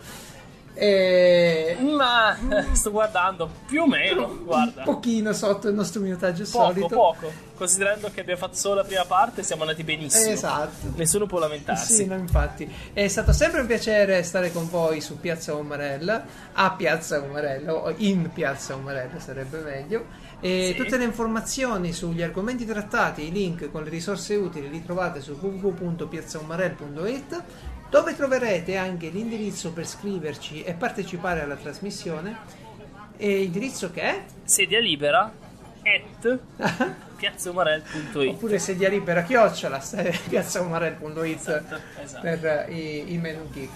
E 0.78 1.74
Ma 1.81 2.36
eh, 2.36 2.66
sto 2.77 2.90
guardando 2.90 3.48
più 3.66 3.81
o 3.82 3.86
meno, 3.86 4.40
guarda. 4.44 4.81
un 4.81 4.85
pochino 4.85 5.32
sotto 5.32 5.69
il 5.69 5.74
nostro 5.74 6.03
minutaggio 6.03 6.44
Poco, 6.44 6.65
solito. 6.66 6.86
poco. 6.89 7.32
Considerando 7.57 8.11
che 8.12 8.20
abbiamo 8.20 8.40
fatto 8.40 8.57
solo 8.57 8.74
la 8.74 8.85
prima 8.85 9.07
parte, 9.07 9.43
siamo 9.43 9.62
andati 9.62 9.82
benissimo. 9.82 10.31
Esatto. 10.31 10.93
Nessuno 10.97 11.24
può 11.24 11.39
lamentarsi. 11.39 11.94
Sì, 11.94 12.05
no, 12.05 12.15
infatti. 12.15 12.70
È 12.93 13.09
stato 13.09 13.32
sempre 13.32 13.62
un 13.62 13.66
piacere 13.66 14.23
stare 14.23 14.53
con 14.53 14.69
voi 14.69 15.01
su 15.01 15.19
Piazza 15.19 15.55
Umarella, 15.55 16.23
a 16.53 16.70
Piazza 16.73 17.20
Umarella, 17.20 17.73
o 17.74 17.94
in 17.97 18.31
Piazza 18.31 18.74
Umarella 18.74 19.19
sarebbe 19.19 19.61
meglio. 19.61 20.05
E 20.40 20.74
Sì. 20.77 20.82
tutte 20.82 20.98
le 20.98 21.05
informazioni 21.05 21.94
sugli 21.94 22.20
argomenti 22.20 22.66
trattati, 22.66 23.27
i 23.27 23.32
link 23.32 23.70
con 23.70 23.82
le 23.85 23.89
risorse 23.89 24.35
utili 24.35 24.69
li 24.69 24.85
trovate 24.85 25.23
su 25.23 25.32
www.piazzaumarell.it 25.40 27.43
dove 27.88 28.14
troverete 28.16 28.76
anche 28.76 29.08
l'indirizzo 29.08 29.72
per 29.72 29.86
scriverci 29.86 30.62
e 30.62 30.74
partecipare 30.74 31.42
alla 31.42 31.56
trasmissione. 31.56 32.64
E 33.16 33.38
l'indirizzo 33.38 33.90
che 33.90 34.02
è? 34.02 34.24
Sedia 34.44 34.80
libera 34.80 35.32
at 35.86 36.38
piazzaumarell.it 37.16 38.28
Oppure 38.28 38.58
sedia 38.58 38.88
libera 38.88 39.22
chiocciola, 39.22 39.80
piazzaumarell.it 40.28 41.38
esatto. 42.02 42.20
per 42.20 42.44
eh, 42.44 42.72
i, 42.72 43.12
i 43.14 43.18
menu 43.18 43.48
geek. 43.50 43.70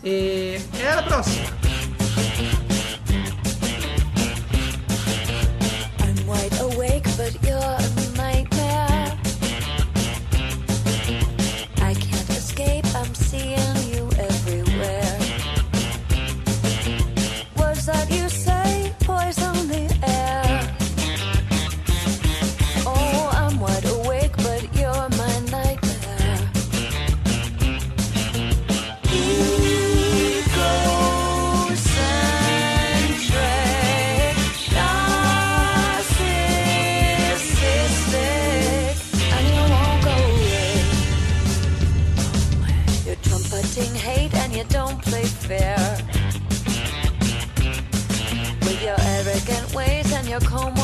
E, 0.00 0.62
e 0.72 0.86
alla 0.86 1.02
prossima! 1.02 1.48
I'm 6.00 6.26
wide 6.26 6.58
awake, 6.60 7.04
but 7.16 7.36
you're 7.42 7.97
With 45.48 45.62
your 48.82 48.96
arrogant 49.00 49.74
ways 49.74 50.12
and 50.12 50.28
your 50.28 50.40
comb 50.40 50.78